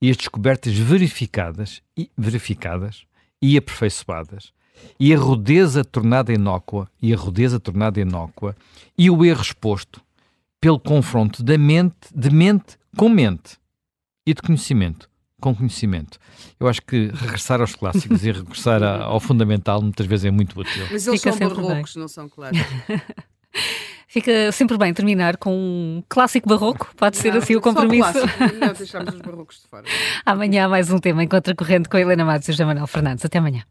e 0.00 0.10
as 0.10 0.16
descobertas 0.16 0.74
verificadas 0.74 1.82
e, 1.96 2.10
verificadas 2.16 3.04
e 3.40 3.56
aperfeiçoadas 3.56 4.52
e 4.98 5.14
a 5.14 5.18
rudeza 5.18 5.84
tornada 5.84 6.32
inócua 6.32 6.88
e 7.00 7.12
a 7.12 7.16
rudeza 7.16 7.58
tornada 7.60 8.00
inócua 8.00 8.56
e 8.96 9.10
o 9.10 9.24
erro 9.24 9.42
exposto 9.42 10.00
pelo 10.60 10.78
confronto 10.78 11.42
da 11.42 11.58
mente, 11.58 12.08
de 12.14 12.30
mente 12.30 12.78
com 12.96 13.08
mente 13.08 13.58
e 14.26 14.32
de 14.32 14.42
conhecimento 14.42 15.08
com 15.44 15.54
conhecimento. 15.54 16.18
Eu 16.58 16.66
acho 16.66 16.80
que 16.80 17.10
regressar 17.12 17.60
aos 17.60 17.74
clássicos 17.74 18.24
e 18.24 18.32
regressar 18.32 18.82
a, 18.82 19.02
ao 19.02 19.20
fundamental 19.20 19.82
muitas 19.82 20.06
vezes 20.06 20.24
é 20.24 20.30
muito 20.30 20.58
útil. 20.58 20.86
Mas 20.90 21.06
eles 21.06 21.20
Fica 21.20 21.36
são 21.36 21.48
barrocos, 21.50 21.94
bem. 21.94 22.00
não 22.00 22.08
são 22.08 22.28
clássicos. 22.30 22.66
Fica 24.08 24.52
sempre 24.52 24.78
bem 24.78 24.94
terminar 24.94 25.36
com 25.36 25.52
um 25.52 26.02
clássico 26.08 26.48
barroco, 26.48 26.94
pode 26.96 27.18
ser 27.18 27.32
não, 27.32 27.38
assim 27.38 27.56
o 27.56 27.60
compromisso. 27.60 28.14
Não 28.58 28.72
deixamos 28.78 29.14
os 29.14 29.20
barrocos 29.20 29.60
de 29.60 29.68
fora. 29.68 29.84
Amanhã 30.24 30.66
mais 30.66 30.90
um 30.90 30.98
tema 30.98 31.22
em 31.22 31.28
Contra 31.28 31.54
Corrente 31.54 31.88
com 31.90 31.96
a 31.96 32.00
Helena 32.00 32.24
Matos 32.24 32.48
e 32.48 32.50
o 32.50 32.54
José 32.54 32.64
Manuel 32.64 32.86
Fernandes. 32.86 33.24
Até 33.24 33.38
amanhã. 33.38 33.64